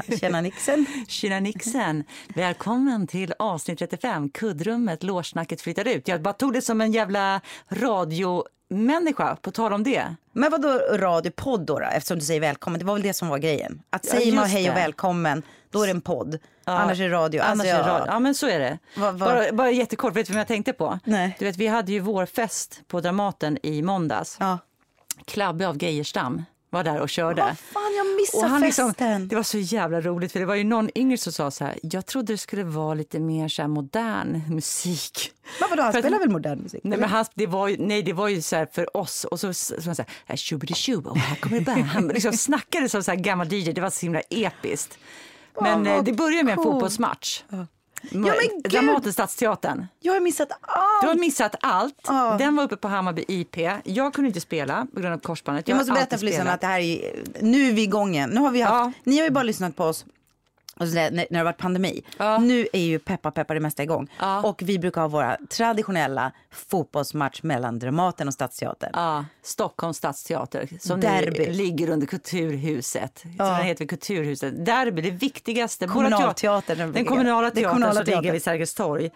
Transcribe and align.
Tjena, 0.00 0.18
tjena 0.18 0.40
Nixen. 0.40 0.86
Tjena 1.08 1.40
Nixen! 1.40 2.04
Välkommen 2.28 3.06
till 3.06 3.34
avsnitt 3.38 3.78
35, 3.78 4.28
kuddrummet, 4.28 5.02
lårsnacket 5.02 5.60
flyttar 5.60 5.88
ut. 5.88 6.08
Jag 6.08 6.22
bara 6.22 6.34
tog 6.34 6.52
det 6.52 6.62
som 6.62 6.80
en 6.80 6.92
jävla 6.92 7.40
radiomänniska, 7.68 9.36
på 9.42 9.50
tal 9.50 9.72
om 9.72 9.82
det. 9.84 10.14
Men 10.32 10.50
vad 10.50 10.62
då 10.62 10.68
radiopodd 10.92 11.66
då, 11.66 11.78
då, 11.78 11.84
eftersom 11.86 12.18
du 12.18 12.24
säger 12.24 12.40
välkommen? 12.40 12.78
Det 12.78 12.84
var 12.84 12.94
väl 12.94 13.02
det 13.02 13.12
som 13.14 13.28
var 13.28 13.38
grejen. 13.38 13.82
Att 13.90 14.04
Ja, 14.06 14.10
säger 14.12 14.32
man 14.32 14.44
just 14.44 14.54
hej 14.54 14.68
och 14.68 14.74
det. 14.74 14.80
välkommen, 14.80 15.42
då 15.70 15.82
är 15.82 15.86
det 15.86 15.90
en 15.90 16.00
podd. 16.00 16.38
Annars 16.64 17.00
är 17.00 17.04
det 17.08 17.14
radio. 17.14 17.40
Annars 17.42 17.50
Alltså, 17.50 17.66
är 17.76 17.82
radio. 17.84 18.06
Ja, 18.12 18.18
men 18.18 18.34
så 18.34 18.46
är 18.48 18.58
det. 18.58 18.78
Vad- 18.96 19.18
vad- 19.18 19.28
Bara, 19.34 19.52
bara 19.52 19.70
jättekort, 19.70 20.16
vet 20.16 20.26
du 20.26 20.32
vem 20.32 20.38
jag 20.38 20.48
tänkte 20.48 20.72
på? 20.72 20.98
Nej. 21.04 21.36
Du 21.38 21.44
vet, 21.44 21.56
vi 21.56 21.66
hade 21.66 21.92
ju 21.92 22.00
vårfest 22.00 22.80
på 22.88 23.00
Dramaten 23.00 23.58
i 23.62 23.82
måndags. 23.82 24.36
Ja. 24.40 24.58
Klabbe 25.24 25.68
av 25.68 25.82
Geijerstam 25.82 26.44
var 26.72 26.84
där 26.84 27.00
och 27.00 27.08
körde. 27.08 27.42
Vad 27.42 27.58
fan, 27.58 27.94
jag 27.96 28.16
missade 28.16 28.44
Och 28.44 28.50
han 28.50 28.60
liksom, 28.60 28.88
festen. 28.88 29.28
det 29.28 29.36
var 29.36 29.42
så 29.42 29.58
jävla 29.58 30.00
roligt 30.00 30.32
för 30.32 30.40
det 30.40 30.46
var 30.46 30.54
ju 30.54 30.64
någon 30.64 30.90
yngre 30.94 31.18
som 31.18 31.32
sa 31.32 31.50
så 31.50 31.64
här, 31.64 31.78
jag 31.82 32.06
trodde 32.06 32.32
det 32.32 32.38
skulle 32.38 32.64
vara 32.64 32.94
lite 32.94 33.20
mer 33.20 33.48
så 33.48 33.68
modern 33.68 34.42
musik. 34.54 35.32
Men 35.60 35.70
vadå, 35.70 35.82
han 35.82 35.92
spelar 35.92 36.18
väl 36.18 36.30
modern 36.30 36.58
musik? 36.58 36.80
Nej, 36.84 36.98
men 36.98 37.08
han, 37.08 37.24
det, 37.34 37.46
var 37.46 37.68
ju, 37.68 37.76
nej, 37.78 38.02
det 38.02 38.12
var 38.12 38.28
ju 38.28 38.42
så 38.42 38.66
för 38.72 38.96
oss. 38.96 39.24
Och 39.24 39.40
så, 39.40 39.54
så, 39.54 39.74
så, 39.82 39.94
så 39.94 40.04
här, 40.26 40.36
tjubidi-tjub, 40.36 41.06
och 41.06 41.16
här 41.18 41.36
kommer 41.36 41.60
det. 41.60 41.72
Han 41.72 42.08
liksom 42.08 42.32
snackade 42.48 42.88
som 42.88 43.02
så 43.02 43.10
här 43.10 43.18
gammal 43.18 43.52
DJ. 43.52 43.72
Det 43.72 43.80
var 43.80 43.90
så 43.90 44.06
himla 44.06 44.20
episkt. 44.20 44.98
Men 45.60 45.86
eh, 45.86 46.02
det 46.02 46.12
började 46.12 46.44
med 46.44 46.58
en 46.58 46.64
fotbollsmatch. 46.64 47.42
men 47.48 47.66
gud! 48.10 48.62
Dramaten, 48.64 49.12
Stadsteatern. 49.12 49.86
Jag 50.00 50.12
har 50.12 50.20
missat 50.20 50.48
Du 50.48 50.54
allt. 50.60 51.04
har 51.04 51.14
missat 51.14 51.54
allt. 51.60 51.94
Ja. 52.06 52.36
Den 52.38 52.56
var 52.56 52.64
uppe 52.64 52.76
på 52.76 52.88
Hammarby 52.88 53.24
IP. 53.28 53.56
Jag 53.84 54.14
kunde 54.14 54.28
inte 54.28 54.40
spela 54.40 54.86
på 54.94 55.00
grund 55.00 55.14
av 55.14 55.18
korsbandet. 55.18 55.68
Jag 55.68 55.76
har 55.76 55.80
måste 55.80 55.92
berätta 55.92 56.18
för 56.18 56.24
lyssnarna 56.24 56.52
att 56.52 56.60
det 56.60 56.66
här 56.66 56.80
är, 56.80 57.22
nu 57.40 57.68
är 57.68 57.72
vi 57.72 57.82
igång 57.82 58.14
igen. 58.14 58.30
Nu 58.30 58.40
har 58.40 58.50
vi 58.50 58.60
haft, 58.60 58.72
Ja. 58.72 58.92
Ni 59.04 59.18
har 59.18 59.24
ju 59.24 59.30
bara 59.30 59.44
lyssnat 59.44 59.76
på 59.76 59.84
oss 59.84 60.04
och 60.76 60.88
så 60.88 60.94
där, 60.94 61.10
när, 61.10 61.16
när 61.16 61.26
det 61.30 61.36
har 61.36 61.44
varit 61.44 61.58
pandemi. 61.58 62.02
Ja. 62.18 62.38
Nu 62.38 62.68
är 62.72 62.80
ju 62.80 62.98
peppa 62.98 63.30
peppa 63.30 63.54
det 63.54 63.60
mesta 63.60 63.82
igång. 63.82 64.08
Ja. 64.20 64.42
Och 64.42 64.62
vi 64.64 64.78
brukar 64.78 65.00
ha 65.00 65.08
våra 65.08 65.36
traditionella 65.50 66.32
fotbollsmatch 66.52 67.42
mellan 67.42 67.78
Dramaten 67.78 68.28
och 68.28 68.34
Stadsteatern. 68.34 68.90
Ja, 68.94 69.24
Stockholms 69.42 69.96
stadsteater 69.96 70.68
som 70.80 71.00
Derby. 71.00 71.46
nu 71.46 71.52
ligger 71.52 71.90
under 71.90 72.06
Kulturhuset. 72.06 73.18
Som 73.18 73.30
den 73.36 73.56
heter 73.62 73.84
Kulturhuset. 73.86 74.66
Derby, 74.66 75.02
det 75.02 75.10
viktigaste. 75.10 75.86
Kommunalteatern. 75.86 76.76
teater- 76.76 76.92
Den 76.92 77.04
kommunala 77.04 77.50
teatern 77.50 77.72
kommunala 77.72 77.94
som 77.94 78.04
ligger 78.04 78.32
vid 78.32 78.42
Sergels 78.42 78.74
torg. 78.74 79.10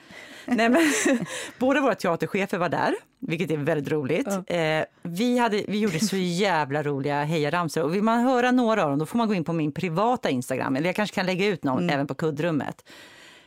Nej, 0.46 0.68
men, 0.68 0.92
båda 1.58 1.80
våra 1.80 1.94
teaterchefer 1.94 2.58
var 2.58 2.68
där, 2.68 2.94
vilket 3.20 3.50
är 3.50 3.56
väldigt 3.56 3.92
roligt. 3.92 4.28
Eh, 4.46 4.84
vi, 5.02 5.38
hade, 5.38 5.64
vi 5.68 5.78
gjorde 5.78 6.00
så 6.00 6.16
jävla 6.16 6.82
roliga 6.82 7.22
hejaramsor. 7.24 7.82
Och 7.82 7.94
vill 7.94 8.02
man 8.02 8.20
höra 8.20 8.50
några 8.50 8.82
av 8.84 8.90
dem 8.90 8.98
då 8.98 9.06
får 9.06 9.18
man 9.18 9.28
gå 9.28 9.34
in 9.34 9.44
på 9.44 9.52
min 9.52 9.72
privata 9.72 10.30
Instagram. 10.30 10.76
Eller 10.76 10.86
jag 10.88 10.96
kanske 10.96 11.14
kan 11.14 11.26
lägga 11.26 11.46
ut 11.46 11.64
någon 11.64 11.82
Mm. 11.82 11.94
även 11.94 12.06
på 12.06 12.14
kuddrummet. 12.14 12.84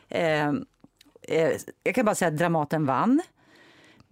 Eh, 0.08 0.48
eh, 0.48 0.52
jag 1.82 1.94
kan 1.94 2.04
bara 2.04 2.14
säga 2.14 2.28
att 2.28 2.38
Dramaten 2.38 2.86
vann. 2.86 3.20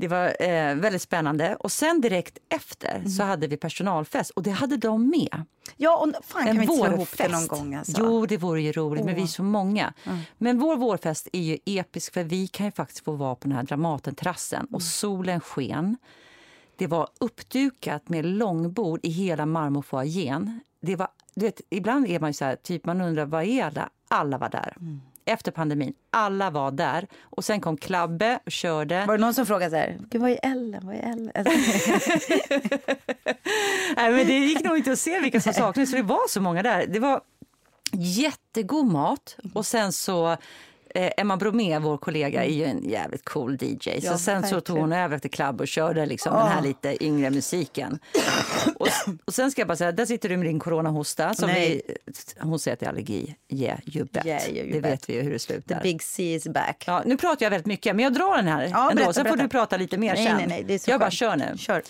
Det 0.01 0.09
var 0.09 0.43
eh, 0.43 0.75
väldigt 0.75 1.03
spännande. 1.03 1.57
Och 1.57 1.73
sen 1.73 2.01
direkt 2.01 2.39
efter 2.49 2.95
Mm. 2.97 3.09
så 3.09 3.23
hade 3.23 3.47
vi 3.47 3.57
personalfest 3.57 4.31
och 4.31 4.43
det 4.43 4.51
hade 4.51 4.77
de 4.77 5.11
med. 5.11 5.43
Ja, 5.77 5.97
och 5.97 6.25
fan 6.25 6.43
kan 6.43 6.49
En 6.51 6.57
vi 6.57 6.63
inte 6.63 6.75
slå 6.77 6.87
ihop 6.95 7.09
det 7.17 7.29
någon 7.29 7.47
gång? 7.47 7.75
Alltså? 7.75 7.95
Jo, 7.99 8.27
det 8.27 8.37
vore 8.37 8.63
ju 8.63 8.73
roligt, 8.73 9.05
men 9.05 9.15
vi 9.15 9.23
är 9.23 9.27
så 9.27 9.43
många. 9.43 9.93
Men 10.39 10.59
vår 10.59 10.77
vårfest 10.77 11.29
är 11.33 11.41
ju 11.41 11.59
episk 11.65 12.13
för 12.15 12.25
vi 12.25 12.47
kan 12.47 12.67
ju 12.67 12.73
faktiskt 12.73 13.05
få 13.05 13.13
vara 13.13 13.35
på 13.35 13.49
den 13.49 13.53
här 13.57 13.63
Dramatenterrassen 13.63 14.67
och 14.73 14.83
solen 14.83 15.41
sken. 15.41 15.97
Det 16.77 16.87
var 16.87 17.09
uppdukat 17.21 18.09
med 18.09 18.25
långbord 18.25 19.01
i 19.03 19.11
hela 19.11 19.47
marmorfoajén. 19.47 20.61
Det 20.83 20.97
var, 20.97 21.09
du 21.35 21.47
vet, 21.47 21.61
ibland 21.71 22.07
är 22.07 22.21
man 22.21 22.31
ju 22.31 22.35
så 22.35 22.45
här, 22.45 22.57
typ 22.57 22.87
man 22.87 23.01
undrar 23.01 23.27
vad 23.27 23.45
är 23.45 23.65
alla? 23.65 23.89
Alla 24.09 24.39
var 24.39 24.49
där. 24.49 24.77
Efter 25.29 25.53
pandemin, 25.53 25.93
alla 26.11 26.51
var 26.51 26.71
där. 26.71 27.07
Och 27.23 27.45
sen 27.45 27.61
kom 27.61 27.77
Klabbe 27.77 28.39
och 28.47 28.53
körde. 28.53 29.07
Var 29.07 29.17
det 29.17 29.21
någon 29.21 29.35
som 29.35 29.47
frågade 29.47 29.71
så 29.71 29.77
här, 29.77 29.99
vad 30.13 30.31
är 30.31 30.39
Ellen? 30.43 30.87
Vad 30.87 30.95
är 30.95 31.13
Ellen? 31.13 31.33
Alltså, 31.35 31.53
Nej, 33.97 34.13
men 34.13 34.27
det 34.27 34.39
gick 34.39 34.65
nog 34.65 34.77
inte 34.77 34.93
att 34.93 34.99
se 34.99 35.21
vilka 35.21 35.41
som 35.41 35.53
saknades, 35.53 35.91
för 35.91 35.97
det 35.97 36.03
var 36.03 36.29
så 36.29 36.41
många 36.41 36.63
där. 36.63 36.87
Det 36.87 36.99
var 36.99 37.21
jättegod 37.93 38.87
mat 38.87 39.37
och 39.55 39.67
sen 39.67 39.93
så 39.93 40.37
eh, 40.95 41.11
Emma 41.17 41.37
Bromé, 41.37 41.79
vår 41.79 41.97
kollega, 41.97 42.45
är 42.45 42.51
ju 42.51 42.65
en 42.65 42.89
jävligt 42.89 43.25
cool 43.25 43.59
DJ. 43.61 44.01
Så 44.01 44.07
Ja, 44.07 44.19
sen 44.19 44.43
så 44.47 44.61
tog 44.61 44.79
hon 44.79 44.93
över 44.93 45.19
till 45.19 45.31
klubb 45.31 45.61
och 45.61 45.69
körde 45.69 46.07
liksom 46.07 46.35
den 46.35 46.47
här 46.47 46.63
lite 46.63 47.05
yngre 47.05 47.31
musiken. 47.31 47.99
och, 48.79 48.89
och 49.25 49.35
sen 49.35 49.51
ska 49.51 49.61
jag 49.61 49.69
bara 49.69 49.77
säga, 49.77 49.93
där 49.93 50.07
sitter 50.07 50.29
du 50.29 50.37
med 50.37 50.47
din 50.47 50.59
coronahosta. 50.59 51.35
Som 51.35 51.49
vi, 51.49 51.83
hon 52.41 52.59
säger 52.59 52.73
att 52.73 52.81
det 52.81 52.87
är 52.87 52.91
allergi. 52.91 53.37
Yeah, 53.49 53.79
you 53.85 54.07
bet. 54.13 54.27
Yeah, 54.27 54.49
you 54.51 54.73
det 54.73 54.81
bet. 54.81 54.93
vet 54.93 55.09
vi 55.09 55.15
ju 55.15 55.23
hur 55.23 55.31
det 55.31 55.39
The 55.39 55.45
slutar. 55.45 55.83
big 55.83 56.03
C 56.03 56.35
is 56.35 56.49
back. 56.49 56.85
Ja, 56.87 57.03
nu 57.07 57.17
pratar 57.17 57.47
jag 57.47 57.51
väldigt 57.51 57.67
mycket, 57.67 57.97
men 57.97 58.03
jag 58.03 58.13
drar 58.15 58.37
den 58.37 58.47
här 58.49 58.63
Ja, 58.73 58.91
ändå. 58.91 58.95
berätta, 58.97 59.13
sen 59.13 59.25
får 59.25 59.31
berätta. 59.31 59.43
du 59.43 59.49
prata 59.49 59.77
lite 59.77 59.99
mer 59.99 60.15
Nej, 60.15 60.27
sen. 60.27 60.37
nej, 60.37 60.47
nej, 60.49 60.65
det 60.67 60.75
är 60.75 60.79
så 60.79 60.91
jag 60.91 61.01
bara 61.01 61.11
kör 61.11 61.37
nu. 61.37 61.59
Kör. 61.59 61.83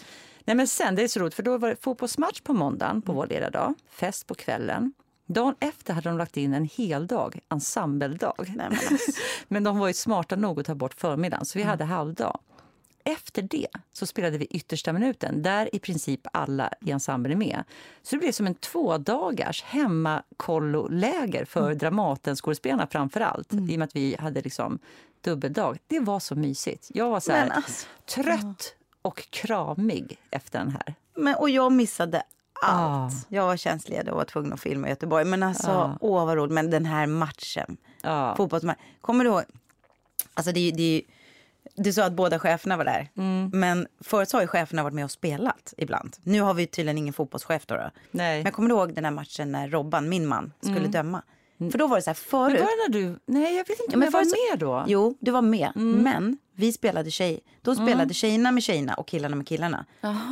Nej, 0.44 0.56
men 0.56 0.66
sen, 0.69 0.94
det 0.94 1.03
är 1.03 1.09
så 1.09 1.20
roligt, 1.20 1.34
för 1.34 1.42
då 1.42 1.59
var 1.59 1.69
det 1.69 1.76
fotbollsmatch 1.82 2.41
på 2.41 2.53
måndagen 2.53 2.91
Mm. 2.91 3.03
på 3.03 3.12
vår 3.12 3.26
lilla 3.26 3.50
dag, 3.50 3.75
fest 3.91 4.26
på 4.26 4.34
kvällen. 4.34 4.92
Dagen 5.31 5.55
efter 5.61 5.94
hade 5.94 6.09
de 6.09 6.19
lagt 6.19 6.37
in 6.37 6.55
en 6.55 6.65
hel 6.65 7.06
dag, 7.06 7.39
ensembledag. 7.49 8.34
Nej, 8.39 8.55
men 8.56 8.66
alltså. 8.72 9.12
Men 9.49 9.65
de 9.65 9.78
var 9.78 9.89
ju 9.89 9.94
smarta 9.94 10.37
nog 10.37 10.61
att 10.61 10.66
ta 10.66 10.75
bort 10.75 10.94
förmiddagen, 10.94 11.44
så 11.47 11.59
vi 11.59 11.62
Mm. 11.62 11.71
hade 11.71 11.84
halvdag. 11.84 12.39
Efter 13.05 13.43
det 13.43 13.66
så 13.93 14.06
spelade 14.06 14.39
vi 14.39 14.44
yttersta 14.44 14.93
minuten, 14.93 15.43
där 15.43 15.75
i 15.75 15.78
princip 15.78 16.21
alla 16.33 16.71
i 16.81 16.91
ensemblen 16.91 17.33
är 17.33 17.37
med. 17.37 17.65
Så 18.03 18.16
det 18.16 18.21
blev 18.21 18.33
som 18.33 18.47
en 18.47 18.55
tvådagars 18.55 19.62
hemmakolloläger 19.62 21.45
för 21.45 21.66
Mm. 21.66 21.78
Dramaten-skådespelarna 21.78 22.87
framför 22.91 23.21
allt. 23.21 23.53
I 23.53 23.56
och 23.56 23.62
med 23.62 23.83
att 23.83 23.97
vi 23.97 24.16
hade 24.19 24.41
liksom 24.41 24.78
dubbeldag. 25.21 25.78
Det 25.87 26.00
var 26.00 26.21
så 26.21 26.34
mysigt. 26.34 26.91
Jag 26.95 27.10
var 27.10 27.21
så 27.21 27.33
här, 27.33 27.49
alltså, 27.49 27.87
trött 28.06 28.75
och 29.03 29.31
kramig 29.31 30.19
efter 30.31 30.59
den 30.59 30.71
här. 30.71 30.95
Men, 31.16 31.34
och 31.34 31.50
jag 31.50 31.72
missade 31.72 32.22
allt. 32.63 33.13
Ah. 33.15 33.17
Jag 33.29 33.47
var 33.47 33.57
tjänstledig 33.57 34.13
och 34.13 34.17
var 34.17 34.25
tvungen 34.25 34.53
att 34.53 34.61
filma 34.61 34.87
i 34.87 34.91
Göteborg. 34.91 35.25
Men 35.25 35.43
alltså, 35.43 35.71
Ah. 35.71 35.99
åh 36.01 36.27
vad 36.27 36.37
roligt. 36.37 36.53
Men 36.55 36.71
den 36.71 36.85
här 36.87 37.07
matchen, 37.07 37.77
Ja. 38.03 38.35
fotbollsmatchen. 38.37 38.81
Kommer 39.01 39.25
du 39.25 39.31
ihåg? 39.31 39.43
Alltså 40.35 40.53
det, 40.53 40.71
det, 40.71 41.03
du 41.75 41.93
sa 41.93 42.05
att 42.05 42.13
båda 42.13 42.39
cheferna 42.39 42.77
var 42.77 42.85
där. 42.85 43.09
Mm. 43.17 43.51
Men 43.55 43.87
förut 44.01 44.29
så 44.29 44.37
har 44.37 44.43
ju 44.43 44.47
cheferna 44.49 44.83
varit 44.83 44.95
med 44.95 45.05
och 45.05 45.11
spelat 45.11 45.75
ibland. 45.77 46.17
Nu 46.23 46.41
har 46.41 46.55
vi 46.55 46.67
tydligen 46.67 46.99
ingen 46.99 47.15
fotbollschef 47.15 47.67
då. 47.67 47.75
då. 47.75 47.91
Men 48.11 48.53
kommer 48.53 48.69
du 48.69 48.75
ihåg 48.75 48.95
den 48.95 49.05
här 49.05 49.11
matchen 49.13 49.53
när 49.53 49.69
Robban, 49.69 50.09
min 50.09 50.27
man, 50.27 50.53
skulle 50.61 50.89
döma? 50.89 51.23
För 51.59 51.79
då 51.79 51.87
var 51.87 51.97
det 51.97 52.03
så 52.03 52.11
här 52.11 52.17
Mm. 52.33 52.43
Men 52.43 52.51
förut. 52.51 52.61
var 52.61 52.93
det 52.93 52.99
när 53.01 53.09
du... 53.09 53.19
Nej, 53.27 53.57
jag 53.57 53.65
vet 53.69 53.71
inte 53.71 53.83
Ja, 53.89 53.93
om 53.95 53.99
men 53.99 54.07
jag 54.07 54.13
var 54.13 54.21
förut 54.21 54.31
så- 54.31 54.51
med 54.53 54.59
då. 54.59 54.85
Jo, 54.87 55.15
du 55.21 55.31
var 55.31 55.43
med. 55.43 55.73
Men 55.77 56.39
vi 56.55 56.73
spelade 56.73 57.11
tjej. 57.11 57.41
Då 57.63 57.75
spelade 57.75 58.03
Mm. 58.03 58.13
tjejerna 58.15 58.53
med 58.53 58.63
tjejerna 58.63 58.95
och 58.95 59.07
killarna 59.07 59.37
med 59.37 59.47
killarna. 59.47 59.85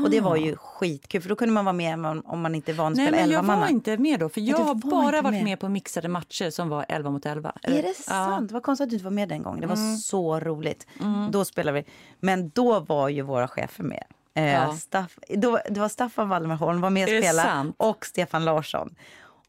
Och 0.05 0.11
det 0.11 0.21
var 0.21 0.37
ju 0.37 0.57
skitkul. 0.57 1.23
För 1.23 1.29
då 1.29 1.37
kunde 1.37 1.55
man 1.55 1.65
vara 1.65 1.73
med 1.73 2.07
om- 2.25 2.41
man 2.41 2.55
inte 2.55 2.73
är 2.73 2.75
van 2.75 2.93
att 2.93 2.97
Nej, 2.97 3.07
spela 3.07 3.23
men 3.23 3.31
jag 3.31 3.39
elva 3.45 3.57
var 3.57 3.69
inte 3.69 3.97
med 3.97 4.21
då. 4.21 4.29
För 4.29 4.41
jag 4.41 4.59
har 4.59 4.75
bara 4.75 5.23
varit 5.23 5.33
med. 5.35 5.45
med. 5.45 5.61
på 5.61 5.69
mixade 5.69 6.09
matcher 6.09 6.51
som 6.51 6.69
var 6.69 6.87
11 6.89 7.11
mot 7.11 7.27
11. 7.27 7.53
Är 7.63 7.83
det 7.83 7.95
sant? 7.97 8.53
Vad 8.53 8.63
konstigt 8.63 8.84
att 8.84 8.91
du 8.91 8.97
inte 8.97 9.05
var 9.05 9.11
med 9.11 9.29
den 9.29 9.43
gången. 9.43 9.61
Det 9.61 9.67
var 9.67 9.97
så 9.97 10.41
roligt. 10.41 10.87
Då 11.31 11.45
spelade 11.45 11.79
vi. 11.81 11.84
Men 12.21 12.49
då 12.55 12.81
var 12.81 13.09
ju 13.09 13.22
våra 13.22 13.49
chefer 13.49 13.84
med. 13.84 14.05
Eh, 14.34 14.53
Ja. 14.53 14.77
Staff, 14.77 15.19
då, 15.29 15.59
det 15.71 15.81
var 15.81 15.89
Staffan 15.89 16.29
Waldemar 16.29 16.57
Holm 16.57 16.81
var 16.81 16.91
med 16.91 17.03
och 17.05 17.25
spelade. 17.25 17.72
Och 17.77 18.07
Stefan 18.07 18.45
Larsson. 18.45 18.95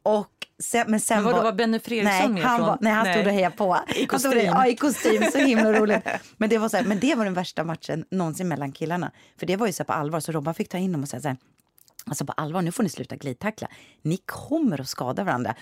Och 0.03 0.36
sen, 0.63 0.86
men 0.92 1.00
sen 1.00 1.18
Men 1.18 1.25
vadå, 1.25 1.38
var, 1.38 1.44
var 1.44 1.51
Benny 1.54 1.80
Fredriksson 1.80 2.33
nej, 2.33 2.44
han 2.44 2.57
från- 2.57 2.68
Var, 2.68 2.77
nej, 2.81 2.94
han 2.94 3.04
Nej. 3.04 3.13
stod 3.13 3.27
och 3.27 3.33
hejade 3.33 3.56
på. 3.56 3.65
I 3.65 4.07
Han 4.09 4.19
stod 4.19 4.31
kostym. 4.33 4.45
Ja, 4.45 4.68
i 4.68 4.75
kostym. 4.75 5.31
Så 5.31 5.38
himla 5.38 5.74
roligt. 5.74 6.06
Men 6.38 6.50
det, 6.50 6.57
var 6.57 6.69
så 6.69 6.77
här, 6.77 6.83
men 6.83 7.00
det 7.00 7.15
var 7.15 7.25
den 7.25 7.33
värsta 7.33 7.63
matchen 7.63 8.06
någonsin 8.12 8.48
mellan 8.48 8.71
killarna. 8.71 9.12
För 9.39 9.45
det 9.45 9.56
var 9.56 9.68
ju 9.68 9.74
så 9.74 9.83
på 9.83 9.94
allvar. 9.94 10.19
Så 10.19 10.31
Robban 10.31 10.54
fick 10.54 10.69
ta 10.69 10.77
in 10.77 10.92
dem 10.92 11.04
och 11.04 11.09
säga 11.09 11.21
så 11.21 11.27
här. 11.27 11.38
Alltså 12.06 12.25
på 12.25 12.31
allvar, 12.33 12.62
nu 12.62 12.71
får 12.71 12.83
ni 12.83 12.89
sluta 12.89 13.15
glidtackla. 13.15 13.68
Ni 14.01 14.18
kommer 14.25 14.81
att 14.81 14.88
skada 14.89 15.24
varandra. 15.24 15.56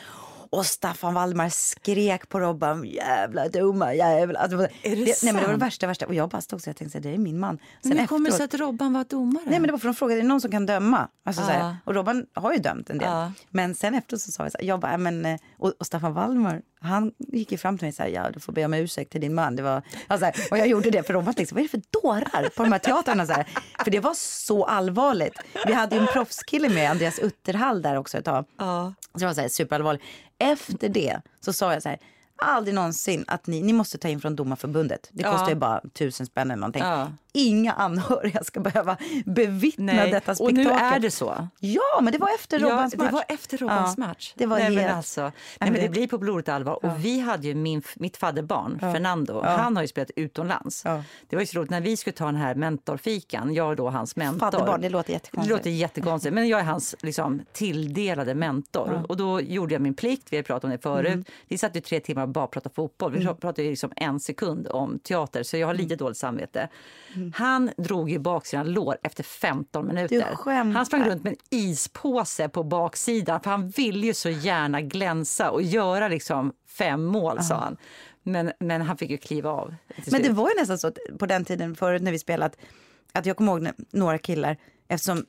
Och 0.50 0.66
Staffan 0.66 1.14
Waldemar 1.14 1.50
skrek 1.50 2.30
på 2.30 2.40
Robban, 2.40 2.84
jävla 2.86 3.48
dumma 3.50 3.94
jävla. 3.94 4.40
Alltså, 4.40 4.58
Är 4.58 4.96
det 4.96 5.24
nej, 5.24 5.34
men 5.34 5.36
det 5.36 5.42
var 5.48 5.54
det 5.54 5.60
värsta, 5.60 5.88
värsta. 5.88 6.08
Och 6.08 6.16
jag 6.16 6.30
bara 6.30 6.42
stod 6.42 6.62
så 6.62 6.70
jag 6.70 6.78
tänkte, 6.78 7.00
det 7.00 7.10
är 7.14 7.18
min 7.18 7.40
man. 7.40 7.58
Sen 7.82 7.90
Men 7.90 7.98
hur 7.98 8.08
kommer 8.08 8.30
det 8.30 8.36
sig 8.36 8.46
efteråt- 8.46 8.54
att 8.56 8.60
Robban 8.60 8.94
var 8.94 9.04
domare? 9.04 9.44
Nej 9.48 9.60
men 9.60 9.68
det 9.68 9.72
var 9.72 9.80
för 9.80 9.88
de 9.88 9.96
frågade, 9.96 10.20
är 10.20 10.22
det 10.24 10.28
någon 10.28 10.42
som 10.42 10.52
kan 10.52 10.66
döma? 10.66 11.08
Alltså, 11.26 11.42
så 11.44 11.52
Ja. 11.52 11.54
här, 11.58 11.76
och 11.84 11.94
Robban 11.96 12.26
har 12.34 12.54
ju 12.54 12.60
dömt 12.60 12.90
en 12.90 12.98
del. 12.98 13.08
Ja. 13.10 13.32
Men 13.50 13.76
sen 13.76 13.96
efter 13.96 14.18
så 14.18 14.32
sa 14.32 14.44
jag 14.44 14.52
så 14.52 14.58
här, 14.62 14.66
jag 14.68 14.80
bara, 14.80 14.92
"Ja, 14.92 14.98
men, 14.98 15.26
eh, 15.26 15.40
och, 15.58 15.74
och 15.80 15.86
Staffan 15.86 16.14
Wallmar, 16.14 16.62
han 16.86 17.12
gick 17.18 17.52
ju 17.52 17.58
fram 17.58 17.78
till 17.78 17.86
mig 17.86 17.90
och 17.90 17.96
sa, 17.96 18.08
ja 18.08 18.30
du 18.32 18.40
får 18.40 18.54
be 18.54 18.66
om 18.66 18.74
ursäkt 18.74 19.12
till 19.12 19.22
din 19.22 19.34
man. 19.34 19.56
Det 19.56 19.64
var, 19.64 19.82
alltså, 20.08 20.32
och 20.52 20.58
jag 20.58 20.68
gjorde 20.68 20.90
det 20.92 21.04
för 21.04 21.14
Robban 21.14 21.34
tänkte, 21.34 21.56
vad 21.56 21.60
är 21.64 21.64
det 21.64 21.70
för 21.72 22.02
dårar 22.02 22.50
på 22.50 22.64
de 22.64 22.72
här 22.72 22.80
teatrarna? 22.80 23.26
Så 23.26 23.34
här. 23.34 23.48
För 23.84 23.92
det 23.92 24.00
var 24.00 24.14
så 24.14 24.66
allvarligt. 24.66 25.40
Vi 25.68 25.74
hade 25.74 25.96
ju 25.96 26.02
en 26.02 26.08
proffskille 26.08 26.70
med, 26.70 26.92
Andreas 26.92 27.20
Utterhall 27.20 27.82
där 27.82 27.96
också 27.96 28.18
ett 28.18 28.26
tag. 28.26 28.46
Ja. 28.58 28.94
Så 29.14 29.20
det 29.20 29.26
var 29.26 29.34
så 29.34 29.42
här 29.42 29.48
superallvarligt. 29.48 30.04
Efter 30.40 30.90
det 30.90 31.22
så 31.40 31.54
sa 31.54 31.74
jag 31.74 31.82
så 31.84 31.90
här, 31.90 31.98
aldrig 32.38 32.76
någonsin 32.76 33.26
att 33.28 33.48
ni, 33.48 33.62
ni 33.62 33.74
måste 33.74 33.98
ta 33.98 34.08
in 34.08 34.22
från 34.22 34.36
domarförbundet. 34.36 35.10
Det 35.12 35.24
Ja. 35.24 35.32
kostar 35.32 35.50
ju 35.50 35.56
bara 35.56 35.82
tusen 35.94 36.26
spänn 36.26 36.52
eller 36.52 36.60
någonting. 36.62 36.84
Ja. 36.84 37.12
Inga 37.36 37.74
anhöriga 37.74 38.44
ska 38.44 38.60
behöva 38.60 38.98
bevittna 39.26 39.94
Nej. 39.94 40.12
detta 40.12 40.36
spektakel. 40.36 40.68
Och 40.68 40.74
nu 40.74 40.80
är 40.80 41.00
det 41.00 41.12
så. 41.12 41.48
Ja, 41.60 42.00
men 42.02 42.12
det 42.14 42.18
var 42.18 42.36
efter 42.36 42.60
Robbans 42.60 42.94
ja, 42.94 43.04
match. 43.04 43.10
Det 43.10 43.16
var 43.16 43.24
efter 43.28 43.58
Robbans 43.58 43.94
ja, 43.98 44.08
match. 44.08 44.34
Det 44.36 44.46
var 44.46 44.58
Nej, 44.58 44.66
helt... 44.66 44.76
men 44.76 44.98
alltså, 44.98 45.22
nej, 45.22 45.32
men 45.72 45.74
det 45.74 45.90
blir 45.90 46.08
på 46.08 46.18
blodigt 46.18 46.50
allvar. 46.50 46.80
Ja. 46.82 46.92
Och 46.92 47.06
vi 47.06 47.20
hade 47.20 47.48
ju 47.48 47.56
min, 47.56 47.84
mitt 47.96 48.18
fadderbarn. 48.18 48.80
Fernando, 48.80 49.42
han 49.42 49.76
har 49.76 49.84
ju 49.84 49.88
spelat 49.88 50.12
utomlands. 50.16 50.84
Det 51.28 51.36
var 51.36 51.42
ju 51.42 51.46
så 51.46 51.60
roligt 51.60 51.70
när 51.70 51.82
vi 51.82 51.98
skulle 51.98 52.14
ta 52.14 52.26
den 52.26 52.36
här 52.36 52.56
mentorfikan, 52.56 53.54
jag 53.54 53.70
och 53.70 53.76
då 53.76 53.90
hans 53.90 54.16
mentor. 54.16 54.40
Fadderbarn, 54.40 54.82
det 54.82 54.90
låter 54.90 55.14
jättekonstigt. 55.14 55.50
Det 55.50 55.58
låter 55.58 55.70
jättekonstigt, 55.70 56.34
men 56.34 56.48
jag 56.48 56.60
är 56.60 56.64
hans 56.64 56.96
liksom, 57.02 57.42
tilldelade 57.54 58.36
mentor. 58.36 59.06
Och 59.10 59.18
då 59.18 59.42
gjorde 59.42 59.74
jag 59.74 59.82
min 59.82 59.94
plikt, 59.94 60.28
vi 60.30 60.38
har 60.38 60.44
pratat 60.44 60.64
om 60.64 60.70
det 60.70 60.78
förut. 60.78 61.14
Mm. 61.14 61.26
Vi 61.48 61.58
satt 61.58 61.76
ju 61.76 61.82
tre 61.82 62.00
timmar 62.00 62.24
och 62.24 62.30
bara 62.30 62.48
pratade 62.48 62.76
fotboll. 62.76 63.12
Vi 63.12 63.22
mm. 63.22 63.36
pratade 63.36 63.64
ju 63.64 63.70
liksom 63.70 63.92
en 63.96 64.20
sekund 64.20 64.68
om 64.68 65.00
teater, 65.00 65.44
så 65.44 65.58
jag 65.58 65.68
har 65.68 65.74
lite 65.74 65.94
mm. 65.94 65.98
dåligt 65.98 66.18
samvete. 66.18 66.70
Mm. 67.16 67.25
Han 67.36 67.72
drog 67.78 68.10
ju 68.10 68.20
bak 68.20 68.46
sina 68.46 68.64
lår 68.64 68.98
efter 69.04 69.24
15 69.24 69.88
minuter. 69.88 70.16
Han 70.74 70.86
sprang 70.86 71.10
runt 71.10 71.24
med 71.24 71.32
en 71.32 71.60
ispåse 71.60 72.50
på 72.50 72.64
baksidan 72.64 73.42
för 73.42 73.50
han 73.50 73.70
ville 73.70 74.08
ju 74.08 74.14
så 74.14 74.30
gärna 74.30 74.82
glänsa 74.82 75.52
och 75.52 75.62
göra 75.62 76.08
liksom 76.08 76.54
fem 76.68 77.04
mål, 77.04 77.44
sa 77.44 77.56
han. 77.56 77.78
Men, 78.24 78.52
men 78.60 78.82
han 78.82 78.98
fick 78.98 79.10
ju 79.10 79.18
kliva 79.18 79.50
av. 79.50 79.76
Men 80.12 80.22
det 80.22 80.30
var 80.30 80.50
ju 80.50 80.56
nästan 80.60 80.78
så 80.78 80.92
på 81.20 81.26
den 81.26 81.46
tiden 81.46 81.76
förut 81.76 82.02
när 82.02 82.12
vi 82.12 82.20
spelat 82.20 82.58
att 83.12 83.26
jag 83.26 83.38
kommer 83.38 83.52
ihåg 83.52 83.70
några 83.92 84.18
killar 84.18 84.58
eftersom 84.88 85.26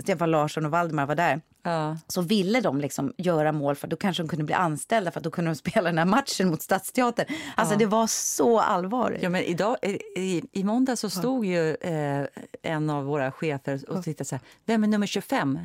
Stefan 0.00 0.30
Larsson 0.30 0.64
och 0.64 0.70
Valdemar 0.70 1.06
var 1.06 1.14
där 1.14 1.40
Ja. 1.62 1.96
Så 2.06 2.22
ville 2.22 2.60
de 2.60 2.80
liksom 2.80 3.12
göra 3.16 3.52
mål 3.52 3.76
för 3.76 3.88
då 3.88 3.96
kanske 3.96 4.22
de 4.22 4.28
kunde 4.28 4.44
bli 4.44 4.54
anställda 4.54 5.10
för 5.10 5.20
att 5.20 5.24
då 5.24 5.30
kunde 5.30 5.50
de 5.50 5.54
spela 5.54 5.88
den 5.88 5.98
här 5.98 6.04
matchen 6.04 6.48
mot 6.48 6.62
Stadsteatern. 6.62 7.26
Alltså 7.54 7.74
ja. 7.74 7.78
det 7.78 7.86
var 7.86 8.06
så 8.06 8.60
allvarligt. 8.60 9.22
Ja 9.22 9.28
men 9.28 9.42
idag, 9.42 9.76
i, 10.16 10.42
i 10.52 10.64
måndag 10.64 10.96
så 10.96 11.10
stod 11.10 11.46
ja. 11.46 11.50
ju 11.50 11.74
eh, 11.74 12.26
en 12.62 12.90
av 12.90 13.04
våra 13.04 13.32
chefer 13.32 13.90
och 13.90 14.04
tittade 14.04 14.24
så 14.24 14.34
här, 14.34 14.42
vem 14.64 14.84
är 14.84 14.88
nummer 14.88 15.06
25 15.06 15.58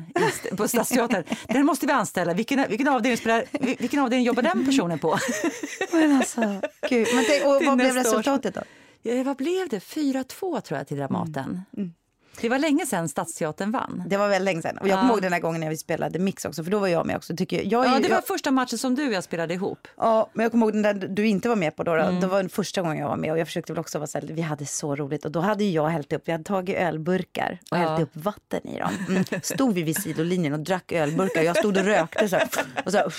på 0.56 0.68
Stadsteatern? 0.68 1.24
den 1.48 1.66
måste 1.66 1.86
vi 1.86 1.92
anställa, 1.92 2.34
vilken, 2.34 2.68
vilken, 2.68 2.88
avdelning 2.88 3.18
spelar, 3.18 3.44
vilken 3.78 4.00
avdelning 4.00 4.26
jobbar 4.26 4.42
den 4.42 4.66
personen 4.66 4.98
på? 4.98 5.18
men 5.92 6.16
alltså, 6.16 6.40
gud. 6.88 7.08
Men 7.14 7.24
tänk, 7.28 7.44
och 7.44 7.64
vad 7.66 7.76
blev 7.76 7.94
resultatet 7.94 8.54
då? 8.54 8.62
Ja, 9.02 9.22
vad 9.22 9.36
blev 9.36 9.68
det? 9.68 9.78
4-2 9.78 10.60
tror 10.60 10.78
jag 10.78 10.86
till 10.86 10.96
Dramaten. 10.96 11.44
Mm. 11.44 11.62
Mm. 11.76 11.92
Det 12.40 12.48
var 12.48 12.58
länge 12.58 12.86
sedan 12.86 13.08
Stadsteatern 13.08 13.70
vann. 13.70 14.02
Det 14.06 14.16
var 14.16 14.28
väldigt 14.28 14.44
länge 14.44 14.62
sedan. 14.62 14.78
Och 14.78 14.88
jag 14.88 14.96
ja. 14.96 15.00
kommer 15.00 15.12
ihåg 15.12 15.22
den 15.22 15.32
här 15.32 15.40
gången 15.40 15.60
när 15.60 15.70
vi 15.70 15.76
spelade 15.76 16.18
Mix 16.18 16.44
också, 16.44 16.64
för 16.64 16.70
då 16.70 16.78
var 16.78 16.88
jag 16.88 17.06
med 17.06 17.16
också. 17.16 17.36
Tycker 17.36 17.56
jag, 17.56 17.66
jag 17.66 17.86
ja, 17.86 18.00
det 18.00 18.08
var 18.08 18.16
jag... 18.16 18.26
första 18.26 18.50
matchen 18.50 18.78
som 18.78 18.94
du 18.94 19.06
och 19.06 19.12
jag 19.12 19.24
spelade 19.24 19.54
ihop. 19.54 19.88
Ja, 19.96 20.30
men 20.32 20.42
jag 20.42 20.52
kommer 20.52 20.66
ihåg 20.66 20.72
den 20.72 20.82
där 20.82 20.94
du 20.94 21.26
inte 21.26 21.48
var 21.48 21.56
med 21.56 21.76
på 21.76 21.82
då. 21.82 21.96
då. 21.96 22.02
Mm. 22.02 22.20
Det 22.20 22.26
var 22.26 22.36
den 22.36 22.48
första 22.48 22.82
gången 22.82 22.98
jag 22.98 23.08
var 23.08 23.16
med 23.16 23.32
och 23.32 23.38
jag 23.38 23.46
försökte 23.46 23.72
väl 23.72 23.80
också 23.80 23.98
vara 23.98 24.06
så 24.06 24.18
här, 24.18 24.26
vi 24.26 24.42
hade 24.42 24.66
så 24.66 24.96
roligt. 24.96 25.24
Och 25.24 25.30
då 25.30 25.40
hade 25.40 25.64
jag 25.64 25.88
hällt 25.88 26.12
upp, 26.12 26.22
vi 26.24 26.32
hade 26.32 26.44
tagit 26.44 26.76
ölburkar 26.76 27.58
och 27.70 27.78
ja. 27.78 27.80
hällt 27.80 28.02
upp 28.02 28.10
vatten 28.12 28.68
i 28.68 28.78
dem. 28.78 28.90
Mm. 29.08 29.24
Stod 29.42 29.74
vi 29.74 29.82
vid 29.82 30.02
sidolinjen 30.02 30.52
och 30.52 30.60
drack 30.60 30.92
ölburkar 30.92 31.42
jag 31.42 31.56
stod 31.56 31.76
och 31.76 31.84
rökte 31.84 32.28
så 32.28 32.36
här, 32.36 32.48
och, 32.84 32.92
så 32.92 32.96
här, 32.98 33.14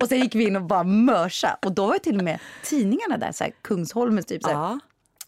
och 0.00 0.08
sen 0.08 0.20
gick 0.20 0.34
vi 0.34 0.46
in 0.46 0.56
och 0.56 0.62
bara 0.62 0.84
mörsa. 0.84 1.58
Och 1.62 1.72
då 1.72 1.86
var 1.86 1.98
till 1.98 2.18
och 2.18 2.24
med 2.24 2.38
tidningarna 2.64 3.16
där, 3.16 3.32
så 3.32 3.44
här, 3.44 3.52
Kungsholmens 3.62 4.26
typ 4.26 4.42
så 4.42 4.48
här, 4.48 4.54
ja 4.54 4.78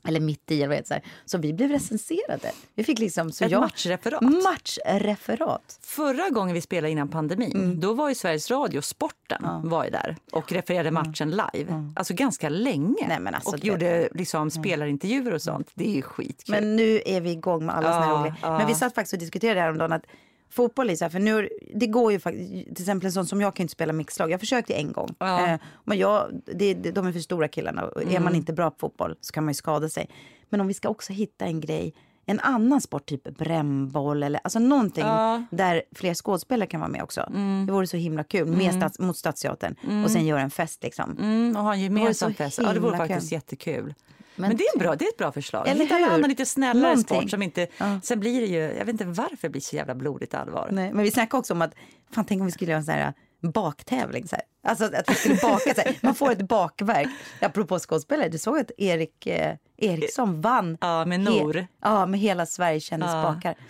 eller 0.05 0.21
mitt 0.21 0.51
i, 0.51 0.67
vet, 0.67 0.87
så, 0.87 0.95
här. 0.95 1.03
så 1.25 1.39
vi 1.39 1.53
blev 1.53 1.71
recenserade. 1.71 2.53
Vi 2.75 2.85
fick 2.85 2.99
liksom, 2.99 3.33
så 3.33 3.45
Ett 3.45 3.51
jag, 3.51 3.61
matchreferat. 3.61 4.23
matchreferat. 4.23 5.79
Förra 5.83 6.29
gången 6.31 6.55
vi 6.55 6.61
spelade 6.61 6.91
innan 6.91 7.09
pandemin, 7.09 7.53
mm. 7.57 7.81
då 7.81 7.93
var 7.93 8.09
ju 8.09 8.15
Sveriges 8.15 8.51
Radio, 8.51 8.81
Sporten, 8.81 9.39
ja. 9.43 9.61
var 9.65 9.85
ju 9.85 9.91
där 9.91 10.17
och 10.33 10.53
refererade 10.53 10.91
matchen 10.91 11.31
live. 11.31 11.73
Mm. 11.73 11.93
Alltså 11.97 12.15
ganska 12.15 12.49
länge. 12.49 13.19
Nej, 13.21 13.35
alltså 13.35 13.51
och 13.51 13.61
det... 13.61 13.67
gjorde 13.67 14.09
liksom 14.15 14.51
spelarintervjuer 14.51 15.35
och 15.35 15.43
sånt. 15.43 15.71
Det 15.75 15.89
är 15.89 15.95
ju 15.95 16.03
skitkul. 16.03 16.55
Men 16.55 16.77
nu 16.77 17.03
är 17.07 17.21
vi 17.21 17.31
igång 17.31 17.67
med 17.67 17.77
alla 17.77 17.89
ja, 17.89 18.03
såna 18.03 18.21
roliga. 18.21 18.37
Ja. 18.43 18.59
Men 18.59 18.67
vi 18.67 18.75
satt 18.75 18.95
faktiskt 18.95 19.13
och 19.13 19.19
diskuterade 19.19 19.61
häromdagen 19.61 19.93
att 19.93 20.05
fotboll 20.51 20.91
är 20.91 20.97
så 20.97 21.05
här, 21.05 21.11
för 21.11 21.19
nu, 21.19 21.49
det 21.75 21.87
går 21.87 22.13
ju 22.13 22.21
faktiskt, 22.21 22.51
till 22.51 22.83
exempel 22.83 23.07
en 23.07 23.13
sån 23.13 23.27
som 23.27 23.41
jag 23.41 23.55
kan 23.55 23.65
inte 23.65 23.73
spela 23.73 23.93
mixlag. 23.93 24.31
Jag 24.31 24.41
försökte 24.41 24.75
en 24.75 24.93
gång. 24.93 25.15
Ja. 25.19 25.47
Eh, 25.47 25.61
men 25.85 25.99
jag, 25.99 26.43
det, 26.55 26.75
de 26.75 27.07
är 27.07 27.13
för 27.13 27.21
stora 27.21 27.49
killarna. 27.49 27.91
Mm. 27.97 28.15
Är 28.15 28.21
man 28.21 28.35
inte 28.35 28.53
bra 28.53 28.71
på 28.71 28.79
fotboll 28.79 29.17
så 29.21 29.33
kan 29.33 29.45
man 29.45 29.51
ju 29.51 29.55
skada 29.55 29.89
sig. 29.89 30.11
Men 30.49 30.61
om 30.61 30.67
vi 30.67 30.75
ska 30.75 30.89
också 30.89 31.13
hitta 31.13 31.45
en 31.45 31.61
grej, 31.61 31.95
en 32.27 32.41
annan 32.41 32.81
sport, 32.81 33.07
typ 33.07 33.39
brännboll 33.39 34.23
eller 34.23 34.41
alltså 34.45 34.59
någonting 34.59 35.05
ja. 35.05 35.43
där 35.51 35.83
fler 35.93 36.15
skådespelare 36.15 36.67
kan 36.67 36.81
vara 36.81 36.91
med 36.91 37.03
också. 37.03 37.21
Mm. 37.21 37.67
Det 37.67 37.73
vore 37.73 37.87
så 37.87 37.97
himla 37.97 38.25
kul 38.25 38.49
med 38.49 38.61
mm. 38.61 38.81
stats, 38.81 38.99
mot 38.99 39.17
Stadsteatern 39.17 39.75
mm. 39.83 40.05
och 40.05 40.11
sen 40.11 40.27
göra 40.27 40.41
en 40.41 40.51
fest 40.51 40.83
liksom. 40.83 41.17
Mm, 41.19 41.57
och 41.57 41.63
ha 41.63 41.75
en 41.75 41.81
gemensam 41.81 42.35
fest. 42.35 42.59
Ja, 42.63 42.73
det 42.73 42.81
vore 42.81 42.97
faktiskt 42.97 43.31
kul. 43.31 43.37
jättekul. 43.37 43.95
Men, 44.39 44.49
men, 44.49 44.57
det, 44.57 44.65
är 44.65 44.75
en 44.75 44.79
bra, 44.79 44.97
det 44.97 45.05
är 45.05 45.09
ett 45.09 45.17
bra 45.17 45.33
förslag. 45.33 45.69
Eller 45.69 45.85
hitta 45.85 45.97
en 45.99 46.05
annan 46.05 46.31
lite 46.31 46.47
snällare 46.47 46.83
Någonting. 46.83 47.21
sport. 47.21 47.31
Som 47.31 47.43
inte, 47.43 47.67
ja. 47.79 48.01
Sen 48.03 48.21
blir 48.21 48.41
det 48.41 48.47
ju, 48.47 48.59
jag 48.59 48.85
vet 48.85 48.89
inte 48.89 49.05
varför 49.05 49.39
det 49.41 49.49
blir 49.49 49.61
så 49.61 49.77
jävla 49.77 49.95
blodigt 49.95 50.35
allvar. 50.35 50.69
Nej, 50.73 50.93
men 50.93 51.05
vi 51.05 51.11
snackade 51.11 51.39
också 51.39 51.55
om 51.55 51.63
att, 51.63 51.75
fan 52.15 52.25
tänk 52.25 52.41
om 52.41 52.47
vi 52.47 52.53
skulle 52.53 52.71
göra 52.71 52.79
en 52.79 52.85
sån 52.85 52.95
här 52.95 53.13
baktävling. 53.41 54.29
Så 54.29 54.37
här. 54.37 54.45
Alltså 54.63 54.85
att 54.85 55.11
vi 55.11 55.15
skulle 55.15 55.35
baka. 55.35 55.75
Så 55.75 55.81
här. 55.81 55.99
Man 56.03 56.15
får 56.15 56.33
ett 56.33 56.49
bakverk. 56.49 57.09
Apropå 57.41 57.79
skådespelare, 57.79 58.29
du 58.29 58.39
såg 58.39 58.59
att 58.59 58.71
Erik 58.79 59.27
eh, 59.27 59.57
Eriksson 59.77 60.41
vann. 60.41 60.79
Ja, 60.81 61.05
med 61.05 61.21
Nor. 61.21 61.67
ja, 61.83 62.07
med 62.07 62.21
hela 62.21 62.47
Sverige 62.47 62.81
kändisbakar. 62.81 63.55
Ja. 63.59 63.65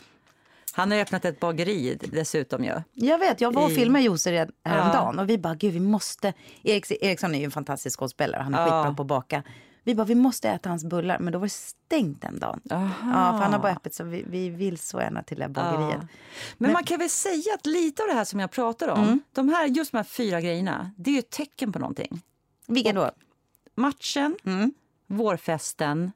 Han 0.73 0.91
har 0.91 0.99
öppnat 0.99 1.25
ett 1.25 1.41
bageri 1.41 1.99
dessutom 2.13 2.65
ju. 2.65 2.73
Jag 2.93 3.19
vet, 3.19 3.41
jag 3.41 3.55
var 3.55 3.65
och 3.65 3.73
filmade 3.73 4.05
Jose 4.05 4.49
häromdagen 4.65 5.15
ja. 5.17 5.23
och 5.23 5.31
vi 5.31 5.39
bara, 5.39 5.55
gud 5.55 5.73
vi 5.73 5.81
måste. 5.81 6.33
Erik, 6.63 6.91
Eriksson 6.91 7.35
är 7.35 7.39
ju 7.39 7.45
en 7.45 7.51
fantastisk 7.51 7.99
skådespelare, 7.99 8.43
han 8.43 8.55
är 8.55 8.59
ja. 8.59 8.65
skitbra 8.65 8.95
på 8.95 9.03
att 9.03 9.09
baka. 9.09 9.43
Vi 9.85 9.95
bara, 9.95 10.05
vi 10.05 10.15
måste 10.15 10.49
äta 10.49 10.69
hans 10.69 10.85
bullar, 10.85 11.19
men 11.19 11.33
då 11.33 11.39
var 11.39 11.47
det 11.47 11.51
stängt 11.51 12.23
den 12.23 12.39
dagen. 12.39 12.61
Ja, 12.65 12.91
för 13.01 13.43
han 13.43 13.53
har 13.53 13.59
bara 13.59 13.73
öppet 13.73 13.95
så 13.95 14.05
vi, 14.05 14.25
vi 14.29 14.51
vill 14.51 14.79
så 14.79 15.01
gärna 15.01 15.23
till 15.23 15.39
det 15.39 15.49
bageriet. 15.49 15.91
Ja. 15.93 15.99
Men, 15.99 16.09
men, 16.59 16.73
man 16.73 16.85
kan 16.85 16.99
väl 16.99 17.11
säga 17.11 17.55
att 17.55 17.67
lite 17.67 18.03
av 18.03 18.09
det 18.09 18.15
här 18.15 18.25
som 18.25 18.41
jag 18.41 18.51
pratar 18.51 18.89
om, 18.89 19.03
mm. 19.03 19.21
de 19.33 19.49
här, 19.49 19.67
just 19.67 19.93
de 19.93 19.97
här 19.97 20.05
fyra 20.05 20.41
grejerna, 20.41 20.91
det 20.97 21.11
är 21.11 21.13
ju 21.13 21.19
ett 21.19 21.31
tecken 21.31 21.73
på 21.73 21.79
någonting. 21.79 22.23
Vilka 22.67 22.93
då? 22.93 23.11
Matchen, 23.75 24.37
mm. 24.45 24.73
vårfesten, 25.07 26.13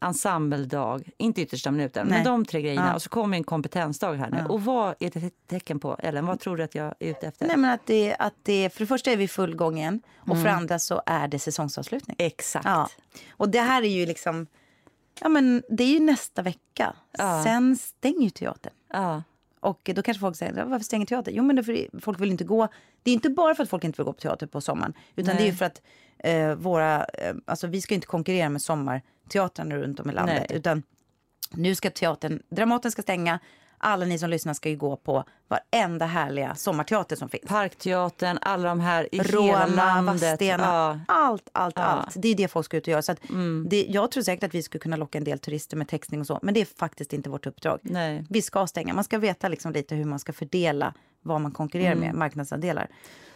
ensembledag, 0.00 1.10
inte 1.16 1.42
yttersta 1.42 1.70
minuten, 1.70 2.06
Nej. 2.06 2.18
men 2.18 2.24
de 2.24 2.44
tre 2.44 2.62
grejerna. 2.62 2.86
Ja. 2.86 2.94
Och 2.94 3.02
så 3.02 3.08
kommer 3.08 3.36
en 3.36 3.44
kompetensdag 3.44 4.14
här 4.14 4.30
nu. 4.30 4.38
Ja. 4.38 4.46
Och 4.46 4.64
vad 4.64 4.94
är 5.00 5.10
det 5.10 5.22
ett 5.22 5.46
tecken 5.46 5.80
på? 5.80 5.96
Ellen, 5.98 6.26
vad 6.26 6.40
tror 6.40 6.56
du 6.56 6.62
att 6.62 6.74
jag 6.74 6.86
är 6.86 7.10
ute 7.10 7.26
efter? 7.26 7.46
Nej, 7.46 7.56
men 7.56 7.70
att 7.70 7.86
det, 7.86 8.16
att 8.18 8.34
det, 8.42 8.70
för 8.72 8.80
det 8.80 8.86
första 8.86 9.10
är 9.10 9.16
vi 9.16 9.28
full 9.28 9.56
gång 9.56 9.78
igen 9.78 10.02
och 10.18 10.28
mm. 10.28 10.38
för 10.42 10.48
det 10.48 10.54
andra 10.54 10.78
så 10.78 11.02
är 11.06 11.28
det 11.28 11.38
säsongsavslutning. 11.38 12.16
Exakt. 12.18 12.64
Ja. 12.64 12.88
Och 13.30 13.48
det 13.48 13.60
här 13.60 13.82
är 13.82 13.88
ju 13.88 14.06
liksom, 14.06 14.46
ja 15.20 15.28
men 15.28 15.62
det 15.68 15.84
är 15.84 15.92
ju 15.92 16.00
nästa 16.00 16.42
vecka. 16.42 16.94
Ja. 17.18 17.44
Sen 17.44 17.76
stänger 17.76 18.22
ju 18.22 18.30
teatern. 18.30 18.72
Ja. 18.92 19.22
Och 19.60 19.90
då 19.94 20.02
kanske 20.02 20.20
folk 20.20 20.36
säger, 20.36 20.64
varför 20.64 20.84
stänger 20.84 21.06
teatern? 21.06 21.34
Jo 21.34 21.44
men 21.44 21.64
för 21.64 22.00
folk 22.00 22.20
vill 22.20 22.30
inte 22.30 22.44
gå. 22.44 22.68
Det 23.02 23.10
är 23.10 23.14
inte 23.14 23.30
bara 23.30 23.54
för 23.54 23.62
att 23.62 23.70
folk 23.70 23.84
inte 23.84 23.96
vill 23.96 24.06
gå 24.06 24.12
på 24.12 24.20
teater 24.20 24.46
på 24.46 24.60
sommaren. 24.60 24.92
Utan 25.16 25.34
Nej. 25.34 25.44
det 25.44 25.50
är 25.50 25.52
för 25.52 25.64
att 25.64 25.82
eh, 26.18 26.54
våra, 26.54 27.04
eh, 27.04 27.34
alltså 27.44 27.66
vi 27.66 27.80
ska 27.80 27.94
inte 27.94 28.06
konkurrera 28.06 28.48
med 28.48 28.62
sommarteatrarna 29.30 29.76
runt 29.76 30.00
om 30.00 30.10
i 30.10 30.12
landet. 30.12 30.46
Nej. 30.48 30.58
Utan 30.58 30.82
nu 31.50 31.74
ska 31.74 31.90
teatern, 31.90 32.42
Dramaten 32.50 32.90
ska 32.90 33.02
stänga. 33.02 33.38
Alla 33.82 34.06
ni 34.06 34.18
som 34.18 34.30
lyssnar 34.30 34.54
ska 34.54 34.68
ju 34.68 34.76
gå 34.76 34.96
på 34.96 35.24
varenda 35.48 36.06
härliga 36.06 36.54
sommarteater 36.54 37.16
som 37.16 37.28
finns. 37.28 37.44
Parkteatern, 37.48 38.38
alla 38.42 38.68
de 38.68 38.80
här 38.80 39.14
i 39.14 39.18
Roma, 39.18 39.46
hela 39.46 39.66
landet. 39.66 40.22
Vadstena, 40.22 40.64
ja. 40.64 41.00
allt, 41.08 41.48
allt, 41.52 41.74
ja. 41.76 41.82
allt. 41.82 42.14
Det 42.14 42.28
är 42.28 42.34
det 42.34 42.48
folk 42.48 42.66
ska 42.66 42.76
ut 42.76 42.84
och 42.84 42.88
göra. 42.88 43.02
Så 43.02 43.14
mm. 43.28 43.66
det, 43.70 43.86
jag 43.88 44.10
tror 44.10 44.22
säkert 44.22 44.44
att 44.44 44.54
vi 44.54 44.62
skulle 44.62 44.80
kunna 44.80 44.96
locka 44.96 45.18
en 45.18 45.24
del 45.24 45.38
turister 45.38 45.76
med 45.76 45.88
textning 45.88 46.20
och 46.20 46.26
så. 46.26 46.38
Men 46.42 46.54
det 46.54 46.60
är 46.60 46.64
faktiskt 46.64 47.12
inte 47.12 47.30
vårt 47.30 47.46
uppdrag. 47.46 47.78
Nej. 47.82 48.24
Vi 48.30 48.42
ska 48.42 48.66
stänga. 48.66 48.94
Man 48.94 49.04
ska 49.04 49.18
veta 49.18 49.48
liksom 49.48 49.72
lite 49.72 49.94
hur 49.94 50.04
man 50.04 50.18
ska 50.18 50.32
fördela 50.32 50.94
vad 51.22 51.40
man 51.40 51.52
konkurrerar 51.52 51.92
mm. 51.92 52.04
med, 52.04 52.14
marknadsandelar. 52.14 52.88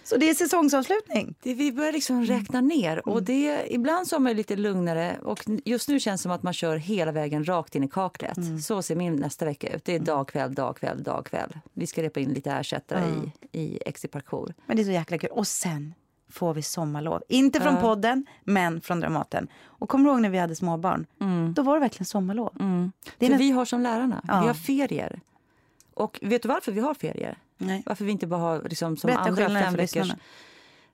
Så 0.05 0.17
det 0.17 0.31
är 0.31 0.35
säsongsavslutning. 0.35 1.35
Det, 1.43 1.55
vi 1.55 1.73
börjar 1.73 1.93
liksom 1.93 2.17
mm. 2.17 2.27
räkna 2.27 2.61
ner. 2.61 3.09
Och 3.09 3.23
det, 3.23 3.67
ibland 3.71 4.07
så 4.07 4.17
är 4.17 4.21
man 4.21 4.37
lite 4.37 4.57
lugnare. 4.57 5.17
Och 5.23 5.45
just 5.65 5.89
nu 5.89 6.01
känns 6.01 6.21
det 6.21 6.23
som 6.23 6.33
att 6.33 6.43
man 6.43 6.53
kör 6.53 6.77
hela 6.77 7.13
vägen 7.13 7.45
rakt 7.45 7.75
in 7.75 7.85
i 7.85 7.89
kaklet. 7.89 8.37
Mm. 8.37 8.59
Så 8.59 8.83
ser 8.83 8.97
min 8.97 9.17
nästa 9.17 9.45
vecka 9.45 9.69
ut. 9.75 9.85
Det 9.85 9.93
är 9.93 9.97
mm. 9.97 10.05
dag, 10.05 10.29
kväll, 10.29 10.55
dag, 10.55 10.77
kväll, 10.77 11.03
dag, 11.03 11.27
kväll. 11.27 11.59
Vi 11.73 11.87
ska 11.87 12.03
repa 12.03 12.21
in 12.21 12.33
lite 12.33 12.51
ersättare 12.51 13.05
mm. 13.05 13.31
i, 13.53 13.61
i 13.61 13.79
Exi 13.87 14.09
Parkour. 14.09 14.55
Men 14.67 14.77
det 14.77 14.83
är 14.83 14.85
så 14.85 14.91
jäkla 14.91 15.19
kul. 15.19 15.31
Och 15.33 15.47
sen 15.47 15.95
får 16.31 16.55
vi 16.55 16.63
sommarlov. 16.63 17.23
Inte 17.29 17.61
från 17.61 17.75
uh. 17.75 17.81
podden, 17.81 18.27
men 18.45 18.81
från 18.81 19.01
Dramaten. 19.01 19.49
Och 19.65 19.89
kommer 19.89 20.05
du 20.05 20.11
ihåg 20.11 20.21
när 20.21 20.31
vi 20.31 20.39
hade 20.39 20.57
småbarn? 20.57 21.07
Mm. 21.21 21.55
Då 21.55 21.63
var 21.63 21.75
det 21.75 21.81
verkligen 21.81 22.07
sommarlov. 22.07 22.57
Mm. 22.61 22.93
Det 23.19 23.27
är 23.27 23.31
För 23.31 23.39
vi 23.39 23.51
har 23.51 23.65
som 23.65 23.81
lärarna, 23.81 24.25
ja. 24.29 24.41
vi 24.41 24.47
har 24.47 24.55
ferier. 24.55 25.21
Och 25.95 26.19
vet 26.23 26.43
du 26.43 26.49
varför 26.49 26.73
vi 26.73 26.81
har 26.81 26.95
ferier? 26.95 27.39
Nej. 27.59 27.83
Varför 27.87 28.05
vi 28.05 28.13
inte 28.13 28.27
bara 28.27 28.41
har 28.41 28.63
liksom, 28.63 28.97
som 28.97 29.09
Berätta 29.09 29.23
andra 29.23 29.49
fem 29.49 29.75
veckors... 29.75 30.13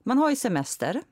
Man 0.02 0.18
har 0.18 0.30
ju 0.30 0.36
semester. 0.36 1.02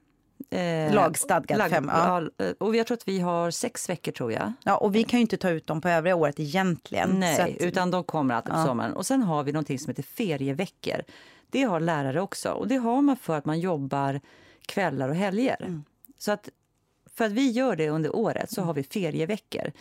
Eh, 0.51 0.95
Lagstadgad 0.95 1.59
lag, 1.59 1.71
fem. 1.71 1.91
Ja. 1.95 2.29
Eh, 2.39 2.51
och 2.59 2.77
jag 2.77 2.87
tror 2.87 2.97
att 2.97 3.09
vi 3.09 3.21
har 3.21 3.51
sex 3.51 3.89
veckor 3.89 4.13
tror 4.13 4.33
jag. 4.33 4.53
Ja, 4.65 4.77
och 4.77 4.95
vi 4.95 5.05
kan 5.05 5.19
ju 5.19 5.23
inte 5.23 5.37
ta 5.37 5.51
ut 5.51 5.67
dem 5.67 5.81
på 5.81 5.89
övriga 5.89 6.17
året 6.17 6.41
egentligen. 6.41 7.21
Nej, 7.21 7.41
att... 7.41 7.63
utan 7.63 7.91
de 7.91 8.05
kommer 8.05 8.35
alltid 8.35 8.53
på 8.53 8.59
ja. 8.59 8.67
sommaren. 8.67 8.93
Och 8.93 9.07
sen 9.07 9.23
har 9.23 9.43
vi 9.43 9.53
någonting 9.53 9.79
som 9.79 9.91
heter 9.91 10.03
ferieveckor. 10.03 11.03
Det 11.51 11.63
har 11.63 11.81
lärare 11.81 12.21
också. 12.21 12.51
Och 12.51 12.69
det 12.69 12.77
har 12.77 13.03
man 13.03 13.17
för 13.17 13.37
att 13.37 13.45
man 13.45 13.61
jobbar 13.61 14.21
kvällar 14.67 15.09
och 15.09 15.15
helger. 15.15 15.57
Mm. 15.61 15.85
Så 16.19 16.33
att 16.33 16.49
för 17.15 17.25
att 17.25 17.33
vi 17.33 17.51
gör 17.51 17.77
det 17.77 17.89
under 17.89 18.17
året 18.17 18.51
så 18.51 18.63
har 18.63 18.75
vi 18.75 18.83
ferieveckor. 18.83 19.73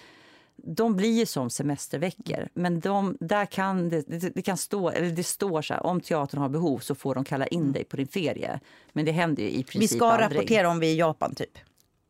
De 0.58 0.96
blir 0.96 1.20
ju 1.20 1.26
som 1.26 1.50
semesterveckor. 1.50 2.50
Men 2.54 2.80
de, 2.80 3.18
där 3.20 3.46
kan 3.46 3.90
det, 3.90 4.02
det, 4.36 4.42
kan 4.42 4.58
stå, 4.58 4.90
eller 4.90 5.10
det 5.10 5.24
står 5.24 5.62
så 5.62 5.74
här, 5.74 5.86
om 5.86 6.02
teatern 6.02 6.42
har 6.42 6.50
behov 6.50 6.80
så 6.80 6.96
får 6.96 7.16
de 7.16 7.24
kalla 7.24 7.48
in 7.48 7.72
dig 7.72 7.84
på 7.84 7.98
din 7.98 8.08
ferie. 8.08 8.60
Men 8.94 9.06
det 9.06 9.12
händer 9.12 9.44
i 9.44 9.64
princip 9.64 9.82
Vi 9.82 9.88
ska 9.88 10.06
aldrig. 10.06 10.38
rapportera 10.38 10.70
om 10.70 10.80
vi 10.80 10.88
är 10.88 10.94
i 10.94 10.98
Japan 10.98 11.36
typ. 11.36 11.58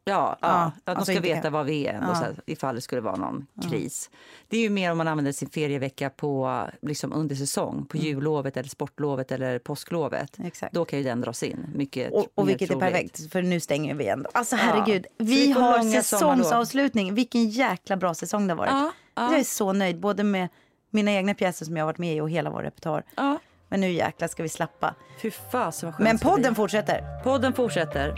Ja, 0.07 0.37
ja, 0.41 0.47
Ja, 0.47 0.71
ja 0.75 0.81
de 0.83 0.91
alltså 0.91 1.05
ska 1.05 1.13
inte 1.13 1.33
veta 1.33 1.49
var 1.49 1.63
vi 1.63 1.87
är 1.87 1.93
ändå, 1.93 2.07
Ja. 2.09 2.15
så 2.15 2.23
här, 2.23 2.35
ifall 2.45 2.75
det 2.75 2.81
skulle 2.81 3.01
vara 3.01 3.15
någon 3.15 3.47
kris. 3.69 4.09
Det 4.47 4.57
är 4.57 4.61
ju 4.61 4.69
mer 4.69 4.91
om 4.91 4.97
man 4.97 5.07
använder 5.07 5.31
sin 5.31 5.49
ferievecka 5.49 6.09
på, 6.09 6.61
liksom 6.81 7.13
under 7.13 7.35
säsong, 7.35 7.85
på 7.85 7.97
jullovet 7.97 8.57
eller 8.57 8.69
sportlovet 8.69 9.31
eller 9.31 9.59
påsklovet. 9.59 10.37
Mm. 10.37 10.47
Exakt. 10.47 10.73
Då 10.73 10.85
kan 10.85 10.99
ju 10.99 11.05
den 11.05 11.21
dras 11.21 11.43
in. 11.43 11.65
Mycket 11.75 12.11
Och, 12.13 12.27
och 12.35 12.49
vilket 12.49 12.69
är 12.69 12.73
troligt. 12.73 12.91
perfekt, 12.93 13.31
för 13.31 13.41
nu 13.41 13.59
stänger 13.59 13.95
vi 13.95 14.07
ändå. 14.07 14.29
Alltså 14.33 14.55
Ja. 14.55 14.61
herregud, 14.63 15.05
vi, 15.17 15.25
vi 15.25 15.51
har 15.51 16.01
säsongsavslutning. 16.01 17.13
Vilken 17.13 17.49
jäkla 17.49 17.97
bra 17.97 18.13
säsong 18.13 18.47
det 18.47 18.53
har 18.53 18.57
varit. 18.57 18.71
Ja, 18.71 18.91
ja. 19.15 19.31
Jag 19.31 19.39
är 19.39 19.43
så 19.43 19.73
nöjd, 19.73 19.99
både 19.99 20.23
med 20.23 20.47
mina 20.89 21.11
egna 21.11 21.33
pjäser 21.33 21.65
som 21.65 21.77
jag 21.77 21.83
har 21.83 21.87
varit 21.91 21.97
med 21.97 22.15
i 22.15 22.21
och 22.21 22.29
hela 22.29 22.49
vår 22.49 22.61
repertoar. 22.61 23.03
Ja, 23.15 23.39
Men 23.69 23.81
nu 23.81 23.91
jäklar 23.91 24.27
ska 24.27 24.43
vi 24.43 24.49
slappa. 24.49 24.95
fy 25.21 25.31
fasen 25.31 25.87
vad 25.87 25.95
skönt 25.95 26.09
Men 26.09 26.19
podden 26.19 26.55
fortsätter. 26.55 27.23
Podden 27.23 27.53
fortsätter. 27.53 28.13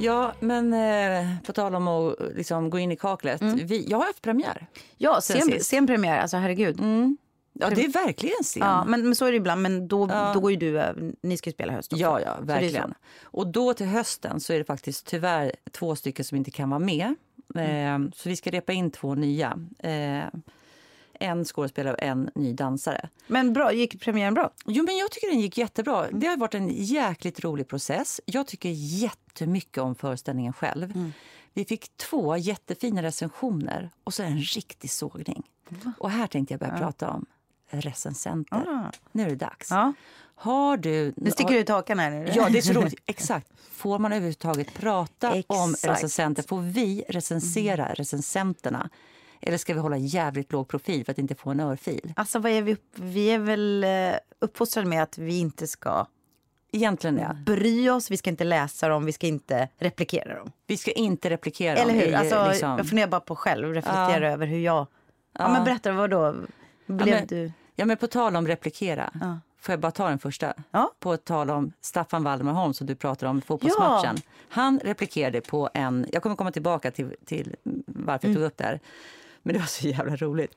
Ja, 0.00 0.32
men 0.40 0.72
eh, 0.72 1.36
på 1.46 1.52
tal 1.52 1.74
om 1.74 1.88
att 1.88 2.16
liksom, 2.34 2.70
gå 2.70 2.78
in 2.78 2.92
i 2.92 2.96
kaklet. 2.96 3.42
Vi, 3.42 3.86
jag 3.88 3.98
har 3.98 4.06
haft 4.06 4.22
premiär. 4.22 4.66
Ja, 4.96 5.20
Sen 5.20 5.60
sen, 5.60 5.86
premiär, 5.86 6.18
alltså 6.18 6.36
herregud. 6.36 6.80
Ja, 7.52 7.70
det 7.70 7.84
är 7.84 7.92
verkligen 7.92 8.44
sen. 8.44 8.62
Ja, 8.62 8.84
men, 8.84 9.02
men 9.04 9.14
så 9.16 9.24
är 9.24 9.30
det 9.30 9.36
ibland. 9.36 9.62
Men 9.62 9.88
då, 9.88 10.08
Ja. 10.10 10.30
då 10.34 10.40
går 10.40 10.50
ju 10.50 10.56
du 10.56 10.80
över. 10.80 11.12
Ni 11.22 11.36
ska 11.36 11.50
spela 11.50 11.72
höst 11.72 11.92
också. 11.92 12.02
Ja, 12.02 12.20
ja, 12.20 12.36
verkligen. 12.42 12.94
Och 13.22 13.46
då 13.46 13.74
till 13.74 13.86
hösten 13.86 14.40
så 14.40 14.52
är 14.52 14.58
det 14.58 14.64
faktiskt 14.64 15.06
tyvärr 15.06 15.52
två 15.72 15.96
stycken 15.96 16.24
som 16.24 16.36
inte 16.36 16.50
kan 16.50 16.70
vara 16.70 16.78
med. 16.78 17.14
Mm. 17.54 18.04
Eh, 18.04 18.10
så 18.16 18.28
vi 18.28 18.36
ska 18.36 18.50
repa 18.50 18.72
in 18.72 18.90
två 18.90 19.14
nya. 19.14 19.58
Eh, 19.78 20.24
en 21.20 21.44
skådespelare 21.44 21.94
och 21.94 22.02
en 22.02 22.30
ny 22.34 22.52
dansare. 22.52 23.08
Men 23.26 23.52
bra, 23.52 23.72
gick 23.72 24.00
premiären 24.00 24.34
bra? 24.34 24.50
Jo, 24.66 24.84
men 24.84 24.96
jag 24.96 25.10
tycker 25.10 25.28
den 25.28 25.40
gick 25.40 25.58
jättebra. 25.58 26.06
Mm. 26.06 26.20
Det 26.20 26.26
har 26.26 26.36
varit 26.36 26.54
en 26.54 26.68
jäkligt 26.68 27.40
rolig 27.40 27.68
process. 27.68 28.20
Jag 28.24 28.46
tycker 28.46 28.68
jättemycket 28.74 29.78
om 29.78 29.94
föreställningen 29.94 30.52
själv. 30.52 30.90
Mm. 30.90 31.12
Vi 31.54 31.64
fick 31.64 31.96
två 31.96 32.36
jättefina 32.36 33.02
recensioner 33.02 33.90
och 34.04 34.14
så 34.14 34.22
en 34.22 34.38
riktig 34.38 34.90
sågning. 34.90 35.42
Och 35.98 36.10
här 36.10 36.26
tänkte 36.26 36.54
jag 36.54 36.60
börja 36.60 36.78
prata 36.78 37.10
om 37.10 37.26
recensenter. 37.70 38.68
Ah. 38.68 38.92
Nu 39.12 39.22
är 39.22 39.28
det 39.28 39.36
dags. 39.36 39.70
Ja. 39.70 39.92
Har 40.34 40.76
du... 40.76 41.12
Nu 41.16 41.30
sticker 41.30 41.50
du 41.50 41.58
ut 41.58 41.68
hakan 41.68 41.98
här 41.98 42.10
nu. 42.10 42.32
Ja, 42.34 42.48
det 42.48 42.58
är 42.58 42.62
så 42.62 42.72
roligt. 42.72 42.94
Exakt. 43.06 43.46
Får 43.70 43.98
man 43.98 44.12
överhuvudtaget 44.12 44.74
prata 44.74 45.30
om 45.46 45.70
Exakt. 45.70 45.84
recensenter? 45.84 46.42
Får 46.42 46.60
vi 46.60 47.04
recensera 47.08 47.94
recensenterna? 47.94 48.90
Eller 49.40 49.58
ska 49.58 49.74
vi 49.74 49.80
hålla 49.80 49.96
jävligt 49.96 50.52
låg 50.52 50.68
profil 50.68 51.04
för 51.04 51.12
att 51.12 51.18
inte 51.18 51.34
få 51.34 51.50
en 51.50 51.60
örfil? 51.60 52.12
Alltså 52.16 52.38
vad 52.38 52.52
är 52.52 52.62
vi 52.62 52.76
Vi 52.94 53.26
är 53.30 53.38
väl 53.38 53.84
eh, 53.84 54.14
uppfostrade 54.38 54.88
med 54.88 55.02
att 55.02 55.18
vi 55.18 55.38
inte 55.38 55.66
ska 55.66 56.06
Egentligen 56.72 57.18
ja. 57.18 57.32
bry 57.46 57.90
oss, 57.90 58.10
vi 58.10 58.16
ska 58.16 58.30
inte 58.30 58.44
läsa 58.44 58.88
dem, 58.88 59.04
vi 59.04 59.12
ska 59.12 59.26
inte 59.26 59.68
replikera 59.78 60.34
dem. 60.38 60.52
Vi 60.66 60.76
ska 60.76 60.90
inte 60.92 61.30
replikera 61.30 61.76
Eller 61.76 61.92
dem. 61.92 62.00
hur? 62.02 62.08
i, 62.08 62.14
Alltså, 62.14 62.46
liksom- 62.48 62.76
Jag 62.78 62.88
funderar 62.88 63.08
bara 63.08 63.20
på 63.20 63.36
själv, 63.36 63.74
reflektera 63.74 64.26
Ja. 64.26 64.32
över 64.32 64.46
hur 64.46 64.58
jag... 64.58 64.76
Ja, 64.76 64.86
Ja. 65.32 65.48
men 65.52 65.64
berätta, 65.64 65.92
vad 65.92 66.10
då? 66.10 66.34
Blev 66.86 67.14
men- 67.16 67.26
du... 67.26 67.52
Ja, 67.76 67.84
men 67.84 67.96
på 67.96 68.06
tal 68.06 68.36
om 68.36 68.46
replikera. 68.46 69.10
Ja. 69.20 69.38
Får 69.60 69.72
jag 69.72 69.80
bara 69.80 69.92
ta 69.92 70.08
den 70.08 70.18
första? 70.18 70.54
Ja. 70.70 70.90
På 70.98 71.16
tal 71.16 71.50
om 71.50 71.72
Staffan 71.80 72.22
Waldemar 72.22 72.72
som 72.72 72.86
du 72.86 72.94
pratade 72.94 73.30
om 73.30 73.38
i 73.38 73.40
fotbollsmatchen. 73.40 74.16
Han 74.48 74.80
replikerade 74.84 75.40
på 75.40 75.70
en... 75.74 76.06
Jag 76.12 76.22
kommer 76.22 76.36
komma 76.36 76.52
tillbaka 76.52 76.90
till, 76.90 77.14
till 77.24 77.56
varför 77.86 78.26
Mm. 78.28 78.32
jag 78.32 78.34
tog 78.34 78.42
upp 78.46 78.56
det 78.56 78.64
här. 78.64 78.80
Men 79.42 79.52
det 79.52 79.58
var 79.58 79.66
så 79.66 79.88
jävla 79.88 80.16
roligt. 80.16 80.54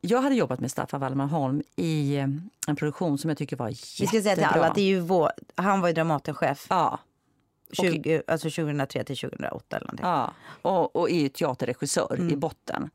Jag 0.00 0.22
hade 0.22 0.34
jobbat 0.34 0.60
med 0.60 0.70
Staffan 0.70 1.00
Waldemar 1.00 1.62
i 1.76 2.16
eh, 2.16 2.26
en 2.66 2.76
produktion 2.76 3.18
som 3.18 3.30
jag 3.30 3.38
tycker 3.38 3.56
var 3.56 3.68
jättebra. 3.68 3.96
Vi 4.00 4.06
ska 4.06 4.22
säga 4.22 4.34
till 4.36 4.44
alla 4.44 4.66
att 4.68 4.74
det 4.74 4.80
är 4.80 4.86
ju 4.86 5.00
vår, 5.00 5.30
han 5.54 5.80
var 5.80 5.88
ju 5.88 5.94
Dramatenchef 5.94 6.66
Ja, 6.70 6.98
20, 7.72 8.22
alltså 8.26 8.50
2003 8.50 9.04
till 9.04 9.16
2008 9.16 9.76
eller 9.76 9.86
någonting. 9.86 10.06
ja. 10.06 10.32
Och, 10.62 10.96
och 10.96 11.10
är 11.10 11.28
teaterregissör 11.28 12.14
Mm. 12.14 12.30
i 12.32 12.36
botten. 12.36 12.90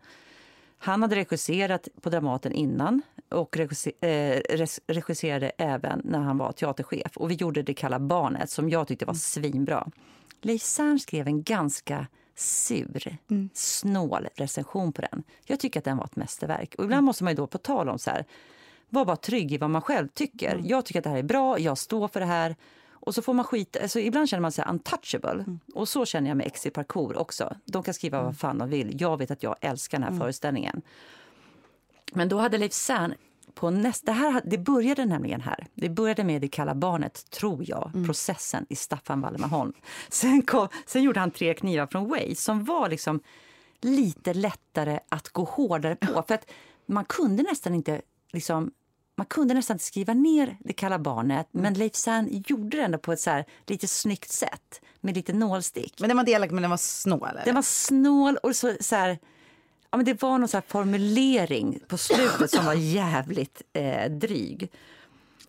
Han 0.77 1.01
hade 1.01 1.15
regisserat 1.15 1.88
på 2.01 2.10
Dramaten 2.10 2.51
innan 2.51 3.01
och 3.29 3.58
eh, 4.03 4.41
regisserade 4.88 5.51
även 5.58 6.01
när 6.03 6.20
han 6.20 6.38
var 6.38 6.51
teaterchef. 6.51 7.17
Och 7.17 7.32
vi 7.32 7.36
gjorde 7.36 7.62
Det 7.63 7.74
kalla 7.74 8.00
barnet 8.00 8.50
som 8.50 8.70
jag 8.70 8.88
tyckte 8.88 9.05
var 9.05 9.13
Mm. 9.13 9.20
svinbra. 9.20 9.88
Leif 10.41 10.62
Sern 10.62 11.00
skrev 11.00 11.27
en 11.27 11.44
ganska 11.44 12.08
sur, 12.36 13.18
Mm. 13.30 13.50
snål 13.54 14.27
recension 14.36 14.94
på 14.94 15.01
den. 15.01 15.24
Jag 15.46 15.60
tycker 15.60 15.80
att 15.80 15.84
den 15.86 15.98
var 15.98 16.06
ett 16.06 16.15
mästerverk. 16.15 16.74
Och 16.77 16.84
Mm. 16.84 16.92
ibland 16.92 17.06
måste 17.06 17.24
man 17.24 17.32
ju 17.34 17.38
då 17.38 17.48
på 17.48 17.58
tal 17.58 17.89
om 17.89 18.00
så 18.00 18.12
här, 18.12 18.25
var 18.89 19.06
bara 19.06 19.15
trygg 19.15 19.51
i 19.54 19.58
vad 19.58 19.70
man 19.70 19.82
själv 19.82 20.08
tycker. 20.08 20.54
Mm. 20.54 20.65
Jag 20.68 20.86
tycker 20.86 21.00
att 21.00 21.04
det 21.04 21.10
här 21.10 21.18
är 21.18 21.24
bra, 21.24 21.60
jag 21.60 21.77
står 21.77 22.08
för 22.08 22.20
det 22.20 22.25
här. 22.25 22.56
Och 22.89 23.15
så 23.15 23.22
får 23.22 23.34
man 23.34 23.46
skita, 23.46 23.82
alltså 23.82 24.00
ibland 24.00 24.30
känner 24.30 24.42
man 24.42 24.51
sig 24.51 24.65
untouchable. 24.70 25.32
Mm. 25.32 25.60
Och 25.74 25.89
så 25.89 26.06
känner 26.06 26.30
jag 26.30 26.38
med 26.38 26.48
Exi 26.48 26.70
Parkour 26.70 27.18
också. 27.18 27.56
De 27.65 27.84
kan 27.84 27.94
skriva 27.94 28.24
vad 28.24 28.38
fan 28.38 28.58
de 28.58 28.70
vill. 28.70 29.01
Jag 29.01 29.18
vet 29.18 29.32
att 29.32 29.44
jag 29.44 29.56
älskar 29.62 30.00
den 30.00 30.13
här 30.13 30.20
föreställningen. 30.20 30.82
Men 32.13 32.30
då 32.30 32.38
hade 32.39 32.58
Leif 32.58 32.74
Sern 32.74 33.13
på 33.55 33.69
nästa... 33.69 34.05
Det, 34.05 34.17
här, 34.17 34.41
det 34.45 34.57
började 34.57 35.05
nämligen 35.05 35.41
här. 35.41 35.67
Det 35.75 35.89
började 35.89 36.24
med 36.24 36.41
Det 36.41 36.47
kalla 36.47 36.75
barnet, 36.75 37.29
tror 37.29 37.69
jag. 37.69 37.91
Processen 38.05 38.65
i 38.69 38.75
Staffan 38.75 39.21
Waldemar 39.21 39.71
Sen, 40.09 40.41
kom, 40.41 40.67
sen 40.85 41.03
gjorde 41.03 41.19
han 41.19 41.31
Tre 41.31 41.53
knivar 41.53 41.88
från 41.88 42.09
Way 42.09 42.35
som 42.35 42.63
var 42.63 42.89
liksom 42.89 43.19
lite 43.81 44.33
lättare 44.33 45.00
att 45.09 45.29
gå 45.29 45.43
hårdare 45.43 45.95
på. 45.95 46.24
För 46.27 46.33
att 46.33 46.51
man 46.85 47.05
kunde 47.05 47.43
nästan 47.43 47.75
inte 47.75 48.01
liksom, 48.33 48.71
man 49.15 49.25
kunde 49.25 49.53
nästan 49.53 49.75
inte 49.75 49.85
skriva 49.85 50.13
ner 50.13 50.57
Det 50.59 50.74
kalla 50.74 51.00
barnet 51.00 51.47
men 51.51 51.74
Leif 51.74 51.95
Sern 51.95 52.43
gjorde 52.47 52.77
det 52.77 52.83
ändå 52.83 52.97
på 52.97 53.13
ett 53.13 53.19
så 53.19 53.29
här, 53.29 53.45
lite 53.67 53.88
snyggt 53.88 54.31
sätt 54.31 54.81
med 55.01 55.15
lite 55.15 55.33
nålstick. 55.33 56.00
Men 56.00 56.09
den 56.09 56.17
var 56.17 56.24
delaktig 56.24 56.53
men 56.53 56.62
den 56.62 56.71
var 56.71 56.77
snål? 56.77 57.27
Eller? 57.29 57.45
Den 57.45 57.55
var 57.55 57.62
snål 57.62 58.38
och 58.38 58.55
så, 58.55 58.75
så 58.79 58.95
här, 58.95 59.19
ja, 59.96 59.98
men 59.98 60.06
det 60.06 60.22
var 60.22 60.38
någon 60.38 60.48
så 60.48 60.58
här 60.58 60.64
formulering 60.68 61.80
på 61.88 61.98
slutet 61.98 62.52
som 62.52 62.66
var 62.66 62.74
jävligt 62.74 63.62
eh, 63.74 64.12
dryg. 64.12 64.72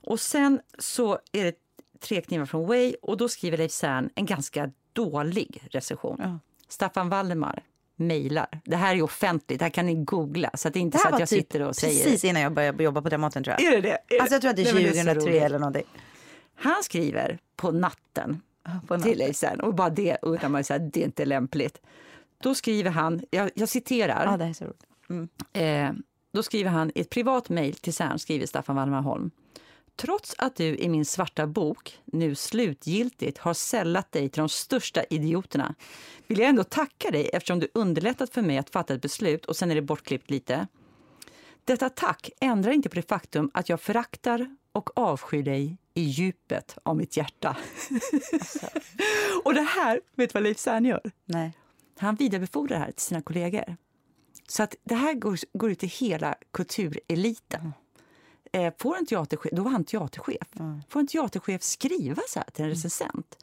Och 0.00 0.20
sen 0.20 0.60
så 0.78 1.18
är 1.32 1.44
det 1.44 1.54
Tre 2.00 2.20
knivar 2.20 2.46
från 2.46 2.66
Way 2.66 2.94
och 3.02 3.16
då 3.16 3.28
skriver 3.28 3.58
Leif 3.58 3.72
Sern 3.72 4.10
en 4.14 4.26
ganska 4.26 4.70
dålig 4.92 5.62
recension. 5.70 6.20
Ja. 6.22 6.38
Staffan 6.68 7.08
Waldemar 7.08 7.62
mejlar. 7.96 8.60
Det 8.64 8.76
här 8.76 8.96
är 8.96 9.02
offentligt, 9.02 9.58
det 9.58 9.64
här 9.64 9.70
kan 9.70 9.86
ni 9.86 9.94
googla. 9.94 10.50
Så 10.54 10.68
att 10.68 10.74
det 10.74 10.80
är 10.80 10.82
inte 10.82 10.98
det 10.98 11.02
så 11.02 11.08
att 11.08 11.12
var 11.12 11.20
jag 11.20 11.28
typ 11.28 11.38
sitter 11.38 11.62
och 11.62 11.76
säger... 11.76 12.04
precis 12.04 12.24
innan 12.24 12.42
jag 12.42 12.52
började 12.52 12.84
jobba 12.84 13.02
på 13.02 13.08
Dramaten 13.08 13.44
tror 13.44 13.56
jag. 13.58 13.72
Är 13.72 13.82
det 13.82 13.88
det? 13.88 14.16
Är 14.16 14.20
Alltså 14.20 14.34
jag 14.34 14.40
tror 14.40 14.50
att 14.50 14.56
det 14.56 14.68
är 14.68 14.74
Nej, 14.74 14.84
men 14.84 14.92
så 14.92 14.98
2003 14.98 15.30
roligt. 15.30 15.42
eller 15.42 15.58
någonting. 15.58 15.86
Han 16.54 16.82
skriver 16.82 17.38
på 17.56 17.70
natten 17.70 18.42
På 18.86 18.98
till 18.98 19.18
Leif 19.18 19.36
Sern 19.36 19.60
och 19.60 19.74
bara 19.74 19.90
det 19.90 20.16
undrar 20.22 20.48
man 20.48 20.64
så 20.64 20.72
här, 20.72 20.90
det 20.92 21.00
är 21.00 21.04
inte 21.04 21.24
lämpligt. 21.24 21.80
Då 22.38 22.54
skriver 22.54 22.90
han, 22.90 23.22
jag, 23.30 23.50
jag 23.54 23.68
citerar. 23.68 24.24
Ja, 24.24 24.36
det 24.36 24.44
är 24.44 24.52
så 24.52 24.64
roligt. 24.64 25.30
Eh, 25.52 25.92
då 26.32 26.42
skriver 26.42 26.70
han 26.70 26.92
i 26.94 27.00
ett 27.00 27.10
privat 27.10 27.48
mejl 27.48 27.74
till 27.74 27.94
Cern, 27.94 28.18
skriver 28.18 28.46
Staffan 28.46 28.76
Waldemar 28.76 29.30
Trots 29.96 30.34
att 30.38 30.56
du 30.56 30.64
i 30.64 30.88
min 30.88 31.04
svarta 31.04 31.46
bok 31.46 31.98
nu 32.04 32.34
slutgiltigt 32.34 33.38
har 33.38 33.54
sällat 33.54 34.12
dig 34.12 34.28
till 34.28 34.40
de 34.40 34.48
största 34.48 35.04
idioterna 35.10 35.74
vill 36.26 36.38
jag 36.38 36.48
ändå 36.48 36.64
tacka 36.64 37.10
dig 37.10 37.30
eftersom 37.32 37.60
du 37.60 37.68
underlättat 37.74 38.30
för 38.30 38.42
mig 38.42 38.58
att 38.58 38.70
fatta 38.70 38.94
ett 38.94 39.02
beslut 39.02 39.44
och 39.44 39.56
sen 39.56 39.70
är 39.70 39.74
det 39.74 39.82
bortklippt 39.82 40.30
lite. 40.30 40.66
Detta 41.64 41.88
tack 41.88 42.30
ändrar 42.40 42.72
inte 42.72 42.88
på 42.88 42.94
det 42.94 43.08
faktum 43.08 43.50
att 43.54 43.68
jag 43.68 43.80
föraktar 43.80 44.56
och 44.72 44.98
avskyr 44.98 45.42
dig 45.42 45.76
i 45.94 46.02
djupet 46.02 46.78
av 46.82 46.96
mitt 46.96 47.16
hjärta. 47.16 47.56
och 49.44 49.54
det 49.54 49.60
här, 49.60 50.00
vet 50.14 50.30
du 50.30 50.34
vad 50.34 50.42
Leif 50.42 50.58
Sern 50.58 50.84
gör? 50.84 51.10
Nej. 51.24 51.52
Han 51.98 52.14
vidarebefordrar 52.14 52.78
det 52.78 52.84
här 52.84 52.92
till 52.92 53.02
sina 53.02 53.22
kollegor. 53.22 53.76
Så 54.48 54.62
att 54.62 54.74
det 54.84 54.94
här 54.94 55.14
går, 55.14 55.38
går 55.52 55.70
ut 55.70 55.78
till 55.78 55.88
hela 55.88 56.34
kultureliten. 56.50 57.72
Eh, 58.52 58.74
får 58.78 58.96
en 58.96 59.06
teaterchef, 59.06 59.52
då 59.52 59.62
var 59.62 59.70
han 59.70 59.84
teaterchef. 59.84 60.48
Får 60.88 61.00
en 61.00 61.06
teaterchef 61.06 61.62
skriva 61.62 62.22
så 62.28 62.38
här 62.38 62.50
till 62.52 62.64
en 62.64 62.70
recensent? 62.70 63.38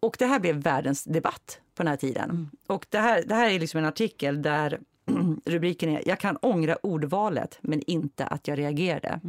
Och 0.00 0.16
det 0.18 0.26
här 0.26 0.40
blev 0.40 0.56
världens 0.56 1.04
debatt 1.04 1.60
på 1.74 1.82
den 1.82 1.90
här 1.90 1.96
tiden. 1.96 2.50
Och 2.66 2.86
det 2.88 2.98
här, 2.98 3.22
det 3.26 3.34
här 3.34 3.50
är 3.50 3.60
liksom 3.60 3.78
en 3.78 3.84
artikel 3.84 4.42
där 4.42 4.80
rubriken 5.44 5.90
är 5.90 6.08
Jag 6.08 6.20
kan 6.20 6.36
ångra 6.36 6.76
ordvalet 6.76 7.58
men 7.60 7.82
inte 7.86 8.26
att 8.26 8.48
jag 8.48 8.58
reagerade. 8.58 9.20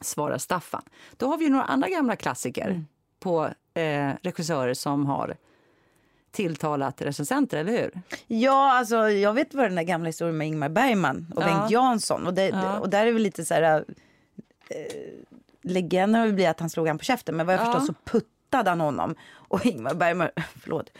Svarar 0.00 0.38
Staffan. 0.38 0.82
Då 1.16 1.26
har 1.26 1.38
vi 1.38 1.48
några 1.48 1.64
andra 1.64 1.88
gamla 1.88 2.16
klassiker 2.16 2.84
på 3.20 3.48
eh, 3.74 4.12
regissörer 4.22 4.74
som 4.74 5.06
har 5.06 5.36
tilltalat 6.30 7.02
recensenter, 7.02 7.56
eller 7.58 7.72
hur? 7.72 8.02
Ja, 8.26 8.72
alltså 8.72 8.96
jag 9.10 9.32
vet 9.32 9.54
vad 9.54 9.64
den 9.64 9.74
där 9.74 9.82
gamla 9.82 10.06
historien 10.06 10.36
med 10.38 10.46
Ingmar 10.48 10.68
Bergman 10.68 11.26
och 11.36 11.42
Ja. 11.42 11.46
Bengt 11.46 11.70
Jansson. 11.70 12.26
Och, 12.26 12.34
det, 12.34 12.48
Ja. 12.48 12.78
och 12.78 12.88
där 12.90 13.06
är 13.06 13.12
väl 13.12 13.22
lite 13.22 13.44
så 13.44 13.54
här... 13.54 13.84
Eh, 14.70 14.76
legenden 15.62 16.14
har 16.14 16.26
väl 16.26 16.34
blivit 16.34 16.50
att 16.50 16.60
han 16.60 16.70
slog 16.70 16.88
han 16.88 16.98
på 16.98 17.04
käften. 17.04 17.36
Men 17.36 17.46
vad 17.46 17.54
jag 17.54 17.60
Ja. 17.66 17.72
förstår 17.72 17.94
så 18.10 18.18
hotade 18.18 18.70
han 18.70 18.80
honom. 18.80 19.14
Och 19.32 19.66
Ingmar 19.66 19.94
Bergman, 19.94 20.28
förlåt, 20.62 20.90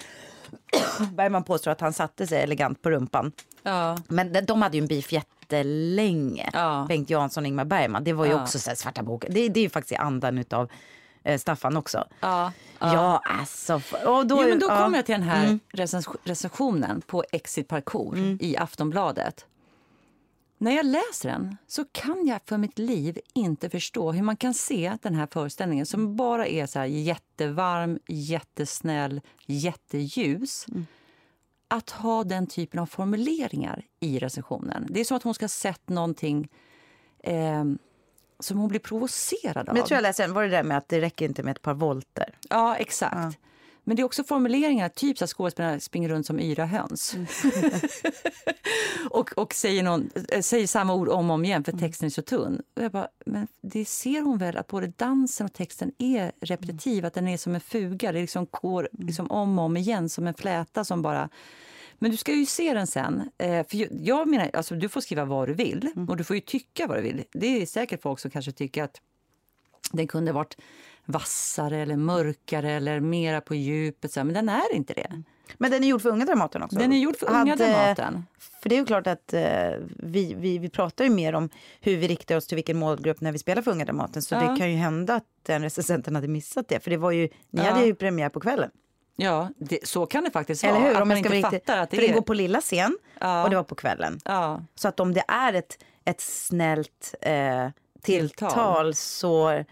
Bergman 1.15 1.45
påstår 1.45 1.71
att 1.71 1.81
han 1.81 1.93
satte 1.93 2.27
sig 2.27 2.43
elegant 2.43 2.83
på 2.83 2.91
rumpan. 2.91 3.33
Ja. 3.63 3.99
Men 4.09 4.33
de, 4.33 4.41
de 4.41 4.63
hade 4.63 4.77
ju 4.77 4.81
en 4.83 4.89
beef 4.89 5.13
jättelänge. 5.13 6.51
Ja. 6.53 6.87
Bengt 6.89 7.11
Jansson 7.11 7.45
och 7.45 7.49
Ingmar 7.49 7.65
Bergman. 7.65 8.05
Det 8.05 8.13
var 8.13 8.27
ju 8.27 8.35
också 8.35 8.59
så 8.59 8.71
svarta 8.77 9.03
boken. 9.03 9.35
Det, 9.35 9.49
det 9.49 9.61
är 9.61 9.65
ju 9.65 9.71
faktiskt 9.71 10.01
andan 10.01 10.39
utav 10.39 10.71
Staffan 11.37 11.77
också. 11.77 12.05
Ja. 12.21 12.53
Ja, 12.81 13.23
alltså. 13.25 13.75
f- 13.77 13.95
Och 14.07 14.27
då, 14.27 14.43
Jo, 14.43 14.49
men 14.49 14.59
då 14.59 14.67
ja. 14.67 14.73
Mm. 14.73 14.85
kommer 14.85 14.99
jag 14.99 15.07
till 15.07 15.13
den 15.13 15.23
här 15.23 15.59
recens- 15.73 16.17
recensionen 16.25 17.01
på 17.01 17.25
Exit 17.33 17.69
Parkour 17.69 18.37
i 18.41 18.57
Aftonbladet. 18.57 19.47
När 20.59 20.71
jag 20.77 20.87
läser 20.87 21.29
den 21.29 21.57
så 21.67 21.85
kan 21.93 22.27
jag 22.27 22.41
för 22.47 22.59
mitt 22.59 22.79
liv 22.79 23.19
inte 23.35 23.71
förstå 23.71 24.13
hur 24.13 24.23
man 24.23 24.37
kan 24.37 24.55
se 24.55 24.97
den 25.03 25.15
här 25.15 25.29
föreställningen 25.31 25.87
som 25.87 26.17
bara 26.17 26.47
är 26.47 26.67
så 26.67 26.85
jättevarm, 26.85 27.99
jättesnäll, 28.07 29.21
jätteljus. 29.47 30.67
Att 31.69 31.91
ha 31.91 32.25
den 32.25 32.47
typen 32.47 32.81
av 32.81 32.87
formuleringar 32.87 33.85
i 34.01 34.19
recensionen. 34.19 34.87
Det 34.91 35.01
är 35.01 35.05
som 35.05 35.17
att 35.17 35.23
hon 35.23 35.35
ska 35.35 35.45
ha 35.45 35.49
sett 35.49 35.89
någonting 35.89 36.49
eh, 37.23 37.65
som 38.41 38.59
hon 38.59 38.69
blir 38.69 38.81
provocerad 38.81 39.57
av. 39.57 39.67
Men 39.67 39.77
jag 39.77 39.87
tror 39.87 39.97
jag 39.97 40.03
läste. 40.03 40.27
Var 40.27 40.43
det 40.43 40.49
där 40.49 40.63
med 40.63 40.79
att 40.79 40.89
det 40.89 41.01
räcker 41.01 41.25
inte 41.25 41.43
med 41.43 41.51
ett 41.51 41.63
par 41.63 41.75
volter? 41.75 42.39
Ja, 42.49 42.77
exakt. 42.77 43.39
Men 43.89 43.97
det 43.97 44.03
är 44.03 44.05
också 44.05 44.25
formuleringar, 44.25 44.89
typ 44.89 45.19
så 45.19 45.25
att 45.25 45.31
skådespelarna 45.31 45.81
springer 45.81 46.09
runt 46.09 46.27
som 46.27 46.41
yra 46.41 46.67
höns. 46.67 47.17
och 49.11 49.39
och 49.39 49.55
säger, 49.55 49.83
någon, 49.83 50.11
äh, 50.29 50.41
säger 50.41 50.67
samma 50.67 50.95
ord 50.95 51.09
om 51.09 51.31
och 51.31 51.35
om 51.35 51.45
igen 51.45 51.65
för 51.65 51.73
texten 51.73 52.07
är 52.07 52.11
så 52.11 52.23
tunn. 52.23 52.63
Och 52.77 52.83
jag 52.83 52.93
bara, 52.93 53.09
men 53.27 53.49
det 53.61 53.85
ser 53.85 54.23
hon 54.23 54.39
väl 54.39 54.57
att 54.57 54.67
både 54.67 54.87
dansen 54.87 55.47
och 55.47 55.53
texten 55.53 55.93
är 55.99 56.33
repetitiv, 56.41 57.07
att 57.07 57.15
den 57.15 57.29
är 57.29 57.37
som 57.37 57.55
en 57.55 57.61
fuga. 57.61 58.13
Det 58.13 58.21
liksom 58.21 58.47
går 58.51 58.89
liksom 58.93 59.31
om 59.31 59.59
och 59.59 59.65
om 59.65 59.77
igen 59.77 60.09
som 60.09 60.27
en 60.27 60.35
fläta 60.35 60.85
som 60.85 61.03
bara... 61.03 61.29
Men 61.99 62.11
du 62.11 62.17
ska 62.17 62.33
ju 62.33 62.47
se 62.47 62.75
den 62.75 62.87
sen. 62.87 63.31
Eh, 63.39 63.67
för 63.67 64.05
jag- 64.07 64.29
menar, 64.29 64.51
alltså, 64.53 64.75
du 64.75 64.89
får 64.89 65.01
skriva 65.01 65.25
vad 65.25 65.49
du 65.49 65.55
vill 65.55 65.91
och 66.09 66.17
du 66.17 66.25
får 66.25 66.37
ju 66.37 66.41
tycka 66.43 66.87
vad 66.87 66.97
du 66.99 67.03
vill. 67.03 67.25
Det 67.33 67.63
är 67.63 67.67
säkert 67.67 68.03
folk 68.03 68.19
som 68.21 68.31
kanske 68.31 68.53
tycker 68.53 68.83
att 68.85 69.01
den 69.93 70.07
kunde 70.07 70.33
varit 70.33 70.57
vassare 71.05 71.77
eller 71.79 71.97
mörkare 71.97 72.73
eller 72.73 73.01
mera 73.01 73.41
på 73.41 73.55
djupet. 73.55 74.17
Men 74.17 74.33
den 74.33 74.49
är 74.49 74.75
inte 74.75 74.95
det. 74.95 75.23
Men 75.59 75.71
den 75.71 75.85
är 75.85 75.89
gjord 75.89 76.03
för 76.03 76.09
unga 76.11 76.25
Dramaten 76.25 76.63
också. 76.63 76.79
Den 76.79 76.93
är 76.93 76.99
gjord 76.99 77.17
för 77.17 77.27
unga 77.31 77.39
Hade- 77.39 77.55
Dramaten. 77.73 78.25
För 78.63 78.69
det 78.69 78.75
är 78.75 78.79
ju 78.79 78.85
klart 78.87 79.07
att 79.07 79.33
eh, 79.33 79.71
vi, 79.97 80.35
vi, 80.39 80.59
vi 80.59 80.69
pratar 80.69 81.05
ju 81.05 81.11
mer 81.11 81.33
om 81.35 81.49
hur 81.81 81.97
vi 81.97 82.09
riktar 82.09 82.37
oss 82.37 82.47
till 82.47 82.57
vilken 82.57 82.79
målgrupp 82.79 83.21
när 83.21 83.33
vi 83.33 83.39
spelar 83.39 83.63
för 83.63 83.71
unga 83.71 83.85
Dramaten. 83.85 84.23
Så 84.23 84.35
Ja. 84.35 84.41
det 84.51 84.57
kan 84.57 84.71
ju 84.71 84.77
hända 84.77 85.15
att 85.15 85.25
den 85.43 85.63
recensenten 85.63 86.15
hade 86.15 86.29
missat 86.29 86.69
det. 86.69 86.81
För 86.81 86.91
det 86.91 86.97
var 86.97 87.11
ju, 87.11 87.23
ni 87.51 87.63
Ja. 87.63 87.71
hade 87.71 87.87
ju 87.87 87.95
premiär 87.95 88.29
på 88.29 88.41
kvällen. 88.41 88.71
Ja, 89.21 89.49
det, 89.57 89.87
så 89.89 90.07
kan 90.07 90.25
det 90.25 90.31
faktiskt 90.31 90.65
Eller 90.65 90.81
vara. 90.81 90.89
hur? 90.93 91.03
Om 91.03 91.09
man 91.09 91.17
ska 91.17 91.19
inte 91.19 91.29
riktigt, 91.49 91.67
fattar 91.67 91.83
att 91.83 91.91
det 91.91 91.97
för 91.97 92.03
den 92.03 92.11
är... 92.11 92.15
går 92.15 92.23
på 92.23 92.35
lilla 92.35 92.61
scen 92.61 92.99
Ja. 93.21 93.45
och 93.45 93.51
det 93.51 93.57
var 93.57 93.63
på 93.63 93.75
kvällen. 93.75 94.21
Ja, 94.25 94.63
Så 94.75 94.89
att 94.89 95.01
om 95.01 95.15
det 95.15 95.25
är 95.29 95.53
ett, 95.53 95.79
ett 96.05 96.21
snällt 96.21 97.15
eh, 97.23 97.69
tilltal, 98.03 98.49
Tilltal. 98.49 98.95
så... 98.95 99.65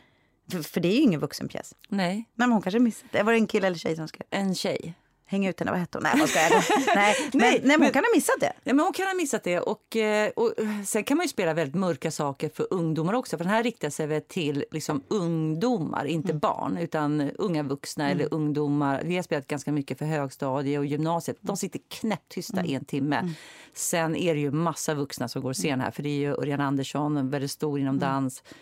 För, 0.51 0.63
för 0.63 0.81
det 0.81 0.89
är 0.89 0.93
ju 0.93 1.01
ingen 1.01 1.21
vuxenpjäs. 1.21 1.75
nej, 1.89 2.07
Nej, 2.15 2.29
men 2.35 2.53
hon 2.53 2.63
kanske 2.63 2.79
missat 2.79 3.09
det. 3.13 3.23
Var 3.23 3.33
det 3.33 3.39
en 3.39 3.47
kille 3.47 3.67
eller 3.67 3.79
tjej 3.79 3.97
som 3.97 4.09
ska 4.09 4.19
en 4.31 4.55
tjej. 4.55 4.95
Hänga 5.27 5.51
ut 5.51 5.59
henne? 5.61 5.71
Vad 5.71 5.81
hette 5.81 5.99
hon? 5.99 6.03
Nej, 6.03 6.13
vad 6.21 6.29
ska 6.29 6.41
jag? 6.41 6.51
nej, 6.95 7.15
men, 7.33 7.41
Nej, 7.41 7.61
men 7.63 7.71
hon 7.71 7.81
men- 7.81 7.93
kan 7.93 8.05
ha 8.05 8.11
missat 8.15 8.35
det. 8.41 8.53
Ja, 8.65 8.75
men 8.75 8.81
hon 8.85 8.93
kan 8.93 9.07
ha 9.07 9.15
missat 9.15 9.45
det. 9.45 9.61
Och, 9.61 9.97
eh, 9.97 10.31
och 10.37 10.53
sen 10.87 11.05
kan 11.05 11.17
man 11.17 11.25
ju 11.25 11.29
spela 11.29 11.55
väldigt 11.55 11.75
mörka 11.75 12.11
saker 12.11 12.49
för 12.55 12.67
ungdomar 12.71 13.13
också. 13.15 13.37
För 13.37 13.45
den 13.45 13.53
här 13.53 13.63
riktar 13.63 13.91
sig 13.91 14.07
väl 14.07 14.23
till 14.23 14.65
liksom, 14.71 15.03
ungdomar, 15.09 16.05
inte 16.05 16.29
Mm. 16.31 16.39
barn. 16.41 16.77
Utan 16.77 17.21
unga 17.39 17.63
vuxna 17.63 18.11
eller 18.11 18.35
ungdomar. 18.35 19.03
Vi 19.05 19.17
har 19.17 19.23
spelat 19.23 19.47
ganska 19.47 19.73
mycket 19.73 19.99
för 19.99 20.05
högstadie 20.07 20.79
och 20.79 20.87
gymnasiet. 20.87 21.37
De 21.41 21.57
sitter 21.57 21.81
knäpptysta 21.89 22.61
Mm. 22.61 22.75
en 22.75 22.85
timme. 22.85 23.33
Sen 23.75 24.17
är 24.17 24.35
det 24.35 24.41
ju 24.41 24.51
massa 24.51 24.95
vuxna 24.95 25.29
som 25.29 25.43
går 25.43 25.49
och 25.51 25.57
ser 25.57 25.71
den 25.71 25.81
här. 25.81 25.91
För 25.91 26.03
det 26.03 26.09
är 26.09 26.19
ju 26.19 26.33
Örjan 26.35 26.61
Andersson, 26.61 27.31
väldigt 27.31 27.51
stor 27.51 27.79
inom 27.81 27.97
Mm. 27.97 28.01
dans. 28.09 28.43
Eh, 28.43 28.53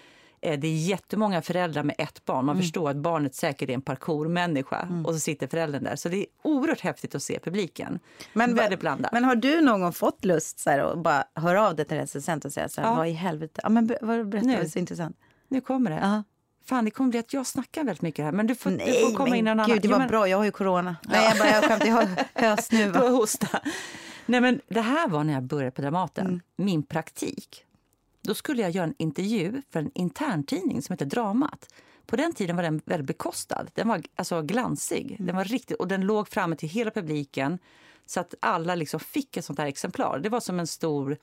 Det 0.44 0.66
är 0.68 0.76
jättemånga 0.76 1.42
föräldrar 1.42 1.82
med 1.82 1.94
ett 1.98 2.24
barn. 2.24 2.36
Mm. 2.36 2.46
Man 2.46 2.56
förstår 2.56 2.90
att 2.90 2.96
barnet 2.96 3.34
säkert 3.34 3.68
är 3.70 3.74
en 3.74 3.82
parkourmänniska. 3.82 4.88
Och 5.06 5.12
så 5.14 5.20
sitter 5.20 5.46
föräldern 5.46 5.84
där. 5.84 5.96
Så 5.96 6.08
det 6.08 6.16
är 6.16 6.26
oerhört 6.42 6.80
häftigt 6.80 7.14
att 7.14 7.22
se 7.22 7.38
publiken. 7.38 7.98
Men, 8.32 8.54
väldigt 8.54 8.80
blandat. 8.80 9.12
Men 9.12 9.24
har 9.24 9.34
du 9.36 9.60
någon 9.60 9.80
gång 9.80 9.92
fått 9.92 10.24
lust 10.24 10.58
så 10.58 10.70
här, 10.70 10.78
att 10.78 10.98
bara 10.98 11.24
höra 11.34 11.68
av 11.68 11.76
dig 11.76 11.84
till 11.86 11.96
recensent 11.96 12.44
och 12.44 12.52
säga 12.52 12.68
så 12.68 12.80
här, 12.80 12.88
Ja. 12.88 12.94
vad 12.94 13.08
i 13.08 13.12
helvete? 13.12 13.60
Ja, 13.62 13.68
men 13.68 13.90
vad 14.00 14.28
berätta, 14.28 14.46
Nu. 14.46 14.56
det 14.56 14.62
är 14.62 14.68
så 14.68 14.78
intressant. 14.78 15.16
Nu 15.48 15.60
kommer 15.60 15.90
det. 15.90 15.98
Ja. 16.02 16.22
Fan, 16.66 16.84
det 16.84 16.90
kommer 16.90 17.10
bli 17.10 17.18
att 17.18 17.32
jag 17.32 17.46
snackar 17.46 17.84
väldigt 17.84 18.02
mycket 18.02 18.24
här. 18.24 18.32
Men 18.32 18.46
du 18.46 18.54
får, 18.54 18.70
du 18.70 18.76
Nej, 18.76 19.02
får 19.10 19.16
komma 19.16 19.36
in 19.36 19.44
men 19.44 19.60
en 19.60 19.66
gud, 19.66 19.70
annan... 19.72 19.80
det 19.82 19.88
var 19.88 19.98
men- 19.98 20.08
bra, 20.08 20.28
jag 20.28 20.36
har 20.38 20.44
ju 20.44 20.50
corona. 20.50 20.96
Nej, 21.02 21.24
jag 21.28 21.38
bara, 21.38 21.48
jag 21.50 21.64
skämtar, 21.64 21.86
jag 21.86 21.94
har 21.94 22.04
Du 22.34 22.46
hösnuva. 22.46 22.98
har 23.00 23.08
hosta. 23.10 23.48
Nej, 24.26 24.40
men 24.40 24.60
det 24.68 24.80
här 24.80 25.08
var 25.08 25.24
när 25.24 25.32
jag 25.34 25.42
började 25.42 25.70
på 25.70 25.82
Dramaten. 25.82 26.26
Mm. 26.26 26.40
Min 26.56 26.82
praktik. 26.82 27.64
Då 28.24 28.34
skulle 28.34 28.62
jag 28.62 28.70
göra 28.70 28.84
en 28.84 28.94
intervju 28.98 29.62
för 29.70 29.80
en 29.80 29.90
interntidning 29.94 30.82
som 30.82 30.92
heter 30.92 31.06
Dramat. 31.06 31.74
På 32.06 32.16
den 32.16 32.32
tiden 32.34 32.56
var 32.56 32.62
den 32.62 32.80
väldigt 32.84 33.06
bekostad. 33.06 33.66
Den 33.74 33.88
var 33.88 34.02
alltså 34.16 34.42
glansig. 34.42 35.12
Mm. 35.12 35.26
Den 35.26 35.36
var 35.36 35.44
riktigt, 35.44 35.76
och 35.76 35.88
den 35.88 36.00
låg 36.00 36.28
framme 36.28 36.56
till 36.56 36.68
hela 36.68 36.90
publiken 36.90 37.58
så 38.06 38.20
att 38.20 38.34
alla 38.40 38.74
liksom 38.74 39.00
fick 39.00 39.36
ett 39.36 39.44
sånt 39.44 39.58
här 39.58 39.66
exemplar. 39.66 40.18
Det 40.18 40.28
var 40.28 40.40
som 40.40 40.60
en 40.60 40.66
stor 40.66 41.16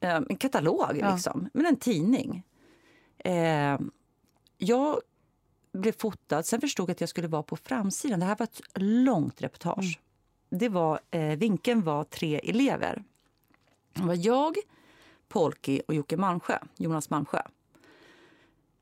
eh, 0.00 0.14
en 0.14 0.36
katalog, 0.36 0.96
Ja. 1.00 1.12
liksom, 1.14 1.48
men 1.54 1.66
en 1.66 1.76
tidning. 1.76 2.42
Eh, 3.18 3.78
jag 4.58 5.00
blev 5.72 5.92
fotad. 5.92 6.42
Sen 6.46 6.60
förstod 6.60 6.88
jag 6.88 6.94
att 6.94 7.00
jag 7.00 7.10
skulle 7.10 7.28
vara 7.28 7.42
på 7.42 7.56
framsidan. 7.56 8.20
Det 8.20 8.26
här 8.26 8.36
var 8.38 8.44
ett 8.44 8.60
långt 8.74 9.42
reportage. 9.42 10.00
Det 10.50 10.68
var, 10.68 11.00
eh, 11.10 11.36
vinkeln 11.38 11.82
var 11.82 12.04
tre 12.04 12.40
elever. 12.44 13.04
Det 13.92 14.02
var 14.02 14.26
jag, 14.26 14.56
Polki 15.36 15.80
och 15.88 15.94
Jocke 15.94 16.16
Malmsjö, 16.16 16.58
Jonas 16.76 17.10
Malmsjö. 17.10 17.40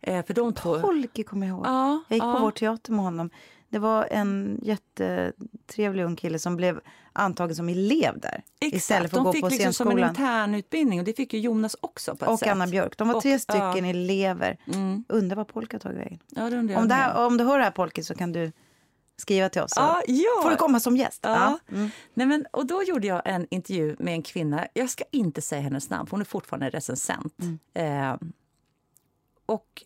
Eh, 0.00 0.24
för 0.24 0.34
de 0.34 0.54
två... 0.54 0.80
Polky 0.80 1.22
kommer 1.24 1.46
jag 1.46 1.56
ihåg. 1.56 1.66
Ja, 1.66 2.02
Jag 2.08 2.16
gick 2.16 2.22
på 2.22 2.28
ja. 2.28 2.38
vår 2.40 2.50
teater 2.50 2.92
med 2.92 3.04
honom. 3.04 3.30
Det 3.68 3.78
var 3.78 4.06
en 4.10 4.60
jättetrevlig 4.62 6.04
ung 6.04 6.16
kille 6.16 6.38
som 6.38 6.56
blev 6.56 6.80
antagen 7.12 7.54
som 7.56 7.68
elev 7.68 8.20
där. 8.20 8.42
Exakt. 8.60 8.74
Istället 8.76 9.10
för 9.10 9.16
att 9.18 9.24
de 9.24 9.24
gå 9.24 9.32
fick 9.32 9.42
på 9.42 9.48
liksom 9.48 9.72
som 9.72 9.88
en 9.88 9.92
scenskolan. 9.96 10.10
intern 10.10 10.54
utbildning 10.54 10.98
och 10.98 11.04
det 11.04 11.12
fick 11.16 11.32
ju 11.34 11.40
Jonas 11.40 11.76
också 11.80 12.16
på 12.16 12.24
ett 12.24 12.30
Och 12.30 12.38
sätt. 12.38 12.48
Anna 12.48 12.66
Björk. 12.66 12.98
De 12.98 13.08
var 13.08 13.14
Och- 13.14 13.22
tre 13.22 13.38
stycken 13.38 13.84
ja. 13.84 13.86
elever. 13.86 14.56
Mm. 14.74 15.04
Undrar 15.08 15.36
vad 15.36 15.48
Polka 15.48 15.74
har 15.74 15.80
tagit 15.80 15.98
vägen. 15.98 16.18
Ja, 16.28 16.50
det 16.50 16.76
Om, 16.76 16.88
det 16.88 16.94
här, 16.94 17.26
om 17.26 17.36
du 17.36 17.44
hör 17.44 17.58
det 17.58 17.64
här 17.64 17.70
Polky 17.70 18.02
så 18.02 18.14
kan 18.14 18.32
du 18.32 18.52
skriva 19.16 19.48
till 19.48 19.62
oss. 19.62 19.70
så 19.70 19.80
Ja, 19.80 20.02
ja. 20.06 20.42
Får 20.42 20.50
du 20.50 20.56
komma 20.56 20.80
som 20.80 20.96
gäst? 20.96 21.20
Ja. 21.22 21.58
Mm. 21.72 21.90
Nej, 22.14 22.26
men, 22.26 22.46
och 22.52 22.66
då 22.66 22.82
gjorde 22.82 23.06
jag 23.06 23.22
en 23.24 23.46
intervju 23.50 23.96
med 23.98 24.14
en 24.14 24.22
kvinna. 24.22 24.66
Jag 24.72 24.90
ska 24.90 25.04
inte 25.10 25.42
säga 25.42 25.62
hennes 25.62 25.90
namn, 25.90 26.06
för 26.06 26.10
hon 26.10 26.20
är 26.20 26.24
fortfarande 26.24 26.70
recensent. 26.70 27.34
Eh, 27.74 28.16
och 29.46 29.82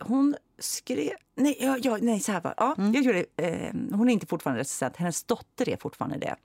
hon 0.00 0.36
skrev... 0.58 1.10
Nej, 1.34 1.56
ja, 1.60 1.78
ja, 1.82 1.98
nej 2.00 2.20
så 2.20 2.32
här 2.32 2.40
var 2.40 2.54
ja, 2.56 2.74
jag 2.76 3.02
gjorde, 3.02 3.24
eh, 3.36 3.72
Hon 3.92 4.08
är 4.08 4.12
inte 4.12 4.26
fortfarande 4.26 4.60
recensent, 4.60 4.96
hennes 4.96 5.24
dotter 5.24 5.68
är 5.68 5.76
fortfarande 5.76 6.18
det. 6.18 6.36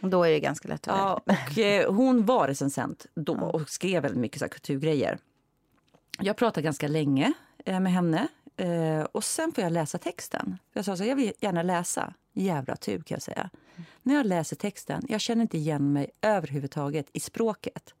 Då 0.00 0.24
är 0.24 0.30
det 0.30 0.40
ganska 0.40 0.68
lätt 0.68 0.88
att 0.88 0.96
Ja, 0.96 1.22
och, 1.24 1.58
eh, 1.58 1.92
hon 1.92 2.26
var 2.26 2.48
recensent 2.48 3.06
då 3.14 3.34
och 3.34 3.70
skrev 3.70 4.02
väldigt 4.02 4.20
mycket 4.20 4.38
så 4.38 4.44
här, 4.44 4.50
kulturgrejer. 4.50 5.18
Jag 6.18 6.36
pratade 6.36 6.64
ganska 6.64 6.88
länge 6.88 7.32
eh, 7.64 7.80
med 7.80 7.92
henne 7.92 8.28
eh, 8.56 9.02
och 9.02 9.24
sen 9.24 9.52
får 9.52 9.64
jag 9.64 9.72
läsa 9.72 9.98
texten. 9.98 10.58
Jag 10.72 10.84
sa 10.84 10.96
så 10.96 11.04
jag 11.04 11.16
vill 11.16 11.32
gärna 11.40 11.62
läsa. 11.62 12.14
Jävla 12.32 12.76
tur 12.76 12.98
kan 12.98 13.14
jag 13.14 13.22
säga. 13.22 13.50
När 14.02 14.14
jag 14.14 14.26
läser 14.26 14.56
texten, 14.56 15.02
jag 15.08 15.20
känner 15.20 15.42
inte 15.42 15.58
igen 15.58 15.92
mig 15.92 16.10
överhuvudtaget 16.22 17.06
i 17.12 17.20
språket. 17.20 17.94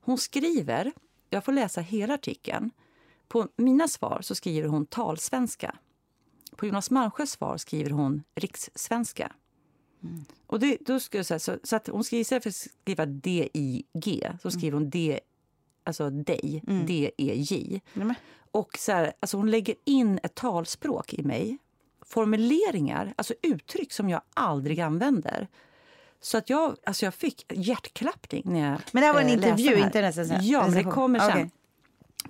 Hon 0.00 0.18
skriver, 0.18 0.92
jag 1.30 1.44
får 1.44 1.52
läsa 1.52 1.80
hela 1.80 2.14
artikeln. 2.14 2.70
På 3.28 3.48
mina 3.56 3.88
svar 3.88 4.18
så 4.22 4.34
skriver 4.34 4.68
hon 4.68 4.86
talsvenska. 4.86 5.76
På 6.56 6.66
Jonas 6.66 6.90
Malmsjös 6.90 7.30
svar 7.30 7.56
skriver 7.56 7.90
hon 7.90 8.22
rikssvenska. 8.34 9.32
Och 10.46 10.60
det, 10.60 10.78
då 10.80 11.00
ska 11.00 11.18
jag 11.18 11.26
säga, 11.26 11.38
så, 11.38 11.58
så 11.62 11.76
att 11.76 11.88
hon 11.88 12.04
skriver, 12.04 12.20
istället 12.20 12.42
för 12.42 12.50
att 12.50 12.54
skriva 12.54 13.06
D-I-G 13.06 14.32
så 14.42 14.50
skriver 14.50 14.72
hon 14.78 14.90
D, 14.90 15.20
alltså 15.84 16.10
dig, 16.10 16.62
D-E-J. 16.86 17.80
Och 18.54 18.78
så 18.78 18.92
här, 18.92 19.12
alltså 19.20 19.36
hon 19.36 19.50
lägger 19.50 19.74
in 19.84 20.20
ett 20.22 20.34
talspråk 20.34 21.14
i 21.14 21.22
mig. 21.22 21.58
Formuleringar, 22.06 23.14
alltså 23.16 23.34
uttryck 23.42 23.92
som 23.92 24.08
jag 24.10 24.20
aldrig 24.34 24.80
använder. 24.80 25.48
Så 26.20 26.38
att 26.38 26.50
jag, 26.50 26.76
alltså 26.86 27.04
jag 27.04 27.14
fick 27.14 27.52
hjärtklappning 27.52 28.42
när 28.44 28.70
jag 28.70 28.80
Men 28.92 29.00
det 29.00 29.06
här 29.06 29.14
var 29.14 29.20
en 29.20 29.26
eh, 29.26 29.32
intervju, 29.32 29.76
inte 29.76 29.98
en 29.98 30.04
recension? 30.04 30.38
Ja, 30.42 30.66
men 30.68 30.84
det 30.84 30.90
kommer 30.90 31.18
sen. 31.18 31.30
Okej. 31.30 31.50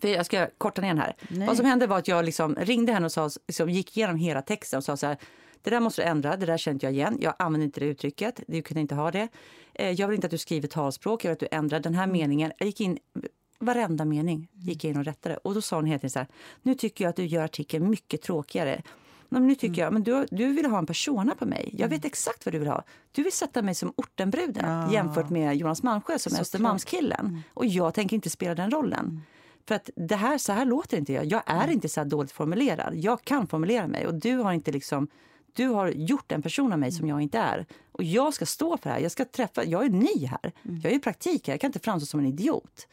För 0.01 0.09
jag 0.09 0.27
ska 0.27 0.49
korta 0.59 0.83
ner 0.83 0.89
den 0.89 0.99
här. 0.99 1.17
Nej. 1.29 1.47
Vad 1.47 1.57
som 1.57 1.67
hände 1.67 1.87
var 1.87 1.99
att 1.99 2.09
jag 2.09 2.25
liksom 2.25 2.55
ringde 2.55 2.93
henne 2.93 3.07
och 3.07 3.13
sa, 3.13 3.31
liksom, 3.47 3.71
gick 3.71 3.97
igenom 3.97 4.17
hela 4.17 4.43
texten 4.43 4.77
och 4.77 4.85
sa 4.85 4.97
så 4.97 5.07
här. 5.07 5.19
Det 5.63 5.71
där 5.71 5.81
måste 5.81 6.03
du 6.03 6.09
ändra, 6.09 6.37
det 6.37 6.47
där 6.47 6.59
känner 6.59 6.81
jag 6.83 6.93
igen. 6.93 7.19
Jag 7.21 7.35
använder 7.39 7.65
inte 7.65 7.81
det 7.81 7.87
uttrycket, 7.87 8.41
du 8.47 8.63
kan 8.63 8.79
inte 8.79 8.95
ha 8.95 9.11
det. 9.11 9.29
Eh, 9.75 9.91
Jag 9.91 10.09
vill 10.09 10.15
inte 10.15 10.27
att 10.27 10.31
du 10.31 10.39
skriver 10.39 10.69
talspråk, 10.69 11.25
jag 11.25 11.29
vill 11.29 11.33
att 11.33 11.51
du 11.51 11.57
ändrar 11.57 11.81
den 11.81 11.95
här 11.95 12.07
meningen. 12.07 12.53
Jag 12.59 12.67
gick 12.67 12.81
in, 12.81 12.99
varenda 13.59 14.05
mening 14.05 14.49
gick 14.53 14.85
jag 14.85 14.91
in 14.91 14.97
och 14.97 15.05
rättade. 15.05 15.37
Och 15.37 15.55
då 15.55 15.63
sa 15.63 15.77
hon 15.77 15.85
tiden 15.85 16.11
så 16.11 16.19
här. 16.19 16.29
Nu 16.63 16.75
tycker 16.75 17.05
jag 17.05 17.11
att 17.11 17.17
du 17.17 17.27
gör 17.27 17.45
artikeln 17.45 17.91
mycket 17.91 18.23
tråkigare. 18.23 18.83
Men 19.29 19.47
nu 19.47 19.55
tycker 19.55 19.83
jag, 19.83 19.93
men 19.93 20.03
du, 20.03 20.27
du 20.31 20.53
vill 20.53 20.67
ha 20.67 20.79
en 20.79 20.87
persona 20.87 21.35
på 21.35 21.47
mig. 21.47 21.71
Jag 21.73 21.89
vet 21.89 22.05
exakt 22.05 22.47
vad 22.47 22.55
du 22.55 22.59
vill 22.59 22.69
ha. 22.69 22.85
Du 23.13 23.23
vill 23.23 23.33
sätta 23.33 23.63
mig 23.63 23.75
som 23.75 23.93
ortenbruden 23.97 24.65
ja. 24.65 24.93
jämfört 24.93 25.31
med 25.31 25.57
Jonas 25.57 25.83
Malmsjö 25.83 26.19
som 26.19 26.35
är 26.35 26.41
Östermalmskillen. 26.41 27.27
Mm. 27.27 27.43
Och 27.55 27.67
jag 27.67 27.95
tänker 27.95 28.17
inte 28.17 28.31
spela 28.31 28.55
den 28.55 28.71
rollen. 28.71 29.01
Mm. 29.05 29.21
För 29.69 29.75
att 29.75 29.91
det 29.97 30.17
här, 30.17 30.39
så 30.39 30.53
här 30.53 30.65
låter 30.65 30.99
inte 30.99 31.13
jag. 31.13 31.25
Jag 31.25 31.43
är 31.47 31.63
mm. 31.63 31.71
inte 31.71 31.89
så 31.89 32.01
här 32.01 32.05
dåligt 32.05 32.33
formulerad. 32.33 32.95
Jag 32.95 33.25
kan 33.25 33.47
formulera 33.47 33.87
mig 33.87 34.07
och 34.07 34.15
du 34.15 34.37
har 34.37 34.53
inte 34.53 34.73
liksom 34.73 35.09
du 35.53 35.69
har 35.69 35.89
gjort 35.89 36.33
en 36.33 36.43
person 36.43 36.73
av 36.73 36.79
mig 36.79 36.93
som 36.93 37.09
jag 37.09 37.23
inte 37.23 37.39
är. 37.39 37.67
Och 37.93 38.05
jag 38.05 38.35
ska 38.35 38.47
stå 38.47 38.77
för 38.77 38.91
det 38.91 38.95
här. 38.95 39.03
Jag 39.03 39.13
ska 39.13 39.25
träffa, 39.25 39.65
jag 39.65 39.85
är 39.85 39.89
ny 39.89 40.27
här. 40.27 40.53
Mm. 40.63 40.81
Jag 40.83 40.93
är 40.93 40.97
i 40.97 41.01
praktik 41.01 41.47
här. 41.47 41.55
Jag 41.55 41.61
kan 41.61 41.69
inte 41.69 41.79
framstå 41.79 42.07
som 42.07 42.21
en 42.21 42.27
idiot. 42.27 42.87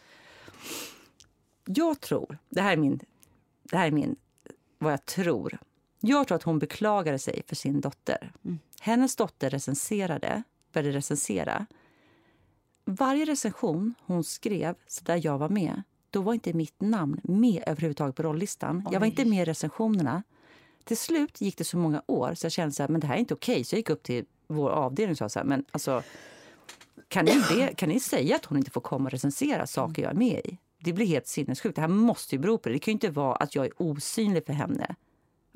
Jag 1.66 2.02
tror, 2.02 2.38
det 2.50 2.62
här 2.62 2.74
är 2.74 2.78
min, 2.78 3.00
det 3.64 3.78
här 3.78 3.88
är 3.88 3.92
min, 3.92 4.16
vad 4.78 4.94
jag 4.94 5.06
tror. 5.06 5.58
Jag 6.00 6.28
tror 6.28 6.36
att 6.36 6.44
hon 6.44 6.60
beklagade 6.60 7.20
sig 7.20 7.44
för 7.48 7.56
sin 7.56 7.82
dotter. 7.82 8.32
Mm. 8.46 8.60
Hennes 8.80 9.16
dotter 9.16 9.50
recenserade, 9.50 10.44
började 10.74 10.98
recensera. 10.98 11.66
Varje 12.86 13.26
recension 13.26 13.94
hon 14.06 14.24
skrev, 14.24 14.76
så 14.88 15.04
där 15.04 15.22
jag 15.26 15.38
var 15.38 15.50
med, 15.50 15.84
då 16.10 16.22
var 16.22 16.34
inte 16.34 16.54
mitt 16.54 16.82
namn 16.82 17.22
med 17.24 17.64
överhuvudtaget 17.68 18.16
på 18.16 18.24
rollistan. 18.24 18.88
Jag 18.92 19.00
var 19.00 19.08
inte 19.08 19.26
med 19.26 19.42
i 19.42 19.46
recensionerna. 19.46 20.24
Till 20.84 20.98
slut 20.98 21.42
gick 21.42 21.58
det 21.58 21.64
så 21.64 21.78
många 21.78 22.04
år 22.08 22.34
så 22.34 22.46
jag 22.46 22.52
kände 22.52 22.84
att 22.84 23.02
det 23.02 23.08
här 23.08 23.16
är 23.16 23.20
inte 23.20 23.34
okej. 23.34 23.64
Så 23.64 23.76
jag 23.76 23.78
gick 23.78 23.90
upp 23.90 24.04
till 24.04 24.26
vår 24.48 24.70
avdelning 24.70 25.12
och 25.12 25.18
sa 25.18 25.30
så 25.30 25.40
här, 25.40 25.46
men 25.46 25.66
alltså, 25.72 26.04
kan 27.12 27.26
ni, 27.26 27.44
det, 27.50 27.76
kan 27.76 27.90
ni 27.90 28.00
säga 28.00 28.36
att 28.36 28.46
hon 28.46 28.58
inte 28.58 28.72
får 28.72 28.82
komma 28.82 29.06
och 29.06 29.12
recensera 29.12 29.68
saker 29.68 30.02
jag 30.02 30.12
är 30.12 30.16
med 30.16 30.40
i? 30.46 30.58
Det 30.80 30.94
blir 30.94 31.06
helt 31.06 31.28
sinnessjukt. 31.28 31.76
Det 31.76 31.82
här 31.82 31.88
måste 31.88 32.36
ju 32.36 32.40
bero 32.40 32.58
på 32.58 32.70
det. 32.70 32.76
Det 32.76 32.80
kan 32.80 32.92
ju 32.92 32.94
inte 32.94 33.10
vara 33.10 33.36
att 33.36 33.56
jag 33.56 33.66
är 33.66 33.72
osynlig 33.78 34.46
för 34.46 34.54
henne 34.54 34.96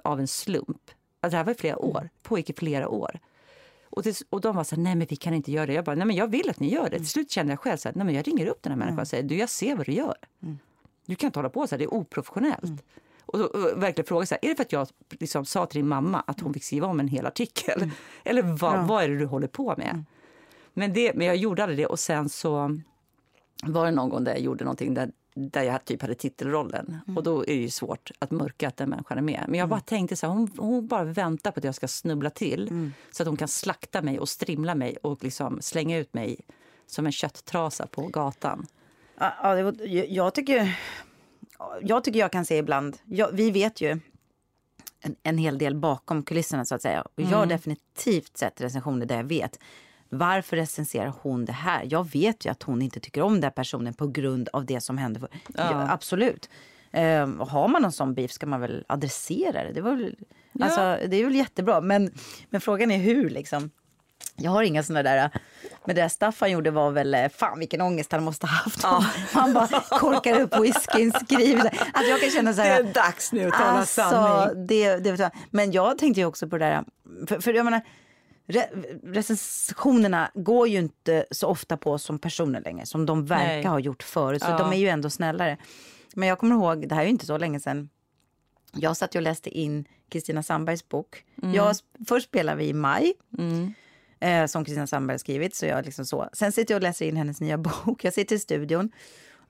av 0.04 0.20
en 0.20 0.28
slump. 0.28 0.92
Alltså 1.22 1.34
det 1.34 1.38
här 1.38 1.44
var 1.44 1.52
i 1.52 1.56
flera 1.56 1.78
år, 1.78 2.10
pågick 2.24 2.50
i 2.50 2.54
flera 2.54 2.90
år. 2.90 3.20
Och, 3.84 4.04
det, 4.04 4.22
och 4.30 4.42
de 4.42 4.56
var 4.56 4.64
så 4.64 4.76
här, 4.76 4.84
nej 4.84 4.96
men 4.96 5.08
vi 5.10 5.16
kan 5.16 5.34
inte 5.34 5.52
göra 5.52 5.66
det. 5.66 5.74
Jag 5.74 5.86
bara, 5.86 5.96
nej 5.96 6.08
men 6.08 6.16
jag 6.16 6.28
vill 6.28 6.50
att 6.50 6.60
ni 6.60 6.74
gör 6.74 6.90
det. 6.90 6.98
Till 6.98 7.10
slut 7.10 7.32
kände 7.32 7.52
jag 7.52 7.60
själv 7.60 7.78
så 7.78 7.90
här, 7.90 7.96
nej 7.96 8.06
men 8.06 8.16
jag 8.16 8.28
ringer 8.28 8.48
upp 8.48 8.64
den 8.64 8.72
här 8.72 8.80
människan 8.80 9.00
och 9.00 9.08
säger, 9.08 9.24
du 9.24 9.36
jag 9.36 9.50
ser 9.50 9.76
vad 9.76 9.86
du 9.86 9.92
gör. 9.92 10.16
Mm. 10.44 10.58
Du 11.06 11.16
kan 11.16 11.28
inte 11.28 11.40
hålla 11.40 11.50
på 11.50 11.68
så 11.68 11.76
här, 11.76 11.78
det 11.78 11.86
är 11.86 11.94
oprofessionellt. 11.94 12.64
Mm. 12.64 12.80
Och, 13.26 13.40
och 13.40 13.84
verkligen 13.84 14.08
fråga 14.08 14.26
så 14.26 14.36
här, 14.36 14.46
är 14.46 14.50
det 14.50 14.56
för 14.56 14.64
att 14.64 14.72
jag 14.72 14.88
liksom 15.10 15.46
sa 15.46 15.66
till 15.66 15.80
din 15.80 15.88
mamma 15.88 16.24
att 16.28 16.40
hon 16.40 16.54
fick 16.54 16.64
skriva 16.64 16.88
om 16.88 17.00
en 17.00 17.08
hel 17.08 17.26
artikel? 17.26 17.78
Mm. 17.82 17.92
Eller 18.24 18.42
vad, 18.42 18.74
ja. 18.74 18.86
vad 18.88 19.04
är 19.04 19.10
det 19.10 19.18
du 19.18 19.26
håller 19.26 19.48
på 19.48 19.76
med? 19.78 20.04
Men, 20.78 20.94
det, 20.94 21.14
men 21.14 21.28
jag 21.28 21.36
gjorde 21.36 21.64
aldrig 21.64 21.80
det 21.80 21.86
och 21.86 22.00
sen 22.00 22.30
så 22.30 22.80
var 23.64 23.86
det 23.86 23.92
någon 23.92 24.10
gång 24.10 24.24
där 24.24 24.32
jag 24.32 24.42
gjorde 24.42 24.64
någonting 24.64 24.94
där, 24.94 25.12
där 25.34 25.64
jag 25.64 25.86
typ 25.86 26.02
hade 26.02 26.16
titelrollen. 26.16 26.98
Mm. 27.08 27.18
Och 27.18 27.24
då 27.24 27.42
är 27.42 27.46
det 27.46 27.54
ju 27.54 27.70
svårt 27.70 28.12
att 28.20 28.32
mörka 28.32 28.68
att 28.68 28.78
den 28.78 28.90
människan 28.90 29.18
är 29.18 29.22
med. 29.22 29.46
Men 29.48 29.60
jag 29.60 29.70
bara 29.70 29.76
mm. 29.76 29.86
tänkte 29.86 30.16
så 30.16 30.28
här, 30.28 30.34
hon, 30.34 30.52
hon 30.58 30.88
bara 30.88 31.04
väntar 31.04 31.52
på 31.52 31.60
att 31.60 31.64
jag 31.64 31.76
ska 31.76 31.88
snubbla 31.88 32.30
till 32.30 32.68
mm. 32.68 32.94
så 33.12 33.24
att 33.24 33.28
hon 33.28 33.38
kan 33.38 33.48
slakta 33.48 34.02
mig 34.02 34.20
och 34.20 34.30
strimla 34.30 34.76
mig 34.76 34.98
och 35.02 35.24
liksom 35.24 35.62
slänga 35.62 35.98
ut 35.98 36.14
mig 36.14 36.40
som 36.88 37.06
en 37.06 37.12
kötttrasa 37.12 37.88
på 37.88 38.08
gatan. 38.08 38.68
Ja, 39.18 39.60
jag 40.08 40.34
tycker 40.34 40.78
jag 41.82 42.04
tycker 42.04 42.20
jag 42.20 42.32
kan 42.32 42.46
se 42.46 42.58
ibland, 42.58 42.98
jag, 43.06 43.32
vi 43.32 43.52
vet 43.52 43.82
ju 43.82 44.00
en, 45.02 45.16
en, 45.24 45.38
hel 45.38 45.58
del 45.58 45.76
bakom 45.76 46.24
kulisserna 46.24 46.66
så 46.66 46.76
att 46.76 46.82
säga. 46.82 47.02
Och 47.02 47.12
jag 47.16 47.28
har 47.28 47.44
mm. 47.44 47.50
definitivt 47.50 48.38
sett 48.38 48.62
recensioner 48.62 49.06
där 49.06 49.16
jag 49.16 49.24
vet 49.24 49.60
varför 50.18 50.58
recenserar 50.58 51.14
hon 51.22 51.46
det 51.46 51.54
här? 51.54 51.88
Jag 51.90 52.12
vet 52.12 52.46
ju 52.46 52.50
att 52.50 52.64
hon 52.64 52.82
inte 52.82 53.00
tycker 53.00 53.22
om 53.22 53.42
den 53.42 53.52
personen 53.52 53.94
på 53.94 54.08
grund 54.08 54.50
av 54.54 54.66
det 54.66 54.82
som 54.82 54.98
hände. 54.98 55.28
Ja. 55.54 55.92
Absolut. 55.92 56.50
Um, 56.94 57.40
har 57.40 57.68
man 57.68 57.82
någon 57.82 57.92
sån 57.92 58.14
beef 58.14 58.32
ska 58.32 58.46
man 58.46 58.62
väl 58.62 58.84
adressera 58.88 59.64
det. 59.64 59.74
Det, 59.74 59.82
var 59.82 59.96
väl, 59.96 60.16
ja. 60.52 60.66
alltså, 60.66 61.08
det 61.08 61.18
är 61.18 61.24
väl 61.24 61.36
jättebra. 61.36 61.82
Men, 61.82 62.12
men 62.50 62.62
frågan 62.62 62.92
är 62.92 62.98
hur 62.98 63.30
liksom. 63.30 63.70
Jag 64.38 64.52
har 64.52 64.64
inga 64.64 64.84
såna 64.84 65.04
där... 65.04 65.30
Men 65.86 65.96
det 65.96 66.02
där 66.02 66.10
Staffan 66.10 66.52
gjorde 66.52 66.72
var 66.72 66.92
väl, 66.92 67.14
eh, 67.14 67.30
fan 67.30 67.60
vilken 67.60 67.82
ångest 67.82 68.12
han 68.12 68.24
måste 68.24 68.48
ha 68.48 68.54
haft. 68.54 68.80
Ja. 68.84 69.06
Han 69.34 69.54
bara 69.54 69.68
korkar 69.90 70.40
upp 70.40 70.60
whiskyn, 70.60 71.12
skriver. 71.12 71.80
Alltså 71.94 72.12
jag 72.12 72.22
kan 72.22 72.30
känna 72.30 72.54
så 72.54 72.62
här, 72.62 72.84
Det 72.84 72.90
är 72.90 72.94
dags 72.94 73.32
nu 73.32 73.48
att 73.48 73.54
tala 73.54 73.66
alltså, 73.66 74.02
sanning. 74.02 74.68
Det, 74.68 74.98
det, 74.98 75.32
men 75.52 75.72
jag 75.72 75.98
tänkte 75.98 76.22
ju 76.22 76.26
också 76.26 76.48
på 76.48 76.58
det 76.58 76.66
där, 76.66 76.84
för, 77.28 77.40
för 77.40 77.54
jag 77.54 77.66
menar, 77.66 77.82
re, 78.46 78.70
recensionerna 79.04 80.32
går 80.34 80.68
ju 80.68 80.78
inte 80.78 81.26
så 81.32 81.48
ofta 81.48 81.78
på 81.78 81.98
som 81.98 82.20
personer 82.20 82.62
längre, 82.62 82.86
som 82.86 83.06
de 83.06 83.26
verkar 83.26 83.48
Nej. 83.48 83.66
ha 83.66 83.80
gjort 83.80 84.04
förut. 84.04 84.42
Så 84.42 84.50
ja. 84.50 84.58
de 84.58 84.74
är 84.74 84.78
ju 84.78 84.88
ändå 84.88 85.10
snällare. 85.10 85.58
Men 86.14 86.30
jag 86.30 86.40
kommer 86.40 86.56
ihåg, 86.56 86.90
det 86.90 86.96
här 86.96 87.02
är 87.02 87.06
ju 87.06 87.12
inte 87.12 87.26
så 87.26 87.38
länge 87.38 87.60
sedan, 87.60 87.90
jag 88.74 88.98
satt 88.98 89.16
och 89.16 89.22
läste 89.22 89.50
in 89.50 89.88
Kristina 90.10 90.44
Sandbergs 90.44 90.90
bok. 90.90 91.24
Mm. 91.44 91.56
Jag, 91.56 91.76
först 92.08 92.28
spelade 92.28 92.58
vi 92.58 92.68
i 92.68 92.74
maj. 92.74 93.14
Mm 93.38 93.74
eh, 94.20 94.46
som 94.46 94.66
Kristina 94.66 94.88
Sandberg 94.88 95.20
skrivit. 95.20 95.56
Så 95.56 95.66
jag 95.66 95.86
liksom 95.86 96.06
så. 96.06 96.30
Sen 96.34 96.52
sitter 96.52 96.74
jag 96.74 96.78
och 96.80 96.84
läser 96.84 97.06
in 97.06 97.18
hennes 97.18 97.42
nya 97.42 97.58
bok. 97.86 98.04
Jag 98.04 98.14
sitter 98.14 98.36
i 98.36 98.40
studion. 98.40 98.92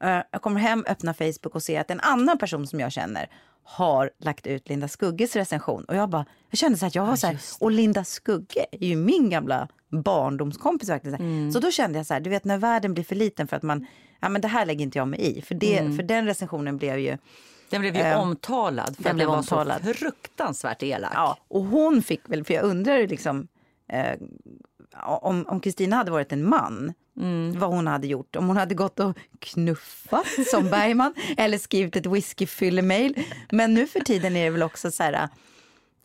Eh, 0.03 0.19
jag 0.31 0.41
kommer 0.41 0.59
hem, 0.59 0.85
öppnar 0.87 1.13
Facebook 1.13 1.55
och 1.55 1.63
ser 1.63 1.81
att 1.81 1.91
en 1.91 1.99
annan 1.99 2.37
person 2.37 2.67
som 2.67 2.79
jag 2.79 2.91
känner 2.91 3.29
har 3.65 4.11
lagt 4.17 4.47
ut 4.47 4.69
Linda 4.69 4.87
Skugges 4.87 5.35
recension. 5.35 5.83
Och 5.83 5.95
jag 5.95 6.09
bara, 6.09 6.25
jag 6.49 6.57
kände 6.57 6.77
så 6.77 6.85
att 6.85 6.95
jag 6.95 7.03
har 7.03 7.15
så 7.15 7.27
här, 7.27 7.39
och 7.59 7.71
Linda 7.71 8.03
Skugge 8.03 8.65
är 8.71 8.87
ju 8.87 8.95
min 8.95 9.29
gamla 9.29 9.67
barndomskompis. 9.89 10.89
Mm. 10.89 11.51
Så 11.51 11.59
då 11.59 11.71
kände 11.71 11.99
jag 11.99 12.05
så 12.05 12.13
här, 12.13 12.21
du 12.21 12.29
vet 12.29 12.45
när 12.45 12.57
världen 12.57 12.93
blir 12.93 13.03
för 13.03 13.15
liten 13.15 13.47
för 13.47 13.57
att 13.57 13.63
man, 13.63 13.87
ja 14.19 14.29
men 14.29 14.41
det 14.41 14.47
här 14.47 14.65
lägger 14.65 14.83
inte 14.83 14.97
jag 14.97 15.07
mig 15.07 15.37
i. 15.37 15.41
För, 15.41 15.55
det, 15.55 15.77
mm. 15.79 15.95
för 15.95 16.03
den 16.03 16.25
recensionen 16.25 16.77
blev 16.77 16.99
ju 16.99 17.17
den 17.69 17.81
blev 17.81 17.95
ju 17.95 18.01
eh, 18.01 18.19
omtalad 18.19 18.95
för 18.95 19.03
den 19.03 19.11
att 19.11 19.17
den 19.17 19.27
var 19.27 19.37
omtalad. 19.37 19.85
så 19.85 19.93
fruktansvärt 19.93 20.83
elak. 20.83 21.11
Ja, 21.15 21.37
och 21.47 21.63
hon 21.63 22.01
fick 22.01 22.29
väl, 22.29 22.43
för 22.43 22.53
jag 22.53 22.63
undrar 22.63 23.07
liksom, 23.07 23.47
eh, 23.89 24.19
om 25.03 25.59
Kristina 25.59 25.95
hade 25.95 26.11
varit 26.11 26.31
en 26.31 26.49
man, 26.49 26.93
mm. 27.17 27.59
vad 27.59 27.69
hon 27.69 27.87
hade 27.87 28.07
gjort. 28.07 28.35
Om 28.35 28.47
hon 28.47 28.57
hade 28.57 28.75
gått 28.75 28.99
och 28.99 29.17
knuffat 29.39 30.27
som 30.51 30.69
Bergman 30.69 31.13
eller 31.37 31.57
skrivit 31.57 31.95
ett 31.95 32.05
whiskyfyllemail. 32.05 33.23
Men 33.51 33.73
nu 33.73 33.87
för 33.87 33.99
tiden 33.99 34.35
är 34.35 34.43
det 34.43 34.49
väl 34.49 34.63
också 34.63 34.91
så 34.91 35.03
här 35.03 35.29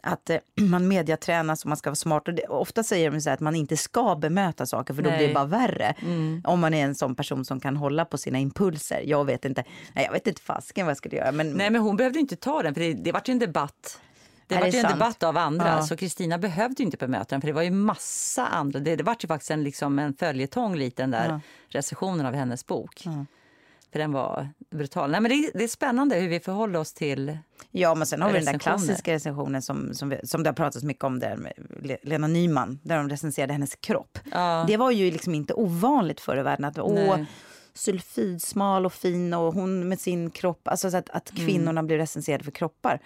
att 0.03 0.31
eh, 0.31 0.39
man 0.55 0.89
mediatränas 0.89 1.65
och 1.65 1.69
man 1.69 1.77
ska 1.77 1.91
vara 1.91 1.97
smart. 1.97 2.29
Och 2.29 2.35
det, 2.35 2.47
ofta 2.47 2.83
säger 2.83 3.11
de 3.11 3.21
så 3.21 3.31
att 3.31 3.41
man 3.41 3.55
inte 3.55 3.77
ska 3.77 4.17
bemöta 4.17 4.67
saker 4.67 4.95
för 4.95 5.03
då 5.03 5.11
Nej. 5.11 5.19
blir 5.19 5.29
det 5.29 5.35
bara 5.35 5.45
värre. 5.45 5.95
Mm. 6.03 6.43
Om 6.45 6.61
man 6.61 6.75
är 6.75 6.85
en 6.85 6.95
sån 6.95 7.15
person 7.15 7.45
som 7.45 7.61
kan 7.61 7.77
hålla 7.77 8.05
på 8.05 8.19
sina 8.19 8.39
impulser. 8.39 9.03
Jag 9.07 9.25
vet 9.25 9.45
inte, 9.45 9.65
Nej, 9.95 10.05
jag 10.05 10.13
vet 10.13 10.27
inte 10.27 10.43
fasken 10.43 10.87
vad 10.87 10.91
jag 10.91 10.97
skulle 10.97 11.17
göra. 11.17 11.33
Men... 11.33 11.53
Nej 11.53 11.71
men 11.71 11.81
hon 11.81 11.97
behövde 11.97 12.19
inte 12.19 12.37
ta 12.37 12.63
den 12.63 12.75
för 12.75 12.81
det, 12.81 12.95
det 12.95 13.13
var 13.13 13.23
ju 13.27 13.33
en 13.33 13.39
debatt 13.39 14.01
det 14.55 14.61
var 14.61 14.67
ju 14.67 14.79
en 14.79 14.93
debatt 14.93 15.23
av 15.23 15.37
andra, 15.37 15.69
ja. 15.69 15.83
så 15.83 15.97
Kristina 15.97 16.39
behövde 16.39 16.83
inte 16.83 16.97
bemöta 16.97 17.27
den. 17.29 17.41
För 17.41 17.47
det 17.47 17.53
var 17.53 17.63
ju 17.63 17.71
massa 17.71 18.47
andra. 18.47 18.81
Det, 18.81 18.97
det 18.97 19.03
var 19.03 19.17
ju 19.21 19.29
faktiskt 19.29 19.51
en, 19.51 19.63
liksom 19.63 19.99
en 19.99 20.15
följetong, 20.15 20.77
liten 20.77 21.11
där 21.11 21.29
ja. 21.29 21.41
recensionen 21.69 22.27
av 22.27 22.35
hennes 22.35 22.67
bok. 22.67 23.03
Ja. 23.05 23.27
För 23.93 23.99
den 23.99 24.13
var 24.13 24.49
brutal. 24.71 25.11
Nej, 25.11 25.21
men 25.21 25.31
det, 25.31 25.51
det, 25.55 25.65
är 25.65 25.69
spännande 25.69 26.17
hur 26.17 26.29
vi 26.29 26.41
förhåller 26.41 26.79
oss 26.79 26.93
till 26.93 27.39
Ja, 27.71 27.95
men 27.95 28.07
sen 28.07 28.23
har 28.23 28.33
vi 28.33 28.39
den 28.39 28.45
där 28.45 28.59
klassiska 28.59 29.13
recensionen 29.13 29.63
som, 29.63 29.95
som, 29.95 30.09
vi, 30.09 30.21
som 30.25 30.43
det 30.43 30.49
har 30.49 30.55
pratats 30.55 30.85
mycket 30.85 31.05
om 31.05 31.19
där 31.19 31.37
med 31.37 31.53
Lena 32.03 32.27
Nyman, 32.27 32.79
där 32.83 32.97
de 32.97 33.09
recenserade 33.09 33.53
hennes 33.53 33.75
kropp. 33.75 34.19
Ja. 34.33 34.65
Det 34.69 34.77
var 34.77 34.91
ju 34.91 35.11
liksom 35.11 35.35
inte 35.35 35.55
ovanligt 35.55 36.21
förr 36.21 36.37
i 36.37 36.43
världen 36.43 36.65
att 36.65 36.79
åh, 36.79 37.19
sulfidsmal 37.75 38.87
och 38.87 38.93
fin 38.93 39.35
och 39.35 39.55
hon 39.55 39.89
med 39.89 40.01
sin 40.01 40.31
kropp, 40.31 40.69
alltså 40.69 40.91
så 40.91 40.97
att, 40.97 41.11
att 41.11 41.31
mm. 41.31 41.47
kvinnorna 41.47 41.79
mm. 41.79 41.87
blir 41.87 41.99
recenserade 41.99 42.45
för 42.45 42.51
kroppar. 42.51 43.01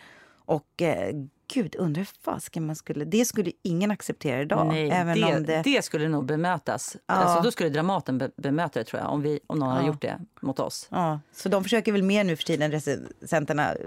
Och 0.46 0.82
eh, 0.82 1.14
gud, 1.48 1.76
undrar 1.78 2.04
fasken 2.04 2.66
man 2.66 2.76
skulle... 2.76 3.04
Det 3.04 3.24
skulle 3.24 3.52
ingen 3.62 3.90
acceptera 3.90 4.42
idag. 4.42 4.66
Nej, 4.66 4.90
även 4.90 5.20
det, 5.20 5.36
om 5.36 5.42
det... 5.42 5.62
det 5.64 5.84
skulle 5.84 6.08
nog 6.08 6.26
bemötas. 6.26 6.96
Ja. 7.06 7.14
Alltså, 7.14 7.42
då 7.42 7.50
skulle 7.50 7.68
Dramaten 7.68 8.18
be 8.18 8.30
bemöta 8.36 8.78
det 8.78 8.84
tror 8.84 9.02
jag, 9.02 9.12
om, 9.12 9.22
vi, 9.22 9.40
om 9.46 9.58
någon 9.58 9.68
ja. 9.68 9.74
hade 9.74 9.86
gjort 9.86 10.02
det 10.02 10.20
mot 10.40 10.60
oss. 10.60 10.88
Ja. 10.90 11.20
Så 11.32 11.48
de 11.48 11.62
försöker 11.62 11.92
väl 11.92 12.02
mer 12.02 12.24
nu 12.24 12.36
för 12.36 12.44
tiden, 12.44 12.70
recensenterna, 12.70 13.72
eh, 13.72 13.78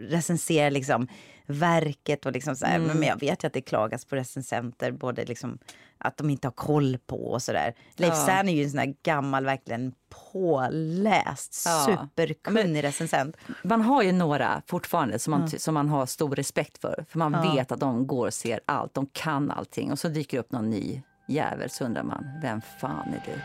recensera 0.00 0.70
liksom 0.70 1.08
verket 1.46 2.26
och 2.26 2.32
liksom 2.32 2.56
så 2.56 2.66
här. 2.66 2.76
Mm. 2.76 2.98
Men 2.98 3.08
jag 3.08 3.20
vet 3.20 3.44
ju 3.44 3.46
att 3.46 3.52
det 3.52 3.60
klagas 3.60 4.04
på 4.04 4.16
recensenter, 4.16 4.92
både 4.92 5.24
liksom 5.24 5.58
att 5.98 6.16
de 6.16 6.30
inte 6.30 6.46
har 6.46 6.52
koll 6.52 6.98
på 7.06 7.16
och 7.16 7.42
sådär. 7.42 7.74
Leif 7.96 8.14
ja. 8.14 8.26
Sern 8.26 8.48
är 8.48 8.52
ju 8.52 8.62
en 8.62 8.70
sån 8.70 8.78
här 8.78 8.94
gammal, 9.02 9.44
verkligen 9.44 9.92
påläst, 10.32 11.62
ja. 11.66 11.86
superkunnig 11.86 12.84
recensent. 12.84 13.36
Man 13.62 13.82
har 13.82 14.02
ju 14.02 14.12
några 14.12 14.62
fortfarande 14.66 15.18
som 15.18 15.30
man, 15.30 15.40
mm. 15.40 15.58
som 15.58 15.74
man 15.74 15.88
har 15.88 16.06
stor 16.06 16.36
respekt 16.36 16.78
för. 16.78 17.04
För 17.08 17.18
man 17.18 17.32
ja. 17.32 17.54
vet 17.54 17.72
att 17.72 17.80
de 17.80 18.06
går 18.06 18.26
och 18.26 18.34
ser 18.34 18.60
allt, 18.66 18.94
de 18.94 19.06
kan 19.06 19.50
allting. 19.50 19.92
Och 19.92 19.98
så 19.98 20.08
dyker 20.08 20.38
upp 20.38 20.52
någon 20.52 20.70
ny 20.70 21.02
jävel 21.28 21.70
så 21.70 21.84
undrar 21.84 22.02
man, 22.02 22.24
vem 22.42 22.60
fan 22.80 23.08
är 23.08 23.22
du? 23.26 23.40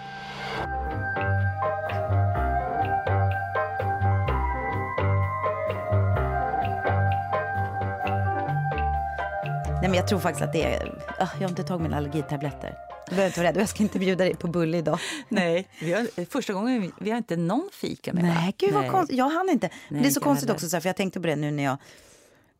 Nej, 9.81 9.89
men 9.89 9.93
jag 9.93 10.07
tror 10.07 10.19
faktiskt 10.19 10.43
att 10.43 10.53
det 10.53 10.63
är... 10.63 10.85
Uh, 10.85 11.27
jag 11.39 11.41
har 11.41 11.49
inte 11.49 11.63
tagit 11.63 11.81
mina 11.81 11.97
allergitabletter. 11.97 12.77
Du 13.05 13.15
behöver 13.15 13.27
inte 13.27 13.39
vara 13.39 13.49
rädd. 13.49 13.57
Jag 13.57 13.69
ska 13.69 13.83
inte 13.83 13.99
bjuda 13.99 14.23
dig 14.23 14.35
på 14.35 14.47
bulle 14.47 14.77
idag. 14.77 14.99
Nej, 15.29 15.67
vi 15.81 15.93
har, 15.93 16.25
första 16.25 16.53
gången 16.53 16.91
vi 16.99 17.09
har 17.09 17.17
inte 17.17 17.35
någon 17.35 17.69
fika 17.73 18.13
med 18.13 18.23
Nej, 18.23 18.55
gud 18.57 18.73
vad 18.73 18.91
konstigt. 18.91 19.17
Jag 19.17 19.29
hann 19.29 19.49
inte. 19.49 19.69
Nej, 19.89 20.01
det 20.01 20.07
är 20.07 20.11
så 20.11 20.19
konstigt 20.19 20.49
heller. 20.49 20.65
också, 20.65 20.81
för 20.81 20.89
jag 20.89 20.95
tänkte 20.95 21.19
på 21.19 21.27
det 21.27 21.35
nu 21.35 21.51
när 21.51 21.63
jag 21.63 21.77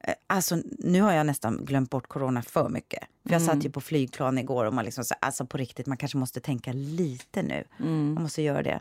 Eh, 0.04 0.14
alltså, 0.28 0.58
nu 0.66 1.02
har 1.02 1.14
jag 1.14 1.26
nästan 1.26 1.66
glömt 1.66 1.90
bort 1.90 2.08
corona 2.08 2.42
för 2.42 2.70
mycket. 2.70 3.04
För 3.24 3.34
jag 3.34 3.42
mm. 3.42 3.56
satt 3.56 3.66
ju 3.66 3.70
på 3.70 3.82
flygplan 3.82 4.38
igår 4.38 4.66
och 4.66 4.74
man 4.74 4.86
liksom 4.86 5.04
så, 5.04 5.16
alltså 5.20 5.46
på 5.46 5.58
riktigt, 5.58 5.88
man 5.88 5.98
kanske 5.98 6.18
måste 6.18 6.40
tänka 6.40 6.74
lite 6.74 7.44
nu. 7.44 7.64
Mm. 7.80 8.14
Man 8.14 8.24
måste 8.24 8.42
göra 8.42 8.64
det. 8.64 8.80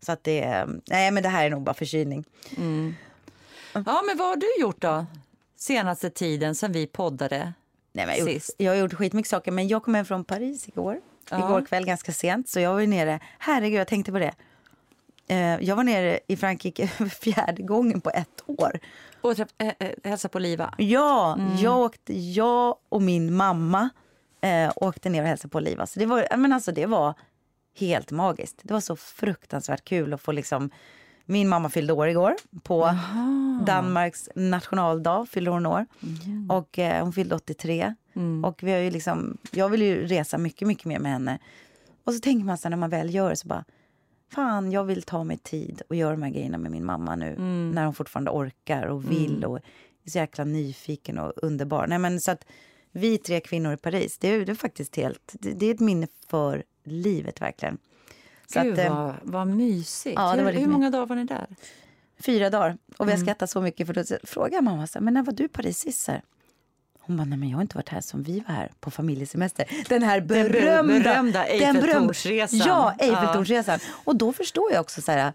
Så 0.00 0.12
att 0.12 0.24
det, 0.24 0.66
nej 0.86 1.10
men 1.10 1.22
det 1.22 1.28
här 1.28 1.46
är 1.46 1.50
nog 1.50 1.62
bara 1.62 1.74
förkylning. 1.74 2.24
Mm. 2.56 2.94
Ja 3.72 4.02
men 4.06 4.16
vad 4.16 4.28
har 4.28 4.36
du 4.36 4.60
gjort 4.60 4.80
då? 4.80 5.06
Senaste 5.56 6.10
tiden 6.10 6.54
sen 6.54 6.72
vi 6.72 6.86
poddade 6.86 7.52
nej, 7.92 8.06
men 8.06 8.16
jag, 8.16 8.26
sist. 8.26 8.48
Gjort, 8.48 8.56
jag 8.64 8.72
har 8.72 8.76
gjort 8.76 8.94
skitmycket 8.94 9.30
saker 9.30 9.52
men 9.52 9.68
jag 9.68 9.82
kom 9.82 9.94
hem 9.94 10.04
från 10.04 10.24
Paris 10.24 10.68
igår. 10.68 11.00
Ja. 11.30 11.38
Igår 11.38 11.66
kväll 11.66 11.86
ganska 11.86 12.12
sent 12.12 12.48
så 12.48 12.60
jag 12.60 12.74
var 12.74 12.86
nere, 12.86 13.20
herregud 13.38 13.80
jag 13.80 13.88
tänkte 13.88 14.12
på 14.12 14.18
det. 14.18 14.34
Eh, 15.30 15.60
jag 15.60 15.76
var 15.76 15.84
nere 15.84 16.20
i 16.26 16.36
Frankrike 16.36 16.88
för 16.88 17.06
fjärde 17.22 17.62
gången 17.62 18.00
på 18.00 18.10
ett 18.10 18.42
år. 18.46 18.78
Och 19.20 19.36
träff, 19.36 19.48
äh, 19.58 19.72
äh, 19.78 19.90
hälsa 20.04 20.28
på 20.28 20.38
Liva? 20.38 20.74
Ja, 20.78 21.36
mm. 21.38 21.56
jag, 21.56 21.78
åkte, 21.78 22.18
jag 22.18 22.76
och 22.88 23.02
min 23.02 23.34
mamma 23.34 23.90
äh, 24.40 24.72
åkte 24.76 25.08
ner 25.08 25.22
och 25.22 25.28
hälsade 25.28 25.50
på 25.50 25.60
Liva. 25.60 25.86
Så 25.86 25.98
det 25.98 26.06
var, 26.06 26.36
men 26.36 26.52
alltså, 26.52 26.72
det 26.72 26.86
var 26.86 27.14
helt 27.78 28.10
magiskt. 28.10 28.60
Det 28.62 28.72
var 28.72 28.80
så 28.80 28.96
fruktansvärt 28.96 29.84
kul 29.84 30.14
att 30.14 30.20
få 30.20 30.32
liksom... 30.32 30.70
Min 31.24 31.48
mamma 31.48 31.70
fyllde 31.70 31.92
år 31.92 32.08
igår. 32.08 32.34
På 32.62 32.84
Aha. 32.84 33.62
Danmarks 33.66 34.28
nationaldag 34.34 35.26
fyllde 35.26 35.50
hon 35.50 35.66
år. 35.66 35.86
Mm. 36.02 36.50
Och 36.50 36.78
eh, 36.78 37.02
Hon 37.02 37.12
fyllde 37.12 37.34
83. 37.34 37.94
Mm. 38.14 38.44
Och 38.44 38.62
vi 38.62 38.72
har 38.72 38.78
ju 38.78 38.90
liksom, 38.90 39.38
jag 39.50 39.68
vill 39.68 39.82
ju 39.82 40.06
resa 40.06 40.38
mycket, 40.38 40.68
mycket 40.68 40.84
mer 40.84 40.98
med 40.98 41.12
henne. 41.12 41.38
Och 42.04 42.14
så 42.14 42.20
tänker 42.20 42.44
man 42.44 42.58
så 42.58 42.68
när 42.68 42.76
man 42.76 42.90
väl 42.90 43.14
gör 43.14 43.30
det 43.30 43.36
så 43.36 43.48
bara 43.48 43.64
fan, 44.32 44.72
jag 44.72 44.84
vill 44.84 45.02
ta 45.02 45.24
mig 45.24 45.38
tid 45.38 45.82
och 45.88 45.96
göra 45.96 46.10
de 46.10 46.22
här 46.22 46.30
grejerna 46.30 46.58
med 46.58 46.70
min 46.70 46.84
mamma 46.84 47.16
nu. 47.16 47.34
Mm. 47.34 47.70
När 47.70 47.84
hon 47.84 47.94
fortfarande 47.94 48.30
orkar 48.30 48.86
och 48.86 49.10
vill 49.10 49.36
mm. 49.36 49.50
och 49.50 49.60
är 50.04 50.10
så 50.10 50.18
jäkla 50.18 50.44
nyfiken 50.44 51.18
och 51.18 51.32
underbar. 51.36 51.86
Nej, 51.86 51.98
men 51.98 52.20
så 52.20 52.30
att 52.30 52.44
vi 52.92 53.18
tre 53.18 53.40
kvinnor 53.40 53.72
i 53.72 53.76
Paris, 53.76 54.18
det 54.18 54.28
är, 54.28 54.44
det 54.44 54.52
är 54.52 54.56
faktiskt 54.56 54.96
helt, 54.96 55.34
det, 55.40 55.52
det, 55.52 55.66
är 55.66 55.74
ett 55.74 55.80
minne 55.80 56.06
för 56.28 56.64
livet 56.84 57.40
verkligen. 57.40 57.78
Så 58.52 58.62
Gud, 58.62 58.72
att, 58.72 58.78
eh, 58.78 58.96
vad, 58.96 59.14
vad 59.22 59.46
mysigt. 59.46 60.14
Ja, 60.16 60.32
hur, 60.32 60.52
hur 60.52 60.66
många 60.66 60.90
dagar 60.90 61.06
var 61.06 61.16
ni 61.16 61.24
där? 61.24 61.46
Fyra 62.18 62.50
dagar. 62.50 62.78
Och 62.96 63.06
vi 63.06 63.10
har 63.10 63.16
mm. 63.16 63.26
skrattat 63.26 63.50
så 63.50 63.60
mycket 63.60 63.86
för 63.86 63.94
då 63.94 64.04
frågar 64.24 64.62
mamma 64.62 64.86
så 64.86 64.98
här, 64.98 65.04
men 65.04 65.14
när 65.14 65.22
var 65.22 65.32
du 65.32 65.44
i 65.44 65.48
Paris 65.48 65.78
sist? 65.78 66.10
Hon 67.00 67.16
bara, 67.16 67.24
nej 67.24 67.38
men 67.38 67.48
jag 67.48 67.56
har 67.56 67.62
inte 67.62 67.76
varit 67.76 67.88
här 67.88 68.00
som 68.00 68.22
vi 68.22 68.40
var 68.48 68.54
här 68.54 68.72
på 68.80 68.90
familjesemester. 68.90 69.66
Den 69.88 70.02
här 70.02 70.20
berömda, 70.20 70.72
den 70.72 71.02
berömda 71.02 71.46
Eiffeltornsresan. 71.46 72.58
Ja, 72.58 72.94
Eiffeltornsresan. 72.98 73.78
Ja. 73.82 73.94
Och 74.04 74.16
då 74.16 74.32
förstår 74.32 74.72
jag 74.72 74.80
också 74.80 75.02
så 75.02 75.12
här, 75.12 75.32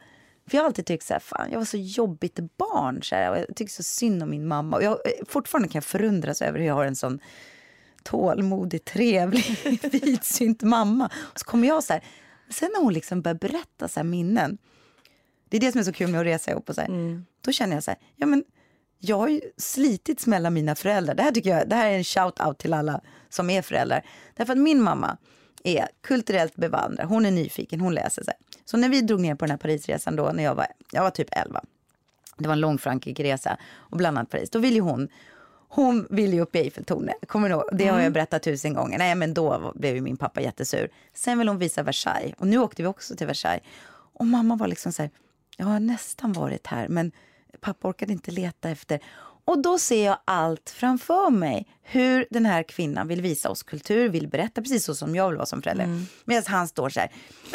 för 0.47 0.57
jag 0.57 0.61
har 0.63 0.67
alltid 0.67 0.85
tyckt 0.85 1.05
så 1.05 1.13
här, 1.13 1.19
fan 1.19 1.51
jag 1.51 1.57
var 1.59 1.65
så 1.65 1.77
jobbigt 1.77 2.39
barn. 2.57 3.03
Så 3.03 3.15
här, 3.15 3.31
och 3.31 3.37
jag 3.37 3.55
tycker 3.55 3.73
så 3.73 3.83
synd 3.83 4.23
om 4.23 4.29
min 4.29 4.47
mamma. 4.47 4.77
Och 4.77 4.83
jag, 4.83 4.97
fortfarande 5.27 5.67
kan 5.67 5.77
jag 5.79 5.83
förundras 5.83 6.41
över 6.41 6.59
hur 6.59 6.65
jag 6.65 6.73
har 6.73 6.85
en 6.85 6.95
sån 6.95 7.19
tålmodig, 8.03 8.85
trevlig, 8.85 9.79
vidsynt 9.91 10.61
mamma. 10.61 11.09
Och 11.17 11.39
så 11.39 11.45
kommer 11.45 11.67
jag 11.67 11.83
så 11.83 11.93
här, 11.93 12.03
sen 12.49 12.69
när 12.73 12.81
hon 12.81 12.93
liksom 12.93 13.21
börjar 13.21 13.35
berätta 13.35 13.87
så 13.87 14.03
minnen. 14.03 14.57
Det 15.49 15.57
är 15.57 15.61
det 15.61 15.71
som 15.71 15.79
är 15.79 15.85
så 15.85 15.93
kul 15.93 16.09
med 16.09 16.19
att 16.19 16.25
resa 16.25 16.51
ihop. 16.51 16.69
Och 16.69 16.75
så 16.75 16.81
här, 16.81 16.87
mm. 16.87 17.25
Då 17.41 17.51
känner 17.51 17.75
jag 17.75 17.83
så 17.83 17.91
här, 17.91 17.99
ja 18.15 18.25
men 18.25 18.43
jag 18.99 19.17
har 19.17 19.27
ju 19.27 19.41
slitits 19.57 20.27
mellan 20.27 20.53
mina 20.53 20.75
föräldrar. 20.75 21.15
Det 21.15 21.23
här, 21.23 21.31
tycker 21.31 21.49
jag, 21.49 21.69
det 21.69 21.75
här 21.75 21.91
är 21.91 21.97
en 21.97 22.03
shout-out 22.03 22.57
till 22.57 22.73
alla 22.73 23.01
som 23.29 23.49
är 23.49 23.61
föräldrar. 23.61 24.05
Därför 24.33 24.53
att 24.53 24.59
min 24.59 24.81
mamma 24.81 25.17
är 25.63 25.87
kulturellt 26.01 26.55
bevandrad, 26.55 27.07
hon 27.07 27.25
är 27.25 27.31
nyfiken, 27.31 27.81
hon 27.81 27.93
läser 27.93 28.23
sig. 28.23 28.33
Så 28.65 28.77
när 28.77 28.89
vi 28.89 29.01
drog 29.01 29.19
ner 29.19 29.35
på 29.35 29.45
den 29.45 29.51
här 29.51 29.57
Parisresan 29.57 30.15
då, 30.15 30.31
när 30.33 30.43
jag 30.43 30.55
var, 30.55 30.67
jag 30.91 31.03
var 31.03 31.09
typ 31.09 31.27
11. 31.31 31.61
Det 32.37 32.47
var 32.47 32.53
en 32.53 32.59
lång 32.59 32.77
Frankrike-resa 32.77 33.57
och 33.73 33.97
bland 33.97 34.17
annat 34.17 34.29
Paris. 34.29 34.49
Då 34.49 34.59
ville 34.59 34.79
hon 34.79 35.09
hon 35.75 36.07
ville 36.09 36.35
ju 36.35 36.41
upp 36.41 36.55
i 36.55 36.59
Eiffeltornet. 36.59 37.15
Kommer 37.27 37.49
du 37.49 37.63
Det 37.71 37.85
har 37.85 37.93
jag 37.93 38.01
mm. 38.01 38.13
berättat 38.13 38.43
tusen 38.43 38.73
gånger. 38.73 38.97
Nej, 38.97 39.15
men 39.15 39.33
då 39.33 39.71
blev 39.75 39.95
ju 39.95 40.01
min 40.01 40.17
pappa 40.17 40.41
jättesur. 40.41 40.89
Sen 41.13 41.37
ville 41.37 41.51
hon 41.51 41.57
visa 41.57 41.83
Versailles. 41.83 42.33
Och 42.37 42.47
nu 42.47 42.57
åkte 42.57 42.81
vi 42.81 42.87
också 42.87 43.15
till 43.15 43.27
Versailles. 43.27 43.63
Och 44.13 44.25
mamma 44.25 44.55
var 44.55 44.67
liksom 44.67 44.91
så 44.91 45.01
här, 45.01 45.11
jag 45.57 45.65
har 45.65 45.79
nästan 45.79 46.33
varit 46.33 46.67
här, 46.67 46.87
men 46.87 47.11
pappa 47.59 47.87
orkade 47.87 48.13
inte 48.13 48.31
leta 48.31 48.69
efter. 48.69 48.99
Och 49.45 49.61
då 49.61 49.79
ser 49.79 50.05
jag 50.05 50.17
allt 50.25 50.69
framför 50.69 51.29
mig. 51.29 51.67
Hur 51.81 52.27
den 52.29 52.45
här 52.45 52.63
kvinnan 52.63 53.07
vill 53.07 53.21
visa 53.21 53.49
oss 53.49 53.63
kultur, 53.63 54.09
vill 54.09 54.27
berätta 54.27 54.61
precis 54.61 54.85
så 54.85 54.95
som 54.95 55.15
jag 55.15 55.27
vill 55.29 55.37
vara 55.37 55.45
som 55.45 55.61
förälder. 55.61 55.83
Mm. 55.83 56.05
Medan 56.25 56.43
han 56.47 56.67
står 56.67 56.89
så 56.89 56.99
här, 56.99 57.09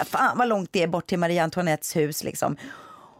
fan 0.04 0.38
vad 0.38 0.48
långt 0.48 0.72
det 0.72 0.82
är 0.82 0.86
bort 0.86 1.06
till 1.06 1.18
Marie 1.18 1.42
Antoinettes 1.42 1.96
hus 1.96 2.24
liksom. 2.24 2.56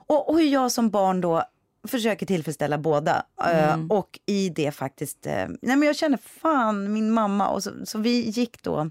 Och, 0.07 0.29
och 0.29 0.39
hur 0.39 0.47
jag 0.47 0.73
som 0.73 0.91
barn 0.91 1.21
då 1.21 1.45
försöker 1.89 2.27
tillfredsställa 2.27 2.79
båda. 2.79 3.27
Eh, 3.45 3.73
mm. 3.73 3.81
Uh, 3.81 3.99
och 3.99 4.19
i 4.27 4.49
det 4.49 4.71
faktiskt, 4.71 5.27
uh, 5.27 5.33
nej 5.33 5.77
men 5.77 5.83
jag 5.83 5.97
känner 5.97 6.19
fan 6.19 6.93
min 6.93 7.11
mamma. 7.11 7.49
Och 7.49 7.63
så, 7.63 7.71
så 7.85 7.99
vi 7.99 8.31
gick 8.31 8.63
då, 8.63 8.91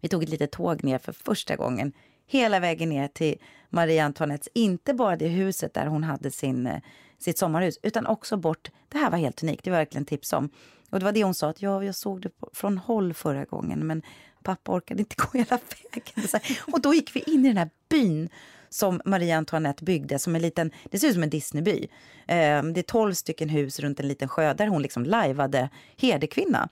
vi 0.00 0.08
tog 0.08 0.22
ett 0.22 0.28
litet 0.28 0.52
tåg 0.52 0.84
ner 0.84 0.98
för 0.98 1.12
första 1.12 1.56
gången 1.56 1.92
hela 2.26 2.60
vägen 2.60 2.88
ner 2.88 3.08
till 3.08 3.36
Marie 3.70 4.04
Antoinettes, 4.04 4.48
inte 4.54 4.94
bara 4.94 5.16
det 5.16 5.28
huset 5.28 5.74
där 5.74 5.86
hon 5.86 6.04
hade 6.04 6.30
sin, 6.30 6.66
eh, 6.66 6.80
sitt 7.18 7.38
sommarhus, 7.38 7.78
utan 7.82 8.06
också 8.06 8.36
bort, 8.36 8.70
det 8.88 8.98
här 8.98 9.10
var 9.10 9.18
helt 9.18 9.42
unikt, 9.42 9.64
det 9.64 9.70
var 9.70 9.78
verkligen 9.78 10.04
tips 10.04 10.32
om. 10.32 10.50
Och 10.90 10.98
det 10.98 11.04
var 11.04 11.12
det 11.12 11.24
hon 11.24 11.34
sa, 11.34 11.48
att 11.48 11.62
ja, 11.62 11.84
jag 11.84 11.94
såg 11.94 12.20
det 12.20 12.30
från 12.52 12.78
håll 12.78 13.14
förra 13.14 13.44
gången, 13.44 13.86
men 13.86 14.02
pappa 14.42 14.72
orkade 14.72 15.00
inte 15.00 15.14
gå 15.18 15.38
hela 15.38 15.58
vägen. 15.92 16.40
Och 16.72 16.80
då 16.80 16.94
gick 16.94 17.16
vi 17.16 17.20
in 17.20 17.44
i 17.44 17.48
den 17.48 17.56
här 17.56 17.70
byn 17.88 18.28
som 18.76 19.00
Marie 19.04 19.36
Antoinette 19.36 19.84
byggde 19.84 20.18
som 20.18 20.34
en 20.34 20.42
liten, 20.42 20.70
det 20.90 20.98
ser 20.98 21.08
ut 21.08 21.14
som 21.14 21.22
en 21.22 21.30
Disneyby. 21.30 21.88
Eh, 22.26 22.62
det 22.62 22.80
är 22.80 22.82
tolv 22.82 23.12
stycken 23.12 23.48
hus 23.48 23.80
runt 23.80 24.00
en 24.00 24.08
liten 24.08 24.28
sjö 24.28 24.54
där 24.54 24.66
hon 24.66 24.82
liksom 24.82 25.04
lajvade 25.04 25.68
herdekvinna. 25.96 26.68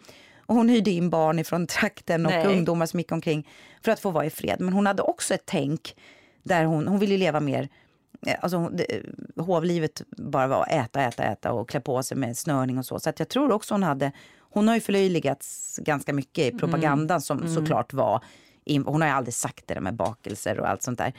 Och 0.47 0.55
hon 0.55 0.69
hyrde 0.69 0.91
in 0.91 1.11
barn 1.11 1.45
från 1.45 1.67
trakten 1.67 2.27
och 2.27 2.33
Nej. 2.33 2.47
ungdomar 2.47 2.87
som 2.87 3.01
gick 3.01 3.13
omkring 3.13 3.49
för 3.83 3.93
att 3.93 4.01
få 4.01 4.11
vara 4.11 4.27
i 4.27 4.31
fred. 4.31 4.61
Men 4.61 4.73
hon 4.73 4.87
hade 4.87 5.03
också 5.03 5.35
ett 5.35 5.43
tänk 5.45 5.97
där 6.43 6.65
hon, 6.65 6.89
hon 6.89 6.99
ville 6.99 7.17
leva 7.17 7.41
mer 7.41 7.69
eh, 8.27 8.35
Alltså, 8.41 8.69
det, 8.69 9.03
hovlivet 9.37 10.03
bara 10.17 10.47
var 10.47 10.67
äta, 10.71 11.03
äta, 11.03 11.25
äta 11.25 11.53
och 11.53 11.69
klä 11.69 11.81
på 11.81 12.03
sig 12.03 12.17
med 12.17 12.37
snörning 12.37 12.79
och 12.79 12.87
så. 12.87 13.01
Så 13.01 13.11
att 13.11 13.19
jag 13.19 13.29
tror 13.29 13.53
också 13.53 13.75
hon 13.75 13.83
hade... 13.83 14.13
Hon 14.39 14.69
har 14.69 14.75
ju 14.75 14.81
förlöjligats 14.81 15.79
ganska 15.83 16.13
mycket 16.13 16.45
i 16.45 16.49
mm. 16.49 16.59
propagandan 16.59 17.21
som 17.21 17.39
mm. 17.39 17.55
såklart 17.55 17.93
var... 17.93 18.25
Hon 18.67 19.01
har 19.01 19.09
ju 19.09 19.15
aldrig 19.15 19.35
sagt 19.35 19.67
det 19.67 19.75
där 19.75 19.81
med 19.81 19.95
bakelser 19.95 20.61
och 20.61 20.69
allt 20.69 20.83
sånt 20.83 20.99
där. 20.99 21.13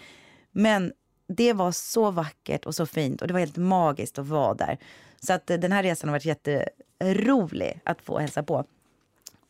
Men 0.57 0.93
det 1.27 1.53
var 1.53 1.71
så 1.71 2.11
vackert 2.11 2.65
och 2.65 2.75
så 2.75 2.85
fint 2.85 3.21
och 3.21 3.27
det 3.27 3.33
var 3.33 3.39
helt 3.39 3.57
magiskt 3.57 4.19
att 4.19 4.27
vara 4.27 4.53
där. 4.53 4.77
Så 5.19 5.33
att 5.33 5.47
den 5.47 5.71
här 5.71 5.83
resan 5.83 6.09
har 6.09 6.15
varit 6.15 6.25
jätterolig 6.25 7.81
att 7.83 8.01
få 8.01 8.19
hälsa 8.19 8.43
på. 8.43 8.65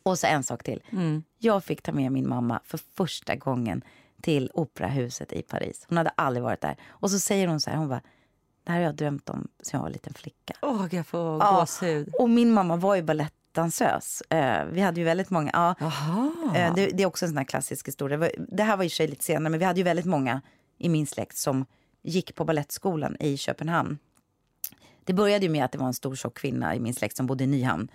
Och 0.02 0.18
så 0.18 0.26
en 0.26 0.42
sak 0.42 0.62
till. 0.62 0.82
Mm. 0.90 1.22
Jag 1.38 1.64
fick 1.64 1.82
ta 1.82 1.92
med 1.92 2.12
min 2.12 2.28
mamma 2.28 2.60
för 2.64 2.80
första 2.96 3.36
gången 3.36 3.82
till 4.20 4.50
operahuset 4.54 5.32
i 5.32 5.42
Paris. 5.42 5.86
Hon 5.88 5.98
hade 5.98 6.10
aldrig 6.10 6.42
varit 6.42 6.60
där. 6.60 6.76
Och 6.88 7.10
så 7.10 7.18
säger 7.18 7.48
hon 7.48 7.60
så 7.60 7.70
här, 7.70 7.76
hon 7.76 7.88
bara, 7.88 8.00
det 8.64 8.72
här 8.72 8.78
har 8.78 8.84
jag 8.84 8.94
drömt 8.94 9.30
om 9.30 9.48
sen 9.62 9.78
jag 9.78 9.80
var 9.80 9.86
en 9.86 9.92
liten 9.92 10.14
flicka. 10.14 10.54
Åh, 10.62 10.82
oh, 10.82 10.94
jag 10.94 11.06
får 11.06 11.20
ja. 11.20 11.60
gåshud. 11.60 12.14
Och 12.18 12.30
min 12.30 12.52
mamma 12.52 12.76
var 12.76 12.94
ju 12.94 13.02
balettdansös. 13.02 14.22
Uh, 14.34 14.64
vi 14.70 14.80
hade 14.80 15.00
ju 15.00 15.04
väldigt 15.04 15.30
många. 15.30 15.50
Ja, 15.52 15.74
uh, 16.46 16.74
det, 16.74 16.86
det, 16.86 17.02
är 17.02 17.06
också 17.06 17.26
en 17.26 17.34
sån 17.34 17.44
klassisk 17.44 17.88
historia. 17.88 18.18
Det, 18.18 18.30
det 18.38 18.62
här 18.62 18.76
var 18.76 18.84
i 18.84 18.90
sig 18.90 19.08
lite 19.08 19.24
senare, 19.24 19.50
men 19.50 19.58
vi 19.58 19.64
hade 19.64 19.80
ju 19.80 19.84
väldigt 19.84 20.06
många 20.06 20.40
i 20.78 20.88
min 20.88 21.06
släkt 21.06 21.36
som 21.36 21.64
gick 22.02 22.34
på 22.34 22.44
balettskolan 22.44 23.16
i 23.20 23.36
Köpenhamn. 23.36 23.98
Det 25.04 25.12
började 25.12 25.44
ju 25.44 25.50
med 25.50 25.64
att 25.64 25.72
det 25.72 25.78
var 25.78 25.86
en 25.86 25.94
stor 25.94 26.14
tjock 26.16 26.38
kvinna 26.38 26.74
i 26.74 26.80
min 26.80 26.94
släkt 26.94 27.16
som 27.16 27.26
bodde 27.26 27.44
i 27.44 27.46
Nyhamn 27.46 27.88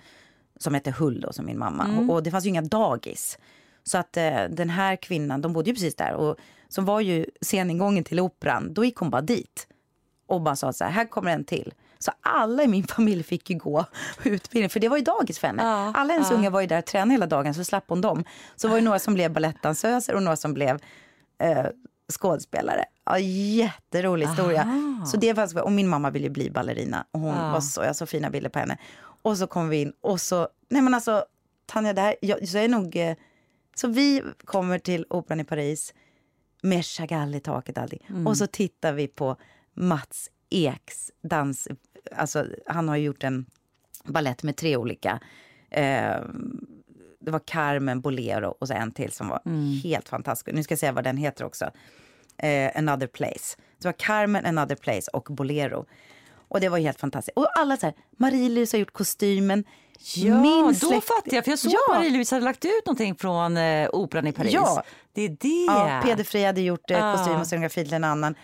som 0.61 0.73
hette 0.73 0.91
Hull 0.91 1.21
då, 1.21 1.33
som 1.33 1.45
min 1.45 1.59
mamma. 1.59 1.85
Mm. 1.85 2.09
Och, 2.09 2.15
och, 2.15 2.23
det 2.23 2.31
fanns 2.31 2.45
ju 2.45 2.49
inga 2.49 2.61
dagis. 2.61 3.37
Så 3.83 3.97
att 3.97 4.17
eh, 4.17 4.43
den 4.49 4.69
här 4.69 4.95
kvinnan, 4.95 5.41
de 5.41 5.53
bodde 5.53 5.69
ju 5.69 5.73
precis 5.73 5.95
där. 5.95 6.13
Och 6.13 6.37
som 6.67 6.85
var 6.85 6.99
ju 6.99 7.25
sceningången 7.41 8.03
till 8.03 8.19
operan, 8.19 8.73
då 8.73 8.85
gick 8.85 8.97
hon 8.97 9.09
bara 9.09 9.21
dit. 9.21 9.67
Och 10.27 10.41
bara 10.41 10.55
sa 10.55 10.73
så 10.73 10.83
här, 10.83 10.91
här 10.91 11.05
kommer 11.05 11.31
en 11.31 11.43
till. 11.43 11.73
Så 11.99 12.11
alla 12.21 12.63
i 12.63 12.67
min 12.67 12.83
familj 12.87 13.23
fick 13.23 13.49
ju 13.49 13.57
gå 13.57 13.85
utbildning, 14.23 14.69
för 14.69 14.79
det 14.79 14.89
var 14.89 14.97
ju 14.97 15.03
dagis 15.03 15.39
för 15.39 15.47
henne. 15.47 15.63
Ja, 15.63 15.93
alla 15.95 16.13
hennes 16.13 16.31
ja. 16.31 16.37
unga 16.37 16.49
var 16.49 16.61
ju 16.61 16.67
där 16.67 16.77
och 16.77 16.85
tränade 16.85 17.11
hela 17.11 17.25
dagen, 17.25 17.53
så 17.53 17.63
slapp 17.63 17.85
hon 17.87 18.01
dem. 18.01 18.23
Så 18.55 18.67
var 18.67 18.75
det 18.75 18.81
några 18.81 18.99
som 18.99 19.13
blev 19.13 19.33
balettdansöser 19.33 20.15
och 20.15 20.23
några 20.23 20.37
som 20.37 20.53
blev 20.53 20.79
eh, 21.37 21.65
skådespelare. 22.11 22.85
Ja, 23.05 23.19
jätterolig 23.19 24.27
historia. 24.27 24.61
Aha. 24.61 25.05
Så 25.05 25.17
det 25.17 25.33
var, 25.33 25.61
och 25.61 25.71
min 25.71 25.87
mamma 25.87 26.09
ville 26.09 26.29
bli 26.29 26.49
ballerina 26.49 27.05
och 27.11 27.19
hon 27.19 27.35
ja. 27.35 27.51
var 27.51 27.61
så, 27.61 27.83
jag 27.83 27.95
så 27.95 28.05
fina 28.05 28.29
bilder 28.29 28.49
på 28.49 28.59
henne. 28.59 28.77
Och 29.21 29.37
så 29.37 29.47
kom 29.47 29.69
vi 29.69 29.81
in 29.81 29.93
och 30.01 30.21
så, 30.21 30.47
nej 30.69 30.81
men 30.81 30.93
alltså 30.93 31.25
Tanja, 31.65 31.93
det 31.93 32.01
här, 32.01 32.15
jag, 32.21 32.47
så 32.47 32.57
är 32.57 32.67
nog, 32.67 32.95
eh, 32.95 33.15
så 33.75 33.87
vi 33.87 34.23
kommer 34.45 34.79
till 34.79 35.05
Operan 35.09 35.39
i 35.39 35.43
Paris 35.43 35.93
med 36.61 36.85
Chagall 36.85 37.35
i 37.35 37.39
taket 37.39 37.77
allting. 37.77 38.05
Mm. 38.09 38.27
Och 38.27 38.37
så 38.37 38.47
tittar 38.47 38.93
vi 38.93 39.07
på 39.07 39.35
Mats 39.73 40.29
Eks 40.49 41.11
dans, 41.21 41.67
alltså 42.15 42.45
han 42.65 42.89
har 42.89 42.95
gjort 42.95 43.23
en 43.23 43.45
ballett 44.03 44.43
med 44.43 44.55
tre 44.55 44.77
olika 44.77 45.19
eh, 45.69 46.15
det 47.21 47.31
var 47.31 47.39
Carmen, 47.39 48.01
Bolero 48.01 48.55
och 48.59 48.67
så 48.67 48.73
en 48.73 48.91
till 48.91 49.11
som 49.11 49.27
var 49.27 49.41
mm. 49.45 49.81
helt 49.83 50.09
fantastisk. 50.09 50.55
Nu 50.55 50.63
ska 50.63 50.71
jag 50.71 50.79
säga 50.79 50.91
vad 50.91 51.03
den 51.03 51.17
heter 51.17 51.45
också. 51.45 51.71
Eh, 52.37 52.71
Another 52.75 53.07
Place. 53.07 53.57
Det 53.81 53.87
var 53.87 53.93
Carmen, 53.93 54.45
Another 54.45 54.75
Place 54.75 55.11
och 55.13 55.27
Bolero. 55.29 55.85
Och 56.47 56.59
det 56.59 56.69
var 56.69 56.77
helt 56.77 56.99
fantastiskt. 56.99 57.37
Och 57.37 57.59
alla 57.59 57.77
så 57.77 57.85
här, 57.85 57.95
Marie-Louise 58.17 58.77
har 58.77 58.79
gjort 58.79 58.93
kostymen. 58.93 59.63
Ja, 60.15 60.41
Min 60.41 60.75
släkt... 60.75 60.93
då 60.93 61.01
fattar 61.01 61.35
jag. 61.35 61.43
För 61.43 61.51
jag 61.51 61.59
såg 61.59 61.71
ja. 61.71 61.95
Marie-Louise 61.95 62.35
hade 62.35 62.45
lagt 62.45 62.65
ut 62.65 62.85
någonting 62.85 63.15
från 63.15 63.57
eh, 63.57 63.89
Operan 63.93 64.27
i 64.27 64.31
Paris. 64.31 64.53
Ja. 64.53 64.83
Det 65.13 65.21
är 65.21 65.29
det. 65.29 65.65
Ja, 65.67 66.01
Peder 66.03 66.23
Fri 66.23 66.43
hade 66.45 66.61
gjort 66.61 66.91
eh, 66.91 67.15
kostym 67.15 67.39
och 67.39 67.47
scenografi 67.47 67.83
till 67.83 67.93
en 67.93 68.03
annan. 68.03 68.35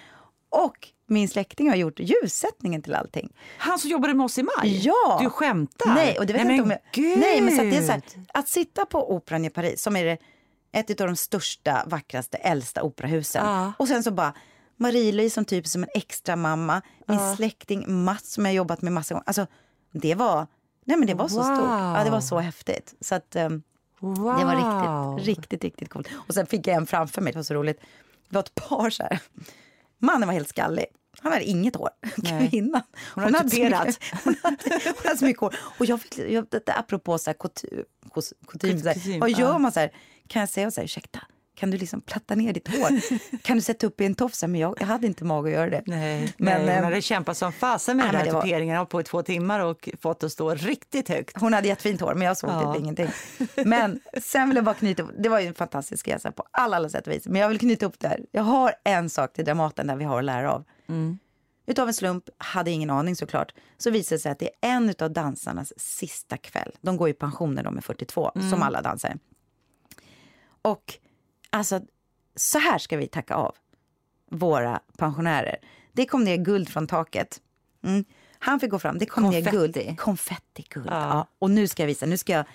Och 0.50 0.88
min 1.08 1.30
släkting 1.30 1.70
har 1.70 1.76
gjort 1.76 2.00
ljussättningen 2.00 2.82
till 2.82 2.96
allting. 2.96 3.34
Han 3.58 3.80
som 3.80 3.90
jobbade 3.90 4.14
med 4.14 4.24
oss 4.24 4.38
i 4.38 4.44
maj? 4.44 4.86
Ja! 4.86 5.20
Du 5.22 5.30
skämtar? 5.30 5.94
Nej, 5.94 6.20
och 6.20 6.26
det 6.26 6.34
vet 6.34 6.46
Nej, 6.46 6.58
men, 6.62 6.66
inte 6.66 6.76
om 6.96 7.04
jag... 7.04 7.18
Nej, 7.18 7.42
men 7.42 7.56
så 7.56 7.62
att 7.62 7.72
det 7.72 7.78
är 7.78 7.82
så 7.82 7.92
här, 7.92 8.02
att 8.34 8.50
sitta 8.50 8.86
på 8.86 9.16
Operan 9.16 9.46
i 9.46 9.50
Paris, 9.50 9.82
som 9.82 9.96
är 9.96 10.06
det, 10.06 10.18
ett 10.72 11.02
av 11.02 11.08
de 11.08 11.16
största, 11.16 11.84
vackraste, 11.88 12.38
äldsta 12.38 12.84
operahusen. 12.84 13.46
Ja. 13.46 13.74
Och 13.78 13.88
sen 13.88 14.04
så 14.04 14.12
bara 14.12 14.34
Marie-Louise 14.78 15.34
som 15.34 15.46
typ 15.46 15.68
som 15.68 15.84
en 15.84 15.90
extra 15.94 16.36
mamma, 16.36 16.82
min 17.06 17.20
ja. 17.20 17.36
släkting 17.36 18.04
Mats 18.04 18.34
som 18.34 18.46
jag 18.46 18.54
jobbat 18.54 18.82
med 18.82 18.94
massa 18.94 19.14
gånger. 19.14 19.24
Alltså, 19.28 19.48
det 19.92 20.16
var, 20.16 20.48
nej 20.86 20.98
men 20.98 21.08
det 21.08 21.14
var 21.14 21.28
så 21.28 21.36
wow. 21.36 21.44
stort. 21.44 21.70
Ja, 21.70 22.02
det 22.04 22.10
var 22.10 22.22
så 22.22 22.40
häftigt. 22.40 22.94
Så 23.02 23.16
att, 23.16 23.36
um, 23.36 23.64
wow. 24.00 24.38
det 24.40 24.46
var 24.46 25.16
riktigt, 25.16 25.28
riktigt, 25.28 25.64
riktigt 25.64 25.90
coolt. 25.90 26.08
Och 26.28 26.34
sen 26.34 26.46
fick 26.46 26.68
jag 26.68 26.76
en 26.76 26.88
framför 26.88 27.22
mig, 27.22 27.34
det 27.34 27.40
var 27.40 27.44
så 27.44 27.54
roligt. 27.54 27.80
Det 28.30 28.36
var 28.36 28.40
ett 28.44 28.56
par 28.56 28.90
så 28.90 29.04
här. 29.04 29.20
Mannen 30.00 30.28
var 30.28 30.34
helt 30.34 30.50
skallig. 30.50 30.86
Han 31.20 31.32
hade 31.32 31.46
inget 31.46 31.76
hår. 31.76 31.90
Kvinnan. 32.50 32.82
Hon, 33.16 33.24
hon, 33.24 33.34
hade 33.34 33.44
mycket, 33.44 34.00
hon, 34.24 34.36
hade, 34.44 34.58
hon 34.86 34.94
hade 35.04 35.18
så 35.18 35.26
mycket 35.26 35.42
hår. 35.42 35.56
Och 35.80 35.86
jag, 35.86 36.00
jag, 36.16 36.48
apropå 36.66 37.18
så 37.18 37.30
här, 37.30 37.34
kutym, 37.34 37.84
kutym, 38.48 38.80
så 38.80 38.90
här, 38.90 39.20
vad 39.20 39.30
gör 39.30 39.60
man 39.60 39.72
så 39.72 39.80
här? 39.80 39.92
Kan 40.28 40.40
jag 40.40 40.50
säga 40.50 40.72
så 40.72 40.82
här, 40.82 40.86
ursäkta, 40.86 41.20
kan 41.58 41.72
du 41.72 41.78
liksom 41.78 42.02
platta 42.02 42.36
ner 42.36 42.54
ditt 42.54 42.68
hår? 42.68 42.90
kan 43.44 43.58
du 43.58 43.62
sätta 43.62 43.88
upp 43.88 44.02
i 44.02 44.06
en 44.06 44.16
tofs? 44.16 44.42
Men 44.42 44.56
jag, 44.56 44.78
jag 44.80 44.88
hade 44.88 45.08
inte 45.08 45.24
mag 45.24 45.48
att 45.48 45.54
göra 45.54 45.70
det. 45.70 45.84
Nej, 45.86 46.34
men, 46.38 46.66
nej, 46.66 46.76
hon 46.76 46.84
hade 46.84 47.02
kämpat 47.02 47.38
som 47.38 47.52
fasen 47.52 47.98
med 47.98 48.06
nej, 48.06 48.24
den 48.24 48.36
här 48.36 48.42
tuperingen 48.42 48.78
var... 48.78 48.86
på 48.86 49.02
i 49.02 49.04
två 49.04 49.24
timmar 49.24 49.60
och 49.60 49.90
fått 50.02 50.24
att 50.24 50.32
stå 50.32 50.54
riktigt 50.54 51.10
högt. 51.10 51.42
Hon 51.42 51.54
hade 51.54 51.68
jättefint 51.68 52.02
hår, 52.02 52.14
men 52.14 52.28
jag 52.28 52.38
såg 52.38 52.50
ja. 52.50 52.74
typ 52.74 52.82
ingenting. 52.82 53.10
Men 53.66 54.00
sen 54.22 54.50
vill 54.50 54.56
jag 54.56 54.66
bara 54.66 54.76
knyta 54.76 55.04
det 55.20 55.30
var 55.30 55.40
ju 55.40 55.48
en 55.48 55.54
fantastisk 55.54 56.08
resa 56.08 56.32
på 56.32 56.44
alla, 56.52 56.76
alla 56.76 56.90
sätt 56.90 57.08
och 57.08 57.14
vis. 57.14 57.28
Men 57.28 57.42
jag 57.42 57.50
vill 57.50 57.60
knyta 57.60 57.86
upp 57.86 58.00
det 58.00 58.08
här. 58.08 58.26
Jag 58.32 58.44
har 58.44 58.74
en 58.84 59.10
sak 59.10 59.34
till 59.34 59.46
Dramaten 59.46 59.88
där 59.88 59.96
vi 59.96 60.04
har 60.04 60.20
att 60.20 60.26
lära 60.26 60.54
av. 60.54 60.64
Mm. 60.90 61.18
Utav 61.66 61.88
en 61.88 61.94
slump, 61.94 62.24
hade 62.38 62.72
ingen 62.72 62.90
aning 62.90 63.16
såklart, 63.16 63.54
så 63.78 63.90
visade 63.92 64.16
det 64.16 64.20
sig 64.20 64.32
att 64.32 64.40
det 64.40 64.46
är 64.46 64.70
en 64.76 64.94
av 65.00 65.12
dansarnas 65.12 65.74
sista 65.78 66.38
kväll. 66.38 66.72
De 66.82 66.98
går 66.98 67.10
i 67.10 67.14
pension 67.14 67.56
när 67.56 67.64
de 67.64 67.78
är 67.78 67.82
42, 67.82 68.32
mm. 68.36 68.50
som 68.50 68.62
alla 68.62 68.82
dansare. 68.82 69.18
Och 70.62 71.00
alltså, 71.50 71.82
så 72.36 72.60
här 72.60 72.78
ska 72.78 72.98
vi 72.98 73.08
tacka 73.08 73.36
av 73.36 73.56
våra 74.32 74.80
pensionärer. 74.98 75.58
Det 75.94 76.06
kom 76.06 76.24
ner 76.24 76.38
guld 76.38 76.70
från 76.70 76.88
taket. 76.88 77.42
Mm. 77.84 78.06
Han 78.40 78.60
fick 78.60 78.72
gå 78.72 78.80
fram, 78.80 78.98
det 78.98 79.06
kom 79.06 79.24
Konfetti. 79.24 79.46
ner 79.46 79.52
guld. 79.52 80.00
Konfetti-guld. 80.00 80.88
Ja. 80.90 81.08
ja. 81.10 81.28
Och 81.40 81.52
nu 81.52 81.68
ska 81.68 81.84
jag 81.84 81.88
visa, 81.88 82.06
nu 82.06 82.18
ska 82.18 82.34
jag... 82.34 82.46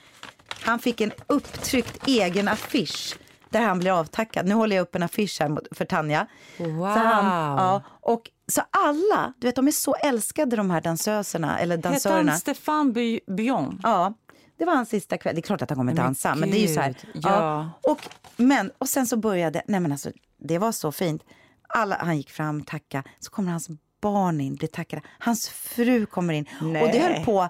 Han 0.48 0.78
fick 0.78 1.00
en 1.00 1.12
upptryckt 1.26 2.06
egen 2.06 2.48
affisch 2.48 3.16
där 3.52 3.60
han 3.60 3.78
blir 3.78 3.98
avtackad. 3.98 4.46
Nu 4.46 4.54
håller 4.54 4.76
jag 4.76 4.82
upp 4.82 4.94
en 4.94 5.02
affisch 5.02 5.40
här 5.40 5.74
för 5.74 5.84
Tanja. 5.84 6.26
Wow. 6.58 6.94
Så, 6.94 7.00
han, 7.00 7.24
ja, 7.58 7.82
och, 7.88 8.30
så 8.48 8.62
alla, 8.70 9.32
du 9.38 9.46
vet 9.46 9.56
de 9.56 9.66
är 9.68 9.72
så 9.72 9.94
älskade 9.94 10.56
de 10.56 10.70
här 10.70 10.80
dansöserna 10.80 11.58
eller 11.58 11.76
dansörerna. 11.76 12.18
Hette 12.18 12.30
han 12.30 12.40
Stefan 12.40 12.92
Bion? 13.26 13.80
Ja. 13.82 14.14
Det 14.56 14.64
var 14.64 14.74
hans 14.74 14.88
sista 14.88 15.18
kväll. 15.18 15.34
Det 15.34 15.40
är 15.40 15.42
klart 15.42 15.62
att 15.62 15.70
han 15.70 15.76
kommer 15.76 15.94
dansa, 15.94 16.30
men, 16.30 16.40
men 16.40 16.50
det 16.50 16.56
är 16.56 16.68
ju 16.68 16.74
så 16.74 16.80
här. 16.80 16.96
Ja. 17.14 17.20
ja. 17.22 17.70
Och, 17.90 18.00
men, 18.36 18.70
och 18.78 18.88
sen 18.88 19.06
så 19.06 19.16
började, 19.16 19.62
nej 19.66 19.80
men 19.80 19.92
alltså 19.92 20.10
det 20.36 20.58
var 20.58 20.72
så 20.72 20.92
fint. 20.92 21.22
Alla, 21.68 21.96
han 22.00 22.16
gick 22.16 22.30
fram, 22.30 22.64
tacka, 22.64 23.04
så 23.20 23.30
kommer 23.30 23.50
hans 23.50 23.68
barn 24.00 24.40
in, 24.40 24.54
blir 24.54 24.68
tackade. 24.68 25.02
Hans 25.18 25.48
fru 25.48 26.06
kommer 26.06 26.34
in. 26.34 26.48
Nej. 26.60 26.82
Och 26.82 26.88
det 26.88 26.98
höll 26.98 27.24
på, 27.24 27.48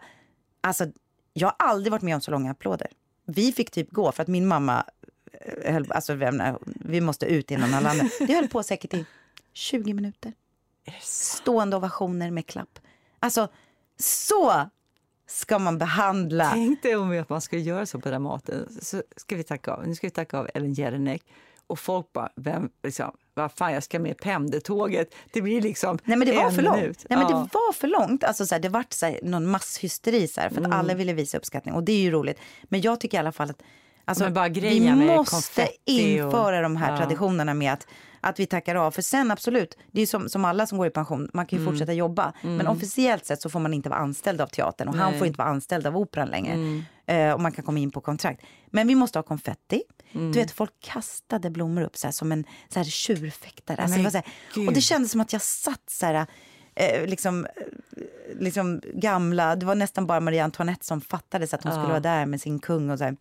alltså 0.61 0.87
jag 1.33 1.49
har 1.49 1.57
aldrig 1.59 1.91
varit 1.91 2.03
med 2.03 2.15
om 2.15 2.21
så 2.21 2.31
långa 2.31 2.51
applåder. 2.51 2.89
Vi 3.27 3.53
fick 3.53 3.71
typ 3.71 3.91
gå 3.91 4.13
för 4.13 4.23
att 4.23 4.29
min 4.29 4.47
mamma 4.47 4.85
eh, 5.63 5.73
höll, 5.73 5.93
alltså 5.93 6.19
vi 6.65 7.01
måste 7.01 7.27
ut 7.27 7.51
innan 7.51 7.75
alla 7.75 7.91
andra. 7.91 8.05
Det 8.27 8.35
höll 8.35 8.49
på 8.49 8.63
säkert 8.63 8.95
i 8.95 9.07
20 9.53 9.95
minuter. 9.95 10.33
Stående 11.01 11.77
ovationer 11.77 12.31
med 12.31 12.47
klapp. 12.47 12.79
Alltså 13.21 13.49
så 13.99 14.71
ska 15.33 15.59
man 15.59 15.79
behandla. 15.79 16.51
Tänk 16.53 16.83
dig 16.83 16.97
om 16.97 17.21
att 17.21 17.29
man 17.29 17.41
ska 17.41 17.57
göra 17.57 17.87
så 17.87 18.01
på 18.01 18.09
Dramaten. 18.09 18.69
Så 18.83 19.03
ska 19.17 19.37
vi 19.37 19.45
tacka 19.45 19.73
av. 19.73 19.87
Nu 19.87 19.95
ska 19.95 20.07
vi 20.07 20.11
tacka 20.11 20.39
av 20.39 20.49
Ellen 20.55 20.73
Jelinek. 20.73 21.23
Och 21.67 21.79
folk 21.79 22.13
bara, 22.13 22.33
vem, 22.37 22.71
liksom, 22.83 23.17
vad 23.35 23.53
fan, 23.53 23.73
jag 23.73 23.83
ska 23.83 23.99
med 23.99 24.19
pendeltåget. 24.19 25.15
Det 25.33 25.43
blir 25.43 25.61
liksom 25.61 25.99
Nej, 26.05 26.17
men 26.17 26.29
det 26.29 26.37
var 26.37 26.51
för 26.51 26.63
långt. 26.63 26.77
minut. 26.77 27.07
Nej, 27.09 27.19
men 27.19 27.29
det 27.29 27.35
var 27.35 27.73
för 27.73 27.89
långt. 27.89 28.25
Alltså, 28.25 28.47
så 28.47 28.55
här, 28.55 28.63
det 28.63 28.69
var 28.69 28.85
så 28.89 29.07
här, 29.07 29.21
någon 29.23 29.51
masshysteri 29.51 30.29
så 30.29 30.41
här, 30.41 30.49
för 30.49 30.57
att 30.57 30.67
mm. 30.67 30.79
alla 30.79 30.95
ville 30.95 31.13
visa 31.13 31.39
uppskattning. 31.39 31.75
Och 31.75 31.83
det 31.83 31.93
är 31.93 32.01
ju 32.01 32.11
roligt. 32.11 32.39
Men 32.65 32.81
jag 32.81 33.01
tycker 33.01 33.19
i 33.19 33.21
alla 33.21 33.33
fall 33.33 33.51
att 33.51 33.63
alltså, 34.05 34.29
vi 34.49 35.07
måste 35.07 35.69
införa 35.85 36.57
och, 36.57 36.63
de 36.63 36.77
här 36.77 36.91
ja. 36.93 36.99
traditionerna 36.99 37.55
med 37.55 37.73
att 37.73 37.87
att 38.23 38.41
vi 38.41 38.47
tackar 38.47 38.75
av. 38.75 38.91
För 38.91 39.03
sen 39.03 39.31
absolut, 39.31 39.79
det 39.91 40.03
är 40.03 40.07
som, 40.07 40.29
som 40.29 40.45
alla 40.45 40.67
som 40.67 40.79
går 40.79 40.87
i 40.87 40.91
pension, 40.91 41.31
man 41.33 41.47
kan 41.47 41.59
ju 41.59 41.63
mm. 41.63 41.73
fortsätta 41.73 41.93
jobba. 41.93 42.33
Mm. 42.43 42.57
Men 42.57 42.67
officiellt 42.67 43.27
sett 43.27 43.43
så 43.43 43.51
får 43.51 43.61
man 43.61 43.75
inte 43.75 43.89
vara 43.89 44.01
anställd 44.01 44.41
av 44.41 44.47
teatern 44.47 44.89
och 44.89 44.95
Nej. 44.95 45.05
han 45.05 45.19
får 45.19 45.27
inte 45.27 45.39
vara 45.39 45.49
anställd 45.49 45.87
av 45.87 45.97
operan 45.97 46.29
längre. 46.29 46.53
Mm. 46.53 46.83
Uh, 47.11 47.35
och 47.35 47.41
man 47.41 47.53
kan 47.53 47.65
komma 47.65 47.79
in 47.79 47.91
på 47.91 48.01
kontrakt. 48.01 48.43
Men 48.71 48.87
vi 48.87 48.95
måste 48.95 49.19
ha 49.19 49.23
konfetti. 49.23 49.83
Mm. 50.13 50.33
Du 50.33 50.39
vet, 50.39 50.51
folk 50.51 50.73
kastade 50.81 51.51
blommor 51.51 51.83
upp 51.83 51.97
så 51.97 52.07
här, 52.07 52.13
som 52.13 52.33
en 52.33 52.45
så 52.69 52.79
här, 52.79 52.85
tjurfäktare. 52.85 53.83
Alltså, 53.83 53.99
det 54.03 54.11
så 54.11 54.17
här, 54.17 54.67
och 54.69 54.73
det 54.73 54.81
kändes 54.81 55.11
som 55.11 55.21
att 55.21 55.33
jag 55.33 55.43
satt 55.43 55.91
så 55.91 56.07
här, 56.07 56.27
eh, 56.75 57.07
liksom, 57.07 57.47
eh, 57.47 58.39
liksom 58.41 58.81
gamla, 58.95 59.57
det 59.57 59.67
var 59.67 59.75
nästan 59.75 60.07
bara 60.07 60.21
Marie 60.21 60.45
Antoinette 60.45 60.87
som 60.87 61.01
fattades 61.01 61.55
att 61.55 61.63
hon 61.63 61.73
ja. 61.73 61.79
skulle 61.79 61.91
vara 61.91 62.01
där 62.01 62.27
med 62.27 62.41
sin 62.41 62.59
kung. 62.59 62.91
och 62.91 62.99
så 62.99 63.05
här. 63.05 63.17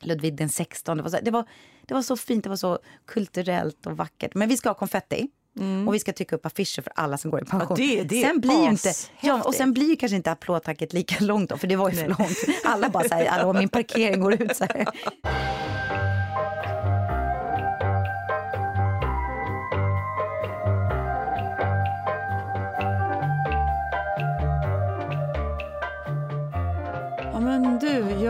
Ludvig 0.00 0.36
den 0.36 0.48
16. 0.48 0.96
Det 0.96 1.02
var, 1.02 1.10
så, 1.10 1.18
det, 1.22 1.30
var, 1.30 1.44
det 1.86 1.94
var 1.94 2.02
så 2.02 2.16
fint, 2.16 2.44
det 2.44 2.50
var 2.50 2.56
så 2.56 2.78
kulturellt 3.06 3.86
och 3.86 3.96
vackert. 3.96 4.34
Men 4.34 4.48
vi 4.48 4.56
ska 4.56 4.68
ha 4.68 4.74
konfetti. 4.74 5.28
Mm. 5.58 5.88
Och 5.88 5.94
vi 5.94 5.98
ska 5.98 6.12
trycka 6.12 6.36
upp 6.36 6.46
affischer 6.46 6.82
för 6.82 6.92
alla 6.96 7.18
som 7.18 7.30
går 7.30 7.42
i 7.42 7.44
pension. 7.44 7.76
Ja, 7.80 7.86
det, 7.96 8.02
det 8.02 8.22
sen 8.22 8.40
blir 8.40 8.64
inte, 8.64 8.92
ja, 9.20 9.42
och 9.42 9.54
sen 9.54 9.72
blir 9.72 9.96
kanske 9.96 10.16
inte 10.16 10.30
applådtacket 10.30 10.92
lika 10.92 11.24
långt 11.24 11.50
då, 11.50 11.56
för 11.56 11.66
det 11.66 11.76
var 11.76 11.90
ju 11.90 11.96
för 11.96 12.08
långt. 12.08 12.64
Alla 12.64 12.88
bara 12.88 13.08
säger, 13.08 13.52
min 13.52 13.68
parkering 13.68 14.20
går 14.20 14.42
ut 14.42 14.56
så 14.56 14.64
här. 14.64 14.86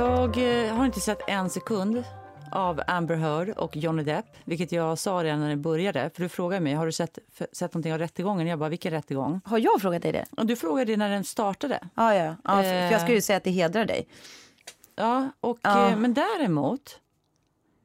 jag 0.08 0.66
eh, 0.66 0.74
har 0.74 0.86
inte 0.86 1.00
sett 1.00 1.28
en 1.28 1.50
sekund 1.50 2.04
av 2.52 2.82
Amber 2.86 3.16
Heard 3.16 3.48
och 3.48 3.76
Johnny 3.76 4.02
Depp, 4.02 4.26
vilket 4.44 4.72
jag 4.72 4.98
sa 4.98 5.24
redan 5.24 5.40
när 5.40 5.48
det 5.48 5.56
började. 5.56 6.10
För 6.14 6.22
du 6.22 6.28
frågade 6.28 6.60
mig, 6.60 6.74
har 6.74 6.86
du 6.86 6.92
sett, 6.92 7.18
sett 7.52 7.74
någonting 7.74 7.92
av 7.92 7.98
rättegången? 7.98 8.46
Jag 8.46 8.58
bara, 8.58 8.68
vilken 8.68 8.90
rättegång? 8.90 9.40
Har 9.44 9.58
jag 9.58 9.80
frågat 9.80 10.02
dig 10.02 10.12
det? 10.12 10.24
Och 10.30 10.46
du 10.46 10.56
frågade 10.56 10.92
det 10.92 10.96
när 10.96 11.10
den 11.10 11.24
startade. 11.24 11.80
Ja, 11.94 12.14
ja. 12.14 12.36
ja 12.44 12.62
för 12.62 12.92
jag 12.92 13.00
skulle 13.00 13.14
ju 13.14 13.20
säga 13.20 13.36
att 13.36 13.44
det 13.44 13.50
hedrar 13.50 13.84
dig. 13.84 14.08
Ja, 14.96 15.30
och, 15.40 15.58
ja. 15.62 15.88
Eh, 15.88 15.96
men 15.96 16.14
däremot 16.14 17.00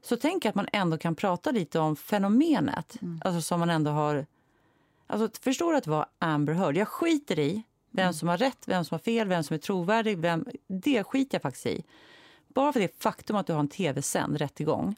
så 0.01 0.15
tänker 0.15 0.47
jag 0.47 0.51
att 0.51 0.55
man 0.55 0.67
ändå 0.73 0.97
kan 0.97 1.15
prata 1.15 1.51
lite 1.51 1.79
om 1.79 1.95
fenomenet. 1.95 3.01
Mm. 3.01 3.21
Alltså 3.25 3.41
som 3.41 3.59
man 3.59 3.69
ändå 3.69 3.91
har... 3.91 4.25
Alltså, 5.07 5.41
förstår 5.41 5.71
du 5.71 5.77
att 5.77 5.83
det 5.83 5.91
var 5.91 6.05
Amber 6.19 6.53
Heard? 6.53 6.77
Jag 6.77 6.87
skiter 6.87 7.39
i 7.39 7.63
vem 7.91 8.03
mm. 8.03 8.13
som 8.13 8.27
har 8.27 8.37
rätt, 8.37 8.63
vem 8.65 8.85
som 8.85 8.95
har 8.95 8.99
fel, 8.99 9.27
vem 9.27 9.43
som 9.43 9.53
är 9.53 9.57
trovärdig. 9.57 10.17
Vem, 10.17 10.45
det 10.67 11.03
skiter 11.03 11.35
jag 11.35 11.41
faktiskt 11.41 11.65
i. 11.65 11.83
Bara 12.53 12.73
för 12.73 12.79
det 12.79 13.01
faktum 13.01 13.35
att 13.35 13.47
du 13.47 13.53
har 13.53 13.59
en 13.59 13.67
tv-sänd 13.67 14.37
rättegång. 14.37 14.95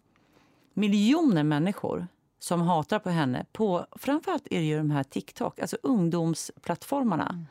Miljoner 0.73 1.43
människor 1.43 2.07
som 2.39 2.61
hatar 2.61 2.99
på 2.99 3.09
henne. 3.09 3.45
På, 3.51 3.85
framförallt 3.91 4.47
är 4.51 4.59
det 4.59 4.65
ju 4.65 4.77
de 4.77 4.91
här 4.91 5.03
TikTok, 5.03 5.59
alltså 5.59 5.77
ungdomsplattformarna. 5.83 7.29
Mm. 7.29 7.45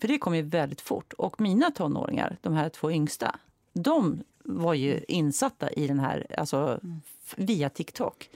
För 0.00 0.08
det 0.08 0.18
kom 0.18 0.36
ju 0.36 0.42
väldigt 0.42 0.80
fort. 0.80 1.12
Och 1.12 1.40
mina 1.40 1.70
tonåringar, 1.70 2.36
de 2.40 2.52
här 2.54 2.68
två 2.68 2.90
yngsta, 2.90 3.36
de 3.72 4.22
var 4.44 4.74
ju 4.74 5.04
insatta 5.08 5.70
i 5.70 5.86
den 5.86 6.00
här, 6.00 6.26
alltså 6.38 6.78
mm. 6.82 7.00
via 7.36 7.70
TikTok. 7.70 8.30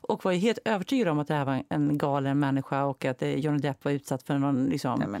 Och 0.00 0.24
var 0.24 0.32
ju 0.32 0.38
helt 0.38 0.58
övertygade 0.64 1.10
om 1.10 1.18
att 1.18 1.28
det 1.28 1.34
här 1.34 1.44
var 1.44 1.62
en 1.68 1.98
galen 1.98 2.38
människa 2.38 2.84
och 2.84 3.04
att 3.04 3.22
Johnny 3.22 3.58
Depp 3.58 3.84
var 3.84 3.92
utsatt 3.92 4.22
för 4.22 4.38
någon 4.38 4.64
liksom, 4.64 5.04
Nej, 5.08 5.20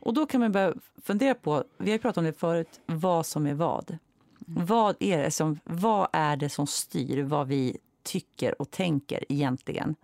och 0.00 0.14
då 0.14 0.26
kan 0.26 0.40
man 0.40 0.52
börja 0.52 0.74
fundera 1.02 1.34
på, 1.34 1.64
vi 1.78 1.90
har 1.90 1.98
pratat 1.98 2.18
om 2.18 2.24
det 2.24 2.32
förut, 2.32 2.80
vad 2.86 3.26
som 3.26 3.46
är 3.46 3.54
vad. 3.54 3.98
Vad, 4.56 4.96
är 5.00 5.22
det 5.22 5.30
som, 5.30 5.58
vad 5.64 6.08
är 6.12 6.36
det 6.36 6.48
som 6.48 6.66
styr 6.66 7.22
vad 7.22 7.48
vi 7.48 7.76
tycker 8.02 8.62
och 8.62 8.70
tänker 8.70 9.24
egentligen? 9.28 9.94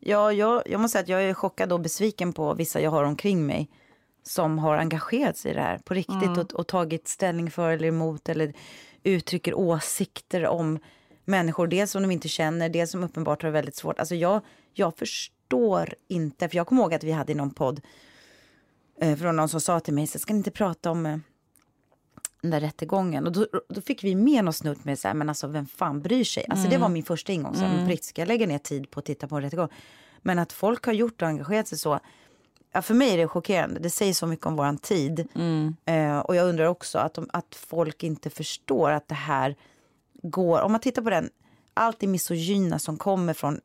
Ja, 0.00 0.32
jag, 0.32 0.62
jag 0.66 0.80
måste 0.80 0.92
säga 0.92 1.02
att 1.02 1.08
jag 1.08 1.22
är 1.30 1.34
chockad 1.34 1.72
och 1.72 1.80
besviken 1.80 2.32
på 2.32 2.54
vissa 2.54 2.80
jag 2.80 2.90
har 2.90 3.04
omkring 3.04 3.46
mig 3.46 3.70
som 4.22 4.58
har 4.58 4.76
engagerat 4.78 5.36
sig 5.36 5.50
i 5.50 5.54
det 5.54 5.60
här 5.60 5.78
på 5.78 5.94
riktigt 5.94 6.22
mm. 6.22 6.38
och, 6.38 6.52
och, 6.52 6.66
tagit 6.66 7.08
ställning 7.08 7.50
för 7.50 7.70
eller 7.70 7.88
emot 7.88 8.28
eller 8.28 8.52
uttrycker 9.02 9.54
åsikter 9.54 10.46
om 10.46 10.78
människor. 11.24 11.66
Dels 11.66 11.90
som 11.90 12.02
de 12.02 12.10
inte 12.10 12.28
känner, 12.28 12.68
dels 12.68 12.90
som 12.90 13.04
uppenbart 13.04 13.42
har 13.42 13.50
väldigt 13.50 13.76
svårt. 13.76 13.98
Alltså 13.98 14.14
jag, 14.14 14.40
jag 14.72 14.96
förstår 14.96 15.94
inte, 16.08 16.48
för 16.48 16.56
jag 16.56 16.66
kommer 16.66 16.82
ihåg 16.82 16.94
att 16.94 17.04
vi 17.04 17.12
hade 17.12 17.32
i 17.32 17.34
någon 17.34 17.50
podd 17.50 17.80
eh, 19.00 19.16
från 19.16 19.36
någon 19.36 19.48
som 19.48 19.60
sa 19.60 19.80
till 19.80 19.94
mig, 19.94 20.06
så 20.06 20.18
ska 20.18 20.32
ni 20.32 20.38
inte 20.38 20.50
prata 20.50 20.90
om 20.90 21.06
eh, 21.06 21.18
den 22.44 22.50
där 22.50 22.60
rättegången. 22.60 23.26
Och 23.26 23.32
då, 23.32 23.46
då 23.68 23.80
fick 23.80 24.04
vi 24.04 24.14
med 24.14 24.44
något 24.44 24.56
snutt 24.56 24.84
med 24.84 24.98
så 24.98 25.08
här, 25.08 25.14
men 25.14 25.28
alltså 25.28 25.46
vem 25.46 25.66
fan 25.66 26.00
bryr 26.00 26.24
sig? 26.24 26.46
Alltså 26.48 26.68
det 26.68 26.78
var 26.78 26.88
min 26.88 27.02
första 27.02 27.32
ingång, 27.32 27.54
så 27.54 27.64
mm. 27.64 27.96
ska 28.00 28.20
jag 28.20 28.28
lägga 28.28 28.46
ner 28.46 28.58
tid 28.58 28.90
på 28.90 29.00
att 29.00 29.06
titta 29.06 29.28
på 29.28 29.36
en 29.36 29.42
rättegång? 29.42 29.68
Men 30.22 30.38
att 30.38 30.52
folk 30.52 30.86
har 30.86 30.92
gjort 30.92 31.22
och 31.22 31.28
engagerat 31.28 31.68
sig 31.68 31.78
så, 31.78 32.00
ja, 32.72 32.82
för 32.82 32.94
mig 32.94 33.12
är 33.12 33.16
det 33.16 33.28
chockerande. 33.28 33.80
Det 33.80 33.90
säger 33.90 34.12
så 34.12 34.26
mycket 34.26 34.46
om 34.46 34.56
våran 34.56 34.78
tid. 34.78 35.28
Mm. 35.34 35.76
Eh, 35.84 36.18
och 36.18 36.36
jag 36.36 36.48
undrar 36.48 36.66
också 36.66 36.98
att, 36.98 37.14
de, 37.14 37.28
att 37.32 37.54
folk 37.54 38.02
inte 38.02 38.30
förstår 38.30 38.90
att 38.90 39.08
det 39.08 39.14
här 39.14 39.56
går, 40.22 40.60
om 40.60 40.72
man 40.72 40.80
tittar 40.80 41.02
på 41.02 41.10
den, 41.10 41.30
allt 41.74 42.00
det 42.00 42.06
misogyna 42.06 42.78
som 42.78 42.96
kommer 42.96 43.34
från 43.34 43.60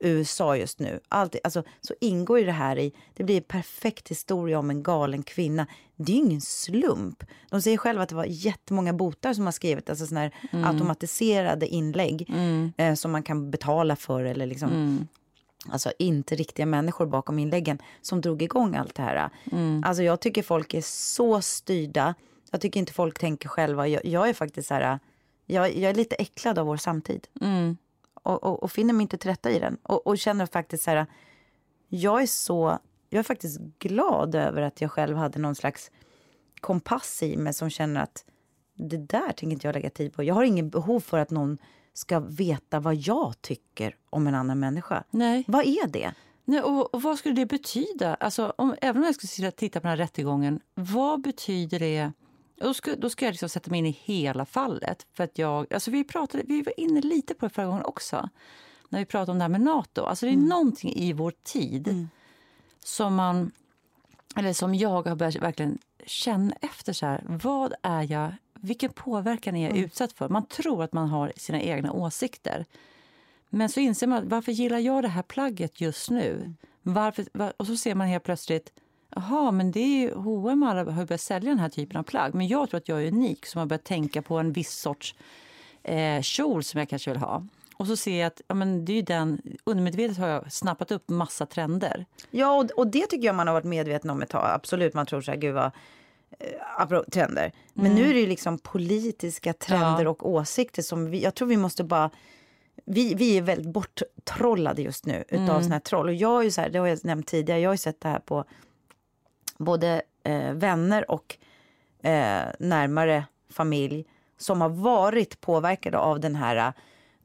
USA 0.00 0.56
just 0.56 0.78
nu. 0.78 1.00
Allt, 1.08 1.36
alltså, 1.44 1.62
så 1.80 1.94
ingår 2.00 2.38
ju 2.38 2.44
det 2.44 2.52
här 2.52 2.78
i, 2.78 2.92
det 3.14 3.24
blir 3.24 3.36
en 3.36 3.42
perfekt 3.42 4.10
historia 4.10 4.58
om 4.58 4.70
en 4.70 4.82
galen 4.82 5.22
kvinna. 5.22 5.66
Det 5.96 6.12
är 6.12 6.16
ju 6.16 6.22
ingen 6.22 6.40
slump. 6.40 7.24
De 7.50 7.62
säger 7.62 7.76
själva 7.76 8.02
att 8.02 8.08
det 8.08 8.14
var 8.14 8.26
jättemånga 8.28 8.92
botar 8.92 9.34
som 9.34 9.44
har 9.44 9.52
skrivit, 9.52 9.90
alltså 9.90 10.06
såna 10.06 10.20
här 10.20 10.34
mm. 10.52 10.64
automatiserade 10.64 11.66
inlägg 11.66 12.26
mm. 12.28 12.72
eh, 12.76 12.94
som 12.94 13.12
man 13.12 13.22
kan 13.22 13.50
betala 13.50 13.96
för 13.96 14.24
eller 14.24 14.46
liksom 14.46 14.68
mm. 14.68 15.08
Alltså 15.68 15.92
inte 15.98 16.34
riktiga 16.34 16.66
människor 16.66 17.06
bakom 17.06 17.38
inläggen 17.38 17.78
som 18.02 18.20
drog 18.20 18.42
igång 18.42 18.76
allt 18.76 18.94
det 18.94 19.02
här. 19.02 19.30
Mm. 19.52 19.82
Alltså 19.86 20.02
jag 20.02 20.20
tycker 20.20 20.42
folk 20.42 20.74
är 20.74 20.80
så 20.80 21.40
styrda. 21.42 22.14
Jag 22.50 22.60
tycker 22.60 22.80
inte 22.80 22.92
folk 22.92 23.18
tänker 23.18 23.48
själva. 23.48 23.88
Jag, 23.88 24.04
jag 24.04 24.28
är 24.28 24.32
faktiskt 24.32 24.68
så 24.68 24.74
här, 24.74 24.98
jag, 25.46 25.76
jag, 25.76 25.90
är 25.90 25.94
lite 25.94 26.14
äcklad 26.14 26.58
av 26.58 26.66
vår 26.66 26.76
samtid. 26.76 27.26
Mm 27.40 27.76
och, 28.24 28.44
och, 28.44 28.62
och, 28.62 28.72
finner 28.72 28.94
mig 28.94 29.02
inte 29.02 29.18
till 29.18 29.30
rätta 29.30 29.50
i 29.50 29.58
den. 29.58 29.78
Och, 29.82 30.06
och 30.06 30.18
känner 30.18 30.46
faktiskt 30.46 30.84
så 30.84 30.90
här, 30.90 31.06
jag 31.88 32.22
är 32.22 32.26
så, 32.26 32.78
jag 33.10 33.18
är 33.18 33.22
faktiskt 33.22 33.60
glad 33.78 34.34
över 34.34 34.62
att 34.62 34.80
jag 34.80 34.90
själv 34.90 35.16
hade 35.16 35.38
någon 35.38 35.54
slags 35.54 35.90
kompass 36.60 37.22
i 37.22 37.36
mig 37.36 37.54
som 37.54 37.70
känner 37.70 38.00
att 38.00 38.24
det 38.74 38.96
där 38.96 39.26
tänker 39.26 39.52
inte 39.52 39.66
jag 39.66 39.74
lägga 39.74 39.90
tid 39.90 40.14
på. 40.14 40.22
Jag 40.22 40.34
har 40.34 40.44
ingen 40.44 40.70
behov 40.70 41.00
för 41.00 41.18
att 41.18 41.30
någon 41.30 41.58
ska 41.92 42.20
veta 42.20 42.80
vad 42.80 42.94
jag 42.94 43.42
tycker 43.42 43.96
om 44.10 44.26
en 44.26 44.34
annan 44.34 44.58
människa. 44.58 45.04
Nej. 45.10 45.44
Vad 45.46 45.66
är 45.66 45.86
det? 45.86 46.14
Nej, 46.44 46.60
och, 46.62 46.94
och 46.94 47.02
vad 47.02 47.18
skulle 47.18 47.34
det 47.34 47.46
betyda? 47.46 48.14
Alltså, 48.14 48.54
om, 48.58 48.74
även 48.80 49.02
om 49.02 49.06
jag 49.06 49.28
skulle 49.28 49.50
titta 49.50 49.80
på 49.80 49.86
den 49.86 49.90
här 49.90 49.96
rättegången, 49.96 50.60
vad 50.74 51.22
betyder 51.22 51.78
det 51.78 52.12
då 52.56 52.74
ska, 52.74 52.96
då 52.96 53.10
ska 53.10 53.24
jag 53.24 53.32
liksom 53.32 53.48
sätta 53.48 53.70
mig 53.70 53.78
in 53.78 53.86
i 53.86 53.98
hela 54.02 54.46
fallet. 54.46 55.06
För 55.12 55.24
att 55.24 55.38
jag, 55.38 55.74
alltså 55.74 55.90
vi, 55.90 56.04
pratade, 56.04 56.44
vi 56.46 56.62
var 56.62 56.80
inne 56.80 57.00
lite 57.00 57.34
på 57.34 57.46
det 57.46 57.50
förra 57.54 57.66
gången 57.66 57.84
också, 57.84 58.28
när 58.88 58.98
vi 58.98 59.04
pratade 59.04 59.32
om 59.32 59.38
det 59.38 59.44
här 59.44 59.48
med 59.48 59.60
Nato. 59.60 60.02
Alltså 60.02 60.26
det 60.26 60.32
är 60.32 60.34
mm. 60.34 60.48
någonting 60.48 60.92
i 60.92 61.12
vår 61.12 61.32
tid 61.42 61.88
mm. 61.88 62.08
som 62.84 63.14
man 63.14 63.50
eller 64.36 64.52
som 64.52 64.74
jag 64.74 65.08
har 65.08 65.16
börjat 65.16 65.36
verkligen 65.36 65.78
känna 66.06 66.54
efter. 66.60 66.92
så 66.92 67.06
här, 67.06 67.22
Vad 67.26 67.74
är 67.82 68.12
jag, 68.12 68.34
vilken 68.54 68.92
påverkan 68.92 69.56
är 69.56 69.62
jag 69.62 69.70
mm. 69.70 69.84
utsatt 69.84 70.12
för? 70.12 70.28
Man 70.28 70.46
tror 70.46 70.82
att 70.82 70.92
man 70.92 71.08
har 71.08 71.32
sina 71.36 71.60
egna 71.60 71.92
åsikter. 71.92 72.64
Men 73.48 73.68
så 73.68 73.80
inser 73.80 74.06
man 74.06 74.28
varför 74.28 74.52
gillar 74.52 74.78
jag 74.78 75.02
det 75.02 75.08
här 75.08 75.22
plagget 75.22 75.80
just 75.80 76.10
nu? 76.10 76.32
Mm. 76.32 76.56
Varför, 76.82 77.26
var, 77.32 77.52
och 77.56 77.66
så 77.66 77.76
ser 77.76 77.94
man 77.94 78.06
helt 78.06 78.24
plötsligt 78.24 78.72
Jaha, 79.14 79.50
men 79.50 79.70
det 79.70 79.80
är 79.80 80.00
ju, 80.00 80.14
H&M 80.14 80.62
har 80.62 80.84
börjat 80.84 81.20
sälja 81.20 81.50
den 81.50 81.58
här 81.58 81.68
typen 81.68 81.96
av 81.96 82.02
plagg. 82.02 82.34
Men 82.34 82.48
jag 82.48 82.70
tror 82.70 82.78
att 82.78 82.88
jag 82.88 83.02
är 83.02 83.08
unik 83.08 83.46
som 83.46 83.58
har 83.58 83.66
börjat 83.66 83.84
tänka 83.84 84.22
på 84.22 84.38
en 84.38 84.52
viss 84.52 84.72
sorts 84.72 85.14
eh, 85.82 86.20
kjol 86.20 86.64
som 86.64 86.78
jag 86.78 86.88
kanske 86.88 87.10
vill 87.10 87.20
ha. 87.20 87.46
Och 87.76 87.86
så 87.86 87.96
ser 87.96 88.20
jag 88.20 88.26
att 88.26 88.40
ja, 88.46 88.54
men 88.54 88.84
det 88.84 88.92
är 88.92 89.02
den, 89.02 89.42
undermedvetet 89.64 90.18
har 90.18 90.28
jag 90.28 90.52
snappat 90.52 90.90
upp 90.90 91.08
massa 91.08 91.46
trender. 91.46 92.06
Ja, 92.30 92.52
och, 92.52 92.70
och 92.70 92.86
det 92.86 93.06
tycker 93.06 93.26
jag 93.26 93.34
man 93.34 93.46
har 93.46 93.54
varit 93.54 93.64
medveten 93.64 94.10
om 94.10 94.22
ett 94.22 94.28
tag. 94.28 94.50
Absolut, 94.50 94.94
man 94.94 95.06
tror 95.06 95.20
så 95.20 95.30
här, 95.30 95.38
gud 95.38 95.54
vad 95.54 95.70
eh, 96.90 97.02
trender. 97.12 97.52
Men 97.74 97.86
mm. 97.86 97.98
nu 97.98 98.10
är 98.10 98.14
det 98.14 98.20
ju 98.20 98.26
liksom 98.26 98.58
politiska 98.58 99.52
trender 99.52 100.04
ja. 100.04 100.10
och 100.10 100.30
åsikter 100.30 100.82
som 100.82 101.10
vi, 101.10 101.22
jag 101.22 101.34
tror 101.34 101.48
vi 101.48 101.56
måste 101.56 101.84
bara 101.84 102.10
vi, 102.84 103.14
vi 103.14 103.38
är 103.38 103.42
väldigt 103.42 103.72
borttrollade 103.72 104.82
just 104.82 105.06
nu 105.06 105.24
utav 105.28 105.50
mm. 105.50 105.62
såna 105.62 105.74
här 105.74 105.80
troll. 105.80 106.08
Och 106.08 106.14
jag 106.14 106.28
har 106.28 106.42
ju 106.42 106.50
så 106.50 106.60
här, 106.60 106.68
det 106.68 106.78
har 106.78 106.86
jag 106.86 107.04
nämnt 107.04 107.26
tidigare, 107.26 107.60
jag 107.60 107.70
har 107.70 107.74
ju 107.74 107.78
sett 107.78 108.00
det 108.00 108.08
här 108.08 108.18
på 108.18 108.44
både 109.58 110.02
eh, 110.24 110.52
vänner 110.52 111.10
och 111.10 111.36
eh, 112.02 112.44
närmare 112.58 113.24
familj 113.50 114.06
som 114.36 114.60
har 114.60 114.68
varit 114.68 115.40
påverkade 115.40 115.98
av 115.98 116.20
den 116.20 116.34
här 116.34 116.68
uh, 116.68 116.74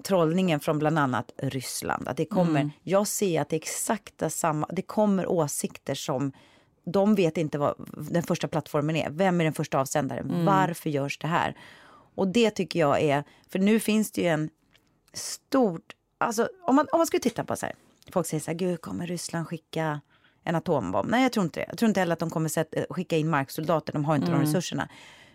trollningen 0.03 0.59
från 0.59 0.79
bland 0.79 0.99
annat 0.99 1.31
Ryssland. 1.37 2.07
Att 2.07 2.17
det 2.17 2.25
kommer, 2.25 2.59
mm. 2.59 2.71
Jag 2.83 3.07
ser 3.07 3.41
att 3.41 3.49
det 3.49 3.55
är 3.55 3.57
exakta 3.61 4.29
samma, 4.29 4.67
det 4.71 4.81
kommer 4.81 5.27
åsikter 5.27 5.95
som 5.95 6.31
de 6.83 7.15
vet 7.15 7.37
inte 7.37 7.57
vad 7.57 7.75
den 8.11 8.23
första 8.23 8.47
plattformen 8.47 8.95
är. 8.95 9.09
Vem 9.09 9.41
är 9.41 9.43
den 9.43 9.53
första 9.53 9.79
avsändaren? 9.79 10.29
Mm. 10.29 10.45
Varför 10.45 10.89
görs 10.89 11.17
det 11.17 11.27
här? 11.27 11.57
Och 12.15 12.27
det 12.27 12.51
tycker 12.51 12.79
jag 12.79 13.01
är, 13.01 13.23
för 13.49 13.59
nu 13.59 13.79
finns 13.79 14.11
det 14.11 14.21
ju 14.21 14.27
en 14.27 14.49
stort, 15.13 15.95
alltså 16.17 16.49
om 16.67 16.75
man, 16.75 16.87
om 16.91 16.99
man 16.99 17.07
skulle 17.07 17.21
titta 17.21 17.43
på 17.43 17.55
så 17.55 17.65
här, 17.65 17.75
folk 18.11 18.27
säger 18.27 18.41
så 18.41 18.51
här, 18.51 18.57
gud 18.57 18.81
kommer 18.81 19.07
Ryssland 19.07 19.47
skicka 19.47 20.01
en 20.43 20.55
atombomb. 20.55 21.09
Nej, 21.09 21.23
jag 21.23 21.31
tror 21.31 21.43
inte 21.43 21.59
det. 21.59 21.65
Jag 21.69 21.77
tror 21.77 21.89
inte 21.89 21.99
heller 21.99 22.13
att 22.13 22.19
de 22.19 22.29
kommer 22.29 22.49
sätta, 22.49 22.93
skicka 22.93 23.17
in 23.17 23.29
marksoldater. 23.29 23.93
De 23.93 24.05
har 24.05 24.15
inte 24.15 24.27
mm. 24.27 24.39
de 24.39 24.45
resurserna. 24.45 24.89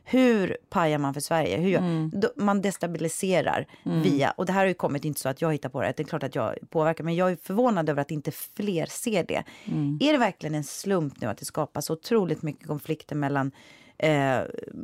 Hur 0.07 0.57
pajar 0.68 0.98
man 0.98 1.14
för 1.14 1.20
Sverige? 1.20 1.57
Hur 1.57 1.76
mm. 1.76 2.12
Man 2.36 2.62
destabiliserar 2.62 3.66
mm. 3.84 4.02
via... 4.02 4.30
Och 4.30 4.46
det 4.46 4.52
här 4.52 4.61
har 4.61 4.66
ju 4.66 4.74
kommit, 4.74 5.05
inte 5.05 5.20
så 5.20 5.28
att 5.28 5.40
jag 5.40 5.52
hittar 5.52 5.68
på 5.68 5.82
det. 5.82 5.94
Det 5.96 6.02
är 6.02 6.05
klart 6.05 6.22
att 6.22 6.34
jag 6.34 6.57
påverkar. 6.70 7.05
Men 7.05 7.14
jag 7.14 7.30
är 7.30 7.36
förvånad 7.36 7.88
över 7.88 8.02
att 8.02 8.11
inte 8.11 8.30
fler 8.30 8.86
ser 8.86 9.24
det. 9.24 9.44
Mm. 9.64 9.98
Är 10.00 10.12
det 10.12 10.18
verkligen 10.18 10.55
en 10.55 10.64
slump 10.64 11.20
nu 11.20 11.26
att 11.26 11.38
det 11.38 11.44
skapas 11.44 11.90
otroligt 11.90 12.42
mycket 12.42 12.66
konflikter 12.66 13.16
mellan 13.16 13.52
eh, 13.98 14.38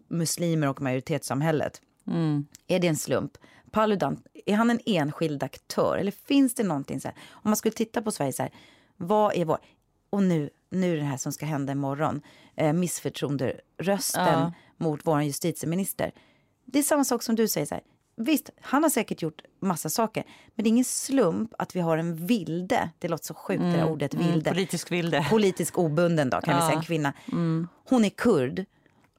muslimer 0.09 0.69
och 0.69 0.83
majoritetssamhället? 0.83 1.81
Mm. 2.07 2.47
Är 2.67 2.79
det 2.79 2.89
en 2.89 2.97
slump? 2.97 3.33
Paludan, 3.71 4.23
är 4.47 4.55
han 4.55 4.71
en 4.71 4.81
enskild 4.87 5.43
aktör? 5.43 5.99
Eller 5.99 6.13
finns 6.13 6.55
det 6.55 6.63
någonting 6.63 7.01
så 7.01 7.09
här? 7.09 7.17
Om 7.31 7.51
man 7.51 7.57
skulle 7.57 7.73
titta 7.73 8.03
på 8.03 8.11
Sverige 8.11 8.33
så 8.33 8.43
här, 8.43 8.53
vad 8.97 9.37
är 9.37 9.45
vår 9.45 9.59
och 10.11 10.23
nu, 10.23 10.51
nu 10.71 10.97
det 10.97 11.05
här 11.05 11.17
som 11.17 11.33
ska 11.33 11.47
hända 11.47 11.73
imorgon, 11.73 12.23
eh, 12.57 12.73
missförtroenderösten 12.73 14.41
ja. 14.41 14.53
mot 14.77 15.01
vår 15.05 15.23
justitieminister. 15.23 16.13
Det 16.65 16.79
är 16.79 16.83
samma 16.83 17.05
sak 17.05 17.23
som 17.23 17.37
du 17.37 17.49
säger. 17.49 17.67
Så 17.67 17.75
här. 17.75 17.85
Visst, 18.17 18.51
han 18.61 18.83
har 18.83 18.91
säkert 18.91 19.23
gjort 19.23 19.43
massa 19.61 19.91
saker, 19.91 20.25
men 20.55 20.65
det 20.65 20.69
är 20.69 20.71
ingen 20.71 20.85
slump 20.85 21.55
att 21.59 21.77
vi 21.77 21.81
har 21.81 21.99
en 21.99 22.27
vilde. 22.27 22.91
Det 22.99 23.09
låter 23.09 23.25
så 23.25 23.35
sjukt, 23.35 23.61
mm, 23.61 23.73
det 23.73 23.85
ordet 23.85 24.15
vilde. 24.15 24.31
Mm, 24.31 24.55
politisk 24.55 24.93
vilde. 24.93 25.27
Politisk 25.31 25.79
obunden 25.79 26.31
då, 26.31 26.41
kan 26.41 26.55
ja. 26.55 26.61
vi 26.61 26.67
säga, 26.67 26.79
en 26.79 26.85
kvinna. 26.85 27.13
Mm. 27.33 27.69
Hon 27.89 28.05
är 28.05 28.09
kurd 28.11 28.65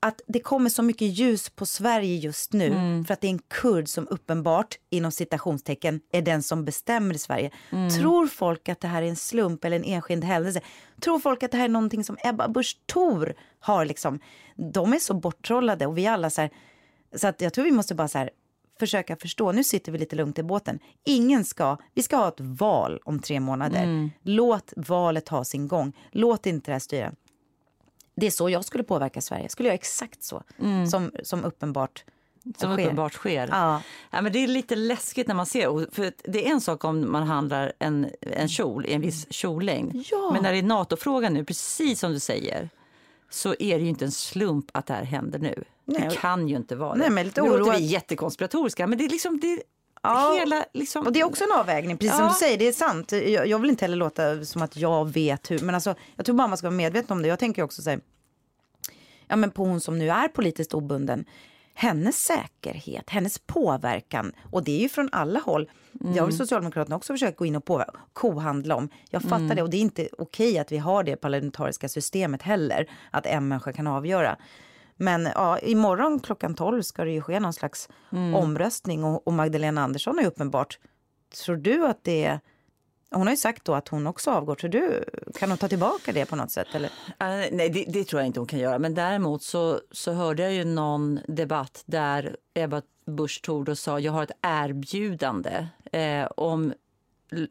att 0.04 0.22
det 0.28 0.40
kommer 0.40 0.70
så 0.70 0.84
mycket 0.84 1.08
ljus 1.08 1.50
på 1.50 1.66
Sverige 1.66 2.16
just 2.16 2.54
nu 2.54 2.68
mm. 2.68 3.06
för 3.06 3.14
att 3.14 3.22
det 3.22 3.28
är 3.28 3.32
en 3.32 3.40
kurd 3.40 3.88
som 3.88 4.08
uppenbart, 4.08 4.78
inom 4.90 5.12
citationstecken, 5.12 6.02
är 6.12 6.22
den 6.22 6.44
som 6.44 6.66
bestämmer 6.66 7.16
i 7.16 7.18
Sverige. 7.18 7.52
Mm. 7.70 7.90
Tror 7.90 8.28
folk 8.28 8.70
att 8.70 8.80
det 8.80 8.88
här 8.88 9.02
är 9.02 9.08
en 9.08 9.16
slump 9.16 9.66
eller 9.66 9.76
en 9.76 9.84
enskild 9.84 10.24
händelse? 10.24 10.62
Tror 11.02 11.20
folk 11.20 11.44
att 11.44 11.52
det 11.52 11.58
här 11.58 11.66
är 11.66 11.70
någonting 11.70 12.04
som 12.04 12.18
Ebba 12.24 12.48
Busch 12.48 12.78
Thor 12.86 13.34
har 13.60 13.86
liksom? 13.86 14.20
De 14.56 14.94
är 14.94 15.00
så 15.00 15.14
borttrollade 15.14 15.86
och 15.86 15.98
vi 15.98 16.08
alla 16.08 16.30
så 16.30 16.42
här, 16.42 16.50
så 17.16 17.28
att 17.28 17.42
jag 17.42 17.54
tror 17.54 17.66
vi 17.66 17.72
måste 17.72 17.96
bara 17.96 18.08
så 18.08 18.18
här, 18.18 18.30
försöka 18.80 19.16
förstå. 19.16 19.52
Nu 19.52 19.64
sitter 19.64 19.92
vi 19.92 19.98
lite 19.98 20.16
lugnt 20.16 20.40
i 20.40 20.44
båten. 20.44 20.80
Ingen 21.06 21.46
ska, 21.46 21.78
vi 21.94 22.04
ska 22.04 22.18
ha 22.18 22.28
ett 22.28 22.40
val 22.40 23.00
om 23.04 23.20
tre 23.20 23.40
månader. 23.40 23.84
Mm. 23.84 24.12
Låt 24.22 24.74
valet 24.76 25.30
ha 25.30 25.44
sin 25.44 25.68
gång. 25.68 25.94
Låt 26.12 26.46
inte 26.46 26.72
det 26.72 26.74
här 26.74 26.80
styra 26.80 27.12
det 28.22 28.28
är 28.28 28.32
så 28.32 28.50
jag 28.50 28.66
skulle 28.66 28.84
påverka 28.84 29.22
Sverige. 29.22 29.44
Jag 29.44 29.52
skulle 29.52 29.70
göra 29.70 29.76
exakt 29.76 30.24
så 30.24 30.44
mm. 30.60 30.88
som, 30.88 31.12
som 31.24 31.46
uppenbart 31.46 32.04
som 32.58 32.74
sker. 32.74 32.84
uppenbart 32.84 33.14
sker. 33.14 33.48
Ja. 33.52 33.82
Ja, 34.12 34.22
men 34.22 34.32
det 34.32 34.40
är 34.40 34.48
lite 34.48 34.76
läskigt 34.76 35.28
när 35.28 35.36
man 35.36 35.46
ser. 35.46 35.96
För 35.96 36.14
det 36.24 36.48
är 36.48 36.52
en 36.52 36.62
sak 36.62 36.84
om 36.84 37.12
man 37.12 37.24
handlar 37.24 37.74
en, 37.80 38.08
en 38.22 38.50
kjol 38.50 38.86
i 38.86 38.94
en 38.94 39.02
viss 39.02 39.34
kjollängd. 39.34 40.04
Ja. 40.12 40.30
Men 40.34 40.44
när 40.44 40.52
det 40.52 40.58
är 40.58 40.64
NATO-frågan 40.64 41.34
nu, 41.34 41.46
precis 41.46 42.00
som 42.00 42.12
du 42.12 42.20
säger 42.20 42.70
så 43.30 43.56
är 43.60 43.78
det 43.78 43.84
ju 43.84 43.90
inte 43.90 44.06
en 44.06 44.12
slump 44.12 44.66
att 44.72 44.86
det 44.86 44.94
här 44.94 45.04
händer 45.04 45.40
nu. 45.40 45.64
Nej. 45.86 46.08
Det 46.10 46.16
kan 46.16 46.48
ju 46.48 46.56
inte 46.56 46.76
vara 46.76 46.94
det. 46.94 47.00
Nej, 47.00 47.10
men 47.10 47.26
lite 47.26 47.42
nu 47.42 47.58
låter 47.58 47.78
vi 47.78 47.86
jättekonspiratoriska, 47.86 48.88
men 48.88 48.98
det 48.98 49.06
är 49.06 49.10
liksom... 49.10 49.40
Det, 49.40 49.64
Ja. 50.04 50.36
Hela, 50.40 50.66
liksom... 50.74 51.06
Och 51.06 51.14
det 51.14 51.20
är 51.20 51.24
också 51.24 51.44
en 51.44 51.52
avvägning, 51.52 51.98
precis 51.98 52.12
ja. 52.12 52.18
som 52.18 52.28
du 52.28 52.34
säger, 52.34 52.58
det 52.58 52.68
är 52.68 52.72
sant. 52.72 53.12
Jag, 53.12 53.48
jag, 53.48 53.60
vill 53.60 53.70
inte 53.70 53.86
heller 53.86 53.98
låta 53.98 54.46
som 54.46 54.62
att 54.62 54.78
jag 54.78 55.14
vet 55.14 55.52
hur, 55.52 55.60
men 55.60 55.76
alltså, 55.76 55.96
jag 56.16 56.26
tror 56.26 56.36
bara 56.36 56.48
man 56.48 56.58
ska 56.58 56.68
vara 56.68 56.76
medveten 56.76 57.18
om 57.18 57.22
det. 57.22 57.28
Jag 57.28 57.40
tänker 57.40 57.64
också 57.64 57.82
så 57.82 57.90
här, 57.90 58.00
ja, 59.28 59.36
men 59.36 59.52
på 59.52 59.64
hon 59.64 59.82
som 59.82 60.00
nu 60.00 60.10
är 60.10 60.28
politiskt 60.28 60.74
obunden, 60.74 61.26
hennes 61.74 62.16
säkerhet, 62.16 63.10
hennes 63.10 63.40
påverkan, 63.40 64.32
och 64.52 64.64
det 64.64 64.72
är 64.72 64.80
ju 64.80 64.90
från 64.90 65.10
alla 65.12 65.40
håll. 65.40 65.70
Mm. 66.02 66.14
Det 66.14 66.20
har 66.20 66.28
väl 66.28 66.38
Socialdemokraterna 66.38 66.96
också 66.96 67.14
försökt 67.14 67.38
gå 67.38 67.46
in 67.46 67.56
och 67.56 67.66
påverka, 67.66 68.00
kohandla 68.14 68.76
om. 68.76 68.90
Jag 69.10 69.22
fattar 69.22 69.36
mm. 69.38 69.56
det 69.56 69.62
och 69.62 69.70
det 69.70 69.78
är 69.78 69.82
inte 69.82 70.10
okej 70.18 70.60
att 70.60 70.72
vi 70.72 70.78
har 70.78 71.04
det 71.04 71.16
parlamentariska 71.16 71.90
systemet 71.90 72.42
heller, 72.42 72.90
att 73.12 73.26
en 73.26 73.48
människa 73.48 73.74
kan 73.74 73.88
avgöra. 73.88 74.38
Men 75.02 75.30
ja, 75.36 75.60
imorgon 75.60 76.20
klockan 76.20 76.56
12 76.56 76.82
ska 76.82 77.04
det 77.04 77.12
ju 77.12 77.22
ske 77.22 77.40
någon 77.40 77.54
slags 77.54 77.90
mm. 78.12 78.36
omröstning 78.36 79.04
och, 79.04 79.28
och 79.28 79.34
Magdalena 79.34 79.84
Andersson 79.84 80.20
är 80.20 80.26
uppenbart, 80.26 80.80
tror 81.46 81.56
du 81.56 81.86
att 81.86 82.04
det 82.04 82.24
är 82.24 82.40
hon 83.14 83.28
har 83.28 83.32
ju 83.32 83.38
sagt 83.38 83.66
då 83.66 83.74
att 83.74 83.88
hon 83.88 84.08
också 84.08 84.32
avgår. 84.32 84.58
Så 84.62 84.68
du, 84.68 85.04
kan 85.40 85.50
hon 85.50 85.58
ta 85.58 85.68
tillbaka 85.68 86.12
det 86.12 86.26
på 86.26 86.36
något 86.36 86.52
sätt? 86.52 86.68
Eller? 86.74 86.88
Uh, 86.88 87.50
nej, 87.52 87.70
det, 87.70 87.86
det, 87.88 88.04
tror 88.04 88.22
jag 88.22 88.28
inte 88.28 88.40
hon 88.40 88.48
kan 88.48 88.60
göra. 88.60 88.80
Men 88.80 88.94
däremot 88.94 89.44
så, 89.44 89.80
så 89.92 90.12
hörde 90.12 90.44
jag 90.44 90.54
ju 90.54 90.64
någon 90.64 91.20
debatt 91.28 91.84
där 91.86 92.38
Ebba 92.54 92.82
Busch 93.06 93.42
Thor 93.42 93.74
sa 93.74 94.00
jag 94.00 94.12
har 94.12 94.24
ett 94.24 94.38
erbjudande 94.42 95.68
eh, 95.92 96.26
om, 96.38 96.74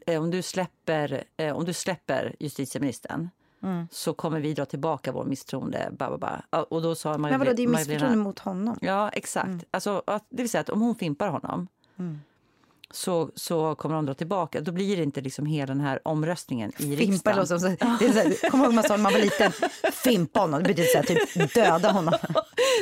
eh, 0.07 0.21
om, 0.21 0.31
du 0.31 0.41
släpper, 0.41 1.23
eh, 1.37 1.55
om 1.57 1.65
du 1.65 1.73
släpper 1.73 2.35
justitieministern 2.39 3.29
mm. 3.63 3.87
så 3.91 4.13
kommer 4.13 4.39
vi 4.39 4.53
dra 4.53 4.65
tillbaka 4.65 5.11
vår 5.11 5.25
misstroende. 5.25 5.89
Ba, 5.91 6.41
Och 6.69 6.81
då 6.81 6.95
sa 6.95 7.17
Men 7.17 7.39
vadå, 7.39 7.53
det 7.53 7.63
är 7.63 7.67
misstroende 7.67 8.17
mot 8.17 8.39
honom? 8.39 8.77
Ja, 8.81 9.09
exakt. 9.09 9.47
Mm. 9.47 9.59
Alltså, 9.71 10.03
det 10.29 10.43
vill 10.43 10.49
säga 10.49 10.61
att 10.61 10.69
om 10.69 10.81
hon 10.81 10.95
fimpar 10.95 11.27
honom 11.27 11.67
mm 11.99 12.19
så, 12.93 13.29
så 13.35 13.75
kommer 13.75 13.95
de 13.95 14.05
dra 14.05 14.13
tillbaka. 14.13 14.61
Då 14.61 14.71
blir 14.71 14.97
det 14.97 15.03
inte 15.03 15.21
liksom 15.21 15.45
hela 15.45 15.67
den 15.67 15.81
här 15.81 15.99
omröstningen 16.03 16.71
i 16.77 16.97
Fimpa 16.97 17.01
riksdagen. 17.01 17.37
Låter 17.37 17.57
som, 17.57 17.69
det 17.99 18.05
är 18.05 18.13
så 18.13 18.19
här, 18.19 18.49
kommer 18.49 18.65
ihåg 18.65 18.73
man 18.73 18.83
sa 18.83 18.95
när 18.95 19.03
man 19.03 19.13
var 19.13 19.19
liten? 19.19 19.51
Fimpa 20.03 20.39
honom. 20.39 20.63
Det 20.63 20.67
betyder 20.67 20.89
så 20.89 20.97
här, 20.97 21.03
typ 21.05 21.53
döda 21.53 21.91
honom. 21.91 22.13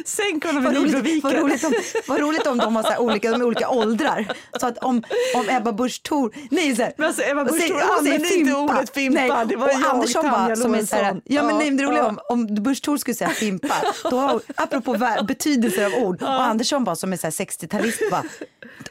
Sänk 0.06 0.46
honom 0.46 0.68
i 0.68 0.80
Nybroviken. 0.80 1.22
Vad 1.24 1.34
roligt, 1.34 1.64
om, 1.64 1.74
vad 2.08 2.20
roligt 2.20 2.48
om 2.48 2.58
de 2.58 2.76
har 2.76 2.84
så 2.84 2.98
olika, 2.98 3.32
de 3.32 3.42
olika 3.42 3.70
åldrar. 3.70 4.34
Så 4.60 4.68
att 4.68 4.78
om, 4.78 5.04
om 5.36 5.50
Ebba 5.50 5.72
Busch 5.72 6.04
Thor... 6.04 6.34
Nej, 6.52 6.76
så 6.76 6.82
här, 6.82 6.94
men 6.98 7.08
alltså, 7.08 7.24
Ebba 7.24 7.46
Busch 7.46 7.68
Thor 7.68 7.82
använder 7.98 8.38
inte 8.38 8.54
ordet 8.54 8.94
fimpa. 8.94 9.22
Nej, 9.22 9.46
det 9.48 9.56
var 9.56 9.68
och 9.68 9.74
jag, 9.74 9.92
Andersson 9.92 10.32
bara, 10.32 10.56
som 10.56 10.76
är 10.76 10.86
så 10.86 10.96
här, 10.96 11.22
ja, 11.26 11.44
men 11.44 11.58
nej, 11.58 11.72
det 11.72 11.84
roliga 11.84 12.08
om, 12.08 12.20
om 12.30 12.56
Busch 12.56 12.82
Thor 12.82 12.98
skulle 12.98 13.16
säga 13.16 13.30
fimpa, 13.30 13.76
då, 14.04 14.42
apropå 14.56 14.98
betydelser 15.28 15.86
av 15.86 15.94
ord, 15.94 16.22
och 16.22 16.30
Andersson 16.30 16.84
bara 16.84 16.96
som 16.96 17.14
är 17.14 17.18
60-talist 17.18 18.12
bara, 18.12 18.24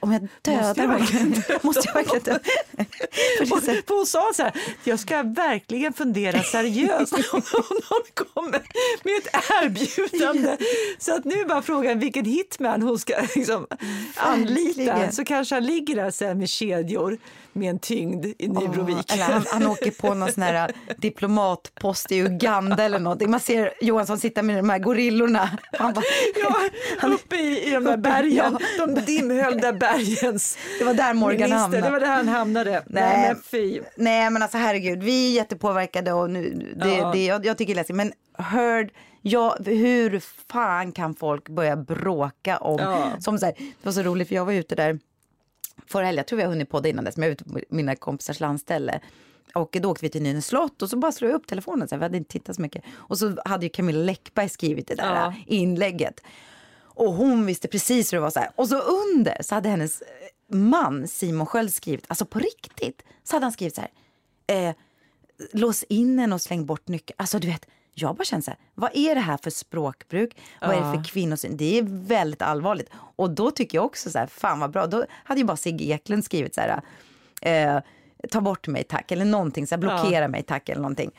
om 0.01 0.12
jag 0.12 0.29
dödar 0.43 0.87
honom, 0.87 1.07
måste 1.63 1.83
jag 1.85 1.95
verkligen 1.95 2.23
dö? 2.23 2.39
För 3.87 3.95
hon 3.97 4.07
sa 4.07 4.31
så 4.35 4.43
här, 4.43 4.53
jag 4.85 4.99
ska 4.99 5.23
verkligen 5.23 5.93
fundera 5.93 6.43
seriöst 6.43 7.13
om 7.13 7.21
någon 7.33 8.03
kommer 8.15 8.63
med 9.03 9.15
ett 9.19 9.35
erbjudande. 9.63 10.57
Så 10.99 11.15
att 11.15 11.25
nu 11.25 11.35
är 11.35 11.45
bara 11.45 11.63
frågan 11.63 11.99
vilken 11.99 12.25
hitman 12.25 12.83
hon 12.83 12.99
ska 12.99 13.15
liksom 13.37 13.67
anlita. 14.17 15.13
Så 15.13 15.25
kanske 15.25 15.55
han 15.55 15.65
ligger 15.67 15.97
där 15.97 16.11
sen 16.11 16.39
med 16.39 16.49
kedjor 16.49 17.19
med 17.59 17.71
en 17.71 17.79
tyngd 17.79 18.27
i 18.39 18.49
Nybrovik. 18.49 19.13
Oh, 19.13 19.21
han, 19.21 19.45
han, 19.53 19.67
åker 19.67 19.91
på 19.91 20.15
någon 20.15 20.33
sån 20.33 20.43
här 20.43 20.71
diplomatpost 20.97 22.13
i 22.13 22.17
Uganda 22.17 22.85
eller 22.85 22.99
någonting. 22.99 23.31
Man 23.31 23.41
ser 23.41 23.73
Johansson 23.81 24.19
sitta 24.19 24.43
med 24.43 24.57
de 24.57 24.71
här 24.71 24.79
gorillorna. 24.79 25.51
Han 25.73 25.93
bara, 25.93 26.05
ja, 27.03 27.09
uppe 27.09 27.37
i, 27.37 27.69
i 27.69 27.71
de 27.71 27.85
där 27.85 27.97
bergen, 27.97 28.59
ja. 28.79 28.87
de 28.87 29.01
dimhöljda 29.01 29.73
bergens 29.73 30.59
Det 30.79 30.85
var 30.85 30.95
där 30.95 31.15
Morgan 31.15 31.51
minister. 31.51 31.59
hamnade. 31.59 31.87
Det 31.87 31.91
var 31.91 32.01
där 32.01 32.15
han 32.17 32.29
hamnade. 32.29 32.71
Nej, 32.71 32.83
nej, 32.87 33.29
men, 33.29 33.43
fy. 33.43 33.81
nej 33.97 34.31
men 34.31 34.43
alltså 34.43 34.59
herregud, 34.59 35.03
vi 35.03 35.31
är 35.31 35.35
jättepåverkade 35.35 36.13
och 36.13 36.31
nu, 36.31 36.73
det, 36.77 36.97
ja. 36.97 37.13
det, 37.13 37.25
jag, 37.25 37.47
jag 37.47 37.59
tycker 37.59 37.75
det 37.75 37.77
är 37.77 37.81
läskigt. 37.81 37.97
Men 37.97 38.13
Heard 38.39 38.91
Ja, 39.23 39.57
hur 39.65 40.23
fan 40.53 40.93
kan 40.93 41.15
folk 41.15 41.49
börja 41.49 41.77
bråka 41.77 42.57
om... 42.59 42.79
Ja. 42.81 43.13
Som 43.21 43.39
så 43.39 43.47
här, 43.47 43.55
det 43.59 43.85
var 43.85 43.93
så 43.93 44.03
roligt 44.03 44.29
för 44.29 44.35
jag 44.35 44.45
var 44.45 44.53
ute 44.53 44.75
där 44.75 44.99
förra 45.89 46.07
helgen, 46.07 46.18
jag 46.18 46.26
tror 46.26 46.36
vi 46.36 46.43
har 46.43 46.51
hunnit 46.51 46.70
podda 46.70 46.89
innan 46.89 47.05
dess, 47.05 47.16
men 47.16 47.22
jag 47.22 47.30
var 47.30 47.32
ute 47.32 47.45
på 47.45 47.74
mina 47.74 47.97
kompisars 47.97 48.41
landställe. 48.41 49.01
Och 49.55 49.76
då 49.80 49.91
åkte 49.91 50.05
vi 50.05 50.11
till 50.11 50.22
Nynäs 50.22 50.47
slott 50.47 50.82
och 50.82 50.91
så 50.91 50.97
bara 50.97 51.12
slog 51.12 51.30
jag 51.30 51.36
upp 51.36 51.47
telefonen, 51.47 51.89
så 51.89 51.95
här, 51.95 51.99
vi 51.99 52.05
hade 52.05 52.16
inte 52.16 52.30
tittat 52.30 52.57
så 52.57 52.62
mycket. 52.62 52.84
Och 52.91 53.18
så 53.18 53.36
hade 53.45 53.66
ju 53.66 53.70
Camilla 53.70 53.99
Läckberg 53.99 54.49
skrivit 54.49 54.86
det 54.86 54.95
där 54.95 55.14
ja. 55.14 55.34
inlägget. 55.47 56.20
Och 56.80 57.12
hon 57.12 57.47
visste 57.47 57.68
precis 57.68 58.12
hur 58.12 58.16
det 58.16 58.22
var 58.22 58.30
så 58.30 58.41
här. 58.41 58.51
Och 58.57 58.68
så 58.68 58.80
under 58.80 59.43
så 59.43 59.55
hade 59.55 59.68
hennes 59.68 60.03
man 60.53 61.09
Simon 61.09 61.47
Sköld 61.47 61.74
skrivit, 61.74 62.05
alltså 62.09 62.26
på 62.26 62.39
riktigt, 62.39 63.03
så 63.24 63.36
hade 63.36 63.45
han 63.45 63.53
skrivit 63.53 63.74
så 63.74 63.80
här. 63.80 63.91
Eh, 64.47 64.74
lås 65.53 65.82
in 65.82 66.18
en 66.18 66.32
och 66.32 66.43
släng 66.43 66.66
bort 66.66 66.89
nyckeln. 66.89 67.16
Alltså 67.18 67.39
du 67.39 67.47
vet, 67.47 67.66
jag 68.01 68.17
bara 68.17 68.25
känner 68.25 68.43
så 68.43 68.51
här, 68.51 68.59
vad 68.75 68.91
är 68.95 69.15
det 69.15 69.21
här 69.21 69.37
för 69.37 69.51
språkbruk? 69.51 70.37
Vad 70.61 70.71
är 70.71 70.81
det 70.81 70.99
för 70.99 71.05
kvinnosyn? 71.05 71.57
Det 71.57 71.79
är 71.79 71.83
väldigt 71.89 72.43
allvarligt. 72.43 72.91
Och 73.17 73.31
då 73.31 73.51
tycker 73.51 73.79
jag 73.79 73.85
också 73.85 74.11
så 74.11 74.19
här, 74.19 74.27
fan 74.27 74.61
vad 74.61 74.71
bra. 74.71 74.87
Då 74.87 75.05
hade 75.25 75.41
ju 75.41 75.47
bara 75.47 75.57
Sigge 75.57 75.85
Eklund 75.85 76.25
skrivit 76.25 76.55
så 76.55 76.61
här, 76.61 76.81
eh, 77.43 77.81
ta 78.31 78.41
bort 78.41 78.67
mig 78.67 78.85
tack, 78.85 79.13
eller 79.13 79.25
någonting, 79.25 79.67
så 79.67 79.75
här, 79.75 79.81
blockera 79.81 80.29
mig 80.29 80.43
tack 80.43 80.69
eller 80.69 80.83
någonting. 80.83 81.11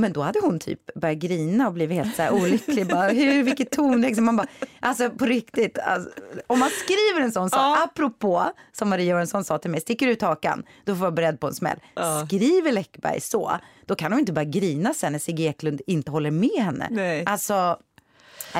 Men 0.00 0.12
då 0.12 0.22
hade 0.22 0.40
hon 0.40 0.58
typ 0.58 0.94
börjat 0.94 1.18
grina 1.18 1.66
och 1.66 1.72
blivit 1.72 1.96
helt 1.96 2.16
så 2.16 2.22
här 2.22 2.32
olycklig. 2.32 2.86
bara, 2.86 3.08
hur, 3.08 3.42
vilket 3.42 3.70
tonläge. 3.70 4.20
Man 4.20 4.36
bara, 4.36 4.46
alltså 4.80 5.10
på 5.10 5.24
riktigt. 5.24 5.78
Alltså, 5.78 6.10
om 6.46 6.58
man 6.58 6.70
skriver 6.70 7.20
en 7.20 7.32
sån 7.32 7.50
sak, 7.50 7.58
ja. 7.58 7.84
apropå 7.84 8.52
som 8.72 8.88
Maria 8.88 9.06
Göransson 9.06 9.44
sa 9.44 9.58
till 9.58 9.70
mig, 9.70 9.80
sticker 9.80 10.06
ut 10.06 10.22
hakan, 10.22 10.62
då 10.84 10.94
får 10.94 11.00
vara 11.00 11.10
beredd 11.10 11.40
på 11.40 11.46
en 11.46 11.54
smäll. 11.54 11.78
Ja. 11.94 12.26
Skriver 12.26 12.72
Läckberg 12.72 13.20
så, 13.20 13.58
då 13.86 13.94
kan 13.94 14.12
hon 14.12 14.20
inte 14.20 14.32
bara 14.32 14.44
grina 14.44 14.94
sen 14.94 15.12
när 15.12 15.18
Sigge 15.18 15.42
Eklund 15.42 15.80
inte 15.86 16.10
håller 16.10 16.30
med 16.30 16.62
henne. 16.64 16.88
Nej. 16.90 17.24
Alltså, 17.26 17.78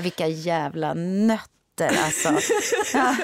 vilka 0.03 0.27
jävla 0.27 0.95
nötter 0.95 1.58
nötter. 1.79 2.05
Alltså. 2.05 2.29
Ja, 2.95 3.17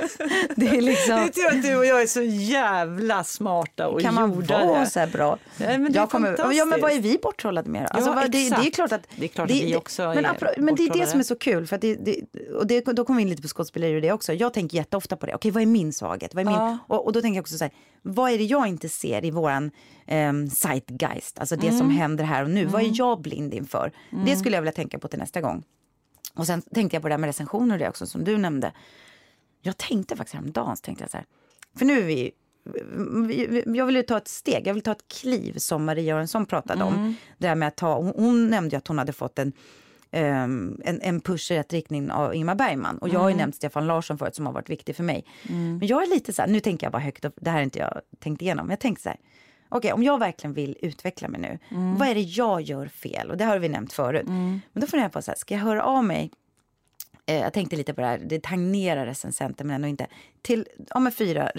det 0.56 0.66
är 0.66 0.80
liksom... 0.80 1.16
Det 1.16 1.32
tror 1.32 1.46
att 1.46 1.62
du 1.62 1.76
och 1.76 1.86
jag 1.86 2.02
är 2.02 2.06
så 2.06 2.22
jävla 2.22 3.24
smarta 3.24 3.88
och 3.88 4.00
Kan 4.00 4.14
man 4.14 4.46
vara 4.46 4.86
så 4.86 5.00
här 5.00 5.06
bra? 5.06 5.38
Nej, 5.56 5.78
men 5.78 5.92
det 5.92 5.98
jag 5.98 6.10
kommer, 6.10 6.52
ja, 6.52 6.64
men 6.64 6.80
vad 6.80 6.92
är 6.92 7.00
vi 7.00 7.18
borttrollade 7.22 7.70
med? 7.70 7.88
Alltså, 7.90 8.10
ja, 8.10 8.22
det, 8.22 8.28
det, 8.28 8.66
är 8.66 8.70
klart 8.70 8.92
att... 8.92 9.06
Det 9.16 9.24
är 9.24 9.28
klart 9.28 9.48
det, 9.48 9.54
att 9.54 9.60
vi 9.60 9.76
också 9.76 10.02
men, 10.02 10.24
är 10.24 10.60
Men 10.60 10.74
det 10.74 10.82
är 10.82 10.92
det 10.92 11.06
som 11.06 11.20
är 11.20 11.24
så 11.24 11.36
kul. 11.36 11.66
För 11.66 11.78
det, 11.78 11.94
det, 11.94 12.20
och 12.54 12.66
det, 12.66 12.80
då 12.80 13.04
kommer 13.04 13.16
vi 13.16 13.22
in 13.22 13.28
lite 13.28 13.42
på 13.42 13.48
skådespeleri 13.48 13.98
och 13.98 14.02
det 14.02 14.12
också. 14.12 14.32
Jag 14.32 14.54
tänker 14.54 14.76
jätteofta 14.76 15.16
på 15.16 15.26
det. 15.26 15.34
Okej, 15.34 15.50
vad 15.50 15.62
är 15.62 15.66
min 15.66 15.92
svaghet? 15.92 16.34
Vad 16.34 16.40
är 16.40 16.44
min, 16.44 16.54
ja. 16.54 16.78
och, 16.86 17.06
och, 17.06 17.12
då 17.12 17.20
tänker 17.20 17.36
jag 17.36 17.42
också 17.42 17.58
så 17.58 17.64
här, 17.64 17.72
vad 18.02 18.30
är 18.30 18.38
det 18.38 18.44
jag 18.44 18.66
inte 18.66 18.88
ser 18.88 19.24
i 19.24 19.30
våran 19.30 19.70
um, 20.10 20.50
zeitgeist? 20.50 21.38
Alltså 21.38 21.56
det 21.56 21.66
mm. 21.66 21.78
som 21.78 21.90
händer 21.90 22.24
här 22.24 22.42
och 22.42 22.50
nu. 22.50 22.60
Mm. 22.60 22.72
Vad 22.72 22.80
är 22.80 22.84
mm. 22.84 22.96
jag 22.96 23.20
blind 23.20 23.54
inför? 23.54 23.92
Mm. 24.12 24.24
Det 24.24 24.36
skulle 24.36 24.56
jag 24.56 24.62
vilja 24.62 24.72
tänka 24.72 24.98
på 24.98 25.08
till 25.08 25.18
nästa 25.18 25.40
gång. 25.40 25.64
Och 26.34 26.46
sen 26.46 26.62
tänkte 26.62 26.96
jag 26.96 27.02
på 27.02 27.08
det 27.08 27.12
där 27.12 27.18
med 27.18 27.28
recensioner 27.28 27.74
och 27.74 27.78
det 27.78 27.88
också 27.88 28.06
som 28.06 28.24
du 28.24 28.38
nämnde. 28.38 28.72
Jag 29.62 29.76
tänkte 29.76 30.16
faktiskt 30.16 30.34
häromdagen, 30.34 30.76
så 30.76 30.80
tänkte 30.80 31.04
jag 31.04 31.10
så 31.10 31.16
här, 31.16 31.26
för 31.76 31.84
nu 31.84 31.98
är 31.98 32.04
vi 32.04 32.32
jag 33.66 33.86
vill 33.86 34.06
ta 34.06 34.16
ett 34.16 34.28
steg, 34.28 34.66
jag 34.66 34.74
vill 34.74 34.82
ta 34.82 34.92
ett 34.92 35.08
kliv 35.08 35.58
som 35.58 35.84
Maria 35.84 36.04
Göransson 36.04 36.46
pratade 36.46 36.82
mm. 36.82 36.94
om. 36.94 37.14
Det 37.38 37.54
med 37.54 37.68
att 37.68 37.76
ta, 37.76 37.96
hon, 37.96 38.12
hon 38.16 38.50
nämnde 38.50 38.76
att 38.76 38.88
hon 38.88 38.98
hade 38.98 39.12
fått 39.12 39.38
en, 39.38 39.52
um, 40.12 40.80
en, 40.84 41.00
en 41.00 41.20
push 41.20 41.52
i 41.52 41.58
rätt 41.58 41.72
riktning 41.72 42.10
av 42.10 42.34
Ingmar 42.34 42.54
Bergman. 42.54 42.98
Och 42.98 43.08
jag 43.08 43.20
har 43.20 43.28
ju 43.28 43.32
mm. 43.32 43.38
nämnt 43.42 43.56
Stefan 43.56 43.86
Larsson 43.86 44.18
förut 44.18 44.34
som 44.34 44.46
har 44.46 44.52
varit 44.52 44.70
viktig 44.70 44.96
för 44.96 45.04
mig. 45.04 45.24
Mm. 45.48 45.78
Men 45.78 45.88
jag 45.88 46.02
är 46.02 46.06
lite 46.06 46.32
så 46.32 46.42
här, 46.42 46.48
nu 46.48 46.60
tänker 46.60 46.86
jag 46.86 46.92
bara 46.92 47.02
högt, 47.02 47.24
det 47.36 47.50
här 47.50 47.58
är 47.58 47.62
inte 47.62 47.78
jag 47.78 48.00
tänkt 48.18 48.42
igenom. 48.42 48.70
Jag 48.70 48.80
tänkte 48.80 49.02
så 49.02 49.08
här, 49.08 49.18
okay, 49.78 49.92
om 49.92 50.02
jag 50.02 50.18
verkligen 50.18 50.54
vill 50.54 50.76
utveckla 50.82 51.28
mig 51.28 51.40
nu, 51.40 51.58
mm. 51.68 51.96
vad 51.98 52.08
är 52.08 52.14
det 52.14 52.20
jag 52.20 52.60
gör 52.60 52.86
fel? 52.86 53.30
Och 53.30 53.36
det 53.36 53.44
har 53.44 53.58
vi 53.58 53.68
nämnt 53.68 53.92
förut. 53.92 54.26
Mm. 54.26 54.60
Men 54.72 54.80
då 54.80 54.86
funderar 54.86 55.04
jag 55.04 55.12
på 55.12 55.22
så 55.22 55.30
här, 55.30 55.38
ska 55.38 55.54
jag 55.54 55.62
höra 55.62 55.82
av 55.82 56.04
mig 56.04 56.30
eh, 57.26 57.40
jag 57.40 57.52
tänkte 57.52 57.76
lite 57.76 57.94
på 57.94 58.00
det 58.00 58.06
här, 58.06 58.18
det 58.18 58.42
tangerar 58.42 59.06
recensenter 59.06 59.64
men 59.64 59.74
ändå 59.74 59.88
inte. 59.88 60.06
Till 60.42 60.68
ja, 60.90 61.00
med 61.00 61.14
fyra 61.14 61.50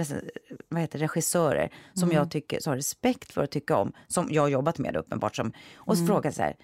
vad 0.70 0.82
heter, 0.82 1.00
regissörer 1.00 1.70
som 1.94 2.04
mm. 2.04 2.18
jag 2.18 2.32
tycker 2.32 2.60
så 2.60 2.70
har 2.70 2.76
respekt 2.78 3.32
för 3.32 3.44
att 3.44 3.52
tycka 3.52 3.78
om, 3.78 3.92
som 4.08 4.28
jag 4.32 4.42
har 4.42 4.50
jobbat 4.50 4.78
med 4.78 4.96
uppenbart. 4.96 5.36
Som, 5.36 5.52
och 5.76 5.98
så 5.98 6.04
mm. 6.04 6.08
frågar 6.08 6.32
så 6.32 6.42
här, 6.42 6.56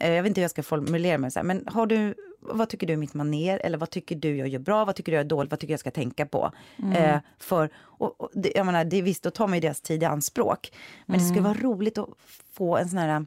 eh, 0.00 0.12
jag 0.12 0.22
vet 0.22 0.30
inte 0.30 0.40
hur 0.40 0.44
jag 0.44 0.50
ska 0.50 0.62
formulera 0.62 1.18
mig, 1.18 1.30
så 1.30 1.38
här, 1.38 1.44
men 1.44 1.68
har 1.68 1.86
du, 1.86 2.14
vad 2.44 2.68
tycker 2.68 2.86
du 2.86 2.92
är 2.92 2.96
mitt 2.96 3.14
maner? 3.14 3.60
Eller 3.64 3.78
vad 3.78 3.90
tycker 3.90 4.16
du 4.16 4.36
jag 4.36 4.48
gör 4.48 4.58
bra? 4.58 4.84
Vad 4.84 4.96
tycker 4.96 5.12
du 5.12 5.16
jag 5.16 5.24
är 5.24 5.28
dåligt? 5.28 5.50
Vad 5.50 5.60
tycker 5.60 5.72
jag 5.72 5.80
ska 5.80 5.90
tänka 5.90 6.26
på? 6.26 6.52
Mm. 6.78 6.92
Eh, 6.92 7.20
för, 7.38 7.70
och, 7.76 8.20
och 8.20 8.30
det, 8.34 8.52
jag 8.54 8.66
menar, 8.66 8.84
det, 8.84 9.02
visst, 9.02 9.22
då 9.22 9.30
tar 9.30 9.46
man 9.46 9.56
ju 9.56 9.60
deras 9.60 9.80
tid 9.80 10.02
i 10.02 10.06
anspråk. 10.06 10.72
Men 11.06 11.18
det 11.18 11.24
skulle 11.24 11.40
mm. 11.40 11.52
vara 11.52 11.62
roligt 11.62 11.98
att 11.98 12.08
få 12.52 12.76
en 12.76 12.88
sån 12.88 12.98
här 12.98 13.26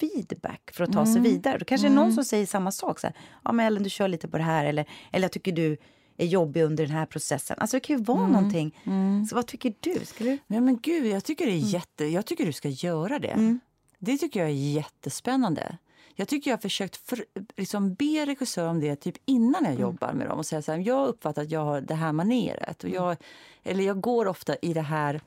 feedback 0.00 0.70
för 0.72 0.84
att 0.84 0.92
ta 0.92 1.04
sig 1.04 1.18
mm. 1.18 1.22
vidare. 1.22 1.58
Då 1.58 1.64
kanske 1.64 1.86
mm. 1.86 1.96
någon 1.96 2.12
som 2.12 2.24
säger 2.24 2.46
samma 2.46 2.72
sak. 2.72 3.00
Så 3.00 3.06
här, 3.06 3.16
ja, 3.44 3.52
men 3.52 3.66
Ellen, 3.66 3.82
du 3.82 3.90
kör 3.90 4.08
lite 4.08 4.28
på 4.28 4.36
det 4.36 4.44
här. 4.44 4.64
Eller, 4.64 4.86
eller 5.12 5.24
jag 5.24 5.32
tycker 5.32 5.52
du 5.52 5.76
är 6.16 6.26
jobbig 6.26 6.62
under 6.62 6.86
den 6.86 6.96
här 6.96 7.06
processen. 7.06 7.56
Alltså 7.60 7.76
det 7.76 7.80
kan 7.80 7.96
ju 7.96 8.04
vara 8.04 8.18
mm. 8.18 8.32
någonting. 8.32 8.78
Mm. 8.84 9.26
Så 9.26 9.34
vad 9.34 9.46
tycker 9.46 9.74
du? 9.80 10.04
Ska 10.04 10.24
du? 10.24 10.38
Ja, 10.46 10.60
men 10.60 10.78
gud, 10.82 11.06
jag 11.06 11.24
tycker 11.24 11.46
det 11.46 11.52
är 11.52 11.58
mm. 11.58 11.68
jätte... 11.68 12.04
Jag 12.04 12.26
tycker 12.26 12.46
du 12.46 12.52
ska 12.52 12.68
göra 12.68 13.18
det. 13.18 13.28
Mm. 13.28 13.60
Det 13.98 14.18
tycker 14.18 14.40
jag 14.40 14.48
är 14.48 14.52
jättespännande. 14.52 15.78
Jag 16.18 16.28
tycker 16.28 16.50
jag 16.50 16.56
har 16.56 16.62
försökt 16.62 16.96
för, 16.96 17.24
liksom 17.56 17.94
be 17.94 18.26
regissörer 18.26 18.68
om 18.68 18.80
det 18.80 18.96
typ 18.96 19.16
innan 19.24 19.64
jag 19.64 19.70
mm. 19.70 19.80
jobbar 19.80 20.12
med 20.12 20.28
dem 20.28 20.38
och 20.38 20.46
säga 20.46 20.62
så 20.62 20.72
här, 20.72 20.78
jag 20.78 21.08
uppfattar 21.08 21.42
att 21.42 21.50
jag 21.50 21.64
har 21.64 21.80
det 21.80 21.94
här 21.94 22.12
maneret. 22.12 22.84
Och 22.84 22.90
jag, 22.90 23.16
eller 23.62 23.84
jag 23.84 24.00
går 24.00 24.26
ofta 24.26 24.56
i 24.56 24.72
det 24.72 24.80
här 24.80 25.20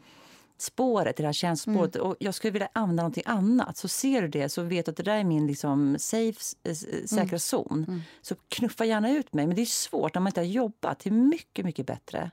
spåret, 0.58 1.20
i 1.20 1.24
det 1.24 1.28
här 1.28 1.34
känslospåret. 1.34 1.96
Mm. 1.96 2.08
Och 2.08 2.16
jag 2.20 2.34
skulle 2.34 2.52
vilja 2.52 2.70
använda 2.74 3.04
någonting 3.04 3.24
annat. 3.26 3.78
Så 3.78 3.88
ser 3.88 4.22
du 4.22 4.28
det, 4.28 4.50
så 4.50 4.64
vet 4.64 4.86
du 4.86 4.90
att 4.90 4.98
det 4.98 5.04
där 5.04 5.18
är 5.18 5.24
min 5.24 5.48
liksom 5.48 5.96
safe, 6.00 6.40
äh, 6.64 6.74
säkra 7.06 7.24
mm. 7.24 7.40
zon. 7.40 7.86
Mm. 7.88 8.02
Så 8.22 8.36
knuffa 8.50 8.86
gärna 8.86 9.12
ut 9.12 9.34
mig. 9.34 9.48
Men 9.48 9.56
det 9.56 9.62
är 9.62 9.66
svårt 9.66 10.14
när 10.14 10.22
man 10.22 10.28
inte 10.28 10.40
har 10.40 10.46
jobbat. 10.46 11.00
Det 11.00 11.10
är 11.10 11.12
mycket, 11.12 11.66
mycket 11.66 11.86
bättre 11.86 12.32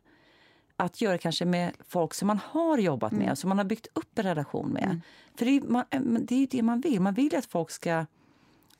att 0.76 1.00
göra 1.00 1.18
kanske 1.18 1.44
med 1.44 1.72
folk 1.88 2.14
som 2.14 2.26
man 2.26 2.40
har 2.44 2.78
jobbat 2.78 3.12
med, 3.12 3.22
mm. 3.22 3.36
som 3.36 3.48
man 3.48 3.58
har 3.58 3.64
byggt 3.64 3.86
upp 3.92 4.18
en 4.18 4.24
relation 4.24 4.68
med. 4.68 4.84
Mm. 4.84 5.00
För 5.34 5.44
det 5.44 5.50
är, 5.50 5.60
man, 5.60 5.84
eh, 5.90 6.00
det 6.00 6.34
är 6.34 6.46
det 6.50 6.62
man 6.62 6.80
vill. 6.80 7.00
Man 7.00 7.14
vill 7.14 7.36
att 7.36 7.46
folk 7.46 7.70
ska 7.70 8.06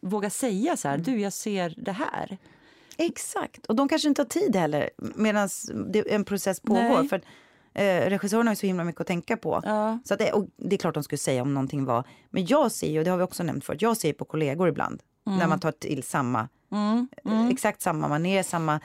våga 0.08 0.30
säga 0.30 0.76
så 0.76 0.88
här, 0.88 0.94
mm. 0.94 1.04
du 1.04 1.20
jag 1.20 1.32
ser 1.32 1.74
det 1.76 1.92
här. 1.92 2.38
Exakt, 2.98 3.66
och 3.66 3.76
de 3.76 3.88
kanske 3.88 4.08
inte 4.08 4.22
har 4.22 4.26
tid 4.26 4.56
heller 4.56 4.90
medan 5.14 5.48
en 6.06 6.24
process 6.24 6.60
pågår. 6.60 7.08
För 7.08 7.20
Eh, 7.78 8.10
regissörerna 8.10 8.48
har 8.48 8.52
ju 8.52 8.56
så 8.56 8.66
himla 8.66 8.84
mycket 8.84 9.00
att 9.00 9.06
tänka 9.06 9.36
på. 9.36 9.60
Ja. 9.64 9.98
Så 10.04 10.16
det, 10.16 10.32
och 10.32 10.46
det 10.56 10.76
är 10.76 10.78
klart 10.78 10.94
de 10.94 11.02
skulle 11.02 11.18
säga 11.18 11.42
om 11.42 11.54
någonting 11.54 11.84
var... 11.84 12.04
Men 12.30 12.46
jag 12.46 12.72
ser 12.72 12.90
ju, 12.90 12.98
och 12.98 13.04
det 13.04 13.10
har 13.10 13.18
vi 13.18 13.24
också 13.24 13.42
nämnt 13.42 13.64
förut, 13.64 13.82
jag 13.82 13.96
ser 13.96 14.12
på 14.12 14.24
kollegor 14.24 14.68
ibland. 14.68 15.02
När 15.24 15.46
man 15.46 15.60
tar 15.60 15.72
till 15.72 16.02
samma, 16.02 16.48
Mm. 16.72 17.08
eh, 17.24 17.48
exakt 17.48 17.82
samma 17.82 18.08
manér, 18.08 18.42
samma 18.42 18.80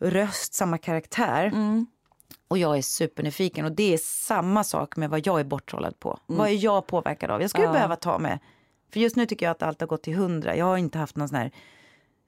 röst, 0.00 0.54
samma 0.54 0.78
karaktär. 0.78 1.46
Mm. 1.46 1.86
Och 2.48 2.58
jag 2.58 2.78
är 2.78 2.82
supernyfiken 2.82 3.64
och 3.64 3.72
det 3.72 3.94
är 3.94 3.98
samma 3.98 4.64
sak 4.64 4.96
med 4.96 5.10
vad 5.10 5.26
jag 5.26 5.40
är 5.40 5.44
borttrollad 5.44 5.98
på. 5.98 6.18
Vad 6.26 6.48
är 6.48 6.64
jag 6.64 6.86
påverkad 6.86 7.30
av? 7.30 7.40
Jag 7.40 7.50
skulle 7.50 7.64
Mm. 7.64 7.74
Ja. 7.74 7.78
behöva 7.78 7.96
ta 7.96 8.18
med, 8.18 8.38
för 8.92 9.00
just 9.00 9.16
nu 9.16 9.26
tycker 9.26 9.46
jag 9.46 9.50
att 9.50 9.62
allt 9.62 9.80
har 9.80 9.86
gått 9.88 10.02
till 10.02 10.14
hundra. 10.14 10.56
Jag 10.56 10.64
har 10.64 10.76
inte 10.76 10.98
haft 10.98 11.16
någon 11.16 11.28
sån 11.28 11.38
här 11.38 11.50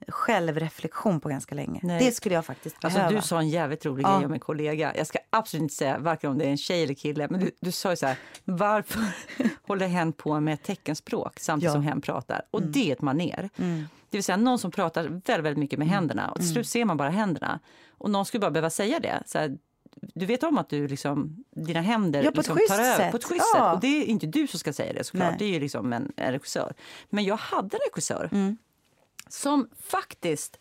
självreflektion 0.09 1.21
på 1.21 1.29
ganska 1.29 1.55
länge. 1.55 1.81
Nej. 1.83 2.05
Det 2.05 2.13
skulle 2.13 2.35
jag 2.35 2.45
faktiskt 2.45 2.77
Alltså, 2.85 2.99
behöva. 2.99 3.17
du 3.17 3.23
sa 3.27 3.39
en 3.39 3.49
jävligt 3.49 3.87
rolig 3.87 4.05
Ja. 4.05 4.17
grej 4.17 4.27
om 4.27 4.33
en 4.33 4.41
kollega. 4.41 4.97
Jag 4.97 5.07
ska 5.07 5.19
absolut 5.31 5.63
inte 5.63 5.75
säga 5.75 5.99
varken 5.99 6.31
om 6.31 6.39
det 6.39 6.45
är 6.45 6.51
en 6.51 6.57
tjej 6.57 6.83
eller 6.83 6.95
kille, 6.95 7.27
men 7.31 7.41
du, 7.41 7.51
du 7.61 7.73
sa 7.73 7.91
ju 7.91 7.97
så 7.97 8.07
här, 8.07 8.17
varför 8.45 9.01
håller 9.67 9.87
hen 9.89 10.13
på 10.13 10.41
med 10.41 10.63
teckenspråk 10.63 11.41
samtidigt 11.41 11.65
Ja. 11.69 11.73
som 11.73 11.83
hen 11.83 12.01
pratar? 12.01 12.43
Och 12.51 12.63
det 12.63 12.89
är 12.89 12.93
ett 12.93 13.03
maner. 13.03 13.49
Det 14.11 14.17
vill 14.17 14.25
säga 14.25 14.37
någon 14.37 14.59
som 14.59 14.71
pratar 14.71 15.03
väldigt, 15.05 15.29
väldigt 15.29 15.57
mycket 15.59 15.79
med 15.79 15.89
händerna 15.89 16.31
och 16.31 16.37
till 16.39 16.53
slut 16.53 16.69
ser 16.69 16.85
man 16.85 16.97
bara 16.97 17.11
händerna. 17.11 17.61
Och 17.99 18.11
någon 18.11 18.25
skulle 18.27 18.41
bara 18.41 18.51
behöva 18.51 18.71
säga 18.71 19.01
det. 19.01 19.23
Så 19.27 19.39
här, 19.39 19.59
du 20.01 20.27
vet 20.27 20.43
om 20.43 20.59
att 20.59 20.69
du 20.69 20.89
liksom, 20.89 21.45
dina 21.51 21.81
händer 21.81 22.23
Ja, 22.23 22.31
på 22.31 22.37
liksom 22.37 22.59
tar 22.69 22.81
över 22.81 23.11
på 23.11 23.17
ett 23.17 23.25
schysst 23.25 23.45
Ja. 23.55 23.59
sätt. 23.61 23.75
Och 23.75 23.81
det 23.81 23.87
är 24.03 24.05
inte 24.05 24.27
du 24.27 24.47
som 24.47 24.61
ska 24.61 24.73
säga 24.73 24.93
det 24.93 25.05
såklart, 25.05 25.29
Nej. 25.31 25.37
det 25.39 25.45
är 25.45 25.51
ju 25.53 25.61
liksom 25.61 25.93
en, 25.93 26.13
en 26.17 26.33
regissör. 26.33 26.75
Men 27.11 27.25
jag 27.25 27.37
hade 27.37 27.77
en 27.77 27.81
regissör 27.91 28.57
som 29.29 29.69
faktiskt 29.81 30.59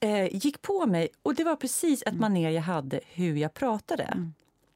eh, 0.00 0.36
gick 0.36 0.62
på 0.62 0.86
mig. 0.86 1.08
Och 1.22 1.34
det 1.34 1.44
var 1.44 1.56
precis 1.56 2.02
ett 2.06 2.14
manér 2.20 2.50
jag 2.50 2.62
hade 2.62 3.00
hur 3.06 3.36
jag 3.36 3.54
pratade. 3.54 4.30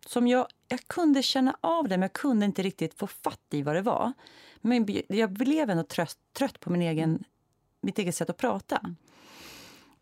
Som 0.07 0.29
jag, 0.29 0.47
jag 0.69 0.81
kunde 0.89 1.23
känna 1.23 1.57
av 1.61 1.85
det, 1.89 1.97
men 1.97 2.03
jag 2.03 2.13
kunde 2.13 2.47
inte 2.47 2.63
riktigt 2.63 2.95
få 2.99 3.07
fatt 3.07 3.41
i 3.51 3.63
vad 3.63 3.75
det 3.75 3.83
var. 3.83 4.13
Men 4.61 4.87
jag 5.09 5.31
blev 5.33 5.71
ändå 5.71 5.83
trött, 5.83 6.17
trött 6.33 6.61
på 6.61 6.71
min 6.71 6.83
egen, 6.83 7.25
mitt 7.81 7.99
eget 7.99 8.15
sätt 8.15 8.31
att 8.31 8.37
prata. 8.37 8.95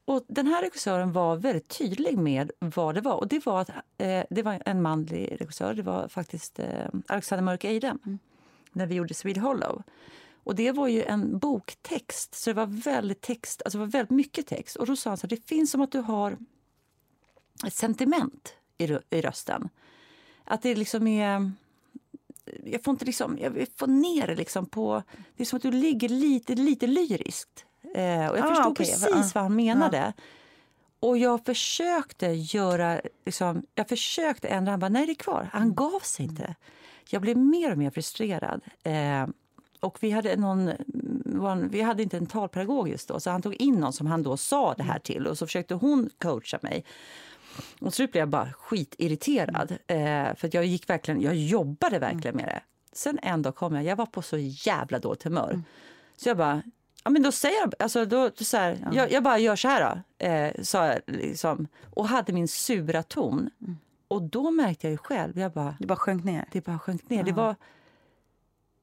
Och 0.09 0.25
den 0.29 0.47
här 0.47 0.63
regissören 0.63 1.13
var 1.13 1.37
väldigt 1.37 1.69
tydlig 1.69 2.19
med 2.19 2.51
vad 2.59 2.95
det 2.95 3.01
var. 3.01 3.15
Och 3.15 3.29
det 3.29 3.47
var, 3.47 3.61
att, 3.61 3.71
eh, 3.99 4.25
det 4.31 4.43
var 4.43 4.63
en 4.67 4.83
manlig 4.83 5.37
regissör. 5.41 5.75
Det 5.75 5.83
var 5.83 6.09
faktiskt 6.09 6.59
eh, 6.59 6.87
Alexander 7.07 7.45
Mörk 7.45 7.65
Eidem. 7.65 8.19
När 8.73 8.87
vi 8.87 8.95
gjorde 8.95 9.15
Swede 9.15 9.41
Hollow. 9.41 9.83
Och 10.45 10.55
det 10.55 10.73
var 10.73 10.89
ju 10.89 11.03
en 11.03 11.39
boktext, 11.39 12.35
så 12.35 12.51
det 12.51 12.55
var 12.55 12.67
väldigt 12.67 13.21
text, 13.21 13.63
alltså 13.65 13.79
det 13.79 13.85
var 13.85 13.93
väldigt 13.93 14.11
mycket 14.11 14.47
text. 14.47 14.77
Och 14.77 14.87
då 14.87 14.97
sa 14.97 15.11
han 15.11 15.17
så 15.17 15.27
här, 15.27 15.29
det 15.29 15.49
finns 15.49 15.71
som 15.71 15.81
att 15.81 15.93
du 15.93 15.99
har 15.99 16.37
ett 17.67 17.75
sentiment 17.75 18.55
i, 18.79 18.85
i 19.11 19.21
rösten. 19.21 19.69
Att 20.45 20.63
det 20.63 20.75
liksom 20.75 21.07
är... 21.07 21.53
Jag 22.65 22.85
får 22.85 22.93
inte 22.93 23.05
liksom, 23.05 23.39
jag 23.41 23.51
vill 23.51 23.67
få 23.77 23.87
ner 23.87 24.27
det 24.27 24.35
liksom 24.35 24.67
på... 24.67 25.03
Det 25.37 25.43
är 25.43 25.45
som 25.45 25.57
att 25.57 25.63
du 25.63 25.71
ligger 25.71 26.09
lite, 26.09 26.55
lite 26.55 26.87
lyriskt. 26.87 27.65
Eh, 27.95 28.29
och 28.31 28.39
jag 28.39 28.45
Ah, 28.45 28.49
förstod 28.49 28.67
okej. 28.73 28.87
precis 28.87 29.07
Ah. 29.13 29.31
vad 29.35 29.43
han 29.45 29.57
menade. 29.57 30.13
Och 31.01 31.19
jag 31.19 31.45
försökte 31.45 32.27
göra... 32.27 33.01
Liksom, 33.27 33.63
jag 33.75 33.89
försökte 33.89 34.49
ändra. 34.49 34.71
Han 34.73 34.81
bara, 34.81 34.89
nej 34.89 35.07
det 35.07 35.13
är 35.13 35.15
kvar. 35.15 35.49
Han 35.53 35.75
gav 35.75 36.01
sig 36.01 36.27
inte. 36.27 36.55
Jag 37.11 37.23
blev 37.23 37.37
mer 37.37 37.73
och 37.73 37.79
mer 37.79 37.91
frustrerad. 37.91 38.61
Eh, 38.83 39.27
och 39.81 39.99
vi 40.01 40.11
hade, 40.11 40.37
någon, 40.37 40.71
vi 41.71 41.81
hade 41.83 42.03
inte 42.03 42.17
en 42.17 42.27
talpedagog 42.27 42.89
just 42.89 43.09
då, 43.09 43.21
så 43.21 43.31
han 43.31 43.43
tog 43.43 43.55
in 43.55 43.75
någon 43.75 43.93
som 43.93 44.07
han 44.07 44.23
då 44.23 44.37
sa 44.37 44.75
det 44.75 44.83
här 44.83 44.99
till 44.99 45.27
och 45.27 45.39
så 45.39 45.47
försökte 45.47 45.75
hon 45.75 46.11
coacha 46.19 46.59
mig. 46.63 46.85
Och 47.81 47.95
slut 47.95 48.13
blev 48.13 48.21
jag 48.23 48.29
bara 48.29 48.53
skitirriterad. 48.53 49.71
Eh, 49.87 50.35
för 50.35 50.51
jag, 50.53 50.65
gick 50.67 50.91
verkligen, 50.91 51.21
jag 51.23 51.37
jobbade 51.37 51.99
verkligen 51.99 52.37
med 52.37 52.45
det. 52.47 52.61
Sen 52.93 53.19
en 53.23 53.43
dag 53.43 53.55
kom 53.55 53.75
jag, 53.75 53.85
jag 53.85 53.97
var 53.97 54.07
på 54.07 54.23
så 54.23 54.37
jävla 54.39 54.99
dåligt 54.99 55.23
humör. 55.23 55.63
Så 56.17 56.29
jag 56.29 56.37
bara, 56.37 56.63
ja 57.09 57.13
men 57.13 57.23
då 57.23 57.33
säger 57.33 57.61
jag, 57.61 57.75
alltså 57.79 58.05
då, 58.05 58.31
så 58.37 58.57
här, 58.57 58.89
jag, 58.93 59.13
jag 59.13 59.23
bara 59.23 59.39
gör 59.39 59.57
så 59.57 59.69
här 59.69 60.03
då. 60.19 60.25
Eh, 60.27 60.63
sa 60.63 60.87
jag 60.87 61.01
liksom, 61.07 61.69
och 61.95 62.09
hade 62.09 62.33
min 62.33 62.49
sura 62.49 63.03
ton. 63.03 63.51
Och 64.09 64.23
då 64.23 64.51
märkte 64.51 64.87
jag 64.87 64.93
ju 64.93 64.97
själv, 64.97 65.39
jag 65.39 65.53
bara, 65.53 65.77
Det 65.79 65.87
bara 65.87 65.97
sjönk 65.99 66.25
ner. 66.25 66.49
det 66.53 66.65
bara 66.65 66.79
sjönk 66.79 67.11
ner. 67.11 67.23
Det 67.23 67.33
var 67.33 67.55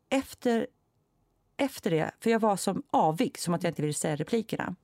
efter, 0.09 0.67
efter 1.57 1.91
det, 1.91 2.11
för 2.19 2.29
jag 2.29 2.39
var 2.39 2.57
som 2.57 2.83
avig, 2.89 3.39
som 3.39 3.53
att 3.53 3.63
jag 3.63 3.71
inte 3.71 3.81
ville 3.81 3.93
säga 3.93 4.15
replikerna. 4.15 4.75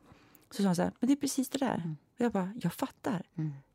Så 0.51 0.61
sa 0.63 0.67
han 0.67 0.75
så 0.75 0.81
här, 0.81 0.91
men 0.99 1.07
det 1.07 1.13
är 1.13 1.15
precis 1.15 1.49
det 1.49 1.59
där. 1.59 1.75
Mm. 1.75 1.97
Jag 2.24 2.32
bara, 2.32 2.53
jag 2.61 2.74
fattar. 2.74 3.22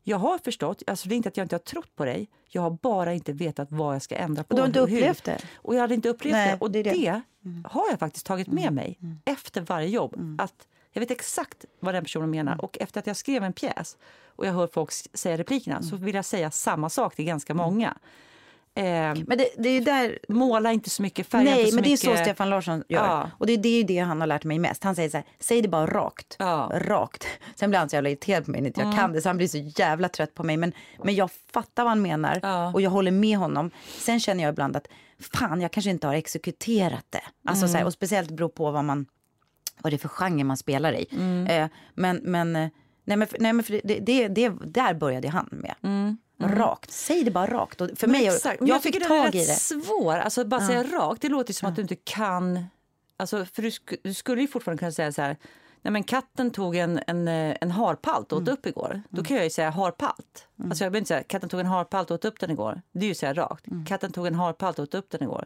Jag 0.03 0.17
har 0.17 0.37
förstått, 0.37 0.83
alltså 0.87 1.09
det 1.09 1.15
är 1.15 1.17
inte 1.17 1.29
att 1.29 1.37
jag 1.37 1.45
inte 1.45 1.55
har 1.55 1.59
trott 1.59 1.95
på 1.95 2.05
dig. 2.05 2.29
Jag 2.47 2.61
har 2.61 2.69
bara 2.69 3.13
inte 3.13 3.33
vetat 3.33 3.71
vad 3.71 3.95
jag 3.95 4.01
ska 4.01 4.15
ändra 4.15 4.43
på. 4.43 4.49
Och 4.49 4.55
du 4.55 4.61
har 4.61 4.67
inte 4.67 4.79
upplevt 4.79 5.23
det? 5.23 5.41
Och 5.55 5.75
jag 5.75 5.81
hade 5.81 5.93
inte 5.93 6.09
upplevt 6.09 6.33
Nej, 6.33 6.51
det. 6.51 6.57
Och 6.59 6.71
det 6.71 6.83
det, 6.83 6.91
det. 6.91 7.21
Mm. 7.45 7.65
har 7.69 7.89
jag 7.89 7.99
faktiskt 7.99 8.25
tagit 8.25 8.47
med 8.47 8.73
mig 8.73 8.99
efter 9.25 9.61
varje 9.61 9.87
jobb. 9.87 10.39
Att 10.41 10.67
jag 10.91 10.99
vet 10.99 11.11
exakt 11.11 11.65
vad 11.79 11.93
den 11.93 12.03
personen 12.03 12.29
menar. 12.29 12.51
Mm. 12.51 12.63
Och 12.65 12.77
efter 12.79 12.99
att 12.99 13.07
jag 13.07 13.15
skrev 13.17 13.43
en 13.43 13.53
pjäs 13.53 13.97
och 14.25 14.45
jag 14.45 14.53
hör 14.53 14.67
folk 14.67 14.91
säga 14.91 15.37
replikerna 15.37 15.81
så 15.81 15.95
vill 15.95 16.15
jag 16.15 16.25
säga 16.25 16.51
samma 16.51 16.89
sak 16.89 17.15
till 17.15 17.25
ganska 17.25 17.53
många. 17.53 17.97
Eh, 18.77 19.23
Men 19.27 19.37
det, 19.37 19.49
det 19.57 19.69
är 19.69 19.81
där... 19.81 20.19
måla 20.29 20.71
inte 20.71 20.89
så 20.89 21.01
mycket, 21.01 21.27
färga 21.27 21.43
Nej, 21.43 21.59
inte 21.59 21.69
så 21.71 21.75
men 21.75 21.83
det 21.83 21.87
är 21.89 21.91
mycket. 21.91 22.17
så 22.17 22.23
Stefan 22.23 22.49
Larsson 22.49 22.83
gör. 22.89 23.05
Ja. 23.05 23.31
Och 23.37 23.47
det, 23.47 23.53
är- 23.53 23.57
det 23.57 23.69
är 23.69 23.77
ju 23.77 23.83
det 23.83 23.97
han 23.99 24.19
har 24.19 24.27
lärt 24.27 24.43
mig 24.43 24.59
mest. 24.59 24.83
Han 24.83 24.95
säger 24.95 25.09
så 25.09 25.17
här, 25.17 25.25
säg 25.39 25.61
det 25.61 25.67
bara 25.67 25.85
rakt. 25.87 26.35
Ja. 26.39 26.71
Rakt. 26.75 27.27
Sen 27.55 27.69
blir 27.69 27.79
han 27.79 27.89
så 27.89 27.95
jävla 27.95 28.09
irriterad 28.09 28.45
på 28.45 28.51
mig 28.51 28.61
när 28.61 28.71
jag 28.75 28.95
kan 28.95 29.13
det, 29.13 29.21
så 29.21 29.29
han 29.29 29.37
blir 29.37 29.47
så 29.47 29.57
jävla 29.57 30.09
trött 30.09 30.33
på 30.33 30.43
mig. 30.43 30.57
Men, 30.57 30.71
men 31.03 31.15
jag 31.15 31.29
fattar 31.53 31.83
vad 31.83 31.91
han 31.91 32.01
menar 32.01 32.39
Ja. 32.43 32.71
och 32.73 32.81
jag 32.81 32.89
håller 32.89 33.11
med 33.11 33.37
honom. 33.37 33.71
Sen 33.99 34.19
känner 34.19 34.43
jag 34.43 34.51
ibland 34.51 34.75
att 34.75 34.87
fan, 35.33 35.61
jag 35.61 35.71
kanske 35.71 35.89
inte 35.89 36.07
har 36.07 36.13
exekuterat 36.13 37.05
det. 37.09 37.21
Alltså, 37.45 37.67
så 37.67 37.77
här, 37.77 37.85
och 37.85 37.93
speciellt 37.93 38.31
beror 38.31 38.49
på 38.49 38.71
vad 38.71 38.83
man 38.83 39.05
vad 39.81 39.91
det 39.91 39.95
är 39.95 39.99
för 39.99 40.07
genre 40.09 40.43
man 40.43 40.57
spelar 40.57 40.93
i. 40.93 41.07
Eh, 41.49 41.67
men, 41.95 42.17
men, 42.23 42.55
eh, 42.55 42.69
nej 43.03 43.17
men, 43.17 43.27
nej, 43.39 43.53
men 43.53 43.65
det, 43.83 43.99
det, 43.99 44.27
det, 44.27 44.49
där 44.65 44.93
började 44.93 45.29
han 45.29 45.47
med. 45.51 45.75
Rakt, 46.39 46.91
säg 46.91 47.23
det 47.23 47.31
bara 47.31 47.47
rakt. 47.47 47.81
Och 47.81 47.89
för 47.95 48.07
mig, 48.07 48.27
Exakt. 48.27 48.59
Jag, 48.59 48.69
jag 48.69 48.83
fick 48.83 48.95
är 48.95 48.99
tag 48.99 49.35
i 49.35 49.39
rätt 49.39 49.47
det. 49.47 49.53
svår. 49.53 50.13
Alltså 50.17 50.45
bara 50.45 50.67
säga 50.67 50.83
rakt, 50.83 51.21
det 51.21 51.29
låter 51.29 51.53
som 51.53 51.69
att 51.69 51.75
du 51.75 51.81
inte 51.81 51.95
kan... 51.95 52.65
Alltså, 53.17 53.45
för 53.45 53.61
du, 53.61 53.69
sk- 53.69 53.97
du 54.03 54.13
skulle 54.13 54.41
ju 54.41 54.47
fortfarande 54.47 54.79
kunna 54.79 54.91
säga 54.91 55.11
så 55.11 55.21
här... 55.21 55.37
Nej, 55.81 55.91
men 55.91 56.03
katten 56.03 56.51
tog 56.51 56.75
en, 56.75 56.99
en, 57.07 57.27
eh, 57.27 57.57
en 57.61 57.71
harpalt 57.71 58.31
och 58.31 58.41
åt 58.41 58.47
upp 58.47 58.65
igår. 58.65 59.01
Då 59.09 59.23
kan 59.23 59.35
jag 59.37 59.43
ju 59.43 59.49
säga 59.49 59.69
harpalt. 59.69 60.47
Alltså 60.63 60.83
jag 60.83 60.91
behöver 60.91 60.97
inte 60.97 61.07
säga 61.07 61.23
katten 61.23 61.49
tog 61.49 61.59
en 61.59 61.65
harpalt 61.65 62.11
och 62.11 62.15
åt 62.15 62.25
upp 62.25 62.39
den 62.39 62.51
igår. 62.51 62.81
Det 62.91 62.99
är 62.99 63.05
ju 63.05 63.11
att 63.11 63.17
säga 63.17 63.33
rakt. 63.33 63.65
Katten 63.87 64.11
tog 64.11 64.27
en 64.27 64.35
harpalt 64.35 64.79
och 64.79 64.83
åt 64.83 64.93
upp 64.95 65.09
den 65.09 65.23
igår. 65.23 65.45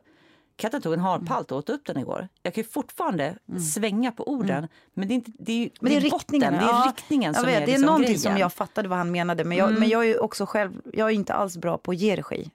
Katten 0.56 0.82
tog 0.82 0.94
en 0.94 1.00
harpalt 1.00 1.52
och 1.52 1.58
åt 1.58 1.70
upp 1.70 1.86
den 1.86 1.98
igår. 1.98 2.28
Jag 2.44 2.54
kan 2.54 2.64
ju 2.64 2.70
fortfarande 2.70 3.38
svänga 3.74 4.12
på 4.12 4.30
orden, 4.30 4.68
men 4.94 5.08
det 5.08 5.14
är, 5.14 5.16
inte, 5.16 5.32
det 5.40 5.64
är, 5.64 5.70
Men 5.80 5.92
det 5.92 5.98
är 5.98 6.02
botten, 6.02 6.20
riktningen. 6.20 6.54
det 6.54 6.60
är 6.60 6.62
ja. 6.62 6.94
riktningen 6.98 7.34
som 7.34 7.46
vet, 7.46 7.56
är 7.56 7.60
Det 7.60 7.64
är 7.64 7.68
liksom 7.68 7.86
någonting 7.86 8.06
grejen. 8.06 8.26
Mm. 8.26 8.36
som 8.36 8.42
jag 8.42 8.54
fattade 8.54 8.88
vad 8.90 8.98
han 8.98 9.12
menade. 9.12 9.44
Men 9.44 9.58
jag, 9.58 9.80
men 9.80 9.90
jag 9.90 10.04
är 10.04 10.08
ju 10.08 10.18
också 10.18 10.46
själv, 10.46 10.82
jag 10.94 11.10
är 11.10 11.14
inte 11.14 11.34
alls 11.34 11.58
bra 11.58 11.78
på 11.78 11.92
att 11.92 11.98
ge 11.98 12.16
regi. 12.16 12.52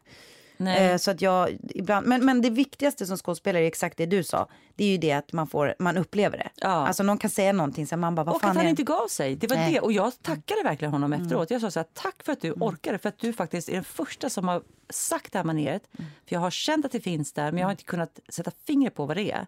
Eh, 0.59 0.97
så 0.97 1.11
att 1.11 1.23
jag 1.23 1.59
ibland, 1.69 2.07
men, 2.07 2.25
men 2.25 2.43
det 2.43 2.51
viktigaste 2.51 3.07
som 3.07 3.17
skådespelare 3.17 3.63
är 3.63 3.67
exakt 3.67 3.97
det 3.97 4.07
du 4.07 4.25
sa. 4.25 4.49
Det 4.75 4.85
är 4.85 4.89
ju 4.89 4.99
det 4.99 5.13
att 5.13 5.33
man, 5.33 5.47
får, 5.47 5.75
man 5.79 5.97
upplever 5.97 6.39
det. 6.39 6.49
Ja. 6.57 6.69
Alltså 6.69 7.03
någon 7.03 7.19
kan 7.19 7.31
säga 7.31 7.53
någonting 7.53 7.87
så 7.87 7.97
man 7.97 8.15
bara, 8.15 8.25
vad 8.25 8.35
Och 8.35 8.41
fan 8.41 8.51
att 8.51 8.57
han 8.57 8.67
är 8.67 8.71
inte 8.71 8.83
gav 8.83 9.09
sig. 9.09 9.37
Det 9.37 9.47
var 9.47 9.57
Nej. 9.57 9.65
Mm. 9.65 9.75
det. 9.75 9.81
Och 9.81 9.93
jag 9.93 10.13
tackade 10.23 10.63
verkligen 10.65 10.93
honom 10.93 11.13
efteråt. 11.13 11.51
Jag 11.51 11.61
sa 11.61 11.71
så 11.71 11.79
här, 11.79 11.87
tack 11.93 12.23
för 12.23 12.33
att 12.33 12.41
du 12.41 12.53
orkade. 12.53 12.99
För 12.99 13.09
att 13.09 13.19
du 13.19 13.33
faktiskt 13.33 13.69
är 13.69 13.73
den 13.73 13.85
första 13.85 14.31
som 14.31 14.49
har 14.49 14.63
sagt 14.91 15.33
det 15.33 15.39
här 15.39 15.45
maneret. 15.45 15.83
Mm. 15.99 16.11
För 16.27 16.37
jag 16.37 16.41
har 16.41 16.51
känt 16.51 16.85
att 16.85 16.93
det 16.93 17.01
finns 17.01 17.33
där, 17.33 17.53
men 17.53 17.61
jag 17.61 17.67
har 17.67 17.71
inte 17.71 17.85
kunnat 17.85 18.21
sätta 18.29 18.51
fingret 18.67 18.95
på 18.95 19.07
vad 19.07 19.17
det 19.17 19.31
är. 19.31 19.47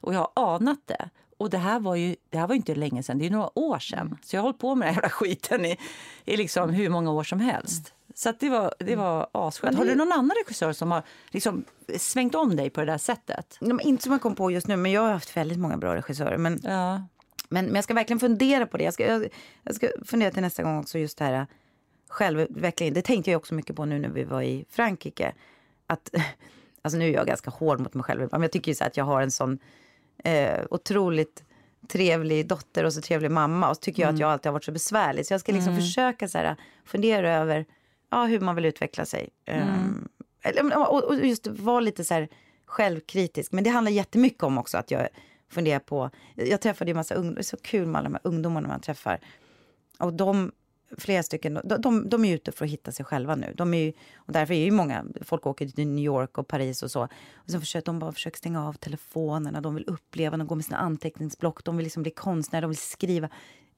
Och 0.00 0.14
jag 0.14 0.28
har 0.34 0.54
anat 0.54 0.80
det. 0.86 1.08
Och 1.38 1.50
det 1.50 1.58
här 1.58 1.80
var 1.80 1.94
ju 1.94 2.16
det 2.30 2.38
här 2.38 2.46
var 2.46 2.54
inte 2.54 2.74
länge 2.74 3.02
sedan, 3.02 3.18
det 3.18 3.26
är 3.26 3.30
några 3.30 3.58
år 3.58 3.78
sedan. 3.78 4.06
Mm. 4.06 4.18
Så 4.22 4.36
jag 4.36 4.40
har 4.40 4.44
hållit 4.44 4.58
på 4.58 4.74
med 4.74 4.88
den 4.88 4.94
här 4.94 5.02
jävla 5.02 5.10
skiten 5.10 5.64
i, 5.64 5.76
i 6.24 6.36
liksom 6.36 6.70
hur 6.70 6.88
många 6.88 7.10
år 7.10 7.24
som 7.24 7.40
helst. 7.40 7.94
Så 8.18 8.32
det 8.38 8.48
var, 8.48 8.74
det 8.78 8.96
var 8.96 9.28
asskönt. 9.32 9.76
Har 9.76 9.84
du 9.84 9.94
någon 9.94 10.12
annan 10.12 10.30
regissör 10.44 10.72
som 10.72 10.90
har 10.90 11.02
liksom 11.30 11.64
svängt 11.96 12.34
om 12.34 12.56
dig 12.56 12.70
på 12.70 12.80
det 12.80 12.86
där 12.86 12.98
sättet? 12.98 13.58
Ja, 13.60 13.80
Inte 13.80 14.02
som 14.02 14.12
jag 14.12 14.22
kom 14.22 14.34
på 14.34 14.50
just 14.50 14.66
nu, 14.66 14.76
men 14.76 14.92
jag 14.92 15.00
har 15.00 15.12
haft 15.12 15.36
väldigt 15.36 15.58
många 15.58 15.76
bra 15.76 15.94
regissörer. 15.94 16.36
Men, 16.38 16.60
Ja. 16.62 17.02
men, 17.48 17.64
men 17.66 17.74
jag 17.74 17.84
ska 17.84 17.94
verkligen 17.94 18.20
fundera 18.20 18.66
på 18.66 18.76
det. 18.76 18.84
Jag 18.84 18.94
ska, 18.94 19.06
jag, 19.06 19.28
jag 19.62 19.74
ska 19.74 19.88
fundera 20.04 20.30
till 20.30 20.42
nästa 20.42 20.62
gång 20.62 20.78
också 20.78 20.98
just 20.98 21.18
det 21.18 21.24
här 21.24 21.46
självutveckling. 22.08 22.92
Det 22.92 23.02
tänkte 23.02 23.30
jag 23.30 23.38
också 23.38 23.54
mycket 23.54 23.76
på 23.76 23.84
nu 23.84 23.98
när 23.98 24.08
vi 24.08 24.24
var 24.24 24.42
i 24.42 24.64
Frankrike. 24.70 25.32
Att, 25.86 26.14
alltså 26.82 26.98
nu 26.98 27.08
är 27.08 27.12
jag 27.12 27.26
ganska 27.26 27.50
hård 27.50 27.80
mot 27.80 27.94
mig 27.94 28.04
själv, 28.04 28.28
men 28.32 28.42
jag 28.42 28.52
tycker 28.52 28.70
ju 28.70 28.74
så 28.74 28.84
att 28.84 28.96
jag 28.96 29.04
har 29.04 29.22
en 29.22 29.30
sån 29.30 29.58
eh, 30.24 30.60
otroligt 30.70 31.44
trevlig 31.88 32.46
dotter 32.46 32.84
och 32.84 32.92
så 32.92 33.00
trevlig 33.00 33.30
mamma. 33.30 33.70
Och 33.70 33.76
så 33.76 33.80
tycker 33.80 34.02
jag 34.02 34.14
att 34.14 34.20
jag 34.20 34.30
alltid 34.30 34.46
har 34.46 34.52
varit 34.52 34.64
så 34.64 34.72
besvärlig. 34.72 35.26
Så 35.26 35.34
jag 35.34 35.40
ska 35.40 35.52
liksom 35.52 35.76
försöka 35.76 36.28
så 36.28 36.38
här, 36.38 36.56
fundera 36.84 37.34
över 37.34 37.66
ja, 38.10 38.24
hur 38.24 38.40
man 38.40 38.54
vill 38.54 38.64
utveckla 38.64 39.06
sig. 39.06 39.28
Ehm, 39.44 40.08
eller, 40.42 40.78
och, 40.78 41.04
och 41.04 41.26
just 41.26 41.46
vara 41.46 41.80
lite 41.80 42.04
så 42.04 42.14
här 42.14 42.28
självkritisk. 42.66 43.52
Men 43.52 43.64
det 43.64 43.70
handlar 43.70 43.92
jättemycket 43.92 44.42
om 44.42 44.58
också 44.58 44.78
att 44.78 44.90
jag 44.90 45.08
funderar 45.48 45.80
på... 45.80 46.10
Jag 46.34 46.60
träffade 46.60 46.90
ju 46.90 46.94
massa 46.94 47.14
ungdomar, 47.14 47.34
det 47.34 47.40
är 47.40 47.42
så 47.42 47.56
kul 47.56 47.86
med 47.86 47.98
alla 47.98 48.08
de 48.08 48.14
här 48.14 48.20
ungdomarna 48.24 48.68
man 48.68 48.80
träffar. 48.80 49.20
Och 49.98 50.12
de 50.12 50.52
flera 50.96 51.22
stycken, 51.22 51.60
de, 51.64 51.80
de, 51.80 52.08
de 52.08 52.24
är 52.24 52.34
ute 52.34 52.52
för 52.52 52.64
att 52.64 52.70
hitta 52.70 52.92
sig 52.92 53.04
själva 53.04 53.34
nu. 53.34 53.52
De 53.56 53.74
är 53.74 53.78
ju, 53.78 53.92
och 54.16 54.32
därför 54.32 54.54
är 54.54 54.64
ju 54.64 54.70
många, 54.70 55.04
folk 55.20 55.46
åker 55.46 55.68
till 55.68 55.88
New 55.88 56.04
York 56.04 56.38
och 56.38 56.48
Paris 56.48 56.82
och 56.82 56.90
så. 56.90 57.02
Och 57.34 57.50
så 57.50 57.60
försöker 57.60 57.86
de 57.86 57.98
bara 57.98 58.12
försöker 58.12 58.38
stänga 58.38 58.68
av 58.68 58.72
telefonerna, 58.72 59.60
de 59.60 59.74
vill 59.74 59.84
uppleva, 59.86 60.36
de 60.36 60.46
går 60.46 60.56
med 60.56 60.64
sina 60.64 60.78
anteckningsblock, 60.78 61.64
de 61.64 61.76
vill 61.76 61.84
liksom 61.84 62.02
bli 62.02 62.12
konstnärer, 62.12 62.62
de 62.62 62.70
vill 62.70 62.78
skriva. 62.78 63.28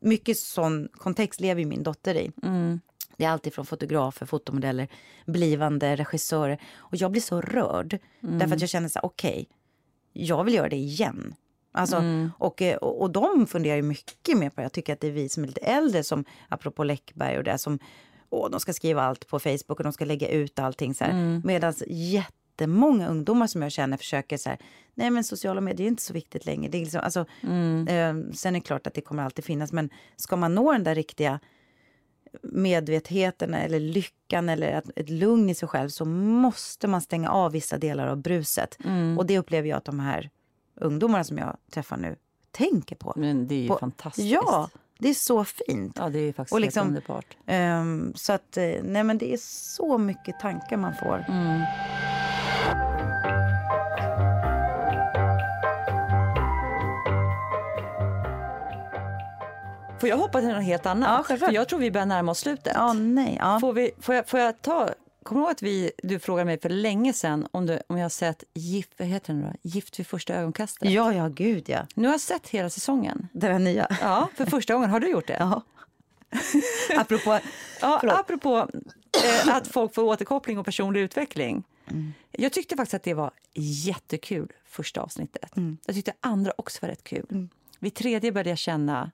Mycket 0.00 0.38
sån 0.38 0.88
kontext 0.92 1.40
lever 1.40 1.60
ju 1.60 1.66
min 1.66 1.82
dotter 1.82 2.14
i. 2.14 2.32
Mm. 2.42 2.80
Det 3.20 3.26
är 3.26 3.30
alltid 3.30 3.54
från 3.54 3.66
fotografer, 3.66 4.26
fotomodeller, 4.26 4.88
blivande 5.26 5.96
regissörer. 5.96 6.58
Och 6.76 6.96
jag 6.96 7.10
blir 7.10 7.22
så 7.22 7.40
rörd. 7.40 7.98
Mm. 8.22 8.38
Därför 8.38 8.54
att 8.54 8.60
jag 8.60 8.70
känner 8.70 8.88
så 8.88 8.98
här, 8.98 9.06
okej, 9.06 9.30
okay, 9.30 9.46
jag 10.12 10.44
vill 10.44 10.54
göra 10.54 10.68
det 10.68 10.76
igen. 10.76 11.34
Alltså, 11.72 11.96
Mm. 11.96 12.30
och, 12.38 12.62
eh, 12.62 12.76
och, 12.76 13.02
och 13.02 13.10
de 13.10 13.46
funderar 13.46 13.76
ju 13.76 13.82
mycket 13.82 14.38
mer 14.38 14.50
på 14.50 14.62
Jag 14.62 14.72
tycker 14.72 14.92
att 14.92 15.00
det 15.00 15.06
är 15.06 15.12
vi 15.12 15.28
som 15.28 15.42
är 15.42 15.46
lite 15.46 15.60
äldre, 15.60 16.04
som 16.04 16.24
apropå 16.48 16.84
Läckberg 16.84 17.38
och 17.38 17.44
det 17.44 17.58
som 17.58 17.78
åh, 18.30 18.50
de 18.50 18.60
ska 18.60 18.72
skriva 18.72 19.02
allt 19.02 19.26
på 19.28 19.38
Facebook 19.38 19.78
och 19.78 19.84
de 19.84 19.92
ska 19.92 20.04
lägga 20.04 20.28
ut 20.28 20.58
allting. 20.58 20.94
Så 20.94 21.04
Mm. 21.04 21.42
Medan 21.44 21.74
jättemånga 21.86 23.08
ungdomar 23.08 23.46
som 23.46 23.62
jag 23.62 23.72
känner 23.72 23.96
försöker 23.96 24.36
så 24.36 24.48
här, 24.48 24.58
nej 24.94 25.10
men 25.10 25.24
sociala 25.24 25.60
medier 25.60 25.86
är 25.86 25.88
inte 25.88 26.02
så 26.02 26.12
viktigt 26.12 26.46
längre. 26.46 26.70
Det 26.70 26.78
är 26.78 26.82
liksom, 26.82 27.00
alltså, 27.04 27.24
Mm. 27.42 27.88
eh, 27.88 28.32
sen 28.34 28.54
är 28.54 28.60
det 28.60 28.64
klart 28.66 28.86
att 28.86 28.94
det 28.94 29.00
kommer 29.00 29.22
alltid 29.22 29.44
finnas, 29.44 29.72
men 29.72 29.90
ska 30.16 30.36
man 30.36 30.54
nå 30.54 30.72
den 30.72 30.84
där 30.84 30.94
riktiga 30.94 31.40
medvetenheten 32.42 33.54
eller 33.54 33.80
lyckan 33.80 34.48
eller 34.48 34.82
ett, 34.96 35.10
lugn 35.10 35.50
i 35.50 35.54
sig 35.54 35.68
själv 35.68 35.88
så 35.88 36.04
måste 36.04 36.88
man 36.88 37.00
stänga 37.00 37.30
av 37.30 37.52
vissa 37.52 37.78
delar 37.78 38.06
av 38.06 38.16
bruset. 38.16 38.78
Mm. 38.84 39.18
Och 39.18 39.26
det 39.26 39.38
upplever 39.38 39.68
jag 39.68 39.76
att 39.76 39.84
de 39.84 40.00
här 40.00 40.30
ungdomarna 40.80 41.24
som 41.24 41.38
jag 41.38 41.56
träffar 41.70 41.96
nu 41.96 42.16
tänker 42.50 42.96
på. 42.96 43.12
Men 43.16 43.48
det 43.48 43.54
är 43.54 43.62
ju 43.62 43.68
på, 43.68 43.78
fantastiskt. 43.78 44.28
Ja, 44.28 44.70
det 44.98 45.08
är 45.08 45.14
så 45.14 45.44
fint. 45.44 45.96
Ja, 45.98 46.08
det 46.08 46.18
är 46.18 46.32
faktiskt 46.32 46.52
Och 46.52 46.60
liksom- 46.60 46.88
underbart. 46.88 47.36
Ehm, 47.46 48.12
så 48.16 48.32
att, 48.32 48.56
eh, 48.56 48.70
nej 48.82 49.04
men 49.04 49.18
det 49.18 49.32
är 49.32 49.38
så 49.76 49.98
mycket 49.98 50.40
tankar 50.40 50.76
man 50.76 50.94
får. 51.02 51.24
Mm. 51.28 51.60
Får 60.00 60.08
jag 60.08 60.16
hoppa 60.16 60.40
till 60.40 60.48
något 60.48 60.64
helt 60.64 60.86
annat? 60.86 61.26
Ja. 61.28 61.36
För 61.36 61.52
jag 61.52 61.68
tror 61.68 61.78
vi 61.78 61.90
börjar 61.90 62.06
närma 62.06 62.32
oss 62.32 62.38
slutet. 62.38 62.72
Ja, 62.74 62.92
nej. 62.92 63.36
Ja. 63.40 63.60
Får, 63.60 63.72
vi, 63.72 63.90
får, 64.00 64.14
jag, 64.14 64.28
får 64.28 64.40
jag 64.40 64.62
ta... 64.62 64.88
Kommer 65.22 65.40
du 65.40 65.44
ihåg 65.44 65.50
att 65.50 65.62
vi, 65.62 65.90
du 66.02 66.18
frågade 66.18 66.44
mig 66.44 66.60
för 66.60 66.68
länge 66.68 67.12
sedan 67.12 67.48
om, 67.50 67.66
du, 67.66 67.80
om 67.86 67.96
jag 67.96 68.04
har 68.04 68.08
sett 68.08 68.44
Gift, 68.54 68.90
vad 68.98 69.08
heter 69.08 69.32
den 69.32 69.42
då? 69.42 69.52
Gift 69.62 69.98
vid 69.98 70.06
första 70.06 70.34
ögonkastet? 70.34 70.90
ja, 70.90 71.14
ja, 71.14 71.28
gud 71.28 71.68
ja. 71.68 71.86
Nu 71.94 72.08
har 72.08 72.14
jag 72.14 72.20
sett 72.20 72.48
hela 72.48 72.70
säsongen. 72.70 73.28
Där 73.32 73.58
nya. 73.58 73.96
Ja, 74.00 74.28
för 74.36 74.46
första 74.46 74.74
gången. 74.74 74.90
Har 74.90 75.00
du 75.00 75.10
gjort 75.10 75.26
det? 75.26 75.36
Ja. 75.38 75.62
Apropå... 76.96 77.38
Ja, 77.80 77.98
Förlåt. 78.00 78.18
apropå 78.18 78.68
eh, 79.24 79.56
att 79.56 79.66
folk 79.68 79.94
får 79.94 80.02
återkoppling 80.02 80.58
och 80.58 80.64
personlig 80.64 81.00
utveckling. 81.00 81.64
Mm. 81.90 82.12
Jag 82.30 82.52
tyckte 82.52 82.76
faktiskt 82.76 82.94
att 82.94 83.02
det 83.02 83.14
var 83.14 83.30
jättekul, 83.54 84.52
första 84.66 85.00
avsnittet. 85.00 85.56
Mm. 85.56 85.78
Jag 85.86 85.96
tyckte 85.96 86.12
andra 86.20 86.52
också 86.56 86.78
var 86.82 86.88
rätt 86.88 87.04
kul. 87.04 87.48
Vid 87.78 87.94
tredje 87.94 88.32
började 88.32 88.50
jag 88.50 88.58
känna, 88.58 89.10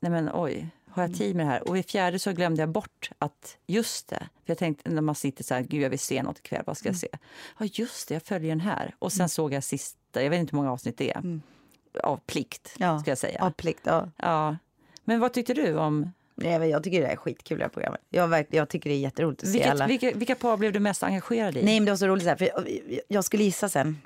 nej 0.00 0.10
men 0.12 0.30
oj, 0.34 0.68
har 0.90 1.02
Mm. 1.02 1.10
jag 1.12 1.18
tid 1.18 1.36
med 1.36 1.46
det 1.46 1.50
här? 1.50 1.68
Och 1.68 1.76
vid 1.76 1.90
fjärde 1.90 2.18
så 2.18 2.32
glömde 2.32 2.62
jag 2.62 2.68
bort 2.68 3.10
att, 3.18 3.56
just 3.66 4.08
det, 4.08 4.18
för 4.18 4.50
jag 4.50 4.58
tänkte 4.58 4.90
när 4.90 5.02
man 5.02 5.14
sitter 5.14 5.44
så 5.44 5.54
här, 5.54 5.60
gud 5.62 5.82
jag 5.82 5.90
vill 5.90 5.98
se 5.98 6.22
något 6.22 6.38
ikväll, 6.38 6.62
vad 6.66 6.76
ska 6.76 6.88
Mm. 6.88 6.94
jag 6.94 7.00
se? 7.00 7.18
Ja 7.58 7.82
just 7.82 8.08
det, 8.08 8.14
jag 8.14 8.22
följer 8.22 8.48
den 8.50 8.60
här. 8.60 8.94
Och 8.98 9.12
sen 9.12 9.28
såg 9.28 9.52
jag 9.52 9.64
sista, 9.64 10.22
jag 10.22 10.30
vet 10.30 10.40
inte 10.40 10.50
hur 10.52 10.56
många 10.56 10.72
avsnitt 10.72 10.96
det 10.98 11.10
är, 11.10 11.40
av 12.02 12.16
plikt, 12.26 12.74
Mm. 12.80 12.88
Ja. 12.94 13.00
ska 13.00 13.10
jag 13.10 13.18
säga. 13.18 13.44
Av 13.44 13.50
plikt, 13.50 13.80
ja. 13.84 14.08
Ja. 14.16 14.56
Men 15.04 15.20
vad 15.20 15.32
tyckte 15.32 15.54
du 15.54 15.76
om, 15.76 16.12
Nej, 16.34 16.58
men 16.58 16.68
jag 16.68 16.84
tycker 16.84 17.00
det 17.00 17.06
är 17.06 17.16
skitkul 17.16 17.58
det 17.58 17.64
här 17.64 17.68
programmet. 17.70 18.00
Jag, 18.10 18.28
verk, 18.28 18.46
jag 18.50 18.68
tycker 18.68 18.90
det 18.90 18.96
är 18.96 19.00
jätteroligt 19.00 19.42
att 19.42 19.48
se 19.48 19.52
vilket, 19.52 19.70
alla. 19.70 19.86
vilka, 19.86 20.12
vilka 20.14 20.34
par 20.34 20.56
blev 20.56 20.72
du 20.72 20.80
mest 20.80 21.02
engagerad 21.02 21.56
i? 21.56 21.62
Nej, 21.64 21.80
men 21.80 21.84
det 21.84 21.92
var 21.92 21.96
så 21.96 22.06
roligt 22.06 22.22
så 22.22 22.28
här, 22.28 22.36
för 22.36 22.44
jag- 22.46 23.00
jag 23.08 23.24
skulle 23.24 23.44
gissa 23.44 23.68
sen 23.68 23.98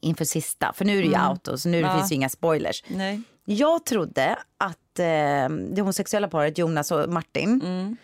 inför 0.00 0.24
sista, 0.24 0.72
för 0.72 0.84
nu 0.84 0.98
är 0.98 1.02
det 1.02 1.08
ju 1.08 1.28
out 1.28 1.48
och 1.48 1.60
så 1.60 1.68
nu 1.68 1.80
Ja. 1.80 1.96
finns 1.98 2.10
ju 2.12 2.14
inga 2.16 2.28
spoilers. 2.28 2.84
Nej. 2.88 3.22
Jag 3.44 3.84
trodde 3.86 4.38
att 4.58 4.78
eh, 4.98 5.48
det 5.48 5.80
homosexuella 5.80 6.28
paret 6.28 6.58
Jonas 6.58 6.90
och 6.90 7.08
Martin, 7.08 7.60
Mm. 7.64 7.96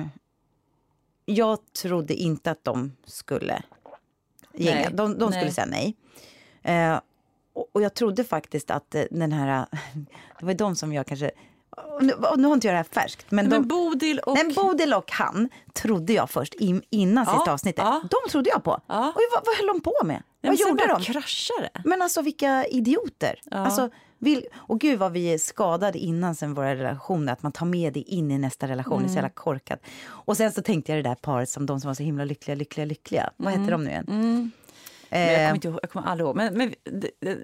eh, 0.00 0.06
jag 1.24 1.58
trodde 1.82 2.14
inte 2.14 2.50
att 2.50 2.64
de 2.64 2.92
skulle 3.04 3.62
gänga. 4.54 4.90
De, 4.90 5.18
de 5.18 5.32
skulle 5.32 5.44
nej. 5.44 5.52
säga 5.52 5.66
nej. 5.66 5.96
Eh, 6.62 7.00
och, 7.52 7.66
och 7.72 7.82
jag 7.82 7.94
trodde 7.94 8.24
faktiskt 8.24 8.70
att 8.70 8.94
eh, 8.94 9.02
den 9.10 9.32
här, 9.32 9.66
det 10.40 10.46
var 10.46 10.54
de 10.54 10.76
som 10.76 10.92
jag 10.92 11.06
kanske, 11.06 11.30
nu, 12.00 12.12
nu 12.36 12.46
har 12.46 12.54
inte 12.54 12.66
jag 12.66 12.74
det 12.74 12.76
här 12.76 12.84
färskt, 13.02 13.30
men, 13.30 13.48
Men 13.48 13.62
de, 13.62 13.68
Bodil 13.68 14.18
och... 14.18 14.34
Nej, 14.34 14.54
Bodil 14.54 14.94
och 14.94 15.10
han 15.12 15.48
trodde 15.72 16.12
jag 16.12 16.30
först 16.30 16.54
in, 16.54 16.82
innan 16.90 17.24
Ja, 17.28 17.34
sista 17.34 17.52
avsnittet. 17.52 17.84
ja. 17.84 18.02
De 18.10 18.30
trodde 18.30 18.50
jag 18.50 18.64
på. 18.64 18.80
Ja. 18.86 19.08
Och 19.08 19.20
vad, 19.34 19.46
vad 19.46 19.56
höll 19.56 19.66
de 19.66 19.80
på 19.80 19.94
med? 20.04 20.22
Nej, 20.40 20.56
vad 20.58 20.68
gjorde 20.68 20.86
de? 20.86 21.02
kraschade. 21.02 21.70
Men 21.84 22.02
alltså 22.02 22.22
vilka 22.22 22.64
idioter. 22.66 23.40
Ja. 23.44 23.56
Alltså, 23.56 23.90
vill, 24.20 24.44
och 24.54 24.80
gud 24.80 24.98
vad 24.98 25.12
vi 25.12 25.34
är 25.34 25.38
skadade 25.38 25.98
innan 25.98 26.34
sen 26.34 26.54
våra 26.54 26.76
relationer. 26.76 27.32
Att 27.32 27.42
man 27.42 27.52
tar 27.52 27.66
med 27.66 27.92
det 27.92 28.00
in 28.00 28.30
i 28.30 28.38
nästa 28.38 28.68
relation. 28.68 28.98
Det 28.98 29.04
är 29.04 29.08
så 29.08 29.12
Mm. 29.12 29.16
jävla 29.16 29.28
korkat. 29.30 29.80
Och 30.06 30.36
sen 30.36 30.52
så 30.52 30.62
tänkte 30.62 30.92
jag 30.92 30.98
det 31.04 31.08
där 31.08 31.14
paret 31.14 31.48
som 31.48 31.66
de 31.66 31.80
som 31.80 31.88
var 31.88 31.94
så 31.94 32.02
himla 32.02 32.24
lyckliga, 32.24 32.54
lyckliga, 32.54 32.84
lyckliga. 32.86 33.30
Vad 33.36 33.52
heter 33.52 33.70
de 33.70 33.84
nu 33.84 33.90
igen? 33.90 34.06
Mm. 34.08 34.50
Men 35.10 35.20
jag 35.20 35.30
Eh, 35.32 35.36
kommer, 35.38 35.54
inte 35.54 35.68
ihåg, 35.68 35.78
jag 35.82 35.90
kommer 35.90 36.06
aldrig 36.06 36.26
ihåg. 36.26 36.36
Men, 36.36 36.54
men 36.58 36.74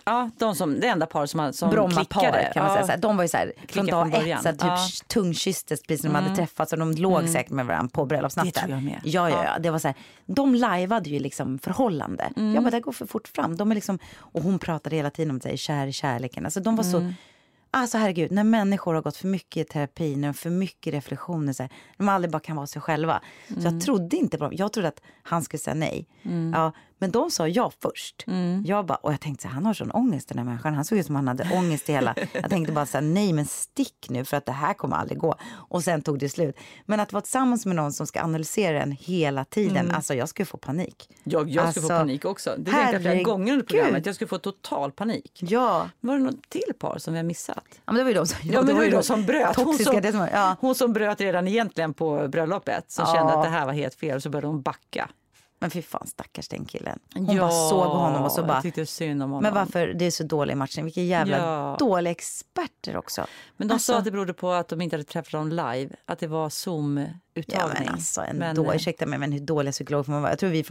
ja, 0.05 0.31
de 0.39 0.55
som, 0.55 0.81
det 0.81 0.87
enda 0.87 1.07
par 1.07 1.27
som, 1.27 1.53
som 1.53 1.71
Brommaparet 1.71 2.09
klickade. 2.09 2.51
kan 2.55 2.65
man 2.65 2.73
ja. 2.73 2.75
säga. 2.77 2.87
Så 2.87 2.93
här, 2.93 2.99
de 2.99 3.17
var 3.17 3.25
ju 3.25 3.29
så 3.29 3.37
här, 3.37 3.53
från 3.69 3.87
dag 3.87 4.13
från 4.13 4.27
ett 4.31 4.43
så 4.43 4.51
typ 4.53 4.61
Ja. 4.63 4.79
tungkysstes 5.07 5.83
precis 5.83 6.03
som 6.03 6.13
de 6.13 6.23
hade 6.23 6.37
träffats 6.37 6.73
och 6.73 6.79
de 6.79 6.93
låg 6.93 7.29
säkert 7.29 7.53
med 7.53 7.67
varandra 7.67 7.91
på 7.93 8.07
bröllopsnatten. 8.07 8.53
Det 8.55 8.61
tror 8.61 8.71
jag 8.73 8.83
med. 8.83 9.01
Ja, 9.05 9.31
ja, 9.31 9.45
Ja. 9.45 9.59
Det 9.59 9.71
var 9.71 9.79
så 9.79 9.89
här, 9.89 9.97
de 10.27 10.55
lajvade 10.55 11.11
ju 11.11 11.19
liksom 11.19 11.59
förhållande. 11.59 12.31
Jag 12.55 12.63
bara, 12.65 12.71
det 12.71 12.81
går 12.81 12.93
för 12.93 13.07
fort 13.07 13.29
fram. 13.29 13.57
De 13.57 13.71
är 13.71 13.75
liksom, 13.75 13.99
och 14.19 14.43
hon 14.43 14.59
pratade 14.59 14.97
hela 14.97 15.11
tiden 15.11 15.31
om 15.31 15.41
sig, 15.41 15.57
kär 15.57 15.87
i 15.87 15.93
kärleken. 15.93 16.45
Alltså 16.45 16.61
de 16.61 16.77
var 16.77 16.85
så... 16.85 17.13
Alltså 17.71 17.99
herregud, 17.99 18.31
när 18.33 18.45
människor 18.45 18.95
har 18.95 19.03
gått 19.03 19.17
för 19.17 19.29
mycket 19.29 19.57
i 19.57 19.73
terapi, 19.73 20.17
när 20.17 20.21
de 20.23 20.27
har 20.27 20.33
för 20.33 20.51
mycket 20.51 20.95
reflektioner, 20.95 21.53
så 21.53 21.63
här, 21.63 21.73
de 21.97 22.09
aldrig 22.09 22.31
bara 22.33 22.41
kan 22.41 22.57
vara 22.57 22.67
sig 22.67 22.83
själva. 22.83 23.21
Så 23.49 23.55
jag 23.61 23.81
trodde 23.81 24.17
inte 24.17 24.39
på 24.39 24.45
dem. 24.45 24.53
Jag 24.57 24.73
trodde 24.73 24.89
att 24.89 25.01
han 25.23 25.43
skulle 25.43 25.59
säga 25.61 25.75
nej. 25.75 26.09
Ja, 26.55 26.73
men 26.99 27.11
de 27.11 27.31
sa 27.31 27.49
ja 27.49 27.73
först. 27.83 28.25
Jag 28.65 28.87
bara, 28.87 28.97
och 28.97 29.13
jag 29.13 29.21
tänkte 29.21 29.43
så 29.43 29.49
här, 29.49 29.55
han 29.55 29.67
har 29.67 29.75
sån 29.75 29.91
ångest 29.91 30.29
den 30.29 30.39
här 30.39 30.45
människan. 30.45 30.75
Han 30.75 30.85
såg 30.85 30.99
ut 30.99 31.07
som 31.07 31.15
han 31.15 31.29
hade 31.29 31.51
ångest 31.55 31.89
i 31.89 31.93
hela... 31.93 32.15
Jag 32.33 32.51
tänkte 32.51 32.73
bara 32.73 32.87
så 32.87 32.97
här, 32.97 33.03
nej 33.05 33.33
men 33.33 33.47
stick 33.47 34.07
nu 34.09 34.25
för 34.25 34.37
att 34.37 34.47
det 34.47 34.53
här 34.53 34.75
kommer 34.75 34.97
aldrig 34.97 35.19
gå. 35.19 35.35
Och 35.53 35.85
sen 35.85 36.03
tog 36.03 36.19
det 36.19 36.29
slut. 36.29 36.57
Men 36.87 37.01
att 37.01 37.13
vara 37.13 37.21
tillsammans 37.21 37.67
med 37.67 37.77
någon 37.77 37.93
som 37.93 38.07
ska 38.07 38.21
analysera 38.23 38.83
en 38.83 38.93
hela 38.93 39.45
tiden, 39.45 39.91
alltså 39.91 40.15
jag 40.15 40.29
skulle 40.29 40.47
få 40.47 40.57
panik. 40.57 41.09
Jag, 41.25 41.51
jag 41.51 41.71
skulle 41.71 41.87
få 41.87 41.93
Alltså, 41.93 42.03
panik 42.03 42.25
också. 42.25 42.55
Det 42.59 42.71
tänkte 42.71 42.93
jag 42.93 43.03
flera 43.03 43.23
gånger 43.23 43.53
under 43.53 43.67
programmet. 43.67 44.07
Jag 44.07 44.15
skulle 44.15 44.29
få 44.29 44.39
total 44.39 44.93
panik. 44.93 45.39
Ja, 45.43 45.89
Var 46.01 46.15
det 46.15 46.21
något 46.25 46.49
till 46.51 46.73
par 46.79 46.99
som 46.99 47.13
vi 47.15 47.19
har 47.19 47.25
missat? 47.25 47.65
ja 47.71 47.81
men 47.93 47.95
det 47.95 48.03
var 48.03 48.11
ju 48.11 48.15
de 48.15 48.27
som... 48.27 48.39
Ja, 48.43 48.59
men 48.59 48.67
det 48.67 48.73
var 48.75 48.85
ju 48.85 48.91
de 48.91 49.03
som 49.03 49.25
bröt. 49.25 49.57
Hon 49.57 49.65
Toxiska, 49.65 49.93
som, 49.93 50.03
det 50.03 50.13
som, 50.13 50.29
ja. 50.33 50.57
hon 50.61 50.75
som 50.75 50.93
bröt 50.93 51.21
redan 51.21 51.49
egentligen 51.49 51.95
på 51.95 52.29
bröllopet. 52.29 52.91
Som 52.91 53.05
Ja. 53.09 53.15
kände 53.15 53.33
att 53.33 53.45
det 53.45 53.51
här 53.51 53.67
var 53.67 53.73
helt 53.73 53.95
fel. 53.95 54.21
Så 54.21 54.31
började 54.31 54.47
hon 54.47 54.63
backa. 54.63 55.09
Men 55.59 55.71
fy 55.71 55.83
fan 55.83 56.07
stackars 56.07 56.49
den 56.49 56.65
killen. 56.65 56.99
Hon 57.15 57.27
bara 57.39 57.51
såg 57.51 57.87
honom 57.91 58.23
och 58.23 58.33
så 58.33 58.43
bara... 58.43 58.63
Honom. 59.11 59.43
Men 59.43 59.55
varför 59.55 59.89
det 59.89 60.05
är 60.05 60.11
så 60.11 60.23
dålig 60.25 60.57
matchning? 60.57 60.85
Vilka 60.85 61.01
jävla 61.03 61.37
Ja. 61.39 61.77
dåliga 61.79 62.11
experter 62.11 62.97
också. 62.97 63.27
Men 63.57 63.69
de 63.69 63.75
Alltså- 63.75 63.93
sa 63.93 63.99
att 63.99 64.05
det 64.05 64.11
berodde 64.11 64.35
på 64.35 64.51
att 64.51 64.69
de 64.69 64.81
inte 64.81 64.97
hade 64.97 65.05
träffat 65.05 65.33
dem 65.33 65.49
live. 65.49 65.89
Att 66.07 66.19
det 66.19 66.27
var 66.27 66.51
Zoom-uttagning. 67.43 67.77
Ja, 67.77 67.85
men 67.85 67.89
alltså 67.95 68.21
Men, 68.21 68.43
ändå, 68.43 68.71
eh, 68.71 68.77
ursäkta 68.77 69.07
mig, 69.07 69.19
men 69.19 69.33
hur 69.33 69.41
dåliga 69.41 69.73
psykologer 69.73 70.03
får 70.03 70.13
man 70.13 70.23
vara? 70.23 70.33
Jag 70.33 70.39
tror 70.39 70.51
vi, 70.51 70.65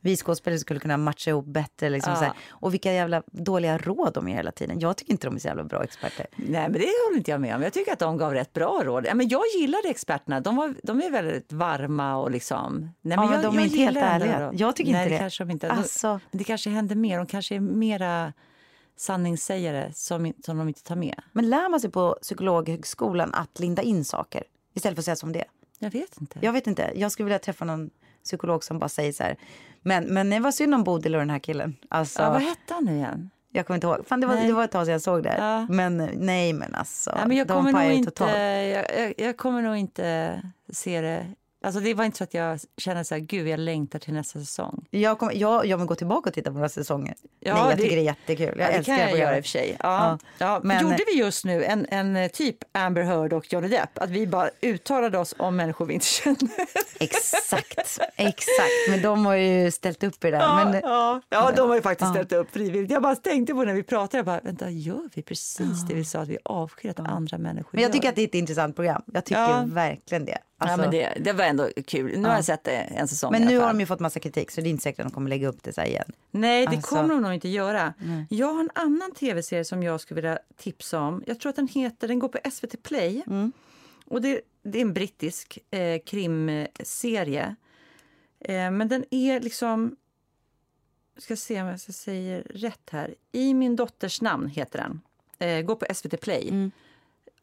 vi 0.00 0.16
skådespelare 0.16 0.58
skulle 0.58 0.80
kunna 0.80 0.96
matcha 0.96 1.30
ihop 1.30 1.46
bättre. 1.46 1.90
Liksom, 1.90 2.12
Ja. 2.20 2.34
Och 2.50 2.72
vilka 2.74 2.92
jävla 2.92 3.22
dåliga 3.26 3.78
råd 3.78 4.12
de 4.14 4.28
ger 4.28 4.36
hela 4.36 4.52
tiden. 4.52 4.80
Jag 4.80 4.96
tycker 4.96 5.12
inte 5.12 5.26
de 5.26 5.34
är 5.34 5.38
så 5.38 5.48
jävla 5.48 5.64
bra 5.64 5.84
experter. 5.84 6.26
Nej, 6.36 6.46
men 6.62 6.72
det 6.72 6.78
håller 7.06 7.16
inte 7.16 7.30
jag 7.30 7.40
med 7.40 7.56
om. 7.56 7.62
Jag 7.62 7.72
tycker 7.72 7.92
att 7.92 7.98
de 7.98 8.16
gav 8.16 8.32
rätt 8.34 8.52
bra 8.52 8.82
råd. 8.84 9.06
Ja, 9.06 9.14
men 9.14 9.28
jag 9.28 9.42
gillade 9.60 9.88
experterna. 9.88 10.40
De, 10.40 10.56
var, 10.56 10.74
de 10.82 11.02
är 11.02 11.10
väldigt 11.10 11.52
varma 11.52 12.16
och 12.16 12.30
liksom... 12.30 12.80
Nej, 12.80 12.90
men 13.02 13.10
Ja, 13.12 13.24
men 13.30 13.42
jag, 13.42 13.52
de 13.52 13.58
är 13.58 13.64
inte 13.64 13.76
helt 13.78 13.96
ärliga. 13.96 14.50
Jag 14.54 14.76
tycker 14.76 14.92
Nej, 14.92 15.02
inte 15.02 15.14
det. 15.14 15.18
Kanske 15.18 15.44
de 15.44 15.50
inte. 15.50 15.70
Alltså- 15.70 16.20
Men 16.30 16.38
det 16.38 16.44
kanske 16.44 16.70
händer 16.70 16.96
mer. 16.96 17.16
De 17.18 17.26
kanske 17.26 17.54
är 17.54 17.60
mera 17.60 18.32
sanningssägare 18.96 19.92
som, 19.94 20.32
som 20.44 20.58
de 20.58 20.68
inte 20.68 20.82
tar 20.82 20.96
med. 20.96 21.22
Men 21.32 21.50
lär 21.50 21.68
man 21.68 21.80
sig 21.80 21.90
på 21.90 22.18
psykologhögskolan 22.22 23.34
att 23.34 23.58
linda 23.58 23.82
in 23.82 24.04
saker 24.04 24.44
istället 24.74 24.96
för 24.96 25.00
att 25.00 25.04
säga 25.04 25.16
som 25.16 25.32
det? 25.32 25.44
Jag 25.82 25.90
vet 25.90 26.20
inte. 26.20 26.38
Jag 26.42 26.52
vet 26.52 26.66
inte. 26.66 26.92
Jag 26.94 27.12
skulle 27.12 27.24
vilja 27.24 27.38
träffa 27.38 27.64
någon 27.64 27.90
psykolog 28.24 28.64
som 28.64 28.78
bara 28.78 28.88
säger 28.88 29.12
så 29.12 29.22
här. 29.22 29.36
Men, 29.82 30.04
men 30.04 30.30
det 30.30 30.40
var 30.40 30.52
synd 30.52 30.74
om 30.74 30.84
Bodil 30.84 31.14
och 31.14 31.20
den 31.20 31.30
här 31.30 31.38
killen. 31.38 31.76
Alltså, 31.88 32.22
Ja, 32.22 32.30
vad 32.30 32.42
hette 32.42 32.74
han 32.74 32.84
nu 32.84 32.96
igen? 32.96 33.30
Jag 33.52 33.66
kommer 33.66 33.76
inte 33.76 33.86
ihåg. 33.86 34.06
Fan, 34.06 34.20
det, 34.20 34.26
var, 34.26 34.34
Nej. 34.34 34.46
det 34.46 34.52
var 34.52 34.64
ett 34.64 34.70
tag 34.70 34.86
sedan 34.86 34.92
jag 34.92 35.02
såg 35.02 35.22
det. 35.22 35.36
Ja. 35.38 35.66
Men 35.70 36.10
nej, 36.14 36.52
men 36.52 36.74
alltså. 36.74 37.10
Ja, 37.16 37.26
men 37.26 37.36
jag, 37.36 37.48
kommer 37.48 37.72
nog 37.72 37.92
inte, 37.92 38.24
jag, 38.24 39.00
jag, 39.00 39.14
jag 39.16 39.36
kommer 39.36 39.62
nog 39.62 39.76
inte 39.76 40.42
se 40.72 41.00
det 41.00 41.26
Alltså 41.62 41.80
det 41.80 41.94
var 41.94 42.04
inte 42.04 42.18
så 42.18 42.24
att 42.24 42.34
jag 42.34 42.60
kände 42.76 43.04
så 43.04 43.14
här, 43.14 43.20
gud 43.20 43.48
jag 43.48 43.60
längtar 43.60 43.98
till 43.98 44.12
nästa 44.14 44.38
säsong. 44.38 44.86
Jag, 44.90 45.18
kommer, 45.18 45.34
jag, 45.34 45.66
jag 45.66 45.78
vill 45.78 45.86
gå 45.86 45.94
tillbaka 45.94 46.28
och 46.30 46.34
titta 46.34 46.50
på 46.50 46.54
några 46.56 46.68
säsonger. 46.68 47.14
Ja, 47.40 47.54
Nej, 47.54 47.62
jag 47.62 47.76
det- 47.78 47.82
tycker 47.82 47.96
det 47.96 48.02
är 48.02 48.04
jättekul. 48.04 48.46
Jag 48.46 48.66
Ja, 48.66 48.70
det 48.70 48.76
älskar 48.78 48.96
kan 48.96 49.08
jag 49.08 49.18
göra 49.18 49.36
i 49.36 49.40
och 49.40 49.44
för 49.44 49.48
sig. 49.50 49.76
Ja. 49.78 50.18
Ja. 50.38 50.60
Men- 50.64 50.82
Gjorde 50.82 51.04
vi 51.06 51.18
just 51.18 51.44
nu 51.44 51.64
en, 51.64 51.86
en 51.90 52.16
eh, 52.16 52.28
typ 52.30 52.56
Amber 52.72 53.02
Heard 53.02 53.32
och 53.32 53.52
Johnny 53.52 53.68
Depp? 53.68 53.98
Att 53.98 54.10
vi 54.10 54.26
bara 54.26 54.50
uttalade 54.62 55.18
oss 55.18 55.34
om 55.38 55.56
människor 55.56 55.86
vi 55.86 55.94
inte 55.94 56.06
känner? 56.06 56.38
Exakt, 57.00 57.78
exakt. 58.16 58.70
Men 58.90 59.02
de 59.02 59.26
har 59.26 59.34
ju 59.34 59.70
ställt 59.70 60.02
upp 60.04 60.24
i 60.24 60.30
det. 60.30 60.36
där. 60.36 60.64
Men, 60.64 60.80
ja, 60.82 61.20
ja, 61.28 61.52
de 61.56 61.68
har 61.68 61.76
ju 61.76 61.82
faktiskt 61.82 62.08
Ja. 62.08 62.12
ställt 62.14 62.32
upp 62.32 62.50
frivilligt. 62.52 62.90
Jag 62.92 63.02
bara 63.02 63.16
tänkte 63.16 63.54
på 63.54 63.64
när 63.64 63.74
vi 63.74 63.82
pratade, 63.82 64.16
jag 64.18 64.26
bara, 64.26 64.40
vänta, 64.40 64.70
gör 64.70 65.08
vi 65.14 65.22
precis 65.22 65.82
det 65.88 65.94
vi 65.94 66.04
sa 66.04 66.18
att 66.20 66.28
vi 66.28 66.38
avskyr 66.44 66.90
att 66.90 67.00
andra 67.00 67.38
människor 67.38 67.70
men 67.72 67.82
jag 67.82 67.88
gör? 67.88 67.92
tycker 67.92 68.08
att 68.08 68.14
det 68.16 68.22
är 68.22 68.26
ett 68.26 68.34
intressant 68.34 68.76
program. 68.76 69.02
Jag 69.06 69.24
tycker 69.24 69.40
Ja. 69.40 69.62
verkligen 69.66 70.24
det. 70.24 70.38
Alltså, 70.62 70.72
ja, 70.72 70.76
men 70.76 70.90
det, 70.90 71.14
det 71.24 71.32
var 71.32 71.44
ändå 71.44 71.68
kul. 71.86 72.18
Nu 72.20 72.28
har 72.28 72.34
jag 72.34 72.44
sett 72.44 72.64
det 72.64 72.72
en 72.72 73.08
säsong 73.08 73.32
men 73.32 73.42
nu 73.42 73.58
har 73.58 73.66
de 73.66 73.80
ju 73.80 73.86
fått 73.86 74.00
massa 74.00 74.20
kritik 74.20 74.50
så 74.50 74.60
det 74.60 74.68
är 74.68 74.70
inte 74.70 74.82
säkert 74.82 75.00
att 75.00 75.06
de 75.06 75.14
kommer 75.14 75.28
lägga 75.30 75.48
upp 75.48 75.62
det 75.62 75.72
så 75.72 75.82
igen. 75.82 76.12
Nej, 76.30 76.66
det 76.66 76.76
Alltså- 76.76 76.96
kommer 76.96 77.08
de 77.08 77.22
nog 77.22 77.34
inte 77.34 77.48
göra. 77.48 77.94
Jag 78.30 78.52
har 78.52 78.60
en 78.60 78.70
annan 78.74 79.12
tv-serie 79.12 79.64
som 79.64 79.82
jag 79.82 80.00
skulle 80.00 80.16
vilja 80.20 80.38
tipsa 80.56 81.00
om. 81.00 81.22
Jag 81.26 81.40
tror 81.40 81.50
att 81.50 81.56
den 81.56 81.68
heter, 81.68 82.08
den 82.08 82.18
går 82.18 82.28
på 82.28 82.38
SVT 82.50 82.82
Play. 82.82 83.22
Och 84.06 84.22
det, 84.22 84.40
det 84.62 84.78
är 84.78 84.82
en 84.82 84.92
brittisk 84.92 85.58
eh, 85.70 86.00
krimserie. 86.06 87.56
Eh, 88.40 88.70
men 88.70 88.88
den 88.88 89.04
är 89.10 89.40
liksom... 89.40 89.96
Ska 91.18 91.36
se 91.36 91.62
om 91.62 91.68
jag 91.68 91.80
säga 91.80 92.42
rätt 92.50 92.90
här. 92.90 93.14
I 93.32 93.54
min 93.54 93.76
dotters 93.76 94.20
namn 94.22 94.48
heter 94.48 94.78
den. 94.78 95.00
Eh, 95.38 95.62
går 95.62 95.74
på 95.76 95.94
SVT 95.94 96.20
Play. 96.20 96.70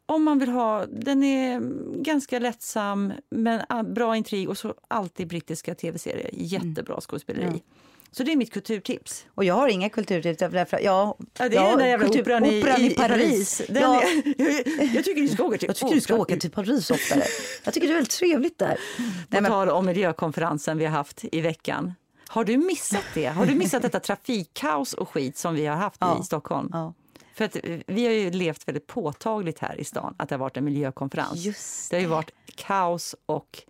Om 0.08 0.24
man 0.24 0.38
vill 0.38 0.48
ha... 0.48 0.86
Den 0.86 1.22
är 1.22 1.60
ganska 2.02 2.38
lättsam, 2.38 3.12
men 3.30 3.60
bra 3.94 4.16
intrig 4.16 4.48
och 4.48 4.58
så 4.58 4.74
alltid 4.88 5.28
brittiska 5.28 5.74
tv-serier. 5.74 6.30
Jättebra 6.32 7.00
skådespeleri. 7.00 7.62
Så 8.10 8.22
det 8.22 8.32
är 8.32 8.36
mitt 8.36 8.52
kulturtips. 8.52 9.26
Och 9.34 9.44
jag 9.44 9.54
har 9.54 9.68
inga 9.68 9.88
kulturtips 9.88 10.38
därför 10.38 10.78
jag... 10.80 10.84
Ja, 10.84 11.16
det 11.36 11.44
är 11.44 11.50
den 11.70 11.78
där 11.78 11.86
jävla 11.86 12.06
kultur- 12.06 12.20
operan, 12.22 12.44
i, 12.44 12.86
i, 12.86 12.94
Paris. 12.94 13.62
Den 13.68 13.82
ja, 13.82 14.02
är, 14.38 14.94
jag 14.94 15.04
tycker 15.04 15.22
du 15.22 15.28
ska 15.28 15.44
åka 15.44 15.58
till 15.58 15.66
jag 15.68 15.76
tycker 15.76 15.94
du 15.94 16.00
ska 16.00 16.14
operan. 16.14 16.22
åka 16.22 16.36
till 16.36 16.50
Paris 16.50 16.90
oftare. 16.90 17.22
Jag 17.64 17.74
tycker 17.74 17.86
det 17.86 17.92
är 17.92 17.94
väldigt 17.94 18.12
trevligt 18.12 18.58
där. 18.58 18.78
På 19.30 19.46
tal 19.46 19.68
om 19.68 19.86
miljökonferensen 19.86 20.78
vi 20.78 20.84
har 20.84 20.92
haft 20.92 21.24
i 21.32 21.40
veckan. 21.40 21.94
Har 22.28 22.44
du 22.44 22.56
missat 22.56 23.04
det? 23.14 23.26
Har 23.26 23.46
du 23.46 23.54
missat 23.54 23.82
detta 23.82 24.00
trafikkaos 24.08 24.92
och 24.94 25.08
skit 25.08 25.38
som 25.38 25.54
vi 25.54 25.66
har 25.66 25.76
haft 25.76 25.96
Ja. 26.00 26.18
i 26.20 26.24
Stockholm? 26.24 26.68
ja. 26.72 26.94
För 27.38 27.44
att 27.44 27.56
vi 27.86 28.06
har 28.06 28.12
ju 28.12 28.30
levt 28.30 28.68
väldigt 28.68 28.86
påtagligt 28.86 29.58
här 29.58 29.80
i 29.80 29.84
stan 29.84 30.14
att 30.18 30.28
det 30.28 30.34
har 30.34 30.40
varit 30.40 30.56
en 30.56 30.64
miljökonferens. 30.64 31.34
Just 31.34 31.90
det 31.90 31.96
har 31.96 32.00
ju 32.00 32.06
varit 32.06 32.30
kaos 32.54 33.14
och 33.26 33.62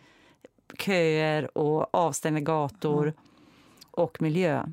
köer 0.78 1.58
och 1.58 1.94
avstängda 1.94 2.40
gator 2.40 3.14
och 3.90 4.22
miljö. 4.22 4.64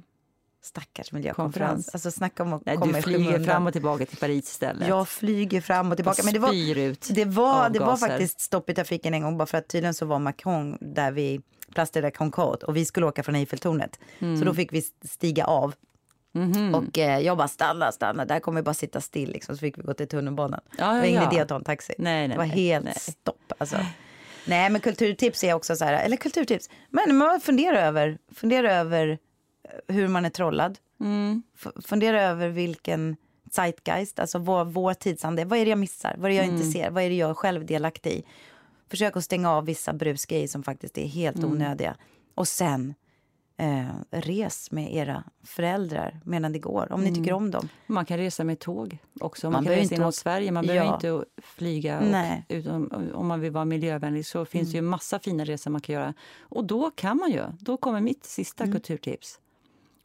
Stackars 0.63 1.11
miljökonferens. 1.11 1.69
Konferens. 1.69 1.93
Alltså 1.93 2.11
snacka 2.11 2.43
om 2.43 2.53
att 2.53 2.65
Nej, 2.65 2.77
komma 2.77 2.91
du 2.91 3.01
flyger 3.01 3.43
fram 3.43 3.67
och 3.67 3.73
tillbaka 3.73 4.05
till 4.05 4.17
Paris 4.17 4.49
istället. 4.49 4.87
Jag 4.87 5.07
flyger 5.07 5.61
fram 5.61 5.91
och 5.91 5.97
tillbaka. 5.97 6.21
Och 6.21 6.25
Men 6.25 6.33
det 6.33 6.39
var, 6.39 6.77
ut 6.77 7.07
det, 7.15 7.25
var, 7.25 7.69
det 7.69 7.79
var 7.79 7.97
faktiskt 7.97 8.41
stopp 8.41 8.69
i 8.69 8.73
trafiken 8.73 9.13
en 9.13 9.21
gång 9.21 9.37
bara 9.37 9.45
för 9.45 9.57
att 9.57 9.67
tydligen 9.67 9.93
så 9.93 10.05
var 10.05 10.19
Macron 10.19 10.77
där 10.81 11.11
vi 11.11 11.41
Place 11.73 11.91
de 11.93 12.01
la 12.01 12.11
Concorde 12.11 12.65
och 12.65 12.75
vi 12.75 12.85
skulle 12.85 13.05
åka 13.05 13.23
från 13.23 13.35
Eiffeltornet. 13.35 13.99
Mm. 14.19 14.37
Så 14.37 14.45
då 14.45 14.53
fick 14.53 14.73
vi 14.73 14.81
stiga 15.05 15.45
av. 15.45 15.73
Mhm. 16.35 16.75
Och 16.75 16.97
eh, 16.97 17.19
jag 17.19 17.37
bara 17.37 17.47
stanna, 17.47 17.91
stanna, 17.91 18.25
där 18.25 18.39
kommer 18.39 18.61
vi 18.61 18.63
bara 18.63 18.73
sitta 18.73 19.01
still 19.01 19.31
liksom. 19.31 19.55
Så 19.55 19.59
fick 19.59 19.77
vi 19.77 19.81
gå 19.81 19.93
till 19.93 20.07
tunnelbanan. 20.07 20.59
Ja, 20.77 20.85
det 20.85 20.91
var 20.91 20.97
ja, 20.97 21.05
ingen 21.05 21.23
ja. 21.23 21.31
idé 21.31 21.41
att 21.41 21.47
ta 21.49 21.55
en 21.55 21.63
taxi. 21.63 21.93
Nej, 21.97 22.27
nej, 22.27 22.29
det 22.29 22.37
var 22.37 22.45
helt 22.45 22.85
nej. 22.85 22.93
stopp. 22.99 23.53
Alltså. 23.57 23.77
Nej 24.45 24.69
men 24.69 24.81
kulturtips 24.81 25.43
är 25.43 25.53
också 25.53 25.75
så 25.75 25.85
här, 25.85 25.93
eller 26.05 26.17
kulturtips, 26.17 26.69
men 26.89 27.17
man 27.17 27.41
funderar 27.41 27.77
över, 27.87 28.17
fundera 28.35 28.73
över 28.73 29.07
eh, 29.87 29.95
hur 29.95 30.07
man 30.07 30.25
är 30.25 30.29
trollad. 30.29 30.77
Mm. 30.99 31.43
Fundera 31.85 32.21
över 32.23 32.49
vilken 32.49 33.15
zeitgeist, 33.51 34.19
alltså 34.19 34.37
vår, 34.39 34.65
vår 34.65 34.93
tidsande, 34.93 35.45
vad 35.45 35.59
är 35.59 35.65
det 35.65 35.69
jag 35.69 35.79
missar, 35.79 36.15
vad 36.17 36.25
är 36.25 36.29
det 36.29 36.35
jag 36.35 36.45
Mm. 36.45 36.55
inte 36.55 36.71
ser, 36.71 36.89
vad 36.89 37.03
är 37.03 37.09
det 37.09 37.15
jag 37.15 37.29
är 37.29 37.33
själv 37.33 37.65
delaktig 37.65 38.11
i. 38.11 38.23
Försök 38.89 39.17
att 39.17 39.23
stänga 39.23 39.51
av 39.51 39.65
vissa 39.65 39.93
brusgrejer 39.93 40.47
som 40.47 40.63
faktiskt 40.63 40.97
är 40.97 41.07
helt 41.07 41.37
Mm. 41.37 41.51
onödiga. 41.51 41.95
Och 42.35 42.47
sen 42.47 42.93
eh, 43.57 43.85
res 44.11 44.71
med 44.71 44.93
era 44.95 45.23
föräldrar 45.43 46.19
medan 46.25 46.51
det 46.51 46.59
går, 46.59 46.91
om 46.91 47.01
ni 47.01 47.07
Mm. 47.09 47.23
tycker 47.23 47.33
om 47.33 47.51
dem. 47.51 47.69
Man 47.87 48.05
kan 48.05 48.17
resa 48.17 48.43
med 48.43 48.59
tåg 48.59 48.97
också. 49.19 49.47
Man, 49.47 49.53
Man 49.53 49.63
kan 49.63 49.73
resa 49.73 49.93
inte 49.95 50.05
åka- 50.05 50.11
Sverige. 50.11 50.51
Man 50.51 50.63
Ja. 50.65 50.73
behöver 50.73 50.93
inte 50.93 51.25
flyga. 51.41 51.99
Och, 51.99 52.55
utan, 52.55 53.11
om 53.13 53.27
man 53.27 53.39
vill 53.39 53.51
vara 53.51 53.65
miljövänlig 53.65 54.25
så 54.25 54.45
finns 54.45 54.71
det 54.71 54.75
ju 54.75 54.81
massa 54.81 55.19
fina 55.19 55.45
resor 55.45 55.71
man 55.71 55.81
kan 55.81 55.95
göra. 55.95 56.13
Och 56.39 56.65
då 56.65 56.91
kan 56.91 57.17
man 57.17 57.31
ju. 57.31 57.43
Då 57.59 57.77
kommer 57.77 58.01
mitt 58.01 58.25
sista 58.25 58.65
kulturtips. 58.65 59.39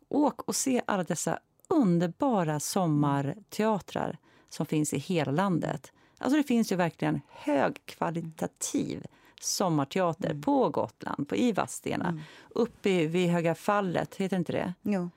Åk 0.09 0.43
och 0.43 0.57
se 0.57 0.83
alla 0.87 1.05
dessa 1.05 1.39
underbara 1.69 2.61
sommarteatrar 2.61 4.19
som 4.49 4.67
finns 4.67 4.93
i 4.93 4.99
hela 4.99 5.33
landet. 5.33 5.93
Alltså 6.19 6.37
det 6.37 6.43
finns 6.45 6.73
ju 6.73 6.77
verkligen 6.77 7.21
högkvalitativ 7.29 9.07
sommarteater 9.43 10.35
på 10.43 10.69
Gotland, 10.69 11.29
på 11.29 11.37
i 11.37 11.53
Vadstena, 11.53 12.21
uppe 12.49 12.91
i- 12.91 13.07
vid 13.07 13.29
Höga 13.31 13.55
fallet, 13.55 14.15
heter 14.15 14.37
inte 14.37 14.53
det? 14.53 14.75
Jo. 14.83 15.11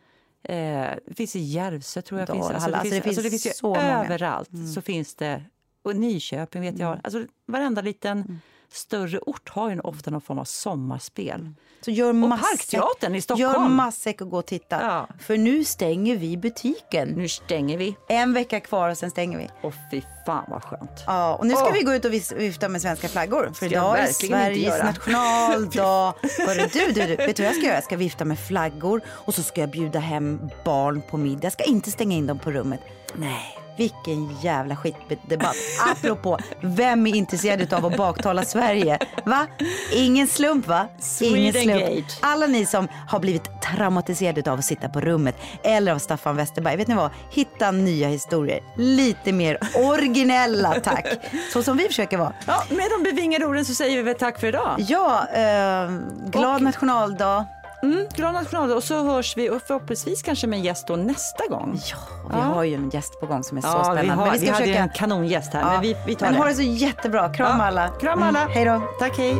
Eh, 0.43 0.91
det 1.05 1.13
finns 1.15 1.36
i 1.36 1.39
Järvsö, 1.39 2.01
tror 2.01 2.19
jag. 2.19 2.30
Finns. 2.30 2.47
Dalhalla. 2.47 2.78
Alltså, 2.78 2.95
det, 2.95 3.01
finns, 3.01 3.17
alltså, 3.17 3.21
det 3.24 3.30
finns 3.30 3.45
ju 3.45 3.49
så 3.51 3.67
många. 3.67 3.82
Mm. 3.82 4.05
överallt. 4.05 4.49
Så 4.76 4.82
finns 4.82 5.15
det, 5.15 5.43
och 5.84 5.95
Nyköping 5.95 6.61
vet 6.61 6.80
jag. 6.80 6.99
Alltså, 7.03 7.26
varenda 7.45 7.82
liten 7.82 8.17
Mm. 8.17 8.39
Större 8.74 9.19
ort 9.19 9.49
har 9.49 9.69
ju 9.71 9.80
ofta 9.80 10.11
någon 10.11 10.21
form 10.21 10.39
av 10.39 10.45
sommarspel. 10.45 11.49
Så 11.86 11.91
gör 11.91 12.24
Och 12.24 12.30
Parkteatern 12.39 13.11
i 13.11 13.15
Gör 13.15 13.21
Stockholm. 13.21 13.74
matsäck 13.76 14.21
och 14.21 14.30
gå 14.30 14.38
och 14.38 14.45
titta. 14.45 14.82
Ja. 14.82 15.07
För 15.19 15.38
nu 15.38 15.63
stänger 15.63 16.15
vi 16.15 16.38
butiken. 16.38 17.09
Nu 17.09 17.28
stänger 17.28 17.78
vi. 17.78 17.95
En 18.09 18.34
vecka 18.34 18.59
kvar 18.59 18.89
och 18.89 18.97
sen 18.97 19.11
stänger 19.11 19.38
vi. 19.38 19.49
Och 19.61 19.74
fy 19.91 20.01
fan 20.26 20.45
vad 20.47 20.63
skönt. 20.63 21.03
Ja, 21.07 21.36
och 21.36 21.47
nu 21.47 21.53
ska 21.53 21.65
Åh. 21.65 21.74
vi 21.74 21.82
gå 21.82 21.93
ut 21.93 22.05
och 22.05 22.13
vifta 22.38 22.69
med 22.69 22.82
svenska 22.82 23.07
flaggor. 23.07 23.51
För 23.53 23.65
idag 23.65 23.99
är 23.99 24.07
Sveriges 24.07 24.84
nationaldag. 24.84 26.13
Hörru, 26.47 26.69
du, 26.74 26.86
du, 26.93 27.01
du, 27.07 27.15
vet 27.15 27.36
du 27.36 27.43
vad 27.43 27.49
jag 27.49 27.55
ska 27.55 27.65
göra? 27.65 27.76
Jag 27.76 27.84
ska 27.84 27.97
vifta 27.97 28.26
med 28.26 28.39
flaggor 28.39 29.01
och 29.07 29.34
så 29.34 29.43
ska 29.43 29.61
jag 29.61 29.69
bjuda 29.71 29.99
hem 29.99 30.49
barn 30.65 31.01
på 31.09 31.17
middag. 31.17 31.43
Jag 31.43 31.53
ska 31.53 31.63
inte 31.63 31.91
stänga 31.91 32.17
in 32.17 32.28
dem 32.28 32.39
på 32.39 32.51
rummet. 32.51 32.80
Nej, 33.15 33.57
vilken 33.78 34.38
jävla 34.41 34.76
skitdebatt. 34.76 35.55
Apropå, 35.91 36.39
vem 36.61 37.07
är 37.07 37.15
intresserad 37.15 37.74
av 37.74 37.86
att 37.86 37.97
baktala 37.97 38.45
Sverige? 38.45 38.99
Va? 39.26 39.47
Ingen 39.93 40.28
slump 40.28 40.67
va? 40.67 40.88
Ingen 41.21 41.53
slump. 41.53 42.05
Alla 42.21 42.47
ni 42.47 42.65
som 42.65 42.88
har 43.07 43.19
blivit 43.19 43.61
traumatiserade 43.61 44.51
av 44.51 44.59
att 44.59 44.65
sitta 44.65 44.89
på 44.89 45.01
rummet 45.01 45.36
eller 45.63 45.91
av 45.91 45.99
Staffan 45.99 46.36
Westerberg. 46.36 46.78
Vet 46.78 46.88
ni 46.88 46.95
vad? 46.95 47.11
Hitta 47.32 47.71
nya 47.71 48.07
historier. 48.07 48.59
Lite 48.78 49.32
mer 49.32 49.57
originella 49.76 50.80
tack. 50.80 51.07
Så 51.53 51.63
som 51.63 51.78
vi 51.78 51.88
försöker 51.88 52.17
vara. 52.17 52.34
Ja, 52.47 52.63
med 52.69 52.86
de 52.97 53.03
bevingade 53.03 53.45
orden 53.45 53.65
så 53.65 53.74
säger 53.74 53.97
vi 53.97 54.03
väl 54.03 54.15
tack 54.15 54.39
för 54.39 54.47
idag. 54.47 54.76
Ja, 54.78 55.28
eh, 55.34 55.91
glad 56.30 56.61
nationaldag. 56.61 57.45
Mm, 57.84 58.05
glad 58.15 58.34
nationaldag. 58.34 58.75
Och 58.75 58.84
så 58.84 59.03
hörs 59.03 59.38
vi 59.38 59.49
och 59.49 59.61
förhoppningsvis 59.67 60.21
kanske 60.21 60.47
med 60.47 60.57
en 60.59 60.63
gäst 60.65 60.88
då 60.88 60.95
nästa 60.95 61.47
gång. 61.47 61.79
Ja, 61.91 61.97
vi 62.36 62.41
har 62.41 62.63
ju 62.63 62.75
en 62.75 62.89
gäst 62.89 63.19
på 63.19 63.25
gång 63.25 63.43
som 63.43 63.57
är 63.57 63.61
så 63.61 63.67
Ja, 63.67 63.84
spännande. 63.84 64.01
vi, 64.03 64.09
har, 64.09 64.25
Men 64.25 64.34
vi, 64.34 64.39
vi 64.39 64.45
ska 64.45 64.53
hade 64.53 64.65
ju 64.65 64.73
försöka... 64.73 64.84
en 64.84 64.97
kanongäst 64.97 65.53
här. 65.53 65.61
Ja, 65.61 65.71
Men 65.71 65.81
vi, 65.81 65.95
vi 66.05 66.15
tar 66.15 66.25
men 66.25 66.34
det. 66.34 66.39
ha 66.39 66.47
det 66.47 66.55
så 66.55 66.61
jättebra. 66.61 67.34
Kram 67.34 67.59
Ja, 67.59 67.65
alla. 67.65 67.88
Kram 67.88 68.23
alla. 68.23 68.39
Mm, 68.41 68.51
hej 68.53 68.65
då. 68.65 68.81
Tack, 68.99 69.17
hej. 69.17 69.36